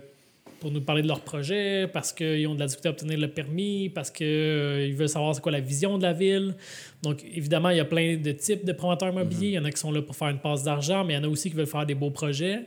pour 0.59 0.71
nous 0.71 0.81
parler 0.81 1.01
de 1.01 1.07
leur 1.07 1.21
projet 1.21 1.87
parce 1.91 2.13
qu'ils 2.13 2.47
ont 2.47 2.55
de 2.55 2.59
la 2.59 2.65
difficulté 2.65 2.89
à 2.89 2.91
obtenir 2.91 3.19
le 3.19 3.27
permis, 3.29 3.89
parce 3.89 4.11
qu'ils 4.11 4.95
veulent 4.95 5.09
savoir 5.09 5.35
c'est 5.35 5.41
quoi 5.41 5.51
la 5.51 5.59
vision 5.59 5.97
de 5.97 6.03
la 6.03 6.13
ville. 6.13 6.55
Donc, 7.01 7.23
évidemment, 7.23 7.69
il 7.69 7.77
y 7.77 7.81
a 7.81 7.85
plein 7.85 8.17
de 8.17 8.31
types 8.31 8.65
de 8.65 8.73
promoteurs 8.73 9.09
immobiliers. 9.09 9.47
Il 9.47 9.53
y 9.53 9.59
en 9.59 9.65
a 9.65 9.71
qui 9.71 9.79
sont 9.79 9.91
là 9.91 10.01
pour 10.01 10.15
faire 10.15 10.29
une 10.29 10.39
passe 10.39 10.63
d'argent, 10.63 11.03
mais 11.03 11.13
il 11.13 11.17
y 11.17 11.19
en 11.19 11.23
a 11.23 11.29
aussi 11.29 11.49
qui 11.49 11.55
veulent 11.55 11.67
faire 11.67 11.85
des 11.85 11.95
beaux 11.95 12.11
projets. 12.11 12.61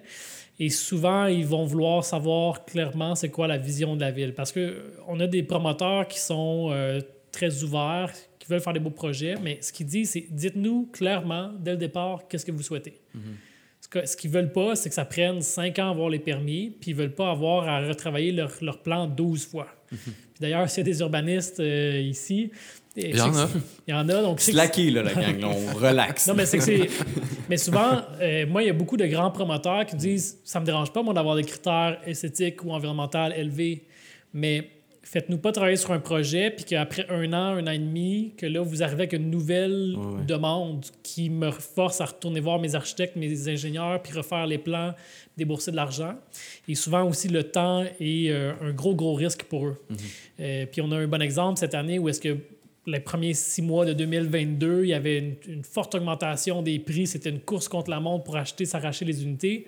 Et 0.61 0.70
souvent, 0.70 1.26
ils 1.26 1.47
vont 1.47 1.64
vouloir 1.64 2.05
savoir 2.05 2.64
clairement 2.64 3.16
c'est 3.16 3.30
quoi 3.30 3.49
la 3.49 3.59
vision 3.59 3.97
de 3.97 4.01
la 4.01 4.12
ville. 4.12 4.35
Parce 4.35 4.53
qu'on 4.53 5.18
a 5.18 5.26
des 5.26 5.43
promoteurs 5.43 6.07
qui 6.07 6.20
sont 6.20 6.72
très 7.32 7.64
ouverts, 7.64 8.12
qui 8.45 8.51
veulent 8.51 8.61
faire 8.61 8.73
des 8.75 8.81
beaux 8.81 8.91
projets, 8.91 9.37
mais 9.43 9.59
ce 9.63 9.73
qu'ils 9.73 9.87
disent, 9.87 10.11
c'est 10.11 10.27
dites-nous 10.31 10.91
clairement, 10.93 11.51
dès 11.59 11.73
le 11.73 11.77
départ, 11.79 12.29
qu'est-ce 12.29 12.45
que 12.45 12.53
vous 12.53 12.63
souhaitez. 12.63 13.01
Ce 13.81 13.89
que- 13.89 14.07
Ce 14.07 14.17
qu'ils 14.17 14.31
veulent 14.31 14.53
pas, 14.53 14.77
c'est 14.77 14.89
que 14.89 14.95
ça 14.95 15.05
prenne 15.05 15.41
5 15.41 15.79
ans 15.79 15.89
à 15.89 15.91
avoir 15.91 16.09
les 16.11 16.19
permis, 16.19 16.71
puis 16.71 16.91
ils 16.93 16.95
veulent 16.97 17.15
pas 17.15 17.31
avoir 17.31 17.69
à 17.69 17.81
retravailler 17.87 18.33
leur, 18.33 18.51
leur 18.63 18.79
plan 18.83 19.07
12 19.07 19.47
fois. 19.47 19.69
Puis 19.89 19.99
D'ailleurs, 20.41 20.69
s'il 20.69 20.87
y 20.87 20.91
a 20.91 20.93
des 20.93 21.01
urbanistes 21.01 21.61
euh, 21.61 22.01
ici... 22.01 22.51
Il 22.97 23.17
y 23.17 23.21
en 23.21 23.35
a. 23.37 23.49
Il 23.89 23.91
y 23.91 23.95
en 23.95 24.09
a, 24.09 24.23
donc... 24.23 24.41
Slacké, 24.41 24.91
là, 24.91 25.03
la 25.03 25.13
gang. 25.15 25.43
on 25.45 25.75
relaxe. 25.77 26.29
non, 26.29 26.35
mais 26.35 26.47
c'est 26.47 26.59
que 26.59 26.65
c'est. 26.65 26.89
Mais 27.51 27.57
souvent, 27.57 28.03
euh, 28.21 28.47
moi, 28.47 28.63
il 28.63 28.67
y 28.67 28.71
a 28.71 28.73
beaucoup 28.73 28.97
de 28.97 29.05
grands 29.07 29.33
promoteurs 29.33 29.85
qui 29.85 29.97
disent 29.97 30.39
ça 30.45 30.61
me 30.61 30.65
dérange 30.65 30.93
pas, 30.93 31.03
moi, 31.03 31.13
d'avoir 31.13 31.35
des 31.37 31.43
critères 31.43 31.99
esthétiques 32.07 32.65
ou 32.65 32.71
environnementaux 32.71 33.33
élevés, 33.37 33.83
mais 34.33 34.71
faites-nous 35.05 35.39
pas 35.39 35.53
travailler 35.53 35.77
sur 35.77 35.93
un 35.93 35.99
projet, 36.01 36.51
puis 36.51 36.65
qu'après 36.65 37.07
un 37.11 37.33
an, 37.33 37.57
un 37.57 37.67
an 37.67 37.71
et 37.71 37.79
demi, 37.79 38.33
que 38.37 38.47
là, 38.47 38.61
vous 38.63 38.83
arrivez 38.83 39.03
avec 39.03 39.13
une 39.13 39.31
nouvelle 39.31 39.95
Ouais, 39.97 40.07
ouais. 40.07 40.25
demande 40.27 40.85
qui 41.03 41.31
me 41.31 41.51
force 41.51 42.01
à 42.01 42.07
retourner 42.07 42.41
voir 42.41 42.59
mes 42.59 42.75
architectes, 42.75 43.17
mes 43.17 43.49
ingénieurs, 43.49 44.03
puis 44.03 44.13
refaire 44.13 44.47
les 44.47 44.59
plans, 44.59 44.95
débourser 45.37 45.71
de 45.71 45.77
l'argent. 45.77 46.15
Et 46.69 46.75
souvent 46.75 47.05
aussi, 47.09 47.29
le 47.29 47.45
temps 47.45 47.85
est 48.01 48.31
euh, 48.31 48.53
un 48.63 48.73
gros, 48.73 48.95
gros 48.95 49.15
risque 49.15 49.45
pour 49.45 49.67
eux. 49.67 49.77
Euh, 50.41 50.67
puis 50.71 50.81
on 50.81 50.91
a 50.91 50.97
un 50.97 51.07
bon 51.07 51.23
exemple 51.23 51.59
cette 51.59 51.75
année 51.75 51.99
où 51.99 52.09
est-ce 52.09 52.21
que 52.21 52.37
les 52.87 53.01
premiers 53.01 53.33
six 53.35 53.63
mois 53.63 53.87
de 53.87 53.93
2022, 53.95 54.85
il 54.85 54.89
y 54.89 54.95
avait 54.95 55.19
une, 55.19 55.35
une 55.49 55.65
forte 55.65 55.95
augmentation 55.95 56.61
des 56.61 56.79
prix. 56.79 57.07
C'était 57.07 57.31
une 57.31 57.41
course 57.41 57.67
contre 57.69 57.91
la 57.91 57.99
montre 58.01 58.25
pour 58.25 58.37
acheter, 58.37 58.67
s'arracher 58.67 59.05
les 59.07 59.23
unités. 59.23 59.67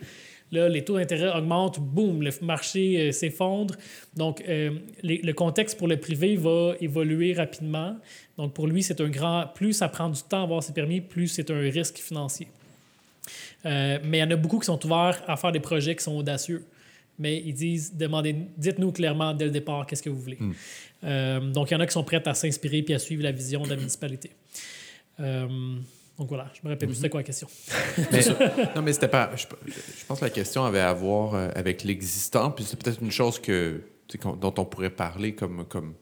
Là, 0.52 0.68
les 0.68 0.84
taux 0.84 0.96
d'intérêt 0.96 1.36
augmentent, 1.36 1.80
boum, 1.80 2.22
le 2.22 2.30
marché 2.42 3.08
euh, 3.08 3.12
s'effondre. 3.12 3.74
Donc, 4.16 4.42
euh, 4.48 4.70
les- 5.02 5.18
le 5.22 5.32
contexte 5.32 5.76
pour 5.76 5.88
le 5.88 5.96
privé 5.96 6.36
va 6.36 6.74
évoluer 6.80 7.32
rapidement. 7.32 7.96
Donc, 8.38 8.54
pour 8.54 8.66
lui, 8.68 8.82
c'est 8.84 9.00
un 9.00 9.08
grand. 9.08 9.46
Plus 9.54 9.72
ça 9.72 9.88
prend 9.88 10.08
du 10.08 10.22
temps 10.22 10.40
à 10.40 10.44
avoir 10.44 10.62
ses 10.62 10.72
permis, 10.72 11.00
plus 11.00 11.26
c'est 11.28 11.50
un 11.50 11.58
risque 11.58 11.98
financier. 11.98 12.46
Euh, 13.64 13.98
mais 14.04 14.18
il 14.18 14.20
y 14.20 14.24
en 14.24 14.30
a 14.30 14.36
beaucoup 14.36 14.60
qui 14.60 14.66
sont 14.66 14.84
ouverts 14.86 15.20
à 15.26 15.36
faire 15.36 15.50
des 15.50 15.58
projets 15.60 15.96
qui 15.96 16.04
sont 16.04 16.16
audacieux. 16.16 16.64
Mais 17.18 17.42
ils 17.44 17.54
disent, 17.54 17.94
demandez, 17.96 18.36
dites-nous 18.56 18.92
clairement 18.92 19.32
dès 19.34 19.46
le 19.46 19.50
départ 19.50 19.86
qu'est-ce 19.86 20.02
que 20.02 20.10
vous 20.10 20.20
voulez. 20.20 20.38
Euh, 21.02 21.40
donc, 21.40 21.70
il 21.70 21.74
y 21.74 21.76
en 21.76 21.80
a 21.80 21.86
qui 21.86 21.92
sont 21.92 22.04
prêts 22.04 22.22
à 22.28 22.34
s'inspirer 22.34 22.82
puis 22.82 22.94
à 22.94 22.98
suivre 23.00 23.22
la 23.24 23.32
vision 23.32 23.62
de 23.62 23.70
la 23.70 23.76
municipalité. 23.76 24.30
Donc 26.18 26.28
voilà, 26.28 26.50
je 26.54 26.60
me 26.66 26.72
rappelle 26.72 26.88
plus 26.88 26.96
c'était 26.96 27.10
quoi 27.10 27.20
la 27.20 27.24
question. 27.24 27.46
Mais- 28.10 28.24
non, 28.74 28.82
mais 28.82 28.92
c'était 28.94 29.08
pas. 29.08 29.30
Je, 29.36 29.44
je 29.66 30.04
pense 30.06 30.20
que 30.20 30.24
la 30.24 30.30
question 30.30 30.64
avait 30.64 30.80
à 30.80 30.92
voir 30.94 31.34
euh, 31.34 31.50
avec 31.54 31.84
l'existant, 31.84 32.50
puis 32.50 32.64
c'est 32.64 32.82
peut-être 32.82 33.02
une 33.02 33.10
chose 33.10 33.38
que, 33.38 33.82
dont 34.40 34.54
on 34.56 34.64
pourrait 34.64 34.88
parler 34.90 35.34
comme, 35.34 35.66
comme, 35.66 35.94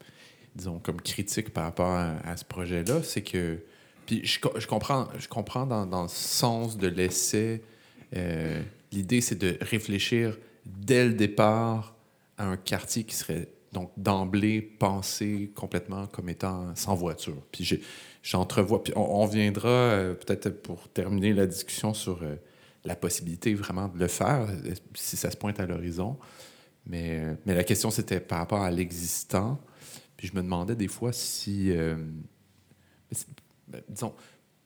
disons, 0.55 0.79
comme 0.79 1.01
critique 1.01 1.49
par 1.51 1.65
rapport 1.65 1.89
à, 1.89 2.15
à 2.25 2.37
ce 2.37 2.45
projet-là, 2.45 3.03
c'est 3.03 3.23
que. 3.23 3.59
Puis 4.05 4.21
je, 4.25 4.39
co- 4.39 4.53
je 4.57 4.67
comprends, 4.67 5.07
je 5.17 5.27
comprends 5.27 5.65
dans, 5.65 5.85
dans 5.85 6.03
le 6.03 6.07
sens 6.09 6.77
de 6.77 6.87
l'essai. 6.87 7.61
euh, 8.15 8.61
L'idée, 8.91 9.19
c'est 9.19 9.35
de 9.37 9.57
réfléchir 9.61 10.37
dès 10.65 11.05
le 11.05 11.13
départ 11.13 11.95
à 12.37 12.45
un 12.45 12.55
quartier 12.55 13.03
qui 13.03 13.15
serait 13.15 13.49
donc 13.73 13.91
d'emblée 13.97 14.61
pensé 14.61 15.51
complètement 15.55 16.07
comme 16.07 16.29
étant 16.29 16.73
sans 16.75 16.95
voiture. 16.95 17.35
Puis 17.51 17.65
j'ai- 17.65 17.81
j'entrevois, 18.25 18.83
puis 18.83 18.91
on, 18.95 19.27
viendra 19.27 19.69
euh, 19.69 20.13
peut-être 20.15 20.49
pour 20.63 20.89
terminer 20.89 21.31
la 21.31 21.45
discussion 21.45 21.93
sur 21.93 22.23
euh, 22.23 22.35
la 22.83 22.95
possibilité 22.95 23.53
vraiment 23.53 23.87
de 23.87 23.99
le 23.99 24.07
faire, 24.07 24.47
euh, 24.49 24.73
si 24.95 25.15
ça 25.15 25.29
se 25.29 25.37
pointe 25.37 25.59
à 25.59 25.67
l'horizon. 25.67 26.17
Mais, 26.87 27.23
mais 27.45 27.53
la 27.53 27.63
question, 27.63 27.91
c'était 27.91 28.19
par 28.19 28.39
rapport 28.39 28.63
à 28.63 28.71
l'existant. 28.71 29.59
Puis 30.17 30.27
je 30.27 30.35
me 30.35 30.41
demandais 30.41 30.75
des 30.75 30.87
fois 30.87 31.13
si, 31.13 31.71
ben, 33.67 33.81
disons, 33.89 34.13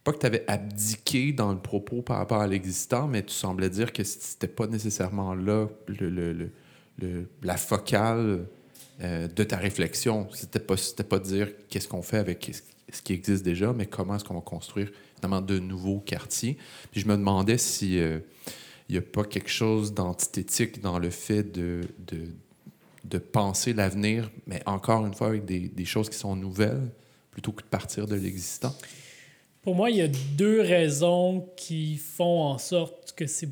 pas 0.03 0.13
que 0.13 0.19
tu 0.19 0.25
avais 0.25 0.43
abdiqué 0.47 1.33
dans 1.33 1.51
le 1.51 1.59
propos 1.59 2.01
par 2.01 2.17
rapport 2.17 2.41
à 2.41 2.47
l'existant, 2.47 3.07
mais 3.07 3.23
tu 3.23 3.33
semblais 3.33 3.69
dire 3.69 3.91
que 3.93 4.03
c'était 4.03 4.47
pas 4.47 4.67
nécessairement 4.67 5.33
là 5.33 5.67
le, 5.87 6.09
le- 6.09 6.51
le- 6.99 7.29
la 7.41 7.57
focale 7.57 8.45
de 9.01 9.43
ta 9.43 9.57
réflexion. 9.57 10.27
C'était 10.33 10.59
pas, 10.59 10.75
pas 11.09 11.19
dire 11.19 11.47
qu'est-ce 11.69 11.87
qu'on 11.87 12.01
fait 12.01 12.17
avec 12.17 12.51
ce- 12.91 13.01
qui 13.01 13.13
existe 13.13 13.43
déjà, 13.43 13.73
mais 13.73 13.85
comment 13.85 14.15
est-ce 14.15 14.23
qu'on 14.23 14.35
va 14.35 14.41
construire 14.41 14.91
finalement 15.15 15.41
de 15.41 15.59
nouveaux 15.59 15.99
quartiers? 15.99 16.57
Puis 16.91 17.01
je 17.01 17.07
me 17.07 17.15
demandais 17.15 17.57
si 17.57 17.95
il 17.97 18.21
n'y 18.89 18.97
a 18.97 19.01
pas 19.01 19.23
quelque 19.23 19.49
chose 19.49 19.93
d'antithétique 19.93 20.81
dans 20.81 20.97
le 20.99 21.09
fait 21.09 21.43
de, 21.43 21.81
de, 22.07 22.27
de 23.05 23.17
penser 23.17 23.73
l'avenir, 23.73 24.29
mais 24.47 24.61
encore 24.65 25.05
une 25.05 25.13
fois 25.13 25.27
avec 25.27 25.45
des, 25.45 25.67
des 25.69 25.85
choses 25.85 26.09
qui 26.09 26.17
sont 26.17 26.35
nouvelles, 26.35 26.89
plutôt 27.31 27.51
que 27.51 27.61
de 27.63 27.67
partir 27.67 28.07
de 28.07 28.15
l'existant? 28.15 28.75
Pour 29.61 29.75
moi, 29.75 29.91
il 29.91 29.97
y 29.97 30.01
a 30.01 30.07
deux 30.07 30.61
raisons 30.61 31.47
qui 31.55 31.97
font 31.97 32.41
en 32.43 32.57
sorte 32.57 33.13
que 33.15 33.27
c'est 33.27 33.49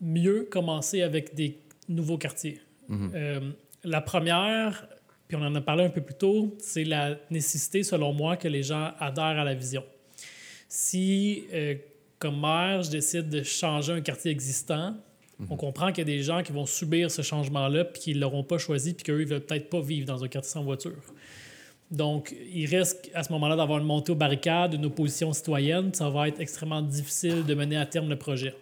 mieux 0.00 0.48
commencer 0.50 1.02
avec 1.02 1.34
des 1.34 1.58
nouveaux 1.88 2.18
quartiers. 2.18 2.60
Euh, 2.90 3.52
la 3.84 4.00
première, 4.00 4.88
puis 5.28 5.36
on 5.36 5.42
en 5.42 5.54
a 5.54 5.60
parlé 5.60 5.84
un 5.84 5.90
peu 5.90 6.00
plus 6.00 6.14
tôt, 6.14 6.54
c'est 6.58 6.84
la 6.84 7.16
nécessité, 7.30 7.82
selon 7.82 8.12
moi, 8.12 8.36
que 8.36 8.48
les 8.48 8.62
gens 8.62 8.92
adhèrent 8.98 9.40
à 9.40 9.44
la 9.44 9.54
vision. 9.54 9.84
Si, 10.68 11.44
euh, 11.52 11.74
comme 12.18 12.40
maire, 12.40 12.82
je 12.82 12.90
décide 12.90 13.28
de 13.28 13.42
changer 13.42 13.92
un 13.92 14.00
quartier 14.00 14.30
existant, 14.30 14.94
on 15.50 15.56
comprend 15.56 15.88
qu'il 15.88 16.08
y 16.08 16.12
a 16.12 16.16
des 16.16 16.22
gens 16.22 16.42
qui 16.42 16.52
vont 16.52 16.64
subir 16.64 17.10
ce 17.10 17.22
changement-là, 17.22 17.84
puis 17.84 18.00
qui 18.00 18.14
ne 18.14 18.20
l'auront 18.20 18.42
pas 18.42 18.56
choisi, 18.56 18.94
puis 18.94 19.04
qu'eux, 19.04 19.20
ils 19.20 19.26
ne 19.26 19.34
veulent 19.34 19.44
peut-être 19.44 19.68
pas 19.68 19.80
vivre 19.80 20.06
dans 20.06 20.24
un 20.24 20.28
quartier 20.28 20.50
sans 20.50 20.62
voiture. 20.62 20.96
Donc, 21.90 22.34
il 22.52 22.66
risque 22.66 23.10
à 23.14 23.22
ce 23.22 23.32
moment-là 23.32 23.54
d'avoir 23.54 23.78
une 23.78 23.84
montée 23.84 24.12
aux 24.12 24.16
barricades, 24.16 24.74
une 24.74 24.86
opposition 24.86 25.32
citoyenne. 25.32 25.92
Ça 25.94 26.08
va 26.08 26.28
être 26.28 26.40
extrêmement 26.40 26.82
difficile 26.82 27.44
de 27.44 27.54
mener 27.54 27.76
à 27.76 27.86
terme 27.86 28.08
le 28.08 28.16
projet. 28.16 28.54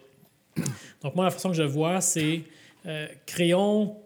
Donc, 1.01 1.15
moi, 1.15 1.25
la 1.25 1.31
façon 1.31 1.49
que 1.49 1.55
je 1.55 1.63
vois, 1.63 2.01
c'est 2.01 2.41
euh, 2.85 3.07
créons 3.25 3.97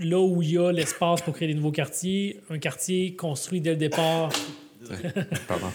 là 0.00 0.18
où 0.20 0.42
il 0.42 0.52
y 0.52 0.58
a 0.58 0.70
l'espace 0.72 1.22
pour 1.22 1.34
créer 1.34 1.48
des 1.48 1.54
nouveaux 1.54 1.72
quartiers, 1.72 2.40
un 2.50 2.58
quartier 2.58 3.14
construit 3.14 3.60
dès 3.60 3.70
le 3.70 3.76
départ. 3.76 4.30
Pardon. 5.48 5.66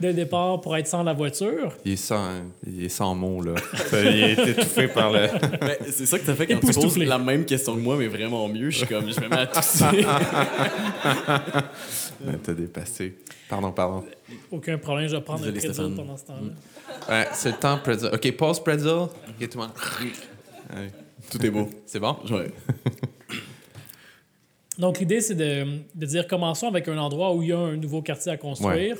Dès 0.00 0.08
le 0.08 0.14
départ 0.14 0.62
pour 0.62 0.74
être 0.78 0.86
sans 0.86 1.02
la 1.02 1.12
voiture. 1.12 1.76
Il 1.84 1.92
est 1.92 1.96
sans, 1.96 2.26
il 2.66 2.84
est 2.86 2.88
sans 2.88 3.14
mots, 3.14 3.42
là. 3.42 3.52
il 3.92 4.22
est 4.22 4.48
étouffé 4.48 4.88
par 4.88 5.12
le. 5.12 5.28
Ben, 5.60 5.76
c'est 5.90 6.06
ça 6.06 6.18
que 6.18 6.24
t'as 6.24 6.34
fait 6.34 6.46
quand 6.46 6.58
tu 6.58 6.72
poses 6.72 6.96
la 6.96 7.18
même 7.18 7.44
question 7.44 7.74
que 7.74 7.80
moi, 7.80 7.96
mais 7.98 8.06
vraiment 8.06 8.48
mieux. 8.48 8.70
Je 8.70 8.78
suis 8.78 8.86
comme, 8.86 9.12
je 9.12 9.20
me 9.20 9.28
mets 9.28 9.36
à 9.36 9.46
tousser. 9.46 9.84
Ben, 12.22 12.38
T'as 12.42 12.52
dépassé. 12.52 13.14
Pardon, 13.48 13.72
pardon. 13.72 14.04
Aucun 14.50 14.76
problème, 14.78 15.08
je 15.08 15.16
vais 15.16 15.22
prendre 15.22 15.40
Désolé, 15.40 15.58
un 15.58 15.60
pretzel 15.60 15.74
Stéphane. 15.74 15.96
pendant 15.96 16.16
ce 16.16 16.24
temps-là. 16.26 17.14
Ouais, 17.14 17.28
c'est 17.32 17.50
le 17.50 17.56
temps, 17.56 17.78
pretzel. 17.78 18.10
OK, 18.14 18.32
pause, 18.36 18.60
pretzel. 18.62 18.88
OK, 18.90 19.48
tout 19.48 19.58
le 19.58 19.64
monde. 19.64 19.70
Tout 21.30 21.46
est 21.46 21.50
beau. 21.50 21.68
C'est 21.86 22.00
bon? 22.00 22.16
Ouais. 22.30 22.50
Donc, 24.80 24.98
l'idée, 24.98 25.20
c'est 25.20 25.34
de, 25.34 25.66
de 25.94 26.06
dire 26.06 26.26
commençons 26.26 26.66
avec 26.66 26.88
un 26.88 26.98
endroit 26.98 27.34
où 27.34 27.42
il 27.42 27.50
y 27.50 27.52
a 27.52 27.58
un 27.58 27.76
nouveau 27.76 28.02
quartier 28.02 28.32
à 28.32 28.36
construire. 28.36 28.96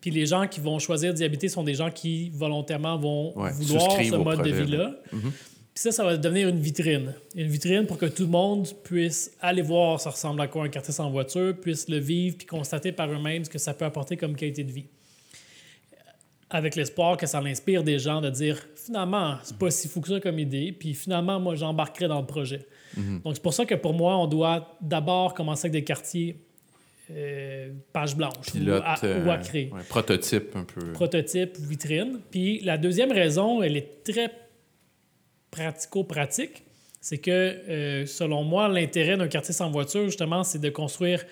Puis 0.00 0.10
les 0.10 0.24
gens 0.24 0.46
qui 0.46 0.60
vont 0.60 0.78
choisir 0.78 1.12
d'y 1.12 1.24
habiter 1.24 1.48
sont 1.48 1.62
des 1.62 1.74
gens 1.74 1.90
qui 1.90 2.30
volontairement 2.30 2.96
vont 2.96 3.38
Ouais, 3.38 3.52
vouloir 3.52 3.92
ce 4.02 4.16
mode 4.16 4.42
de 4.42 4.50
vie-là. 4.50 4.94
Puis 5.12 5.82
ça, 5.82 5.92
ça 5.92 6.04
va 6.04 6.16
devenir 6.16 6.48
une 6.48 6.58
vitrine. 6.58 7.14
Une 7.34 7.48
vitrine 7.48 7.86
pour 7.86 7.98
que 7.98 8.06
tout 8.06 8.22
le 8.22 8.28
monde 8.30 8.66
puisse 8.82 9.32
aller 9.40 9.62
voir 9.62 10.00
ça 10.00 10.10
ressemble 10.10 10.40
à 10.40 10.48
quoi 10.48 10.64
un 10.64 10.68
quartier 10.68 10.94
sans 10.94 11.10
voiture, 11.10 11.54
puisse 11.60 11.88
le 11.88 11.98
vivre 11.98 12.36
puis 12.38 12.46
constater 12.46 12.92
par 12.92 13.10
eux-mêmes 13.10 13.44
ce 13.44 13.50
que 13.50 13.58
ça 13.58 13.74
peut 13.74 13.84
apporter 13.84 14.16
comme 14.16 14.34
qualité 14.34 14.64
de 14.64 14.72
vie. 14.72 14.86
Avec 16.48 16.74
l'espoir 16.74 17.16
que 17.16 17.26
ça 17.26 17.40
l'inspire 17.40 17.84
des 17.84 17.98
gens 17.98 18.20
de 18.20 18.30
dire 18.30 18.58
finalement, 18.74 19.36
c'est 19.44 19.56
pas 19.56 19.70
si 19.70 19.86
fou 19.86 20.00
que 20.00 20.08
ça 20.08 20.18
comme 20.18 20.38
idée, 20.38 20.72
puis 20.72 20.94
finalement, 20.94 21.38
moi, 21.38 21.54
j'embarquerai 21.54 22.08
dans 22.08 22.20
le 22.20 22.26
projet. 22.26 22.66
Donc, 22.96 23.34
c'est 23.34 23.42
pour 23.42 23.54
ça 23.54 23.64
que 23.64 23.74
pour 23.74 23.94
moi, 23.94 24.16
on 24.16 24.26
doit 24.26 24.76
d'abord 24.80 25.34
commencer 25.34 25.66
avec 25.66 25.72
des 25.72 25.84
quartiers 25.84 26.36
euh, 27.12 27.72
page 27.92 28.16
blanche 28.16 28.54
ou 28.54 28.70
à, 28.70 28.96
euh, 29.02 29.24
ou 29.24 29.30
à 29.30 29.38
créer 29.38 29.68
ouais, 29.72 29.82
prototype, 29.88 30.54
un 30.54 30.62
peu. 30.62 30.92
prototype, 30.92 31.56
vitrine. 31.58 32.20
Puis 32.30 32.60
la 32.60 32.78
deuxième 32.78 33.10
raison, 33.10 33.62
elle 33.62 33.76
est 33.76 34.04
très 34.04 34.30
pratico-pratique. 35.50 36.62
C'est 37.00 37.18
que, 37.18 37.30
euh, 37.30 38.06
selon 38.06 38.44
moi, 38.44 38.68
l'intérêt 38.68 39.16
d'un 39.16 39.26
quartier 39.26 39.54
sans 39.54 39.70
voiture, 39.70 40.04
justement, 40.04 40.44
c'est 40.44 40.60
de 40.60 40.70
construire 40.70 41.24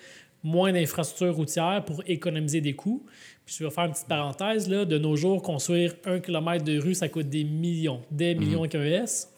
moins 0.43 0.73
d'infrastructures 0.73 1.35
routières 1.35 1.83
pour 1.85 2.03
économiser 2.07 2.59
des 2.59 2.73
coûts. 2.73 3.05
Puis 3.45 3.55
je 3.57 3.63
vais 3.63 3.69
faire 3.69 3.85
une 3.85 3.91
petite 3.91 4.07
parenthèse, 4.07 4.67
là. 4.69 4.83
De 4.83 4.97
nos 4.97 5.15
jours, 5.15 5.41
construire 5.41 5.95
un 6.05 6.19
kilomètre 6.19 6.65
de 6.65 6.77
rue, 6.79 6.95
ça 6.95 7.07
coûte 7.07 7.29
des 7.29 7.43
millions, 7.43 8.01
des 8.11 8.35
millions 8.35 8.59
avec 8.59 8.75
un 8.75 8.83
S. 8.83 9.31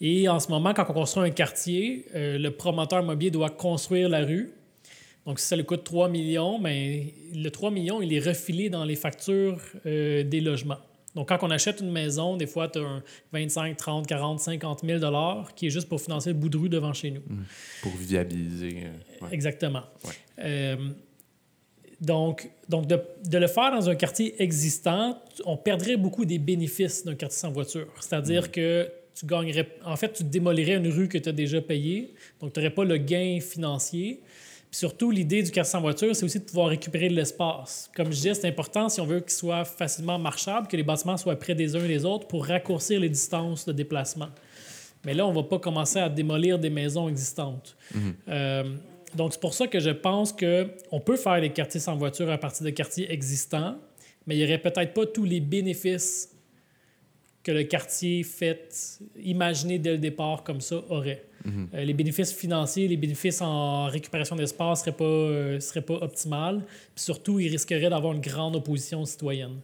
Et 0.00 0.28
en 0.28 0.38
ce 0.38 0.48
moment, 0.48 0.72
quand 0.74 0.86
on 0.88 0.92
construit 0.92 1.24
un 1.24 1.30
quartier, 1.30 2.06
euh, 2.14 2.38
le 2.38 2.50
promoteur 2.52 3.02
immobilier 3.02 3.30
doit 3.30 3.50
construire 3.50 4.08
la 4.08 4.24
rue. 4.24 4.52
Donc, 5.26 5.40
si 5.40 5.46
ça 5.46 5.56
lui 5.56 5.64
coûte 5.64 5.84
3 5.84 6.08
millions, 6.08 6.58
mais 6.58 7.12
le 7.34 7.50
3 7.50 7.70
millions, 7.70 8.00
il 8.00 8.12
est 8.14 8.20
refilé 8.20 8.70
dans 8.70 8.84
les 8.84 8.96
factures 8.96 9.60
euh, 9.86 10.22
des 10.22 10.40
logements. 10.40 10.78
Donc, 11.14 11.28
quand 11.30 11.38
on 11.42 11.50
achète 11.50 11.80
une 11.80 11.90
maison, 11.90 12.36
des 12.36 12.46
fois, 12.46 12.68
tu 12.68 12.78
as 12.78 12.82
un 12.82 13.02
25, 13.32 13.76
30, 13.76 14.06
40, 14.06 14.40
50 14.40 14.80
000 14.84 14.98
dollars 15.00 15.52
qui 15.54 15.66
est 15.66 15.70
juste 15.70 15.88
pour 15.88 16.00
financer 16.00 16.30
le 16.30 16.36
bout 16.36 16.48
de 16.48 16.56
rue 16.56 16.68
devant 16.68 16.92
chez 16.92 17.10
nous. 17.10 17.22
Pour 17.82 17.92
viabiliser. 17.96 18.84
euh, 18.84 19.24
ouais. 19.26 19.32
Exactement. 19.34 19.82
Ouais. 20.04 20.76
Donc, 22.00 22.48
donc 22.68 22.86
de, 22.86 23.00
de 23.28 23.38
le 23.38 23.48
faire 23.48 23.72
dans 23.72 23.90
un 23.90 23.96
quartier 23.96 24.40
existant, 24.40 25.20
on 25.44 25.56
perdrait 25.56 25.96
beaucoup 25.96 26.24
des 26.24 26.38
bénéfices 26.38 27.04
d'un 27.04 27.16
quartier 27.16 27.38
sans 27.40 27.50
voiture. 27.50 27.88
C'est-à-dire 28.00 28.44
Mm. 28.44 28.48
que 28.48 28.88
tu 29.18 29.26
gagnerais, 29.26 29.68
en 29.84 29.96
fait, 29.96 30.12
tu 30.12 30.24
démolirais 30.24 30.76
une 30.76 30.88
rue 30.88 31.08
que 31.08 31.18
tu 31.18 31.28
as 31.28 31.32
déjà 31.32 31.60
payée, 31.60 32.14
donc 32.40 32.52
tu 32.52 32.60
n'aurais 32.60 32.74
pas 32.74 32.84
le 32.84 32.96
gain 32.98 33.38
financier. 33.40 34.20
Puis 34.70 34.78
surtout, 34.78 35.10
l'idée 35.10 35.42
du 35.42 35.50
quartier 35.50 35.72
sans 35.72 35.80
voiture, 35.80 36.14
c'est 36.14 36.24
aussi 36.24 36.38
de 36.38 36.44
pouvoir 36.44 36.68
récupérer 36.68 37.08
de 37.08 37.14
l'espace. 37.14 37.90
Comme 37.96 38.06
je 38.06 38.16
disais, 38.16 38.34
c'est 38.34 38.46
important 38.46 38.88
si 38.88 39.00
on 39.00 39.06
veut 39.06 39.20
qu'il 39.20 39.32
soit 39.32 39.64
facilement 39.64 40.18
marchable, 40.18 40.68
que 40.68 40.76
les 40.76 40.82
bâtiments 40.82 41.16
soient 41.16 41.36
près 41.36 41.54
des 41.54 41.74
uns 41.74 41.84
et 41.84 41.88
des 41.88 42.04
autres 42.04 42.28
pour 42.28 42.46
raccourcir 42.46 43.00
les 43.00 43.08
distances 43.08 43.64
de 43.64 43.72
déplacement. 43.72 44.28
Mais 45.04 45.14
là, 45.14 45.26
on 45.26 45.30
ne 45.30 45.36
va 45.36 45.42
pas 45.42 45.58
commencer 45.58 45.98
à 45.98 46.08
démolir 46.08 46.58
des 46.58 46.70
maisons 46.70 47.08
existantes. 47.08 47.76
Euh, 48.28 48.64
donc, 49.14 49.32
c'est 49.32 49.40
pour 49.40 49.54
ça 49.54 49.66
que 49.66 49.80
je 49.80 49.90
pense 49.90 50.32
qu'on 50.32 51.00
peut 51.00 51.16
faire 51.16 51.40
les 51.40 51.50
quartiers 51.50 51.80
sans 51.80 51.96
voiture 51.96 52.30
à 52.30 52.36
partir 52.36 52.64
de 52.66 52.70
quartiers 52.70 53.10
existants, 53.10 53.78
mais 54.26 54.36
il 54.36 54.38
n'y 54.38 54.44
aurait 54.44 54.58
peut-être 54.58 54.92
pas 54.92 55.06
tous 55.06 55.24
les 55.24 55.40
bénéfices 55.40 56.37
que 57.48 57.52
le 57.52 57.64
quartier 57.64 58.22
fait, 58.24 59.00
imaginé 59.22 59.78
dès 59.78 59.92
le 59.92 59.98
départ 59.98 60.42
comme 60.44 60.60
ça, 60.60 60.82
aurait. 60.90 61.24
Euh, 61.46 61.82
les 61.82 61.94
bénéfices 61.94 62.34
financiers, 62.34 62.86
les 62.88 62.98
bénéfices 62.98 63.40
en 63.40 63.86
récupération 63.86 64.36
d'espace 64.36 64.80
ne 64.80 64.84
seraient 64.84 64.96
pas, 64.96 65.04
euh, 65.04 65.60
seraient 65.60 65.80
pas 65.80 65.94
optimales. 65.94 66.60
Puis 66.94 67.04
surtout, 67.04 67.40
ils 67.40 67.48
risqueraient 67.48 67.88
d'avoir 67.88 68.12
une 68.12 68.20
grande 68.20 68.54
opposition 68.56 69.02
citoyenne. 69.06 69.60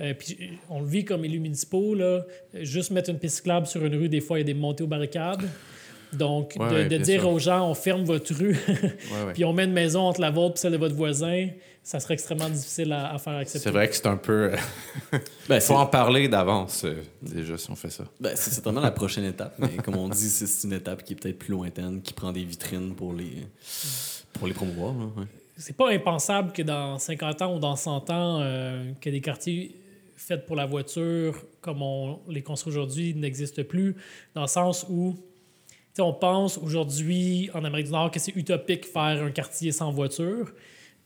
Euh, 0.00 0.14
puis 0.14 0.36
euh, 0.40 0.44
on 0.70 0.80
le 0.80 0.86
vit 0.86 1.04
comme 1.04 1.24
élus 1.24 1.40
municipaux, 1.40 1.96
là, 1.96 2.24
juste 2.54 2.92
mettre 2.92 3.10
une 3.10 3.18
piste 3.18 3.38
cyclable 3.38 3.66
sur 3.66 3.84
une 3.84 3.96
rue, 3.96 4.08
des 4.08 4.20
fois, 4.20 4.38
il 4.38 4.42
y 4.42 4.44
a 4.44 4.46
des 4.46 4.54
montées 4.54 4.84
aux 4.84 4.88
barricades. 4.88 5.42
Donc, 6.12 6.54
Ouais, 6.58 6.68
de, 6.68 6.74
ouais, 6.74 6.84
de 6.84 6.88
bien 6.88 6.98
dire 7.00 7.20
sûr. 7.22 7.30
aux 7.30 7.38
gens, 7.40 7.68
on 7.68 7.74
ferme 7.74 8.04
votre 8.04 8.32
rue, 8.34 8.56
ouais. 8.68 9.32
puis 9.34 9.44
on 9.44 9.52
met 9.52 9.64
une 9.64 9.72
maison 9.72 10.00
entre 10.02 10.20
la 10.20 10.30
vôtre 10.30 10.54
et 10.56 10.60
celle 10.60 10.72
de 10.72 10.78
votre 10.78 10.94
voisin, 10.94 11.48
ça 11.88 12.00
serait 12.00 12.12
extrêmement 12.12 12.50
difficile 12.50 12.92
à, 12.92 13.14
à 13.14 13.18
faire 13.18 13.32
accepter. 13.36 13.60
C'est 13.60 13.70
vrai 13.70 13.88
que 13.88 13.96
c'est 13.96 14.06
un 14.06 14.18
peu. 14.18 14.52
Il 15.14 15.20
Ben, 15.48 15.58
faut 15.58 15.72
en 15.72 15.86
parler 15.86 16.28
d'avance, 16.28 16.84
euh, 16.84 17.02
déjà, 17.22 17.56
si 17.56 17.70
on 17.70 17.76
fait 17.76 17.88
ça. 17.88 18.04
ben, 18.20 18.36
c'est 18.36 18.50
certainement 18.50 18.82
la 18.82 18.90
prochaine 18.90 19.24
étape, 19.24 19.54
mais 19.58 19.78
comme 19.82 19.96
on 19.96 20.06
dit, 20.10 20.28
c'est 20.28 20.66
une 20.66 20.74
étape 20.74 21.02
qui 21.02 21.14
est 21.14 21.16
peut-être 21.16 21.38
plus 21.38 21.52
lointaine, 21.52 22.02
qui 22.02 22.12
prend 22.12 22.30
des 22.30 22.44
vitrines 22.44 22.94
pour 22.94 23.14
les, 23.14 23.46
pour 24.34 24.46
les 24.46 24.52
promouvoir. 24.52 24.92
là, 24.92 25.04
ouais. 25.16 25.26
C'est 25.56 25.74
pas 25.78 25.88
impensable 25.90 26.52
que 26.52 26.60
dans 26.60 26.98
50 26.98 27.40
ans 27.40 27.56
ou 27.56 27.58
dans 27.58 27.74
100 27.74 28.10
ans, 28.10 28.40
euh, 28.42 28.92
que 29.00 29.08
des 29.08 29.22
quartiers 29.22 29.74
faits 30.14 30.44
pour 30.44 30.56
la 30.56 30.66
voiture, 30.66 31.42
comme 31.62 31.80
on 31.80 32.20
les 32.28 32.42
construit 32.42 32.70
aujourd'hui, 32.70 33.14
n'existent 33.14 33.64
plus, 33.64 33.96
dans 34.34 34.42
le 34.42 34.46
sens 34.46 34.84
où 34.90 35.14
tu 35.14 35.74
sais, 35.94 36.02
on 36.02 36.12
pense 36.12 36.58
aujourd'hui 36.58 37.48
en 37.54 37.64
Amérique 37.64 37.86
du 37.86 37.92
Nord 37.92 38.10
que 38.10 38.20
c'est 38.20 38.36
utopique 38.36 38.84
faire 38.84 39.24
un 39.24 39.30
quartier 39.30 39.72
sans 39.72 39.90
voiture. 39.90 40.52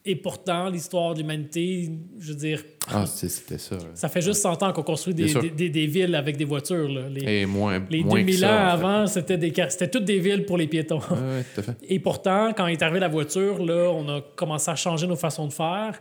Et 0.05 0.17
pourtant, 0.17 0.69
l'histoire 0.69 1.15
de 1.15 1.21
l'humanité, 1.21 1.89
je 2.19 2.33
veux 2.33 2.39
dire, 2.39 2.65
Ah, 2.89 3.07
c'était 3.07 3.57
ça. 3.59 3.77
là. 3.77 3.83
ça 3.95 4.09
fait 4.09 4.21
juste 4.21 4.41
100 4.43 4.61
ans 4.65 4.73
qu'on 4.73 4.83
construit 4.83 5.15
des, 5.15 5.25
Bien 5.25 5.33
sûr. 5.33 5.43
des, 5.43 5.51
des- 5.51 5.69
des 5.71 5.87
villes 5.87 6.17
avec 6.17 6.37
des 6.37 6.45
voitures. 6.45 6.89
là. 6.89 7.03
Les, 7.09 7.23
Et 7.43 7.47
moins, 7.47 7.81
les 7.89 8.03
moins 8.03 8.15
que 8.17 8.27
2000 8.27 8.39
ça, 8.39 8.49
ans 8.49 8.75
en 8.75 8.79
fait. 8.79 8.85
avant, 8.85 9.07
c'était 9.07 9.89
toutes 9.89 10.05
des 10.05 10.19
villes 10.19 10.45
pour 10.45 10.59
les 10.59 10.67
piétons. 10.67 10.99
Ouais, 10.99 11.45
tout 11.55 11.61
à 11.61 11.63
fait. 11.63 11.77
Et 11.89 12.01
pourtant, 12.01 12.53
quand 12.53 12.67
est 12.67 12.83
arrivée 12.83 12.99
la 12.99 13.07
voiture, 13.09 13.65
là, 13.65 13.91
on 13.95 14.09
a 14.09 14.21
commencé 14.35 14.71
à 14.73 14.75
changer 14.75 15.07
nos 15.07 15.15
façons 15.15 15.47
de 15.47 15.53
faire. 15.53 16.01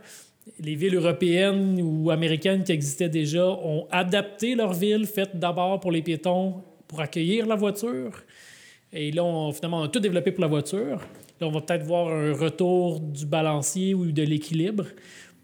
Les 0.58 0.74
villes 0.74 0.96
européennes 0.96 1.80
ou 1.80 2.10
américaines 2.10 2.64
qui 2.64 2.72
existaient 2.72 3.08
déjà 3.08 3.46
ont 3.46 3.86
adapté 3.92 4.56
leurs 4.56 4.72
villes, 4.72 5.06
faites 5.06 5.38
d'abord 5.38 5.78
pour 5.78 5.92
les 5.92 6.02
piétons, 6.02 6.54
pour 6.88 7.00
accueillir 7.00 7.46
la 7.46 7.54
voiture. 7.54 8.10
Et 8.92 9.12
là, 9.12 9.22
on, 9.22 9.52
finalement, 9.52 9.78
on 9.78 9.84
a 9.84 9.88
tout 9.88 10.00
développé 10.00 10.32
pour 10.32 10.42
la 10.42 10.48
voiture. 10.48 11.00
Là, 11.42 11.48
on 11.48 11.50
va 11.50 11.60
peut-être 11.60 11.82
voir 11.82 12.06
un 12.06 12.32
retour 12.32 13.00
du 13.00 13.26
balancier 13.26 13.94
ou 13.94 14.12
de 14.12 14.22
l'équilibre. 14.22 14.86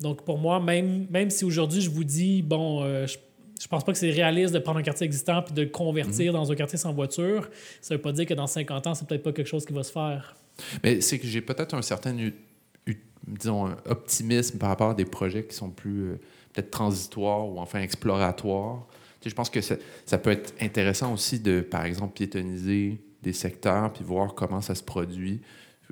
Donc, 0.01 0.25
pour 0.25 0.39
moi, 0.39 0.61
même, 0.61 1.09
même 1.11 1.29
si 1.29 1.45
aujourd'hui, 1.45 1.81
je 1.81 1.91
vous 1.91 2.05
dis, 2.05 2.41
bon, 2.41 2.85
euh, 2.85 3.05
je, 3.09 3.19
je 3.61 3.67
pense 3.67 3.83
pas 3.83 3.91
que 3.91 3.99
c'est 3.99 4.13
réaliste 4.13 4.55
de 4.55 4.61
prendre 4.61 4.79
un 4.79 4.85
quartier 4.85 5.05
existant 5.05 5.43
puis 5.43 5.53
de 5.53 5.63
le 5.63 5.71
convertir 5.71 6.33
dans 6.33 6.53
un 6.53 6.55
quartier 6.55 6.79
sans 6.79 6.93
voiture, 6.93 7.51
ça 7.81 7.97
veut 7.97 8.01
pas 8.01 8.13
dire 8.13 8.27
que 8.27 8.35
dans 8.35 8.47
50 8.47 8.87
ans, 8.87 8.95
c'est 8.95 9.09
peut-être 9.09 9.25
pas 9.25 9.33
quelque 9.33 9.49
chose 9.49 9.67
qui 9.67 9.73
va 9.73 9.83
se 9.83 9.91
faire. 9.91 10.37
Mais 10.85 11.01
c'est 11.01 11.19
que 11.19 11.27
j'ai 11.27 11.41
peut-être 11.41 11.75
un 11.75 11.83
certain, 11.83 12.17
disons, 13.27 13.75
optimisme 13.87 14.57
par 14.57 14.69
rapport 14.69 14.91
à 14.91 14.95
des 14.95 15.05
projets 15.05 15.45
qui 15.47 15.57
sont 15.57 15.71
plus 15.71 16.11
euh, 16.11 16.21
peut-être 16.53 16.71
transitoires 16.71 17.45
ou 17.45 17.59
enfin 17.59 17.81
exploratoires. 17.81 18.87
Tu 19.21 19.25
sais, 19.25 19.31
je 19.31 19.35
pense 19.35 19.51
que 19.51 19.61
ça, 19.61 19.75
ça 20.07 20.19
peut 20.19 20.31
être 20.31 20.55
intéressant 20.61 21.13
aussi 21.13 21.41
de, 21.41 21.61
par 21.61 21.85
exemple, 21.85 22.13
piétoniser 22.13 23.01
des 23.21 23.33
secteurs 23.33 23.93
puis 23.93 24.05
voir 24.05 24.37
comment 24.37 24.61
ça 24.61 24.77
se 24.77 24.83
produit, 24.85 25.41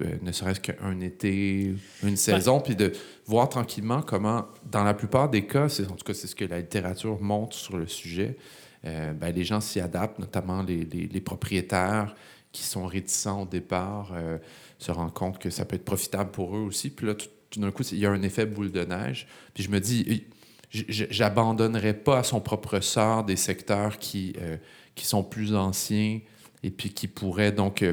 euh, 0.03 0.17
ne 0.23 0.31
serait-ce 0.33 0.61
qu'un 0.61 1.01
été, 1.01 1.75
une 2.03 2.17
saison, 2.17 2.61
puis 2.61 2.77
de 2.77 2.93
voir 3.27 3.49
tranquillement 3.49 4.03
comment, 4.03 4.47
dans 4.71 4.85
la 4.85 4.95
plupart 4.95 5.29
des 5.31 5.47
cas, 5.47 5.69
c'est, 5.69 5.87
en 5.87 5.95
tout 5.97 6.05
cas, 6.05 6.15
c'est 6.15 6.27
ce 6.27 6.35
que 6.35 6.45
la 6.45 6.59
littérature 6.61 7.21
montre 7.21 7.57
sur 7.57 7.77
le 7.79 7.87
sujet, 7.87 8.37
euh, 8.85 9.13
ben, 9.15 9.35
les 9.35 9.45
gens 9.45 9.61
s'y 9.61 9.81
adaptent, 9.81 10.19
notamment 10.19 10.63
les, 10.63 10.85
les- 10.85 11.07
les 11.07 11.21
propriétaires 11.21 12.15
qui 12.53 12.63
sont 12.63 12.87
réticents 12.87 13.43
au 13.43 13.47
départ 13.47 14.13
euh, 14.15 14.39
se 14.79 14.91
rendent 14.93 15.13
compte 15.15 15.39
que 15.39 15.51
ça 15.51 15.65
peut 15.65 15.77
être 15.77 15.85
profitable 15.85 16.31
pour 16.31 16.57
eux 16.57 16.61
aussi. 16.61 16.91
Puis 16.91 17.07
là, 17.07 17.15
tout, 17.15 17.27
tout 17.51 17.61
d'un 17.61 17.71
coup, 17.71 17.83
il 17.93 17.99
y 17.99 18.07
a 18.07 18.11
un 18.11 18.23
effet 18.23 18.45
boule 18.47 18.71
de 18.73 18.85
neige. 18.85 19.27
Puis 19.55 19.63
je 19.65 19.71
me 19.71 19.81
dis, 19.81 20.25
j'abandonnerai 20.71 21.95
pas 21.95 22.19
à 22.19 22.23
son 22.23 22.41
propre 22.41 22.81
sort 22.81 23.25
des 23.25 23.37
secteurs 23.37 23.99
qui, 23.99 24.35
qui 24.95 25.07
sont 25.07 25.23
plus 25.23 25.55
anciens 25.55 26.21
et 26.63 26.71
puis 26.71 26.91
qui 26.93 27.09
pourraient 27.09 27.53
donc, 27.53 27.85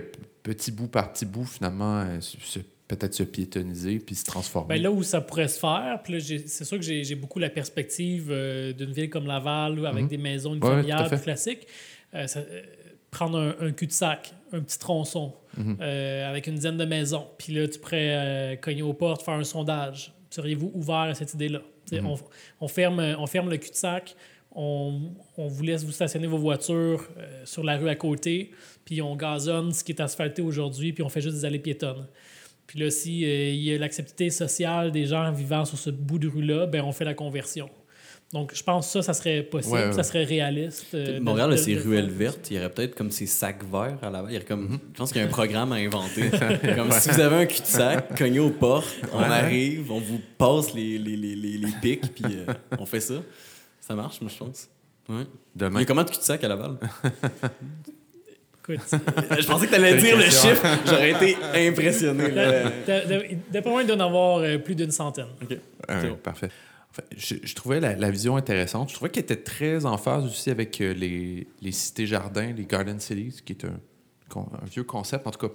petit 0.43 0.71
bout 0.71 0.87
par 0.87 1.11
petit 1.13 1.25
bout, 1.25 1.45
finalement, 1.45 2.01
euh, 2.01 2.19
se, 2.21 2.59
peut-être 2.87 3.13
se 3.13 3.23
piétoniser 3.23 3.97
puis 3.99 4.13
se 4.15 4.25
transformer. 4.25 4.75
Ben 4.75 4.81
là 4.83 4.91
où 4.91 5.01
ça 5.03 5.21
pourrait 5.21 5.47
se 5.47 5.57
faire, 5.59 6.01
puis 6.03 6.21
c'est 6.47 6.65
sûr 6.65 6.77
que 6.77 6.83
j'ai 6.83 7.15
beaucoup 7.15 7.39
la 7.39 7.49
perspective 7.49 8.27
euh, 8.29 8.73
d'une 8.73 8.91
ville 8.91 9.09
comme 9.09 9.25
Laval 9.25 9.85
avec 9.85 10.03
Mhm. 10.03 10.09
des 10.09 10.17
maisons 10.17 10.51
Ouais, 10.51 10.57
unifamiliales 10.57 11.07
plus 11.07 11.21
classiques. 11.21 11.65
Euh, 12.13 12.27
ça- 12.27 12.39
euh, 12.39 12.61
prendre 13.09 13.37
un, 13.39 13.67
un 13.67 13.71
cul-de-sac, 13.71 14.33
un 14.51 14.59
petit 14.61 14.79
tronçon 14.79 15.33
Mhm. 15.57 15.77
avec 15.79 16.47
une 16.47 16.55
dizaine 16.55 16.77
de 16.77 16.85
maisons. 16.85 17.27
Puis 17.37 17.53
là, 17.53 17.67
tu 17.67 17.77
pourrais 17.79 18.57
cogner 18.61 18.81
aux 18.81 18.93
portes, 18.93 19.21
faire 19.23 19.35
un 19.35 19.43
sondage. 19.43 20.11
Seriez-vous 20.31 20.71
ouvert 20.73 20.95
à 20.95 21.13
cette 21.13 21.33
idée-là? 21.35 21.61
Mhm. 21.91 22.07
on, 22.07 22.15
on 22.61 22.67
ferme, 22.67 22.99
on 23.19 23.27
ferme 23.27 23.49
le 23.51 23.57
cul-de-sac, 23.57 24.15
on, 24.55 25.11
on 25.37 25.47
vous 25.47 25.63
laisse 25.63 25.83
vous 25.83 25.91
stationner 25.91 26.27
vos 26.27 26.37
voitures 26.37 27.07
euh, 27.17 27.41
sur 27.45 27.63
la 27.63 27.77
rue 27.77 27.89
à 27.89 27.95
côté, 27.95 28.51
puis 28.85 29.01
on 29.01 29.15
gazonne 29.15 29.71
ce 29.73 29.83
qui 29.83 29.91
est 29.91 30.01
asphalté 30.01 30.41
aujourd'hui, 30.41 30.93
puis 30.93 31.03
on 31.03 31.09
fait 31.09 31.21
juste 31.21 31.37
des 31.37 31.45
allées 31.45 31.59
piétonnes. 31.59 32.07
Puis 32.67 32.79
là, 32.79 32.89
si 32.89 33.25
euh, 33.25 33.49
il 33.49 33.61
y 33.63 33.73
a 33.73 33.77
l'acceptabilité 33.77 34.29
sociale 34.29 34.91
des 34.91 35.05
gens 35.05 35.31
vivant 35.31 35.65
sur 35.65 35.77
ce 35.77 35.89
bout 35.89 36.19
de 36.19 36.27
rue-là, 36.27 36.65
ben 36.67 36.81
on 36.83 36.91
fait 36.91 37.05
la 37.05 37.13
conversion. 37.13 37.69
Donc, 38.31 38.51
je 38.55 38.63
pense 38.63 38.87
que 38.87 38.91
ça, 38.93 39.01
ça 39.03 39.13
serait 39.13 39.43
possible, 39.43 39.75
Ouais, 39.75 39.85
ouais. 39.87 39.93
ça 39.93 40.01
serait 40.01 40.23
réaliste. 40.23 40.87
euh, 40.95 41.19
Montréal 41.19 41.51
a 41.53 41.57
ses 41.57 41.75
ruelles 41.77 42.09
vertes. 42.09 42.49
Il 42.49 42.57
y 42.57 42.59
aurait 42.59 42.71
peut-être 42.71 42.95
comme 42.95 43.11
ces 43.11 43.27
sacs 43.27 43.63
verts 43.71 43.99
à 44.01 44.09
la 44.09 44.23
Il 44.27 44.33
y 44.33 44.37
aurait 44.37 44.45
comme, 44.45 44.69
Mhm. 44.69 44.79
Je 44.93 44.97
pense 44.97 45.11
qu'il 45.11 45.21
y 45.21 45.23
a 45.23 45.27
un 45.27 45.31
programme 45.31 45.71
à 45.71 45.75
inventer. 45.75 46.31
comme 46.75 46.91
si 46.93 47.09
vous 47.09 47.19
avez 47.19 47.35
un 47.35 47.45
cul-de-sac, 47.45 48.17
cognez 48.17 48.39
aux 48.39 48.49
portes, 48.49 48.87
on 49.13 49.19
Ouais. 49.19 49.25
arrive, 49.25 49.91
on 49.91 49.99
vous 49.99 50.19
passe 50.37 50.73
les, 50.73 50.97
les, 50.97 51.15
les, 51.15 51.35
les, 51.35 51.57
les 51.59 51.71
pics, 51.79 52.11
puis 52.15 52.23
euh, 52.37 52.51
on 52.79 52.87
fait 52.87 53.01
ça. 53.01 53.15
Ça 53.85 53.95
marche, 53.95 54.21
moi, 54.21 54.31
je 54.33 54.37
pense. 54.37 54.69
Ouais. 55.09 55.23
Il 55.55 55.59
Demain. 55.59 55.79
y 55.79 55.83
a 55.83 55.85
combien 55.85 56.03
de 56.05 56.09
cul-de-sac 56.09 56.41
à 56.43 56.47
Laval? 56.47 56.77
Écoute, 58.69 58.79
je 58.91 59.45
pensais 59.45 59.65
que 59.65 59.71
tu 59.71 59.75
allais 59.75 59.97
dire 60.01 60.15
le 60.15 60.23
chiffre. 60.23 60.65
J'aurais 60.85 61.11
été 61.11 61.35
impressionné. 61.67 62.29
D'après 63.51 63.69
moi, 63.69 63.81
il 63.81 63.87
doit 63.87 63.97
en 63.97 63.99
avoir 64.07 64.37
euh, 64.37 64.57
plus 64.57 64.75
d'une 64.75 64.91
centaine. 64.91 65.27
OK. 65.41 65.57
Ah, 65.89 66.01
bon. 66.01 66.15
Parfait. 66.15 66.47
En 66.89 66.93
fait, 66.93 67.05
je, 67.17 67.35
je 67.45 67.55
trouvais 67.55 67.81
la, 67.81 67.95
la 67.95 68.09
vision 68.09 68.37
intéressante. 68.37 68.89
Je 68.89 68.95
trouvais 68.95 69.09
qu'elle 69.09 69.23
était 69.23 69.35
très 69.43 69.85
en 69.85 69.97
phase 69.97 70.23
aussi 70.25 70.49
avec 70.49 70.79
euh, 70.79 70.93
les, 70.93 71.45
les 71.61 71.71
cités-jardins, 71.73 72.53
les 72.53 72.65
Garden 72.65 72.99
Cities, 73.01 73.41
qui 73.43 73.51
est 73.51 73.65
un, 73.65 73.77
vieux 74.71 74.83
concept. 74.85 75.27
En 75.27 75.31
tout 75.31 75.45
cas, 75.45 75.53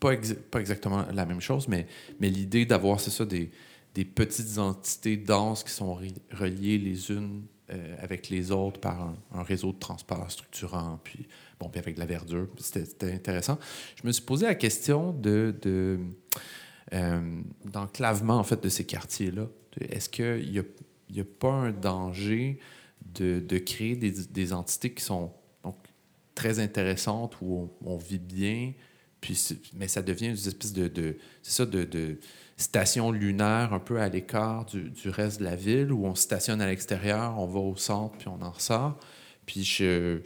pas, 0.00 0.12
ex- 0.12 0.34
pas 0.50 0.60
exactement 0.60 1.04
la 1.12 1.26
même 1.26 1.40
chose, 1.42 1.68
mais, 1.68 1.86
mais 2.18 2.30
l'idée 2.30 2.64
d'avoir, 2.64 2.98
c'est 2.98 3.10
ça, 3.10 3.26
des, 3.26 3.50
des 3.94 4.04
petites 4.04 4.58
entités 4.58 5.16
denses 5.16 5.64
qui 5.64 5.72
sont 5.72 5.94
reliées 5.94 6.78
les 6.78 7.10
unes 7.10 7.44
euh, 7.70 7.96
avec 8.00 8.28
les 8.28 8.50
autres 8.50 8.80
par 8.80 9.14
un, 9.32 9.42
réseau 9.42 9.72
de 9.72 9.78
transport 9.78 10.30
structurant, 10.30 11.00
puis, 11.04 11.26
bon, 11.60 11.68
puis 11.68 11.78
avec 11.78 11.94
de 11.94 12.00
la 12.00 12.06
verdure. 12.06 12.48
C'était 12.58 13.12
intéressant. 13.12 13.58
Je 14.00 14.06
me 14.06 14.12
suis 14.12 14.22
posé 14.22 14.46
la 14.46 14.54
question 14.54 15.12
de, 15.12 15.54
de 15.62 15.98
euh, 16.92 17.40
d'enclavement 17.64 18.38
en 18.38 18.44
fait 18.44 18.62
de 18.62 18.68
ces 18.68 18.84
quartiers-là. 18.84 19.46
Est-ce 19.80 20.08
qu'il 20.08 20.50
n'y 20.50 20.58
a, 20.58 20.64
y 21.10 21.20
a 21.20 21.24
pas 21.24 21.52
un 21.52 21.70
danger 21.70 22.58
de, 23.14 23.58
créer 23.58 23.96
des, 23.96 24.10
des 24.10 24.52
entités 24.52 24.92
qui 24.92 25.04
sont 25.04 25.32
donc, 25.62 25.76
très 26.34 26.58
intéressantes 26.58 27.36
où 27.40 27.70
on, 27.84 27.96
vit 27.96 28.18
bien, 28.18 28.72
puis 29.20 29.38
mais 29.74 29.88
ça 29.88 30.02
devient 30.02 30.26
une 30.26 30.32
espèce 30.32 30.72
de, 30.72 30.88
de 30.88 31.16
c'est 31.42 31.52
ça 31.52 31.66
de 31.66 32.18
station 32.62 33.10
lunaire 33.10 33.72
un 33.72 33.78
peu 33.80 34.00
à 34.00 34.08
l'écart 34.08 34.64
du, 34.66 34.90
du 34.90 35.08
reste 35.10 35.40
de 35.40 35.44
la 35.44 35.56
ville 35.56 35.92
où 35.92 36.06
on 36.06 36.14
stationne 36.14 36.60
à 36.60 36.66
l'extérieur, 36.66 37.38
on 37.38 37.46
va 37.46 37.60
au 37.60 37.76
centre 37.76 38.16
puis 38.16 38.28
on 38.28 38.40
en 38.42 38.50
ressort. 38.50 38.98
Puis 39.46 39.64
je 39.64 40.20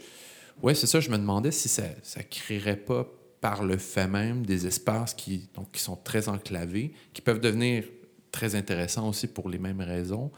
ouais 0.61 0.73
c'est 0.75 0.87
ça, 0.87 0.99
je 0.99 1.09
me 1.09 1.17
demandais 1.17 1.51
si 1.51 1.67
ça 1.69 1.83
ça 2.03 2.23
créerait 2.23 2.77
pas 2.77 3.07
par 3.41 3.63
le 3.63 3.77
fait 3.77 4.07
même 4.07 4.45
des 4.45 4.65
espaces 4.65 5.13
qui, 5.13 5.47
donc, 5.53 5.71
qui 5.71 5.81
sont 5.81 5.95
très 5.95 6.27
enclavés, 6.27 6.91
qui 7.13 7.21
peuvent 7.21 7.39
devenir 7.39 7.83
très 8.31 8.55
intéressants 8.55 9.07
aussi 9.09 9.27
pour 9.27 9.47
les 9.49 9.59
mêmes 9.59 9.81
raisons, 9.81 10.31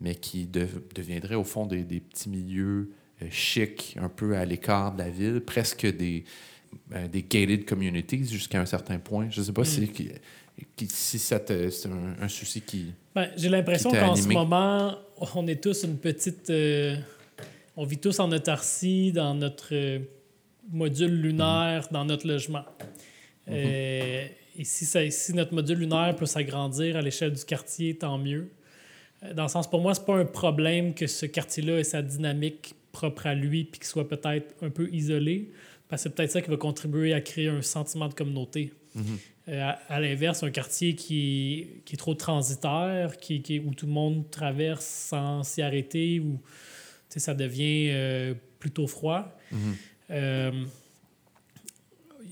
mais 0.00 0.14
qui 0.14 0.46
de- 0.46 0.68
deviendraient 0.94 1.34
au 1.34 1.44
fond 1.44 1.66
des, 1.66 1.82
des 1.82 2.00
petits 2.00 2.28
milieux 2.28 2.90
euh, 3.22 3.26
chics, 3.30 3.96
un 4.00 4.08
peu 4.08 4.36
à 4.36 4.44
l'écart 4.44 4.92
de 4.92 4.98
la 4.98 5.10
ville, 5.10 5.40
presque 5.40 5.84
des, 5.84 6.24
euh, 6.92 7.08
des 7.08 7.22
gated 7.22 7.64
communities 7.64 8.24
jusqu'à 8.26 8.60
un 8.60 8.66
certain 8.66 8.98
point. 9.00 9.28
Je 9.30 9.40
ne 9.40 9.46
sais 9.46 9.52
pas 9.52 9.64
si, 9.64 9.88
qui- 9.88 10.06
qui- 10.06 10.12
si 10.88 11.18
ça 11.18 11.40
te- 11.40 11.70
c'est 11.70 11.88
un, 11.88 12.14
un 12.20 12.28
souci 12.28 12.60
qui... 12.60 12.92
Ben, 13.14 13.28
J'ai 13.36 13.48
l'impression 13.48 13.90
qu'en 13.90 14.16
ce 14.16 14.28
moment, 14.34 14.98
on 15.34 15.46
est 15.46 15.62
tous 15.62 15.84
une 15.84 15.98
petite. 15.98 16.50
euh, 16.50 16.96
on 17.76 17.84
vit 17.84 17.98
tous 17.98 18.18
en 18.20 18.30
autarcie 18.32 19.12
dans 19.12 19.34
notre 19.34 19.68
euh, 19.74 19.98
module 20.70 21.20
lunaire, 21.20 21.88
dans 21.90 22.04
notre 22.04 22.26
logement. 22.26 22.64
Euh, 23.48 24.26
et 24.56 24.64
si, 24.64 24.84
ça- 24.84 25.08
si 25.10 25.34
notre 25.34 25.54
module 25.54 25.78
lunaire 25.78 26.14
peut 26.16 26.26
s'agrandir 26.26 26.96
à 26.96 27.02
l'échelle 27.02 27.32
du 27.32 27.44
quartier, 27.44 27.96
tant 27.96 28.18
mieux. 28.18 28.48
Dans 29.34 29.44
le 29.44 29.48
sens, 29.48 29.68
pour 29.68 29.80
moi, 29.80 29.94
c'est 29.94 30.04
pas 30.04 30.16
un 30.16 30.24
problème 30.26 30.94
que 30.94 31.06
ce 31.06 31.26
quartier-là 31.26 31.78
ait 31.80 31.84
sa 31.84 32.02
dynamique 32.02 32.74
propre 32.92 33.26
à 33.26 33.34
lui 33.34 33.64
puis 33.64 33.80
qu'il 33.80 33.88
soit 33.88 34.08
peut-être 34.08 34.54
un 34.62 34.70
peu 34.70 34.88
isolé. 34.92 35.50
Parce 35.88 36.02
que 36.04 36.08
c'est 36.08 36.14
peut-être 36.14 36.30
ça 36.32 36.42
qui 36.42 36.50
va 36.50 36.56
contribuer 36.56 37.12
à 37.14 37.20
créer 37.20 37.48
un 37.48 37.62
sentiment 37.62 38.08
de 38.08 38.14
communauté. 38.14 38.72
Euh, 38.96 39.00
à, 39.48 39.70
à 39.88 40.00
l'inverse, 40.00 40.42
un 40.42 40.50
quartier 40.50 40.94
qui, 40.94 41.66
qui 41.84 41.94
est 41.94 41.98
trop 41.98 42.14
transitaire, 42.14 43.18
qui, 43.18 43.42
qui- 43.42 43.58
où 43.60 43.74
tout 43.74 43.86
le 43.86 43.92
monde 43.92 44.30
traverse 44.30 44.84
sans 44.86 45.42
s'y 45.42 45.60
arrêter, 45.62 46.20
où 46.20 46.40
ça 47.08 47.34
devient 47.34 47.88
euh, 47.90 48.34
plutôt 48.58 48.86
froid. 48.86 49.36
Euh, 50.10 50.50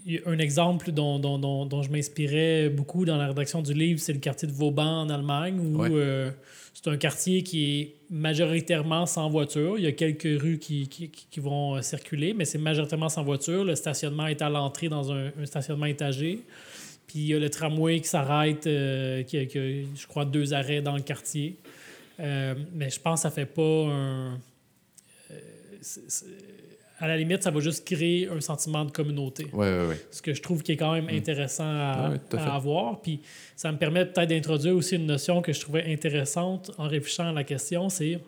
y 0.07 0.19
a 0.19 0.21
un 0.27 0.39
exemple 0.39 0.91
dont, 0.91 1.19
dont- 1.19 1.39
dont- 1.39 1.67
dont 1.67 1.83
je 1.83 1.91
m'inspirais 1.91 2.69
beaucoup 2.69 3.05
dans 3.05 3.17
la 3.17 3.29
rédaction 3.29 3.63
du 3.63 3.73
livre, 3.75 4.01
c'est 4.01 4.13
le 4.13 4.19
quartier 4.19 4.49
de 4.49 4.53
Vauban 4.53 5.03
en 5.03 5.11
Allemagne, 5.11 5.61
où 5.61 5.77
Ouais. 5.83 5.89
euh, 5.93 6.31
c'est 6.75 6.89
un 6.89 6.97
quartier 6.97 7.43
qui 7.45 7.81
est 7.81 7.95
majoritairement 8.11 9.07
sans 9.07 9.29
voiture. 9.31 9.79
Il 9.79 9.85
y 9.85 9.87
a 9.87 9.93
quelques 9.93 10.41
rues 10.41 10.59
qui, 10.59 10.89
qui- 10.89 11.09
qui- 11.11 11.27
qui 11.31 11.41
vont 11.41 11.77
euh, 11.77 11.83
circuler, 11.83 12.35
mais 12.35 12.45
c'est 12.45 12.59
majoritairement 12.59 13.09
sans 13.09 13.23
voiture. 13.23 13.65
Le 13.65 13.77
stationnement 13.77 14.27
est 14.27 14.43
à 14.43 14.49
l'entrée 14.51 14.89
dans 14.89 15.13
un, 15.13 15.27
un 15.41 15.47
stationnement 15.47 15.87
étagé. 15.87 16.41
Puis 17.13 17.21
il 17.21 17.27
y 17.27 17.35
a 17.35 17.39
le 17.39 17.51
tramway 17.51 18.01
qui 18.01 18.09
s'arrête, 18.09 18.67
euh, 18.67 19.23
qui, 19.23 19.37
a- 19.37 19.45
qui 19.45 19.87
je 19.95 20.07
crois, 20.07 20.25
deux 20.25 20.55
arrêts 20.55 20.81
dans 20.81 20.97
le 20.97 21.03
quartier. 21.03 21.57
Euh, 22.21 22.55
mais 22.73 22.89
je 22.89 22.99
pense 22.99 23.21
que 23.21 23.23
ça 23.29 23.31
fait 23.31 23.45
pas 23.45 23.61
un. 23.63 24.39
euh, 25.31 25.35
à 27.01 27.09
la 27.09 27.19
limite, 27.19 27.43
ça 27.43 27.51
va 27.51 27.61
juste 27.61 27.85
créer 27.85 28.29
un 28.29 28.41
sentiment 28.41 28.87
de 28.87 28.91
communauté. 28.93 29.47
Oui, 29.53 29.67
oui, 29.67 29.87
oui. 29.91 29.95
Ce 30.11 30.23
que 30.23 30.33
je 30.33 30.41
trouve 30.41 30.63
qui 30.63 30.73
est 30.73 30.77
quand 30.79 30.93
même 30.95 31.09
intéressant 31.11 31.65
à, 31.69 32.13
à 32.39 32.55
avoir. 32.55 33.03
Puis 33.03 33.21
ça 33.57 33.71
me 33.73 33.77
permet 33.77 34.07
peut-être 34.07 34.31
d'introduire 34.31 34.75
aussi 34.75 34.95
une 34.97 35.05
notion 35.07 35.43
que 35.43 35.53
je 35.53 35.61
trouvais 35.61 35.93
intéressante 35.93 36.71
en 36.79 36.85
réfléchissant 36.89 37.29
à 37.29 37.33
la 37.33 37.45
question, 37.45 37.91
c'est 37.91 38.21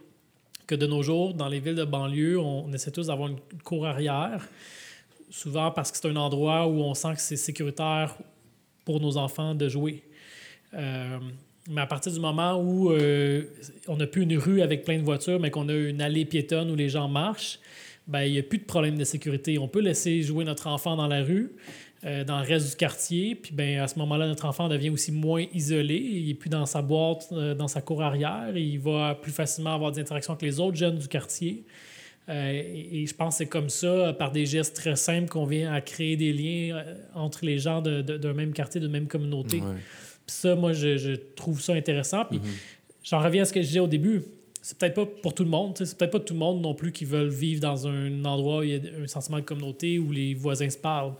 que 0.67 0.75
de 0.75 0.87
nos 0.87 1.03
jours, 1.03 1.33
dans 1.33 1.49
les 1.49 1.61
villes 1.61 1.75
de 1.75 1.85
banlieue, 1.85 2.39
on, 2.39 2.71
essaie 2.75 2.91
tous 2.91 3.07
d'avoir 3.07 3.29
une 3.29 3.39
cour 3.63 3.87
arrière, 3.87 4.47
souvent 5.31 5.71
parce 5.71 5.91
que 5.91 5.97
c'est 5.99 6.09
un 6.09 6.17
endroit 6.17 6.67
où 6.67 6.81
on 6.83 6.93
sent 6.95 7.15
que 7.15 7.21
c'est 7.21 7.37
sécuritaire 7.37 8.15
pour 8.85 9.01
nos 9.01 9.17
enfants 9.17 9.55
de 9.55 9.69
jouer. 9.69 10.03
Euh, 10.75 11.19
mais 11.71 11.81
à 11.81 11.87
partir 11.87 12.13
du 12.13 12.21
moment 12.21 12.57
où 12.57 12.91
euh, 12.91 13.45
on 13.89 13.97
n'a 13.97 14.07
plus 14.07 14.23
une 14.23 14.37
rue 14.37 14.61
avec 14.61 14.85
plein 14.85 14.99
de 14.99 15.05
voitures, 15.05 15.41
mais 15.41 15.51
qu'on 15.51 15.69
a 15.69 15.75
une 15.75 16.03
allée 16.03 16.25
piétonne 16.25 16.71
où 16.71 16.75
les 16.75 16.89
gens 16.89 17.09
marchent, 17.09 17.59
ben, 18.07 18.23
il 18.23 18.33
n'y 18.33 18.39
a 18.39 18.43
plus 18.43 18.59
de 18.59 18.65
problème 18.65 18.99
de 18.99 19.05
sécurité. 19.05 19.59
On 19.59 19.69
peut 19.69 19.81
laisser 19.81 20.21
jouer 20.21 20.45
notre 20.45 20.67
enfant 20.67 20.95
dans 20.95 21.07
la 21.07 21.23
rue, 21.23 21.53
euh, 22.05 22.23
dans 22.23 22.39
le 22.39 22.47
reste 22.47 22.71
du 22.71 22.77
quartier, 22.77 23.35
puis 23.35 23.55
ben, 23.55 23.79
à 23.79 23.89
ce 23.89 23.99
moment-là, 23.99 24.27
notre 24.27 24.45
enfant 24.45 24.69
devient 24.69 24.91
aussi 24.91 25.11
moins 25.11 25.47
isolé. 25.55 25.97
Il 25.97 26.27
n'est 26.27 26.35
plus 26.35 26.51
dans 26.51 26.67
sa 26.67 26.83
boîte, 26.83 27.33
dans 27.33 27.69
sa 27.69 27.81
cour 27.81 28.03
arrière. 28.03 28.55
Il 28.55 28.79
va 28.79 29.15
plus 29.15 29.33
facilement 29.33 29.75
avoir 29.75 29.91
des 29.91 30.01
interactions 30.03 30.35
avec 30.35 30.43
les 30.43 30.61
autres 30.61 30.77
jeunes 30.77 30.99
du 30.99 31.09
quartier. 31.09 31.65
Euh, 32.29 32.51
et, 32.53 33.03
et 33.03 33.07
je 33.07 33.15
pense 33.15 33.35
que 33.35 33.39
c'est 33.39 33.47
comme 33.51 33.69
ça, 33.69 34.15
par 34.19 34.33
des 34.33 34.47
gestes 34.47 34.75
très 34.77 34.97
simples, 34.97 35.29
qu'on 35.29 35.45
vient 35.45 35.73
à 35.73 35.81
créer 35.81 36.17
des 36.17 36.33
liens 36.33 36.77
euh, 36.77 36.95
entre 37.15 37.45
les 37.45 37.59
gens 37.59 37.83
de- 37.83 38.01
de- 38.03 38.17
d'un 38.17 38.33
même 38.33 38.53
quartier, 38.53 38.81
d'une 38.81 38.91
même 38.91 39.07
communauté. 39.09 39.59
Ouais. 39.59 39.75
Puis 40.27 40.37
ça, 40.37 40.55
moi, 40.55 40.73
je, 40.73 40.97
je 40.97 41.13
trouve 41.13 41.61
ça 41.61 41.75
intéressant. 41.75 42.25
Puis 42.25 42.41
j'en 43.03 43.21
reviens 43.21 43.43
à 43.43 43.45
ce 43.45 43.53
que 43.53 43.61
je 43.61 43.67
disais 43.67 43.81
au 43.81 43.87
début. 43.87 44.23
C'est 44.63 44.79
peut-être 44.79 44.95
pas 44.95 45.05
pour 45.05 45.35
tout 45.35 45.45
le 45.45 45.51
monde. 45.51 45.75
C'est 45.77 45.99
peut-être 45.99 46.13
pas 46.13 46.21
tout 46.21 46.33
le 46.33 46.39
monde 46.41 46.63
non 46.63 46.75
plus 46.75 46.93
qui 46.93 47.05
veulent 47.05 47.29
vivre 47.29 47.61
dans 47.61 47.87
un 47.87 48.25
endroit 48.25 48.61
où 48.61 48.63
il 48.63 48.71
y 48.71 48.75
a 48.77 48.81
un 49.03 49.07
sentiment 49.07 49.37
de 49.39 49.43
communauté, 49.45 49.99
où 49.99 50.11
les 50.11 50.33
voisins 50.33 50.71
se 50.71 50.79
parlent. 50.79 51.13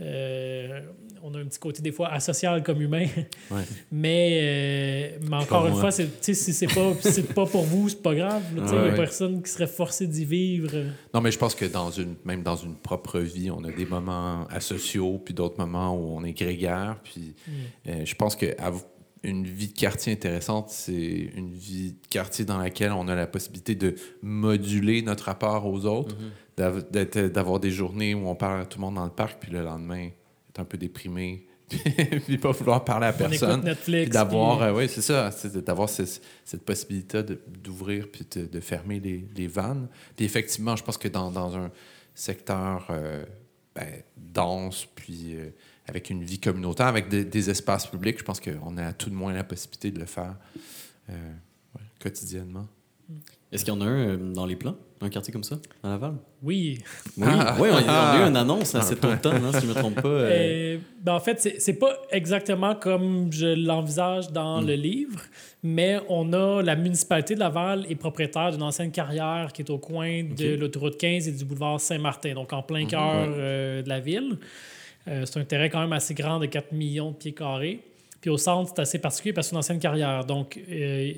Euh, 0.00 0.80
on 1.22 1.34
a 1.34 1.38
un 1.40 1.46
petit 1.46 1.58
côté 1.58 1.82
des 1.82 1.90
fois 1.90 2.08
asocial 2.12 2.62
comme 2.62 2.80
humain. 2.80 3.06
Ouais. 3.50 3.62
Mais, 3.90 4.38
euh, 4.42 5.18
mais 5.28 5.36
encore 5.36 5.66
une 5.66 5.72
moi. 5.72 5.90
fois, 5.90 5.90
si 5.90 6.34
c'est 6.34 6.66
pas, 6.66 6.92
pas 7.34 7.46
pour 7.46 7.64
vous, 7.64 7.88
c'est 7.88 8.02
pas 8.02 8.14
grave. 8.14 8.42
là, 8.54 8.62
tu 8.62 8.68
sais, 8.68 8.74
Il 8.74 8.78
Ouais, 8.78 8.84
y 8.84 8.88
a 8.88 8.90
ouais. 8.90 8.96
personne 8.96 9.42
qui 9.42 9.50
serait 9.50 9.66
forcé 9.66 10.06
d'y 10.06 10.24
vivre. 10.24 10.70
Non, 11.14 11.20
mais 11.22 11.30
je 11.32 11.38
pense 11.38 11.54
que 11.54 11.64
dans 11.64 11.90
une, 11.90 12.14
même 12.24 12.42
dans 12.42 12.56
une 12.56 12.76
propre 12.76 13.18
vie, 13.20 13.50
on 13.50 13.64
a 13.64 13.72
des 13.72 13.86
moments 13.86 14.46
asociaux, 14.48 15.18
puis 15.24 15.32
d'autres 15.34 15.58
moments 15.58 15.94
où 15.96 16.14
on 16.16 16.24
est 16.24 16.34
grégaire. 16.34 16.98
Puis 17.02 17.34
euh, 17.88 18.04
je 18.04 18.14
pense 18.14 18.36
que 18.36 18.54
av- 18.60 18.84
une 19.24 19.44
vie 19.46 19.68
de 19.68 19.72
quartier 19.76 20.12
intéressante, 20.12 20.68
c'est 20.70 21.30
une 21.34 21.52
vie 21.52 21.92
de 21.92 22.06
quartier 22.08 22.44
dans 22.44 22.58
laquelle 22.58 22.92
on 22.92 23.08
a 23.08 23.14
la 23.16 23.26
possibilité 23.26 23.74
de 23.74 23.94
moduler 24.22 25.02
notre 25.02 25.24
rapport 25.24 25.66
aux 25.66 25.86
autres, 25.86 26.14
d'être- 26.16 26.28
d'avoir 26.58 27.60
des 27.60 27.70
journées 27.70 28.14
où 28.14 28.26
on 28.28 28.34
parle 28.34 28.62
à 28.62 28.66
tout 28.66 28.78
le 28.78 28.84
monde 28.84 28.96
dans 28.96 29.04
le 29.04 29.10
parc, 29.10 29.38
puis 29.40 29.50
le 29.52 29.62
lendemain, 29.62 30.08
être 30.50 30.60
un 30.60 30.64
peu 30.64 30.76
déprimé, 30.78 31.46
puis 32.26 32.38
pas 32.38 32.50
vouloir 32.52 32.84
parler 32.84 33.06
à 33.06 33.12
personne. 33.28 33.60
D'avoir, 34.12 34.58
puis- 34.58 34.66
euh, 34.68 34.74
oui, 34.76 34.88
c'est 34.88 35.02
ça, 35.02 35.30
c'est 35.30 35.56
d'avoir 35.58 35.88
ce- 35.88 36.18
cette 36.44 36.64
possibilité 36.64 37.22
d'ouvrir 37.22 38.08
puis 38.10 38.26
de, 38.34 38.46
de 38.46 38.60
fermer 38.60 39.00
les, 39.00 39.26
les 39.36 39.46
vannes. 39.46 39.88
Puis 40.16 40.24
effectivement, 40.24 40.76
je 40.76 40.82
pense 40.82 40.96
que 40.98 41.08
dans, 41.08 41.30
dans 41.30 41.56
un 41.56 41.70
secteur 42.14 42.86
euh, 42.90 43.22
ben, 43.74 44.02
dense, 44.16 44.86
puis 44.94 45.36
euh, 45.36 45.50
avec 45.86 46.08
une 46.10 46.24
vie 46.24 46.38
communautaire, 46.40 46.86
avec 46.86 47.08
des, 47.08 47.24
des 47.24 47.50
espaces 47.50 47.86
publics, 47.86 48.18
je 48.18 48.24
pense 48.24 48.40
qu'on 48.40 48.76
a 48.78 48.92
tout 48.94 49.10
de 49.10 49.14
moins 49.14 49.32
la 49.34 49.44
possibilité 49.44 49.90
de 49.90 49.98
le 50.00 50.06
faire 50.06 50.36
euh, 51.10 51.12
ouais, 51.76 51.82
quotidiennement. 52.00 52.66
Est-ce 53.50 53.64
qu'il 53.64 53.72
y 53.72 53.76
en 53.76 53.80
a 53.80 53.84
un 53.84 54.08
euh, 54.10 54.16
dans 54.34 54.44
les 54.44 54.56
plans, 54.56 54.76
un 55.00 55.08
quartier 55.08 55.32
comme 55.32 55.42
ça, 55.44 55.58
à 55.82 55.88
Laval? 55.88 56.14
Oui. 56.42 56.78
Oui, 57.16 57.24
Ah. 57.26 57.56
oui 57.58 57.68
on, 57.72 57.76
on 57.76 57.88
a 57.88 58.18
eu 58.24 58.28
une 58.28 58.36
annonce 58.36 58.74
à 58.74 58.82
cet 58.82 59.02
automne, 59.04 59.42
hein, 59.42 59.52
si 59.54 59.60
je 59.62 59.66
ne 59.66 59.74
me 59.74 59.78
trompe 59.78 60.00
pas. 60.02 60.08
euh, 60.08 60.74
Euh, 60.74 60.78
ben, 61.02 61.14
en 61.14 61.20
fait, 61.20 61.40
c'est- 61.58 61.72
pas 61.72 61.94
exactement 62.10 62.74
comme 62.74 63.32
je 63.32 63.46
l'envisage 63.46 64.30
dans 64.32 64.60
Mm. 64.60 64.66
le 64.66 64.74
livre, 64.74 65.20
mais 65.62 65.98
on 66.10 66.32
a 66.34 66.62
la 66.62 66.76
municipalité 66.76 67.34
de 67.36 67.40
Laval 67.40 67.86
est 67.88 67.94
propriétaire 67.94 68.50
d'une 68.52 68.62
ancienne 68.62 68.90
carrière 68.92 69.50
qui 69.54 69.62
est 69.62 69.70
au 69.70 69.78
coin 69.78 70.24
de 70.24 70.54
l'autoroute 70.54 70.98
15 70.98 71.26
et 71.26 71.32
du 71.32 71.44
boulevard 71.46 71.80
Saint-Martin, 71.80 72.34
donc 72.34 72.52
en 72.52 72.62
plein 72.62 72.84
cœur 72.84 73.00
ouais. 73.28 73.34
euh, 73.38 73.82
de 73.82 73.88
la 73.88 74.00
ville. 74.00 74.36
Euh, 75.08 75.24
c'est 75.24 75.40
un 75.40 75.44
terrain 75.44 75.70
quand 75.70 75.80
même 75.80 75.94
assez 75.94 76.12
grand 76.12 76.38
de 76.38 76.44
4 76.46 76.72
millions 76.72 77.12
de 77.12 77.16
pieds 77.16 77.32
carrés. 77.32 77.80
Puis 78.20 78.28
au 78.30 78.36
centre, 78.36 78.72
c'est 78.76 78.82
assez 78.82 78.98
particulier 78.98 79.32
parce 79.32 79.46
que 79.46 79.50
c'est 79.50 79.54
une 79.54 79.58
ancienne 79.60 79.78
carrière. 79.78 80.24
Donc, 80.26 80.60
euh, 80.70 81.12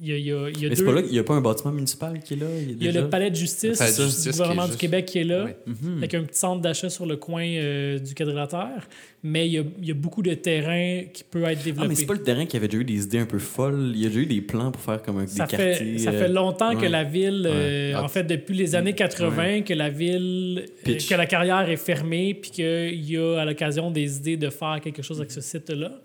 il 0.00 0.08
y 0.08 0.12
a, 0.12 0.16
il 0.16 0.24
y 0.26 0.32
a- 0.32 0.48
il 0.48 0.62
y 0.62 0.66
a 0.66 0.68
Mais 0.70 0.74
c'est 0.74 0.82
deux... 0.82 0.86
pas 0.86 0.92
là, 0.94 1.02
il 1.04 1.12
n'y 1.12 1.18
a 1.18 1.22
pas 1.24 1.34
un 1.34 1.40
bâtiment 1.42 1.70
municipal 1.72 2.18
qui 2.20 2.32
est 2.34 2.36
là? 2.38 2.46
Il, 2.60 2.70
y 2.82 2.88
a 2.88 2.92
déjà- 2.92 3.00
le 3.02 3.10
palais 3.10 3.30
de 3.30 3.36
justice, 3.36 3.76
palais 3.78 3.90
de 3.92 3.96
du 3.96 4.02
justice 4.04 4.22
qui 4.22 4.28
est 4.28 4.32
gouvernement 4.32 4.66
du 4.68 4.76
Québec 4.78 5.04
qui 5.06 5.18
est 5.18 5.24
là, 5.24 5.44
Ouais. 5.44 5.56
Mhm. 5.66 5.98
avec 5.98 6.14
un 6.14 6.22
petit 6.24 6.38
centre 6.38 6.62
d'achat 6.62 6.88
sur 6.88 7.04
le 7.04 7.16
coin 7.16 7.44
euh, 7.44 7.98
du 7.98 8.14
quadrilatère. 8.14 8.88
Mais 9.22 9.46
il 9.46 9.52
y, 9.52 9.58
a, 9.58 9.62
il 9.82 9.86
y 9.86 9.90
a 9.90 9.94
beaucoup 9.94 10.22
de 10.22 10.32
terrain 10.32 11.02
qui 11.12 11.24
peut 11.24 11.42
être 11.44 11.58
Ah, 11.60 11.64
développé. 11.64 11.88
mais 11.88 11.94
c'est 11.94 12.06
pas 12.06 12.14
le 12.14 12.22
terrain 12.22 12.46
qui 12.46 12.56
avait 12.56 12.68
déjà 12.68 12.80
eu 12.80 12.84
des 12.86 13.02
idées 13.04 13.18
un 13.18 13.26
peu 13.26 13.38
folles. 13.38 13.92
Il 13.94 14.00
y 14.00 14.06
a 14.06 14.08
déjà 14.08 14.20
eu 14.20 14.26
des 14.26 14.40
plans 14.40 14.70
pour 14.70 14.80
faire 14.80 15.02
comme 15.02 15.18
un, 15.18 15.26
ça 15.26 15.44
des 15.44 15.56
fait, 15.58 15.68
quartiers. 15.72 15.98
ça 15.98 16.10
euh, 16.10 16.18
fait 16.18 16.28
longtemps 16.28 16.74
que 16.74 16.80
ouais. 16.82 16.88
la 16.88 17.04
ville, 17.04 17.46
euh, 17.46 17.90
Ouais. 17.90 17.94
Ah. 17.96 18.02
en 18.02 18.08
fait, 18.08 18.24
depuis 18.24 18.54
les 18.56 18.74
années 18.74 18.94
80, 18.94 19.60
que 19.60 19.74
la 19.74 19.90
ville, 19.90 20.64
euh, 20.88 20.96
que 20.96 21.14
la 21.14 21.26
carrière 21.26 21.68
est 21.68 21.76
fermée, 21.76 22.32
puis 22.32 22.50
qu'il 22.50 23.10
y 23.10 23.18
a 23.18 23.40
à 23.40 23.44
l'occasion 23.44 23.90
des 23.90 24.16
idées 24.16 24.38
de 24.38 24.48
faire 24.48 24.80
quelque 24.82 25.02
chose 25.02 25.18
avec 25.18 25.30
ce 25.32 25.42
site-là. 25.42 26.00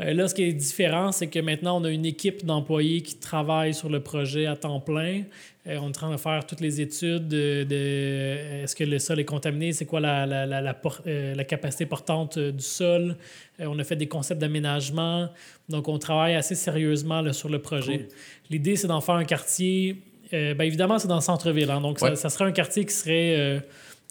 Euh, 0.00 0.14
là, 0.14 0.28
ce 0.28 0.34
qui 0.34 0.44
est 0.44 0.52
différent, 0.52 1.10
c'est 1.10 1.26
que 1.26 1.40
maintenant, 1.40 1.80
on 1.80 1.84
a 1.84 1.90
une 1.90 2.06
équipe 2.06 2.46
d'employés 2.46 3.00
qui 3.02 3.16
travaille 3.16 3.74
sur 3.74 3.88
le 3.88 4.00
projet 4.00 4.46
à 4.46 4.54
temps 4.54 4.78
plein. 4.80 5.22
Euh, 5.66 5.76
on 5.80 5.86
est 5.86 5.88
en 5.88 5.90
train 5.92 6.12
de 6.12 6.16
faire 6.16 6.46
toutes 6.46 6.60
les 6.60 6.80
études 6.80 7.26
de, 7.26 7.64
de, 7.64 7.68
euh, 7.72 8.62
est-ce 8.64 8.76
que 8.76 8.84
le 8.84 8.98
sol 9.00 9.18
est 9.18 9.24
contaminé, 9.24 9.72
c'est 9.72 9.86
quoi 9.86 9.98
la, 10.00 10.24
la, 10.24 10.46
la, 10.46 10.60
la 10.60 10.72
por- 10.74 11.02
euh, 11.06 11.34
la 11.34 11.44
capacité 11.44 11.84
portante 11.84 12.38
du 12.38 12.62
sol. 12.62 13.16
On 13.58 13.76
a 13.78 13.84
fait 13.84 13.96
des 13.96 14.06
concepts 14.06 14.40
d'aménagement. 14.40 15.28
Donc, 15.68 15.88
on 15.88 15.98
travaille 15.98 16.36
assez 16.36 16.54
sérieusement 16.54 17.20
là, 17.20 17.32
sur 17.32 17.48
le 17.48 17.58
projet. 17.58 18.06
L'idée, 18.50 18.76
c'est 18.76 18.86
d'en 18.86 19.00
faire 19.00 19.16
un 19.16 19.24
quartier. 19.24 19.96
ben, 20.30 20.60
évidemment, 20.60 20.98
c'est 21.00 21.08
dans 21.08 21.16
le 21.16 21.20
centre-ville. 21.22 21.70
hein. 21.70 21.80
donc, 21.80 21.98
ça, 21.98 22.10
Ouais. 22.10 22.16
ça 22.16 22.28
serait 22.30 22.44
un 22.44 22.52
quartier 22.52 22.84
qui 22.84 22.94
serait 22.94 23.62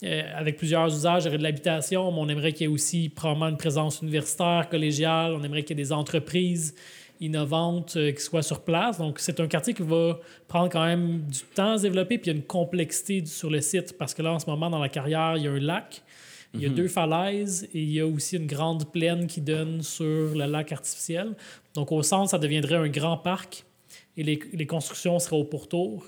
euh, 0.03 0.21
avec 0.35 0.57
plusieurs 0.57 0.93
usages. 0.93 1.23
Il 1.23 1.25
y 1.25 1.29
aurait 1.29 1.37
de 1.39 1.43
l'habitation, 1.43 2.11
mais 2.11 2.19
on 2.19 2.29
aimerait 2.29 2.53
qu'il 2.53 2.67
y 2.67 2.69
ait 2.69 2.73
aussi 2.73 3.09
probablement 3.09 3.47
une 3.47 3.57
présence 3.57 4.01
universitaire, 4.01 4.67
collégiale. 4.69 5.33
On 5.33 5.43
aimerait 5.43 5.63
qu'il 5.63 5.77
y 5.77 5.81
ait 5.81 5.83
des 5.83 5.91
entreprises 5.91 6.75
innovantes 7.19 7.95
euh, 7.97 8.11
qui 8.11 8.21
soient 8.21 8.43
sur 8.43 8.61
place. 8.61 8.99
Donc, 8.99 9.19
c'est 9.19 9.39
un 9.39 9.47
quartier 9.47 9.73
qui 9.73 9.81
va 9.81 10.19
prendre 10.47 10.69
quand 10.69 10.85
même 10.85 11.21
du 11.21 11.39
temps 11.55 11.71
à 11.71 11.77
se 11.77 11.83
développer, 11.83 12.17
puis 12.17 12.29
il 12.29 12.33
y 12.33 12.35
a 12.35 12.39
une 12.39 12.45
complexité 12.45 13.25
sur 13.25 13.49
le 13.49 13.61
site, 13.61 13.97
parce 13.97 14.13
que 14.13 14.21
là, 14.21 14.33
en 14.33 14.39
ce 14.39 14.47
moment, 14.47 14.69
dans 14.69 14.79
la 14.79 14.89
carrière, 14.89 15.35
il 15.37 15.43
y 15.43 15.47
a 15.47 15.51
un 15.51 15.59
lac, 15.59 16.03
il 16.53 16.61
y 16.61 16.65
a 16.65 16.69
deux 16.69 16.87
falaises, 16.87 17.67
et 17.73 17.81
il 17.81 17.91
y 17.91 17.99
a 17.99 18.07
aussi 18.07 18.37
une 18.37 18.47
grande 18.47 18.91
plaine 18.91 19.27
qui 19.27 19.41
donne 19.41 19.81
sur 19.81 20.05
le 20.35 20.45
lac 20.45 20.71
artificiel. 20.71 21.33
Donc, 21.73 21.91
au 21.91 22.01
centre, 22.03 22.29
ça 22.29 22.37
deviendrait 22.37 22.77
un 22.77 22.87
grand 22.87 23.17
parc, 23.17 23.65
et 24.15 24.23
les, 24.23 24.39
les 24.53 24.65
constructions 24.65 25.17
seraient 25.19 25.37
au 25.37 25.43
pourtour. 25.43 26.05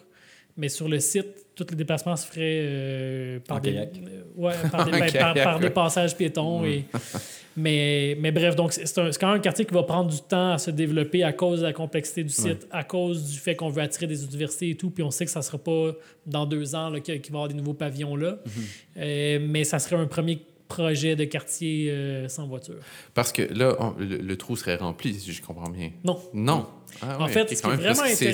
Mais 0.60 0.68
sur 0.70 0.90
le 0.90 1.00
site, 1.00 1.26
tous 1.56 1.66
les 1.72 1.76
déplacements 1.78 2.16
se 2.18 2.28
feraient 2.28 2.60
euh, 2.62 3.40
par, 3.40 3.58
En 3.58 3.60
des, 3.62 3.72
kayak. 3.72 3.90
euh, 3.98 4.22
ouais, 4.36 4.54
par, 4.70 4.86
des, 4.90 4.92
En 4.92 5.00
ben, 5.00 5.00
par- 5.00 5.34
kayak, 5.34 5.44
par 5.44 5.60
des 5.60 5.66
ouais. 5.68 5.72
passages 5.72 6.16
piétons. 6.18 6.66
Et, 6.66 6.84
mais, 7.58 8.18
mais 8.20 8.32
bref, 8.32 8.56
donc 8.56 8.74
c'est 8.74 8.86
quand 9.18 9.28
même 9.28 9.38
un 9.38 9.40
quartier 9.40 9.66
qui 9.66 9.74
va 9.74 9.84
prendre 9.84 10.10
du 10.12 10.22
temps 10.22 10.52
à 10.52 10.58
se 10.58 10.70
développer 10.72 11.24
à 11.24 11.32
cause 11.34 11.62
de 11.62 11.66
la 11.66 11.74
complexité 11.74 12.24
du 12.24 12.30
site, 12.34 12.68
à 12.72 12.84
cause 12.84 13.32
du 13.32 13.38
fait 13.38 13.56
qu'on 13.56 13.70
veut 13.70 13.82
attirer 13.82 14.08
des 14.08 14.24
universités 14.24 14.70
et 14.72 14.76
tout. 14.76 14.90
Puis 14.90 15.02
on 15.04 15.12
sait 15.12 15.26
que 15.26 15.32
ça 15.32 15.40
ne 15.40 15.44
sera 15.46 15.58
pas 15.58 15.92
dans 16.26 16.46
deux 16.46 16.76
ans 16.76 16.92
qu'il 17.02 17.14
va 17.16 17.20
y 17.24 17.28
avoir 17.30 17.48
des 17.48 17.56
nouveaux 17.56 17.74
pavillons 17.74 18.16
là. 18.16 18.38
Euh, 18.98 19.40
mais 19.42 19.64
ça 19.64 19.80
serait 19.80 19.96
un 19.96 20.08
premier 20.08 20.40
projet 20.70 21.16
de 21.18 21.26
quartier 21.26 21.90
euh, 21.92 22.28
sans 22.30 22.48
voiture. 22.48 22.76
Parce 23.14 23.32
que 23.34 23.42
là, 23.42 23.76
on- 23.80 23.94
le, 24.00 24.18
le 24.18 24.38
trou 24.38 24.56
serait 24.56 24.76
rempli, 24.78 25.14
si 25.16 25.34
je 25.34 25.42
comprends 25.42 25.70
bien. 25.70 25.92
Non. 26.06 26.18
Non. 26.34 26.68
Ah 27.02 27.18
En 27.20 27.26
ouais, 27.26 27.32
fait, 27.32 27.54
ce 27.56 27.62
qui 27.62 27.68
est 27.68 27.76
vraiment 27.76 27.94
c'est- 28.06 28.16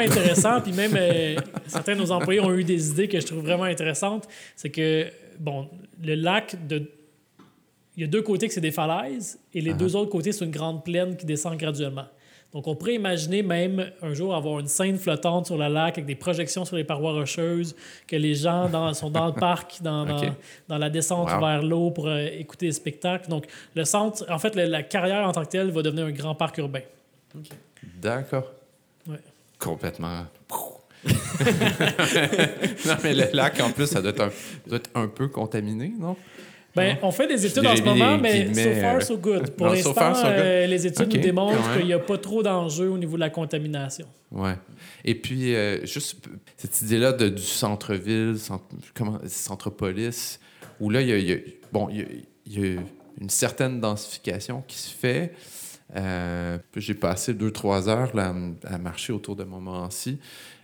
Ce 0.00 0.10
intéressant, 0.10 0.60
puis 0.62 0.72
même 0.72 0.94
euh, 0.96 1.36
certains 1.68 1.94
de 1.94 2.00
nos 2.00 2.10
employés 2.10 2.40
ont 2.40 2.52
eu 2.54 2.64
des 2.64 2.90
idées 2.90 3.06
que 3.08 3.20
je 3.20 3.26
trouve 3.26 3.42
vraiment 3.42 3.64
intéressantes, 3.64 4.26
c'est 4.56 4.70
que, 4.70 5.06
bon, 5.38 5.68
le 6.02 6.14
lac, 6.14 6.66
de... 6.66 6.90
il 7.96 8.00
y 8.02 8.04
a 8.04 8.08
deux 8.08 8.22
côtés 8.22 8.48
que 8.48 8.54
c'est 8.54 8.60
des 8.60 8.72
falaises, 8.72 9.38
et 9.54 9.60
les 9.60 9.72
Uh-huh. 9.72 9.76
deux 9.76 9.94
autres 9.96 10.10
côtés, 10.10 10.32
c'est 10.32 10.44
une 10.44 10.50
grande 10.50 10.84
plaine 10.84 11.16
qui 11.16 11.26
descend 11.26 11.56
graduellement. 11.58 12.06
Donc, 12.56 12.66
on 12.68 12.74
pourrait 12.74 12.94
imaginer 12.94 13.42
même 13.42 13.90
un 14.00 14.14
jour 14.14 14.34
avoir 14.34 14.60
une 14.60 14.66
scène 14.66 14.96
flottante 14.96 15.44
sur 15.44 15.58
le 15.58 15.68
lac 15.68 15.98
avec 15.98 16.06
des 16.06 16.14
projections 16.14 16.64
sur 16.64 16.76
les 16.76 16.84
parois 16.84 17.12
rocheuses, 17.12 17.76
que 18.08 18.16
les 18.16 18.34
gens 18.34 18.66
dans- 18.70 18.94
sont 18.94 19.10
dans 19.10 19.26
le 19.26 19.32
parc, 19.38 19.82
dans, 19.82 20.06
dans, 20.66 20.78
la 20.78 20.88
descente 20.88 21.30
Wow. 21.30 21.38
vers 21.40 21.62
l'eau 21.62 21.90
pour 21.90 22.08
euh, 22.08 22.24
écouter 22.32 22.64
les 22.64 22.72
spectacles. 22.72 23.28
Donc, 23.28 23.44
le 23.74 23.84
centre, 23.84 24.24
en 24.30 24.38
fait, 24.38 24.54
la 24.56 24.82
carrière 24.82 25.28
en 25.28 25.32
tant 25.32 25.44
que 25.44 25.50
telle 25.50 25.70
va 25.70 25.82
devenir 25.82 26.06
un 26.06 26.12
grand 26.12 26.34
parc 26.34 26.56
urbain. 26.56 26.80
D'accord. 28.00 28.50
Ouais. 29.06 29.20
Complètement. 29.58 30.24
non, 32.86 32.96
mais 33.04 33.12
le 33.12 33.26
lac, 33.34 33.60
en 33.60 33.70
plus, 33.70 33.86
ça 33.86 34.00
doit 34.00 34.12
être 34.12 34.22
un, 34.22 34.30
ça 34.30 34.68
doit 34.68 34.78
être 34.78 34.90
un 34.94 35.08
peu 35.08 35.28
contaminé, 35.28 35.92
non? 35.98 36.16
Ben, 36.76 36.98
on 37.02 37.10
fait 37.10 37.26
des 37.26 37.44
études 37.46 37.66
en 37.66 37.74
ce 37.74 37.82
moment, 37.82 38.18
mais 38.18 38.52
so 38.54 38.70
far, 38.80 39.02
so 39.02 39.16
good. 39.18 39.50
Pour 39.50 39.68
so 39.68 39.72
l'instant, 39.74 40.14
so 40.14 40.26
euh, 40.26 40.66
les 40.66 40.86
études 40.86 41.12
nous 41.14 41.20
démontrent 41.20 41.76
qu'il 41.76 41.86
n'y 41.86 41.92
a 41.92 41.98
pas 41.98 42.18
trop 42.18 42.42
d'enjeux 42.42 42.88
au 42.90 42.98
niveau 42.98 43.16
de 43.16 43.20
la 43.20 43.30
contamination. 43.30 44.06
Ouais. 44.30 44.54
Et 45.04 45.14
puis, 45.14 45.54
euh, 45.54 45.84
juste 45.86 46.16
cette 46.56 46.82
idée-là 46.82 47.12
de- 47.12 47.30
du 47.30 47.42
centre-ville, 47.42 48.38
centre, 48.38 48.64
comment, 48.94 49.18
centre-police, 49.26 50.38
où 50.80 50.90
là, 50.90 51.00
il 51.00 51.08
y 51.08 51.12
a, 51.12 51.16
il 51.18 51.28
y 51.28 51.32
a- 51.32 51.38
bon, 51.72 51.88
y 51.88 52.02
a, 52.02 52.04
il 52.46 52.60
y 52.60 52.76
a 52.76 52.80
une 53.20 53.30
certaine 53.30 53.80
densification 53.80 54.62
qui 54.68 54.76
se 54.76 54.90
fait. 54.94 55.32
Euh, 55.94 56.58
J'ai 56.76 56.94
passé 56.94 57.32
deux, 57.32 57.50
trois 57.52 57.88
heures 57.88 58.14
là, 58.14 58.34
à, 58.64 58.74
à 58.74 58.78
marcher 58.78 59.12
autour 59.12 59.36
de 59.36 59.44
Montmorency. 59.44 60.18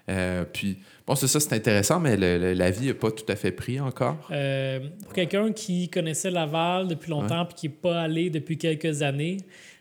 Euh, 0.08 0.44
puis, 0.52 0.78
bon, 1.06 1.14
c'est 1.14 1.28
ça, 1.28 1.38
c'est 1.38 1.52
intéressant, 1.54 2.00
mais 2.00 2.16
le- 2.16 2.38
le- 2.38 2.52
la 2.54 2.70
vie 2.70 2.86
n'est 2.86 2.94
pas 2.94 3.10
tout 3.12 3.24
à 3.28 3.36
fait 3.36 3.52
pris 3.52 3.78
encore. 3.80 4.28
Euh, 4.32 4.80
pour 5.04 5.12
quelqu'un 5.12 5.52
qui 5.52 5.88
connaissait 5.88 6.30
Laval 6.30 6.88
depuis 6.88 7.10
longtemps 7.10 7.44
puis 7.46 7.54
qui 7.54 7.68
n'est 7.68 7.74
pas 7.74 8.00
allé 8.02 8.28
depuis 8.30 8.58
quelques 8.58 9.02
années, 9.02 9.36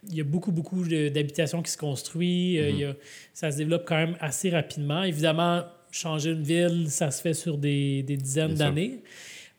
il 0.10 0.16
y 0.16 0.22
a 0.22 0.24
beaucoup, 0.24 0.52
beaucoup 0.52 0.84
d'habitations 0.88 1.62
qui 1.64 1.72
se 1.72 1.78
construisent. 1.78 2.60
Euh, 2.60 2.70
il 2.70 2.80
y 2.80 2.86
a- 2.86 2.94
ça 3.34 3.52
se 3.52 3.58
développe 3.58 3.84
quand 3.88 3.96
même 3.98 4.16
assez 4.20 4.50
rapidement. 4.52 5.04
Évidemment, 5.04 5.64
changer 5.92 6.32
une 6.32 6.44
ville, 6.44 6.86
ça 6.90 7.10
se 7.12 7.22
fait 7.22 7.34
sur 7.34 7.58
des, 7.58 8.04
des 8.04 8.16
dizaines 8.18 8.54
d'années. 8.60 9.00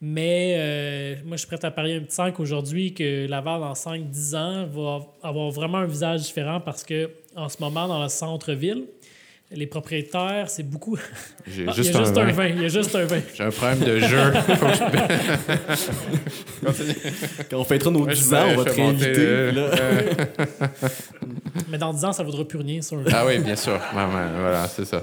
Mais 0.01 0.55
euh, 0.59 1.15
moi, 1.25 1.37
je 1.37 1.47
suis 1.47 1.47
prêt 1.47 1.65
à 1.65 1.71
parier 1.71 1.95
un 1.97 2.01
petit 2.01 2.15
5 2.17 2.41
aujourd'hui 2.41 2.93
que 2.93 3.27
Laval, 3.29 3.61
dans 3.61 3.75
5-10 3.75 4.35
ans, 4.37 4.67
va 4.67 5.01
avoir 5.23 5.51
vraiment 5.51 5.79
un 5.79 5.87
visage 5.87 6.23
différent 6.23 6.61
parce 6.61 6.83
que 6.83 7.11
en 7.37 7.49
ce 7.49 7.59
moment, 7.61 7.87
dans 7.87 8.03
le 8.03 8.09
centre-ville, 8.09 8.85
les 9.55 9.67
propriétaires, 9.67 10.49
c'est 10.49 10.63
beaucoup. 10.63 10.97
J'ai 11.47 11.67
Ah, 11.69 11.73
juste, 11.73 11.91
il 11.91 11.95
y 11.95 11.97
a 11.97 12.05
juste 12.05 12.17
un, 12.19 12.27
un 12.29 12.33
vin. 12.33 12.47
Il 12.49 12.63
y 12.63 12.65
a 12.65 12.69
juste 12.69 12.95
un 12.95 13.05
vin. 13.05 13.21
J'ai 13.35 13.45
un 13.45 13.51
problème 13.51 13.79
de 13.81 13.99
jeu. 14.01 14.19
Quand 17.51 17.59
on 17.59 17.65
fêtera 17.65 17.91
nos 17.91 18.05
Ouais, 18.05 18.15
je 18.15 18.21
10 18.21 18.35
ans, 18.35 18.45
on 18.53 18.57
va 18.57 18.65
te 18.65 18.77
réinviter. 18.77 19.13
euh, 19.17 19.53
là. 19.53 19.71
Mais 21.71 21.79
dans 21.79 21.93
10 21.93 22.05
ans, 22.05 22.13
ça 22.13 22.23
ne 22.23 22.29
vaudra 22.31 22.45
plus 22.47 22.59
rien, 22.59 22.81
ça. 22.83 22.97
Ah 23.13 23.25
oui, 23.27 23.39
bien 23.39 23.57
sûr. 23.57 23.79
Voilà, 23.93 24.67
c'est 24.69 24.85
ça. 24.85 25.03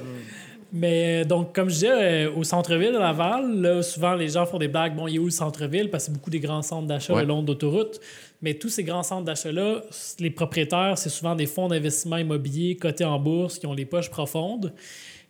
Mais 0.72 1.22
euh, 1.22 1.26
donc, 1.26 1.56
comme 1.56 1.68
je 1.70 1.74
disais, 1.74 1.90
euh, 2.28 2.32
au 2.36 2.44
centre-ville 2.44 2.92
de 2.94 3.00
Laval, 3.00 3.60
là, 3.60 3.82
souvent 3.82 4.14
les 4.14 4.30
gens 4.30 4.46
font 4.46 4.60
des 4.60 4.68
blagues. 4.68 4.96
Bon, 4.96 5.08
il 5.08 5.16
est 5.16 5.20
où 5.20 5.26
le 5.26 5.32
centre-ville? 5.32 5.90
Parce 5.90 6.04
que 6.04 6.12
c'est 6.12 6.14
beaucoup 6.14 6.30
des 6.30 6.40
grands 6.40 6.62
centres 6.62 6.86
d'achat 6.88 7.14
Ouais. 7.14 7.22
le 7.24 7.28
long 7.28 7.42
d'autoroutes. 7.42 8.00
Mais 8.42 8.54
tous 8.54 8.70
ces 8.70 8.84
grands 8.84 9.04
centres 9.04 9.26
d'achat-là, 9.26 9.82
les 10.20 10.30
propriétaires, 10.30 10.98
c'est 10.98 11.10
souvent 11.10 11.36
des 11.36 11.46
fonds 11.46 11.68
d'investissement 11.68 12.18
immobilier 12.18 12.78
cotés 12.78 13.06
en 13.06 13.20
bourse 13.20 13.60
qui 13.60 13.68
ont 13.68 13.74
les 13.74 13.86
poches 13.86 14.10
profondes. 14.10 14.74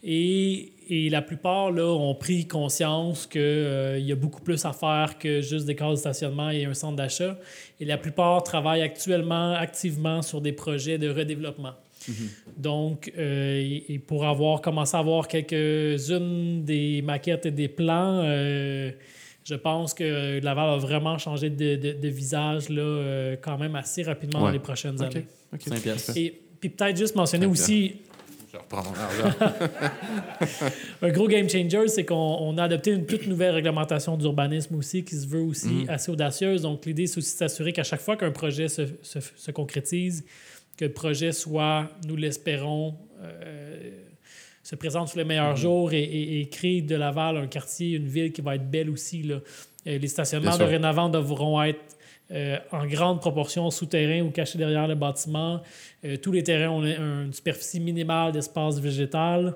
Et, 0.04 0.72
et 0.90 1.10
la 1.10 1.22
plupart 1.22 1.72
là, 1.72 1.86
ont 1.86 2.16
pris 2.16 2.48
conscience 2.48 3.28
qu'il 3.28 3.42
y 4.00 4.12
a 4.12 4.16
beaucoup 4.16 4.42
plus 4.42 4.64
à 4.64 4.72
faire 4.72 5.18
que 5.18 5.42
juste 5.42 5.66
des 5.66 5.76
cases 5.76 5.92
de 5.92 5.96
stationnement 5.96 6.52
et 6.52 6.66
un 6.66 6.74
centre 6.74 6.96
d'achat. 6.96 7.38
Et 7.80 7.86
la 7.86 7.98
plupart 7.98 8.44
travaillent 8.44 8.84
actuellement 8.84 9.54
activement 9.54 10.22
sur 10.22 10.40
des 10.40 10.54
projets 10.54 10.98
de 10.98 11.10
redéveloppement. 11.10 11.74
Donc, 12.58 13.12
euh, 13.18 13.60
et, 13.60 13.94
et 13.94 14.00
pour 14.00 14.26
avoir 14.26 14.62
commencé 14.62 14.96
à 14.96 15.00
avoir 15.00 15.28
quelques-unes 15.28 16.64
des 16.64 17.02
maquettes 17.02 17.46
et 17.46 17.52
des 17.52 17.68
plans, 17.68 18.22
euh, 18.24 18.92
je 19.44 19.56
pense 19.56 19.94
que 19.94 20.40
Laval 20.44 20.70
va 20.70 20.78
vraiment 20.78 21.18
changer 21.18 21.50
de, 21.50 21.76
de- 21.76 21.94
de 21.94 22.08
visage 22.08 22.70
là, 22.70 22.82
euh, 22.82 23.36
quand 23.42 23.58
même 23.58 23.76
assez 23.76 24.04
rapidement 24.04 24.42
dans 24.42 24.50
les 24.52 24.60
prochaines 24.60 25.02
années. 25.02 25.26
OK. 25.54 25.62
5 25.68 25.82
piastres. 25.82 26.18
Et 26.18 26.40
puis 26.60 26.70
peut-être 26.70 26.98
juste 26.98 27.16
mentionner 27.16 27.46
aussi 27.46 27.96
Je 28.52 28.58
reprends 28.58 28.84
mon 28.84 28.94
argent. 28.94 29.36
un 31.02 31.10
gros 31.10 31.28
game 31.28 31.48
changer, 31.50 31.88
c'est 31.88 32.06
qu'on 32.06 32.16
on 32.42 32.58
a 32.58 32.64
adopté 32.64 32.92
une 32.92 33.06
toute 33.06 33.28
nouvelle 33.28 33.56
réglementation 33.56 34.18
d'urbanisme 34.18 34.76
aussi 34.76 35.04
qui 35.04 35.16
se 35.16 35.28
veut 35.28 35.42
aussi 35.42 35.68
Mm. 35.86 35.90
assez 35.90 36.12
audacieuse. 36.12 36.62
Donc 36.64 36.86
l'idée, 36.86 37.08
c'est 37.08 37.18
aussi 37.20 37.34
de 37.34 37.38
s'assurer 37.38 37.74
qu'à 37.74 37.84
chaque 37.84 38.02
fois 38.02 38.18
qu'un 38.18 38.32
projet 38.32 38.68
se, 38.68 38.84
se- 39.02 39.20
se 39.36 39.52
concrétise, 39.52 40.26
que 40.78 40.86
le 40.86 40.92
projet 40.94 41.32
soit, 41.32 41.90
nous 42.08 42.16
l'espérons, 42.16 42.96
euh, 43.22 43.92
se 44.70 44.76
présente 44.76 45.08
sous 45.10 45.18
les 45.18 45.24
meilleurs 45.24 45.56
Mm-hmm. 45.56 45.62
jours 45.62 45.94
et, 45.94 46.04
et- 46.04 46.42
et 46.42 46.46
crée 46.50 46.82
de 46.82 46.96
Laval 46.96 47.38
un 47.38 47.48
quartier, 47.48 47.88
une 47.98 48.08
ville 48.08 48.32
qui 48.32 48.42
va 48.42 48.56
être 48.56 48.70
belle 48.70 48.90
aussi. 48.90 49.24
Là. 49.24 49.36
Euh, 49.88 49.98
les 49.98 50.08
stationnements 50.08 50.52
dorénavant 50.66 51.10
devront 51.10 51.62
être 51.64 51.80
euh, 52.32 52.58
en 52.72 52.86
grande 52.86 53.20
proportion 53.20 53.72
souterrains 53.72 54.22
ou 54.22 54.30
cachés 54.30 54.60
derrière 54.60 54.88
le 54.88 54.94
bâtiment. 54.96 55.62
Euh, 56.06 56.18
tous 56.18 56.32
les 56.32 56.44
terrains 56.44 56.70
ont 56.70 56.84
une 56.84 57.34
superficie 57.34 57.80
minimale 57.80 58.32
d'espace 58.32 58.80
végétal. 58.80 59.56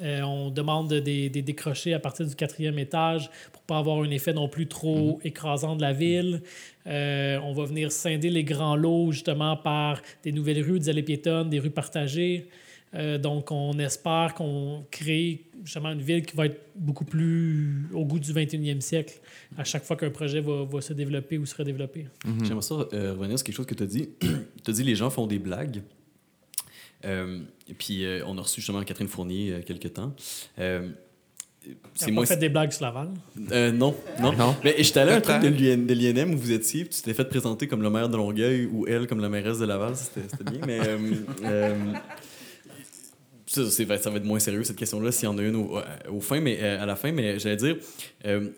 Euh, 0.00 0.22
on 0.22 0.48
demande 0.48 0.88
des, 0.94 1.28
des 1.28 1.42
décrochés 1.42 1.92
à 1.92 1.98
partir 1.98 2.24
du 2.26 2.34
quatrième 2.34 2.78
étage 2.78 3.28
pour 3.52 3.60
pas 3.62 3.76
avoir 3.76 3.98
un 4.00 4.10
effet 4.10 4.32
non 4.32 4.48
plus 4.48 4.66
trop 4.66 5.20
écrasant 5.22 5.76
de 5.76 5.82
la 5.82 5.92
ville. 5.92 6.40
Euh, 6.86 7.38
on 7.44 7.52
va 7.52 7.64
venir 7.66 7.92
scinder 7.92 8.30
les 8.30 8.44
grands 8.44 8.76
lots 8.76 9.12
justement 9.12 9.54
par 9.58 10.00
des 10.24 10.32
nouvelles 10.32 10.62
rues, 10.62 10.78
des 10.78 10.88
allées 10.88 11.02
piétonnes, 11.02 11.50
des 11.50 11.58
rues 11.58 11.68
partagées. 11.82 12.46
Euh, 12.94 13.16
donc, 13.18 13.50
on 13.50 13.78
espère 13.78 14.34
qu'on 14.34 14.84
crée 14.90 15.44
justement 15.64 15.90
une 15.90 16.02
ville 16.02 16.24
qui 16.26 16.36
va 16.36 16.46
être 16.46 16.60
beaucoup 16.74 17.04
plus 17.04 17.86
au 17.94 18.04
goût 18.04 18.18
du 18.18 18.32
21e 18.32 18.80
siècle 18.80 19.14
à 19.56 19.64
chaque 19.64 19.84
fois 19.84 19.96
qu'un 19.96 20.10
projet 20.10 20.40
va, 20.40 20.64
va 20.64 20.80
se 20.80 20.92
développer 20.92 21.38
ou 21.38 21.46
se 21.46 21.54
redévelopper. 21.54 22.06
J'aimerais 22.42 22.62
ça 22.62 22.74
euh, 22.92 23.14
revenir 23.14 23.38
sur 23.38 23.46
quelque 23.46 23.56
chose 23.56 23.66
que 23.66 23.74
tu 23.74 23.82
as 23.82 23.86
dit. 23.86 24.10
tu 24.20 24.70
as 24.70 24.72
dit 24.72 24.82
les 24.82 24.94
gens 24.94 25.10
font 25.10 25.26
des 25.26 25.38
blagues. 25.38 25.82
Euh, 27.04 27.40
et 27.68 27.74
puis, 27.74 28.04
euh, 28.04 28.22
on 28.26 28.36
a 28.38 28.42
reçu 28.42 28.60
justement 28.60 28.82
Catherine 28.82 29.08
Fournier 29.08 29.40
il 29.40 29.48
y 29.48 29.54
a 29.54 29.60
quelques 29.62 29.92
temps. 29.94 30.14
Euh, 30.58 30.88
c'est 31.94 32.08
a 32.08 32.12
moins. 32.12 32.24
pas 32.24 32.34
fait 32.34 32.36
des 32.38 32.48
blagues 32.48 32.72
sur 32.72 32.84
Laval? 32.84 33.10
Euh, 33.52 33.70
non, 33.70 33.94
non. 34.20 34.32
Non. 34.32 34.56
Mais 34.64 34.74
j'étais 34.78 35.00
allé 35.00 35.12
à 35.12 35.16
un 35.16 35.20
truc 35.20 35.40
de 35.40 35.48
l'IN 35.48 35.86
de 35.86 35.94
l'INM 35.94 36.34
où 36.34 36.38
vous 36.38 36.50
étiez, 36.50 36.84
puis 36.84 36.94
tu 36.96 37.02
t'es 37.02 37.14
fait 37.14 37.24
présenter 37.24 37.68
comme 37.68 37.82
le 37.82 37.90
maire 37.90 38.08
de 38.08 38.16
Longueuil 38.16 38.66
ou 38.66 38.86
elle 38.88 39.06
comme 39.06 39.20
la 39.20 39.28
mairesse 39.28 39.58
de 39.58 39.66
Laval. 39.66 39.94
C'était 39.96 40.22
c'était 40.28 40.50
bien, 40.50 40.60
mais. 40.66 40.80
Euh, 43.58 43.64
euh, 43.64 43.98
ça, 43.98 44.10
va 44.10 44.16
être 44.16 44.24
moins 44.24 44.38
sérieux, 44.38 44.64
cette 44.64 44.76
question-là, 44.76 45.12
s'il 45.12 45.24
y 45.24 45.28
en 45.28 45.38
a 45.38 45.42
une 45.42 45.56
au, 45.56 45.78
au 46.10 46.20
fin, 46.20 46.40
mais, 46.40 46.58
euh, 46.60 46.82
à 46.82 46.86
la 46.86 46.96
fin. 46.96 47.12
Mais 47.12 47.38
j'allais 47.38 47.56
dire. 47.56 47.76
euh, 48.26 48.48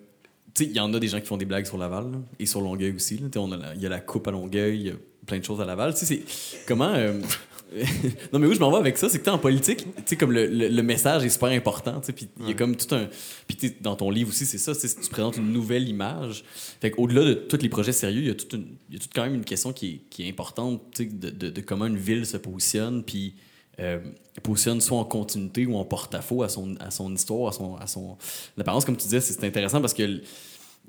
tu 0.55 0.65
il 0.65 0.73
y 0.73 0.81
en 0.81 0.93
a 0.95 1.01
des 1.01 1.09
gens 1.09 1.21
qui 1.21 1.27
font 1.27 1.37
des 1.37 1.47
blagues 1.47 1.67
sur 1.67 1.79
Laval 1.79 2.13
là, 2.13 2.19
et 2.39 2.47
sur 2.47 2.61
Longueuil 2.61 2.95
aussi. 2.95 3.17
Tu 3.17 3.39
Il 3.75 3.83
y 3.83 3.87
a 3.87 3.89
la 3.89 4.01
coupe 4.01 4.29
à 4.29 4.31
Longueuil, 4.31 4.77
il 4.81 4.87
y 4.87 4.91
a 4.91 4.95
plein 5.27 5.39
de 5.41 5.45
choses 5.45 5.61
à 5.61 5.65
Laval. 5.65 5.95
Tu 5.95 6.05
c'est. 6.07 6.23
Comment. 6.67 6.93
euh, 6.95 7.21
non, 8.33 8.39
mais 8.39 8.47
où 8.47 8.55
je 8.55 8.61
m'en 8.61 8.71
vais 8.71 8.77
avec 8.77 8.97
ça, 8.97 9.09
c'est 9.09 9.19
que 9.19 9.25
t'es 9.25 9.31
en 9.31 9.39
politique, 9.39 9.85
tu 10.07 10.17
comme 10.17 10.31
le, 10.31 10.47
le- 10.47 10.69
le 10.69 10.83
message 10.85 11.25
est 11.25 11.29
super 11.29 11.49
important, 11.49 12.01
tu 12.01 12.13
puis 12.13 12.29
il 12.41 12.49
y 12.49 12.51
a 12.53 12.55
comme 12.55 12.77
tout 12.77 12.95
un. 12.95 13.09
Puis 13.49 13.57
tu 13.57 13.73
dans 13.81 13.97
ton 13.97 14.11
livre 14.11 14.29
aussi, 14.31 14.47
c'est 14.47 14.59
ça, 14.59 14.75
c'est 14.75 14.95
tu 15.01 15.11
présentes 15.11 15.39
une 15.39 15.53
nouvelle 15.53 15.89
image. 15.89 16.45
Fait 16.81 16.93
qu'au-delà 16.93 17.25
de 17.25 17.35
tous 17.35 17.61
les 17.61 17.69
projets 17.69 17.91
sérieux, 17.91 18.21
il 18.21 18.27
y 18.29 18.31
a 18.31 18.35
toute, 18.35 18.51
toute 18.51 19.11
quand 19.13 19.25
même 19.25 19.35
une 19.35 19.45
question 19.45 19.73
qui 19.73 19.87
est, 19.89 20.01
qui 20.09 20.23
est 20.25 20.29
importante, 20.29 20.83
tu 20.95 21.07
de, 21.07 21.31
de, 21.31 21.51
de 21.51 21.61
comment 21.63 21.87
une 21.87 21.97
ville 21.97 22.27
se 22.27 22.37
positionne, 22.37 23.03
puis 23.03 23.35
euh, 23.81 23.99
positionne 24.43 24.81
soit 24.81 24.99
en 24.99 25.05
continuité 25.05 25.67
ou 25.67 25.77
en 25.77 25.85
porte-à-faux 25.85 26.43
à 26.43 26.49
son, 26.49 26.77
à 26.81 26.91
son 26.91 27.13
histoire, 27.15 27.49
à 27.49 27.53
son, 27.53 27.77
à 27.77 27.87
son 27.87 28.17
apparence. 28.59 28.85
Comme 28.85 28.97
tu 28.97 29.05
disais, 29.05 29.21
c'est 29.21 29.45
intéressant 29.45 29.81
parce 29.81 29.95
que 29.95 30.03
le, 30.03 30.21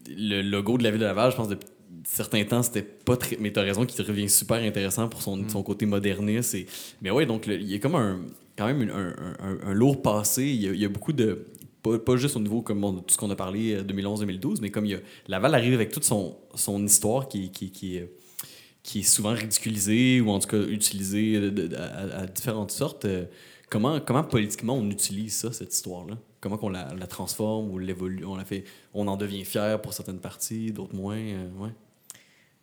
le 0.07 0.41
logo 0.41 0.77
de 0.77 0.83
la 0.83 0.91
ville 0.91 0.99
de 0.99 1.05
Laval, 1.05 1.31
je 1.31 1.35
pense, 1.37 1.49
depuis 1.49 1.67
certains 2.03 2.43
temps, 2.45 2.61
c'était 2.63 2.81
pas 2.83 3.17
très. 3.17 3.37
Mais 3.39 3.51
t'as 3.51 3.61
raison 3.63 3.85
qu'il 3.85 4.03
revient 4.05 4.29
super 4.29 4.57
intéressant 4.57 5.07
pour 5.09 5.21
son, 5.21 5.47
son 5.49 5.63
côté 5.63 5.85
moderniste. 5.85 6.53
Et... 6.55 6.67
Mais 7.01 7.09
ouais, 7.11 7.25
donc 7.25 7.47
il 7.47 7.63
y 7.63 7.75
a 7.75 7.79
comme 7.79 7.95
un, 7.95 8.19
quand 8.57 8.65
même 8.67 8.81
une- 8.83 8.91
un, 8.91 9.15
un- 9.39 9.59
un 9.69 9.73
lourd 9.73 10.01
passé. 10.01 10.43
Il 10.43 10.61
y 10.61 10.67
a, 10.67 10.71
il 10.71 10.79
y 10.79 10.85
a 10.85 10.89
beaucoup 10.89 11.13
de. 11.13 11.45
Pas, 11.81 11.99
pas 11.99 12.17
juste 12.17 12.35
au 12.35 12.39
niveau 12.39 12.61
comme 12.63 12.83
on- 12.83 12.93
tout 12.93 13.13
ce 13.13 13.17
qu'on 13.17 13.29
a 13.29 13.35
parlé 13.35 13.73
euh, 13.75 13.83
2011-2012, 13.83 14.57
mais 14.61 14.71
comme 14.71 14.85
il 14.85 14.91
y 14.91 14.95
a, 14.95 14.99
Laval 15.27 15.53
arrive 15.53 15.73
avec 15.75 15.91
toute 15.91 16.03
son, 16.03 16.35
son 16.55 16.83
histoire 16.83 17.27
qui, 17.27 17.51
qui, 17.51 17.69
qui, 17.71 17.97
est- 17.97 18.11
qui 18.85 18.99
est 18.99 19.03
souvent 19.03 19.33
ridiculisée 19.33 20.21
ou 20.21 20.29
en 20.29 20.37
tout 20.37 20.47
cas 20.47 20.59
de- 20.59 21.75
à, 21.75 22.19
à 22.21 22.25
différentes 22.27 22.69
sortes. 22.71 23.05
euh, 23.05 23.25
Comment, 23.67 23.99
comment 23.99 24.23
politiquement 24.23 24.75
on 24.77 24.87
utilise 24.91 25.35
ça, 25.37 25.51
cette 25.51 25.73
histoire-là? 25.73 26.17
Comment 26.39 26.57
qu'on 26.57 26.69
la, 26.69 26.93
la 26.93 27.07
transforme 27.07 27.71
ou 27.71 27.79
l'évolue? 27.79 28.23
On 28.23 28.35
la 28.35 28.45
fait, 28.45 28.63
on 28.93 29.07
en 29.07 29.17
devient 29.17 29.43
fier 29.43 29.81
pour 29.81 29.91
certaines 29.91 30.19
parties, 30.19 30.71
d'autres 30.71 30.93
moins. 30.95 31.17
euh, 31.17 31.47
ouais. 31.57 31.71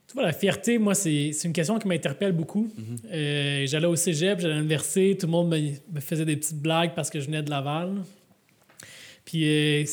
Tu 0.07 0.15
vois, 0.15 0.23
la 0.23 0.33
fierté, 0.33 0.79
moi, 0.79 0.95
c'est 0.95 1.31
une 1.45 1.53
question 1.53 1.77
qui 1.81 1.89
m'interpelle 1.89 2.33
beaucoup. 2.33 2.71
Euh, 3.11 3.67
j'allais 3.67 3.87
au 3.89 3.97
cégep, 3.97 4.39
j'allais 4.39 4.55
à 4.55 4.57
l'université, 4.59 5.17
tout 5.19 5.27
le 5.27 5.33
monde 5.33 5.49
me, 5.51 5.59
me 5.93 6.01
faisait 6.01 6.25
des 6.25 6.37
petites 6.37 6.61
blagues 6.63 6.95
parce 6.95 7.11
que 7.11 7.19
je 7.19 7.27
venais 7.27 7.43
de 7.43 7.51
Laval. 7.51 7.97
Puis 9.25 9.45
euh, 9.49 9.85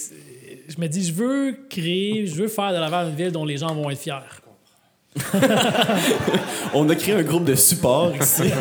je 0.67 0.79
me 0.79 0.87
dis, 0.87 1.03
je 1.05 1.13
veux 1.13 1.57
créer, 1.69 2.27
je 2.27 2.35
veux 2.35 2.47
faire 2.49 2.69
de 2.71 2.77
Laval 2.77 3.09
une 3.09 3.15
ville 3.15 3.31
dont 3.31 3.45
les 3.45 3.57
gens 3.57 3.73
vont 3.73 3.89
être 3.89 3.99
fiers. 3.99 4.13
On 6.73 6.87
a 6.89 6.95
créé 6.95 7.15
un 7.15 7.23
groupe 7.23 7.45
de 7.45 7.55
support 7.55 8.13
ici. 8.15 8.43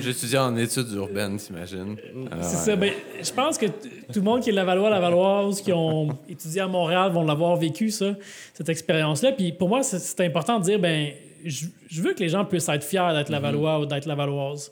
J'étudie 0.00 0.36
en 0.38 0.56
études 0.56 0.92
urbaines, 0.92 1.38
t'imagines. 1.38 1.96
C'est 2.42 2.56
ça. 2.56 2.76
Ben, 2.76 2.92
je 3.20 3.32
pense 3.32 3.58
que 3.58 3.66
tout 3.66 3.72
le 4.16 4.20
monde 4.22 4.42
qui 4.42 4.50
est 4.50 4.52
Lavallois, 4.52 4.90
Lavalloise, 4.90 5.60
qui 5.60 5.72
ont 5.72 6.08
étudié 6.28 6.60
à 6.60 6.68
Montréal, 6.68 7.10
vont 7.10 7.24
l'avoir 7.24 7.56
vécu, 7.56 7.90
ça, 7.90 8.14
cette 8.54 8.68
expérience-là. 8.68 9.32
Puis 9.32 9.52
pour 9.52 9.68
moi, 9.68 9.82
c'est- 9.82 10.20
important 10.24 10.60
de 10.60 10.64
dire, 10.64 10.78
ben, 10.78 11.08
je, 11.44 11.66
je 11.88 12.02
veux 12.02 12.14
que 12.14 12.20
les 12.20 12.28
gens 12.28 12.44
puissent 12.44 12.68
être 12.68 12.84
fiers 12.84 13.10
d'être 13.14 13.28
Lavallois 13.30 13.80
ou 13.80 13.86
d'être 13.86 14.06
Lavalloise. 14.06 14.70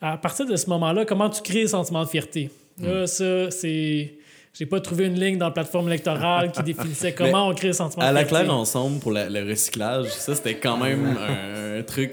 À 0.00 0.16
partir 0.16 0.44
de 0.46 0.56
ce 0.56 0.68
moment-là, 0.70 1.04
comment 1.04 1.30
tu 1.30 1.40
crées 1.40 1.62
le 1.62 1.68
sentiment 1.68 2.02
de 2.02 2.08
fierté? 2.08 2.50
Là, 2.80 3.06
ça, 3.06 3.50
c'est... 3.52 4.14
J'ai 4.56 4.66
pas 4.66 4.80
trouvé 4.80 5.06
une 5.06 5.18
ligne 5.18 5.36
dans 5.36 5.46
la 5.46 5.50
plateforme 5.50 5.88
électorale 5.88 6.52
qui 6.52 6.62
définissait 6.62 7.12
comment 7.16 7.48
on 7.48 7.54
crée 7.54 7.66
le 7.68 7.72
sentiment 7.72 8.04
À 8.04 8.10
de 8.10 8.14
la 8.14 8.24
claire 8.24 8.54
ensemble 8.54 9.00
pour 9.00 9.10
la- 9.10 9.28
le 9.28 9.42
recyclage, 9.48 10.06
ça 10.10 10.34
c'était 10.34 10.56
quand 10.56 10.76
même 10.76 11.16
un, 11.18 11.82
truc. 11.82 12.12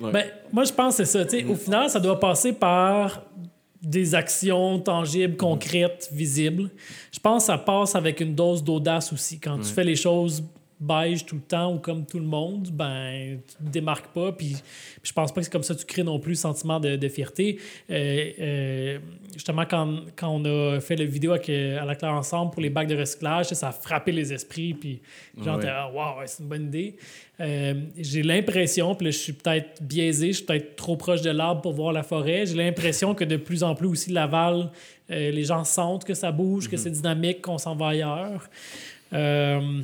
ouais. 0.00 0.12
Ben, 0.12 0.24
moi, 0.52 0.64
je 0.64 0.72
pense 0.72 0.96
que 0.96 1.04
c'est 1.04 1.28
ça. 1.28 1.48
Au 1.48 1.54
final, 1.56 1.90
ça 1.90 1.98
doit 1.98 2.20
passer 2.20 2.52
par 2.52 3.22
des 3.82 4.14
actions 4.14 4.78
tangibles, 4.78 5.36
concrètes, 5.36 6.08
visibles. 6.12 6.70
Je 7.12 7.18
pense 7.18 7.42
que 7.42 7.46
ça 7.48 7.58
passe 7.58 7.96
avec 7.96 8.20
une 8.20 8.34
dose 8.34 8.62
d'audace 8.62 9.12
aussi. 9.12 9.40
Quand 9.40 9.58
tu 9.58 9.64
fais 9.64 9.82
les 9.82 9.96
choses 9.96 10.44
beige 10.82 11.24
tout 11.24 11.36
le 11.36 11.42
temps 11.42 11.72
ou 11.74 11.78
comme 11.78 12.04
tout 12.04 12.18
le 12.18 12.24
monde, 12.26 12.68
ben, 12.72 13.38
tu 13.46 13.64
te 13.64 13.70
démarques 13.70 14.12
pas. 14.12 14.32
Puis, 14.32 14.56
je 15.02 15.12
pense 15.12 15.32
pas 15.32 15.40
que 15.40 15.44
c'est 15.44 15.52
comme 15.52 15.62
ça 15.62 15.74
que 15.74 15.80
tu 15.80 15.86
crées 15.86 16.02
non 16.02 16.18
plus 16.18 16.32
le 16.32 16.36
sentiment 16.36 16.80
de, 16.80 16.96
de 16.96 17.08
fierté. 17.08 17.58
Euh, 17.90 18.30
euh, 18.40 18.98
justement, 19.32 19.64
quand, 19.64 20.00
quand 20.16 20.28
on 20.28 20.44
a 20.44 20.80
fait 20.80 20.96
la 20.96 21.04
vidéo 21.04 21.32
avec, 21.32 21.48
euh, 21.48 21.80
à 21.80 21.84
la 21.84 21.94
claire 21.94 22.12
ensemble 22.14 22.50
pour 22.50 22.62
les 22.62 22.70
bacs 22.70 22.88
de 22.88 22.96
recyclage, 22.96 23.46
ça 23.46 23.68
a 23.68 23.72
frappé 23.72 24.12
les 24.12 24.32
esprits. 24.32 24.74
Puis 24.74 25.00
les 25.38 25.44
gens 25.44 25.56
Ouais. 25.56 25.68
ah, 25.68 25.90
wow, 25.92 26.20
ouais, 26.20 26.26
c'est 26.26 26.42
une 26.42 26.48
bonne 26.48 26.64
idée. 26.64 26.96
Euh, 27.40 27.74
j'ai 27.96 28.22
l'impression, 28.22 28.94
puis 28.94 29.06
là, 29.06 29.10
je 29.10 29.18
suis 29.18 29.32
peut-être 29.32 29.82
biaisé, 29.82 30.28
je 30.28 30.38
suis 30.38 30.44
peut-être 30.44 30.76
trop 30.76 30.96
proche 30.96 31.22
de 31.22 31.30
l'arbre 31.30 31.60
pour 31.60 31.72
voir 31.72 31.92
la 31.92 32.02
forêt. 32.02 32.46
J'ai 32.46 32.54
l'impression 32.54 33.14
que 33.14 33.24
de 33.24 33.36
plus 33.36 33.62
en 33.62 33.74
plus 33.74 33.86
aussi, 33.86 34.10
Laval, 34.12 34.70
les 35.08 35.44
gens 35.44 35.62
sentent 35.64 36.04
que 36.04 36.14
ça 36.14 36.32
bouge, 36.32 36.70
que 36.70 36.78
c'est 36.78 36.90
dynamique, 36.90 37.42
qu'on 37.42 37.58
s'en 37.58 37.76
va 37.76 37.88
ailleurs. 37.88 38.48
Euh, 39.12 39.82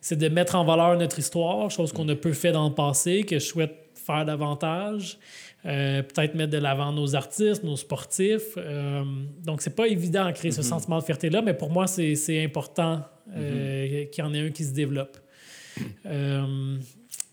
c'est 0.00 0.16
de 0.16 0.28
mettre 0.28 0.54
en 0.54 0.64
valeur 0.64 0.96
notre 0.96 1.18
histoire, 1.18 1.70
chose 1.70 1.92
qu'on 1.92 2.08
a 2.08 2.14
peu 2.14 2.32
fait 2.32 2.52
dans 2.52 2.68
le 2.68 2.74
passé, 2.74 3.24
que 3.24 3.38
je 3.38 3.44
souhaite 3.44 3.74
faire 3.94 4.24
davantage. 4.24 5.18
Euh, 5.66 6.02
peut-être 6.02 6.34
mettre 6.34 6.52
de 6.52 6.58
l'avant 6.58 6.92
nos 6.92 7.16
artistes, 7.16 7.64
nos 7.64 7.76
sportifs. 7.76 8.56
Euh, 8.56 9.02
donc, 9.44 9.60
c'est 9.60 9.74
pas 9.74 9.88
évident 9.88 10.24
à 10.24 10.32
créer 10.32 10.52
ce 10.52 10.62
sentiment 10.62 10.98
de 10.98 11.04
fierté-là, 11.04 11.42
mais 11.42 11.54
pour 11.54 11.70
moi, 11.70 11.88
c'est 11.88 12.14
c'est 12.14 12.44
important 12.44 13.02
euh, 13.34 14.04
qu'il 14.06 14.24
y 14.24 14.26
en 14.26 14.32
ait 14.34 14.46
un 14.46 14.50
qui 14.50 14.64
se 14.64 14.72
développe. 14.72 15.18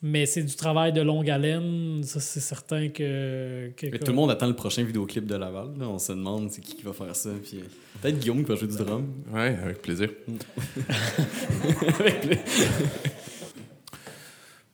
Mais 0.08 0.28
c'est 0.28 0.44
du 0.44 0.56
travail 0.56 0.94
de 0.94 1.02
longue 1.02 1.28
haleine, 1.32 2.04
ça, 2.04 2.20
c'est 2.20 2.40
certain 2.40 2.90
que. 2.90 3.72
que- 3.76 3.88
Mais 3.88 3.98
tout 3.98 4.12
le 4.12 4.14
monde 4.14 4.30
attend 4.30 4.46
le 4.46 4.54
prochain 4.56 4.84
vidéoclip 4.84 5.26
de 5.26 5.34
Laval. 5.36 5.70
là. 5.80 5.90
On 5.90 5.98
se 5.98 6.12
demande 6.12 6.52
c'est 6.52 6.62
qui 6.62 6.76
qui 6.76 6.84
va 6.84 6.94
faire 6.94 7.16
ça. 7.16 7.32
Puis, 7.44 7.58
euh, 7.58 7.62
peut-être 8.02 8.20
Guillaume 8.20 8.44
qui 8.44 8.50
va 8.50 8.56
jouer 8.56 8.68
du 8.68 8.78
drum. 8.78 9.08
Ouais, 9.34 9.58
avec 9.64 9.82
plaisir. 9.82 10.10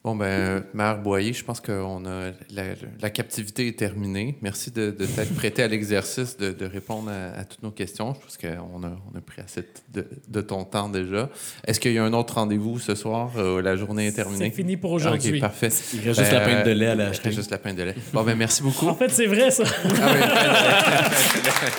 Bon, 0.04 0.16
ben, 0.16 0.64
Mère 0.74 0.98
Boyer, 0.98 1.32
je 1.32 1.44
pense 1.44 1.60
que 1.60 1.72
a 1.72 2.32
la, 2.50 2.64
la 3.00 3.10
captivité 3.12 3.68
est 3.68 3.78
terminée. 3.78 4.36
Merci 4.42 4.72
de, 4.72 4.90
de 4.90 5.06
t'être 5.06 5.36
prêté 5.36 5.62
à 5.62 5.68
l'exercice 5.68 6.38
de, 6.38 6.52
de 6.52 6.66
répondre 6.66 7.12
à, 7.12 7.40
à 7.40 7.44
toutes 7.44 7.62
nos 7.62 7.70
questions. 7.70 8.16
Je 8.16 8.20
pense 8.22 8.36
qu'on 8.38 8.84
a, 8.84 8.88
on 9.14 9.16
a 9.18 9.22
pris 9.22 9.44
assez 9.44 9.64
de, 9.94 10.08
de 10.28 10.42
ton 10.42 10.64
temps 10.64 10.90
déjà. 10.90 11.30
Est-ce 11.68 11.80
qu'il 11.80 11.94
y 11.94 12.00
a 12.00 12.04
un 12.04 12.14
autre 12.14 12.34
rendez-vous 12.34 12.80
ce 12.80 12.96
soir? 12.96 13.30
Euh, 13.38 13.62
la 13.62 13.76
journée 13.76 14.08
est 14.08 14.12
terminée? 14.14 14.46
C'est 14.50 14.56
fini 14.56 14.76
pour 14.76 14.94
Ah, 14.94 14.96
aujourd'hui. 14.96 15.34
OK, 15.36 15.40
parfait. 15.40 15.70
Il 15.94 16.00
reste 16.02 16.20
juste 16.20 16.32
la 16.32 16.40
Ben, 16.40 16.56
pinte 16.58 16.66
de 16.66 16.72
lait 16.72 16.88
à 16.88 16.96
la 16.96 17.04
Il 17.04 17.08
reste 17.10 17.32
juste 17.32 17.52
la 17.52 17.58
pinte 17.60 17.76
de 17.76 17.84
lait. 17.84 17.96
Bon, 18.12 18.24
ben, 18.24 18.36
merci 18.36 18.64
beaucoup. 18.64 18.88
En 18.88 18.96
fait, 18.96 19.10
c'est 19.10 19.28
vrai, 19.28 19.52
ça. 19.52 19.64
Ah 20.02 20.14
oui, 20.16 21.70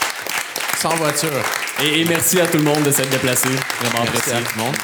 Sans 0.77 0.95
voiture. 0.95 1.29
Et, 1.85 2.01
et 2.03 2.05
merci 2.05 2.41
à 2.41 2.47
tout 2.47 2.59
le 2.59 2.65
monde 2.65 2.85
de 2.85 2.93
s'être 2.93 3.11
déplacé. 3.11 3.49
Vraiment 3.49 4.05
Merci 4.05 4.17
apprécié. 4.17 4.33
à 4.35 4.41
tout 4.43 4.59
le 4.59 4.63
monde. 4.65 4.75